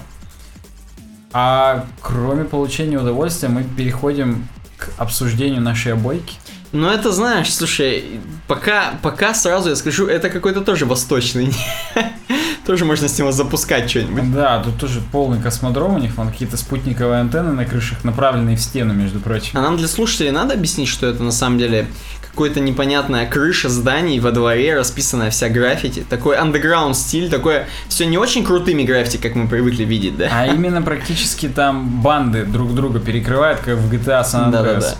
А 1.31 1.85
кроме 2.01 2.45
получения 2.45 2.97
удовольствия, 2.97 3.49
мы 3.49 3.63
переходим 3.63 4.47
к 4.77 4.89
обсуждению 4.97 5.61
нашей 5.61 5.93
обойки. 5.93 6.35
Ну, 6.71 6.87
это 6.87 7.11
знаешь, 7.11 7.53
слушай, 7.53 8.19
пока, 8.47 8.93
пока 9.01 9.33
сразу 9.33 9.69
я 9.69 9.75
скажу, 9.75 10.05
это 10.05 10.29
какой-то 10.29 10.61
тоже 10.61 10.85
восточный. 10.85 11.53
тоже 12.65 12.85
можно 12.85 13.07
с 13.07 13.17
него 13.17 13.31
запускать 13.31 13.89
что-нибудь. 13.89 14.31
Да, 14.31 14.61
тут 14.63 14.77
тоже 14.77 15.01
полный 15.11 15.41
космодром 15.41 15.95
у 15.95 15.97
них, 15.97 16.15
вон 16.15 16.29
какие-то 16.29 16.55
спутниковые 16.55 17.21
антенны 17.21 17.53
на 17.53 17.65
крышах, 17.65 18.03
направленные 18.03 18.57
в 18.57 18.61
стену, 18.61 18.93
между 18.93 19.19
прочим. 19.19 19.57
А 19.57 19.61
нам 19.61 19.77
для 19.77 19.87
слушателей 19.87 20.29
надо 20.29 20.53
объяснить, 20.53 20.87
что 20.87 21.07
это 21.07 21.23
на 21.23 21.31
самом 21.31 21.57
деле 21.57 21.87
какая-то 22.31 22.59
непонятная 22.59 23.25
крыша 23.25 23.69
зданий 23.69 24.19
во 24.19 24.31
дворе, 24.31 24.75
расписанная 24.75 25.31
вся 25.31 25.49
граффити. 25.49 26.05
Такой 26.07 26.37
андеграунд 26.37 26.95
стиль, 26.95 27.29
такое 27.29 27.67
все 27.87 28.05
не 28.05 28.19
очень 28.19 28.45
крутыми 28.45 28.83
граффити, 28.83 29.17
как 29.17 29.33
мы 29.33 29.47
привыкли 29.47 29.83
видеть, 29.83 30.15
да? 30.15 30.29
А 30.31 30.45
именно 30.53 30.83
практически 30.83 31.49
там 31.49 32.01
банды 32.01 32.45
друг 32.45 32.75
друга 32.75 32.99
перекрывают, 32.99 33.61
как 33.61 33.77
в 33.77 33.91
GTA 33.91 34.21
San 34.21 34.49
Andreas. 34.49 34.51
Да-да-да. 34.51 34.95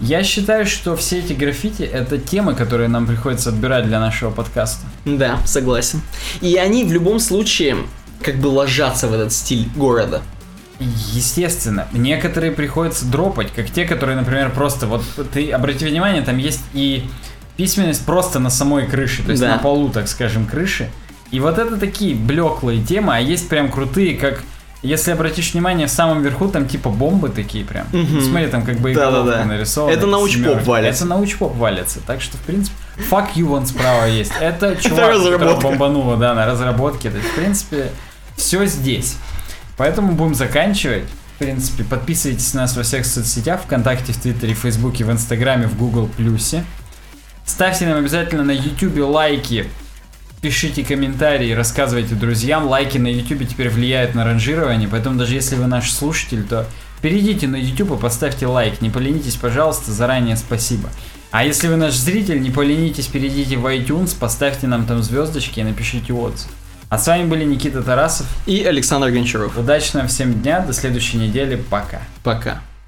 Я 0.00 0.22
считаю, 0.22 0.66
что 0.66 0.94
все 0.94 1.20
эти 1.20 1.32
граффити 1.32 1.82
это 1.82 2.18
темы, 2.18 2.54
которые 2.54 2.88
нам 2.88 3.06
приходится 3.06 3.48
отбирать 3.48 3.86
для 3.86 3.98
нашего 3.98 4.30
подкаста. 4.30 4.84
Да, 5.04 5.38
согласен. 5.46 6.00
И 6.40 6.56
они 6.56 6.84
в 6.84 6.92
любом 6.92 7.18
случае 7.18 7.76
как 8.22 8.36
бы 8.36 8.48
ложатся 8.48 9.08
в 9.08 9.14
этот 9.14 9.32
стиль 9.32 9.68
города. 9.74 10.22
Естественно, 10.78 11.88
некоторые 11.92 12.52
приходится 12.52 13.06
дропать, 13.06 13.50
как 13.54 13.70
те, 13.70 13.86
которые, 13.86 14.16
например, 14.16 14.50
просто 14.50 14.86
вот 14.86 15.02
ты 15.32 15.50
обрати 15.50 15.86
внимание, 15.86 16.20
там 16.20 16.36
есть 16.36 16.60
и 16.74 17.08
письменность 17.56 18.04
просто 18.04 18.38
на 18.38 18.50
самой 18.50 18.86
крыше, 18.86 19.22
то 19.22 19.30
есть 19.30 19.40
да. 19.42 19.52
на 19.52 19.58
полу, 19.58 19.88
так 19.88 20.06
скажем, 20.08 20.46
крыши. 20.46 20.90
И 21.30 21.40
вот 21.40 21.58
это 21.58 21.78
такие 21.78 22.14
блеклые 22.14 22.84
темы, 22.84 23.16
а 23.16 23.20
есть 23.20 23.48
прям 23.48 23.70
крутые, 23.70 24.16
как 24.16 24.42
если 24.86 25.10
обратишь 25.10 25.52
внимание, 25.52 25.86
в 25.86 25.90
самом 25.90 26.22
верху 26.22 26.48
там 26.48 26.68
типа 26.68 26.90
бомбы 26.90 27.28
такие 27.28 27.64
прям. 27.64 27.86
Угу. 27.92 28.20
Смотри, 28.20 28.46
там 28.46 28.64
как 28.64 28.78
бы 28.78 28.94
да, 28.94 29.10
да, 29.10 29.22
да. 29.22 29.44
нарисованы. 29.44 29.92
Это 29.92 30.06
научпоп 30.06 30.62
валится. 30.64 31.04
Это 31.04 31.08
научпоп 31.08 31.56
валится. 31.56 32.00
Так 32.06 32.20
что, 32.20 32.36
в 32.36 32.40
принципе, 32.40 32.76
fuck 33.10 33.34
you 33.34 33.44
вон 33.44 33.66
справа 33.66 34.06
есть. 34.06 34.32
Это 34.40 34.76
чувак, 34.76 35.14
который 35.14 35.60
бомбануло, 35.60 36.16
да, 36.16 36.34
на 36.34 36.46
разработке. 36.46 37.10
То 37.10 37.16
есть, 37.16 37.28
в 37.28 37.34
принципе, 37.34 37.90
все 38.36 38.64
здесь. 38.66 39.16
Поэтому 39.76 40.12
будем 40.12 40.34
заканчивать. 40.34 41.04
В 41.34 41.38
принципе, 41.38 41.84
подписывайтесь 41.84 42.54
на 42.54 42.62
нас 42.62 42.74
во 42.76 42.82
всех 42.82 43.04
соцсетях, 43.04 43.60
ВКонтакте, 43.64 44.14
в 44.14 44.16
Твиттере, 44.16 44.54
в 44.54 44.58
Фейсбуке, 44.60 45.04
в 45.04 45.10
Инстаграме, 45.12 45.66
в 45.66 45.76
Google 45.76 46.08
Плюсе. 46.16 46.64
Ставьте 47.44 47.86
нам 47.86 47.98
обязательно 47.98 48.42
на 48.42 48.52
Ютубе 48.52 49.02
лайки, 49.02 49.68
пишите 50.46 50.84
комментарии, 50.84 51.50
рассказывайте 51.50 52.14
друзьям. 52.14 52.68
Лайки 52.68 52.98
на 52.98 53.08
YouTube 53.08 53.48
теперь 53.48 53.68
влияют 53.68 54.14
на 54.14 54.24
ранжирование, 54.24 54.88
поэтому 54.88 55.18
даже 55.18 55.34
если 55.34 55.56
вы 55.56 55.66
наш 55.66 55.92
слушатель, 55.92 56.44
то 56.44 56.68
перейдите 57.02 57.48
на 57.48 57.56
YouTube 57.56 57.98
и 57.98 58.00
поставьте 58.00 58.46
лайк. 58.46 58.80
Не 58.80 58.88
поленитесь, 58.88 59.34
пожалуйста, 59.34 59.90
заранее 59.90 60.36
спасибо. 60.36 60.88
А 61.32 61.44
если 61.44 61.66
вы 61.66 61.74
наш 61.74 61.96
зритель, 61.96 62.40
не 62.40 62.50
поленитесь, 62.50 63.08
перейдите 63.08 63.56
в 63.56 63.66
iTunes, 63.66 64.16
поставьте 64.16 64.68
нам 64.68 64.86
там 64.86 65.02
звездочки 65.02 65.58
и 65.58 65.64
напишите 65.64 66.12
отзыв. 66.12 66.48
А 66.90 66.96
с 66.96 67.08
вами 67.08 67.24
были 67.24 67.44
Никита 67.44 67.82
Тарасов 67.82 68.28
и 68.46 68.62
Александр 68.62 69.10
Гончаров. 69.10 69.58
Удачного 69.58 70.06
всем 70.06 70.32
дня, 70.32 70.60
до 70.60 70.72
следующей 70.72 71.16
недели, 71.16 71.56
пока. 71.56 72.02
Пока. 72.22 72.62